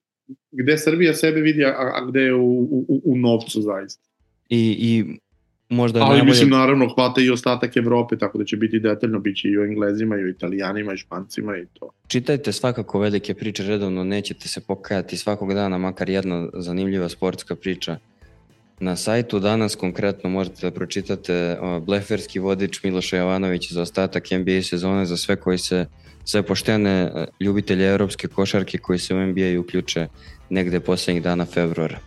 gde 0.53 0.79
Srbija 0.79 1.15
sebe 1.15 1.41
vidi, 1.41 1.65
a, 1.65 1.75
a 1.79 2.07
gde 2.09 2.21
je 2.21 2.35
u, 2.35 2.59
u, 2.89 3.03
u 3.05 3.17
novcu 3.17 3.63
zaista. 3.63 4.09
I, 4.49 4.77
i 4.79 5.05
možda 5.75 6.01
Ali 6.01 6.09
najbolje... 6.09 6.31
mislim 6.31 6.51
naravno 6.51 6.89
hvata 6.89 7.21
i 7.21 7.31
ostatak 7.31 7.77
Evrope, 7.77 8.19
tako 8.19 8.39
da 8.39 8.45
će 8.45 8.57
biti 8.57 8.79
detaljno, 8.79 9.19
bit 9.19 9.37
će 9.37 9.49
i 9.49 9.59
o 9.59 9.65
Englezima, 9.65 10.17
i 10.17 10.25
o 10.25 10.29
Italijanima, 10.29 10.93
i 10.93 10.97
Špancima 10.97 11.57
i 11.57 11.67
to. 11.73 11.91
Čitajte 12.07 12.53
svakako 12.53 12.99
velike 12.99 13.35
priče 13.35 13.63
redovno, 13.63 14.05
nećete 14.05 14.49
se 14.49 14.61
pokajati 14.61 15.17
svakog 15.17 15.55
dana, 15.55 15.79
makar 15.79 16.11
jedna 16.11 16.49
zanimljiva 16.55 17.09
sportska 17.09 17.57
priča. 17.57 17.97
Na 18.81 18.97
sajtu 18.97 19.39
danas 19.39 19.75
konkretno 19.75 20.31
možete 20.31 20.67
da 20.67 20.71
pročitate 20.71 21.59
bleferski 21.87 22.39
vodič 22.39 22.83
Miloša 22.83 23.17
Jovanovića 23.17 23.75
za 23.75 23.83
ostatak 23.83 24.31
NBA 24.31 24.63
sezone 24.63 25.07
za 25.07 25.17
sve 25.17 25.37
koji 25.37 25.59
se 25.59 25.87
sve 26.25 26.43
poštene 26.43 27.13
ljubitelje 27.41 27.89
evropske 27.89 28.29
košarke 28.29 28.79
koji 28.79 28.99
se 28.99 29.15
u 29.15 29.27
NBA 29.27 29.61
uključe 29.61 30.07
negde 30.51 30.81
poslednjih 30.81 31.23
dana 31.23 31.45
februara. 31.45 31.99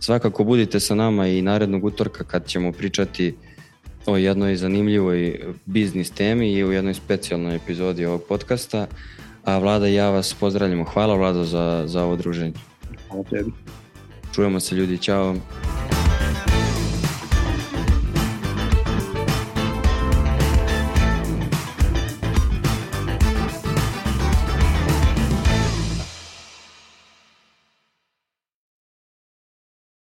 Svakako 0.00 0.44
budite 0.44 0.80
sa 0.80 0.94
nama 0.94 1.26
i 1.26 1.42
narednog 1.42 1.84
utorka 1.84 2.24
kad 2.24 2.46
ćemo 2.46 2.72
pričati 2.72 3.34
o 4.06 4.16
jednoj 4.16 4.56
zanimljivoj 4.56 5.40
biznis 5.66 6.10
temi 6.10 6.52
i 6.52 6.64
u 6.64 6.72
jednoj 6.72 6.94
specijalnoj 6.94 7.56
epizodi 7.56 8.04
ovog 8.06 8.22
podcasta. 8.28 8.86
A 9.44 9.58
Vlada 9.58 9.88
i 9.88 9.94
ja 9.94 10.10
vas 10.10 10.34
pozdravljamo. 10.34 10.84
Hvala 10.84 11.14
Vlado 11.14 11.44
za, 11.44 11.84
za 11.86 12.04
ovo 12.04 12.16
druženje. 12.16 12.52
Hvala 13.08 13.24
tebi. 13.24 13.52
Čujemo 14.34 14.60
se 14.60 14.74
ljudi, 14.74 14.98
čao. 14.98 15.36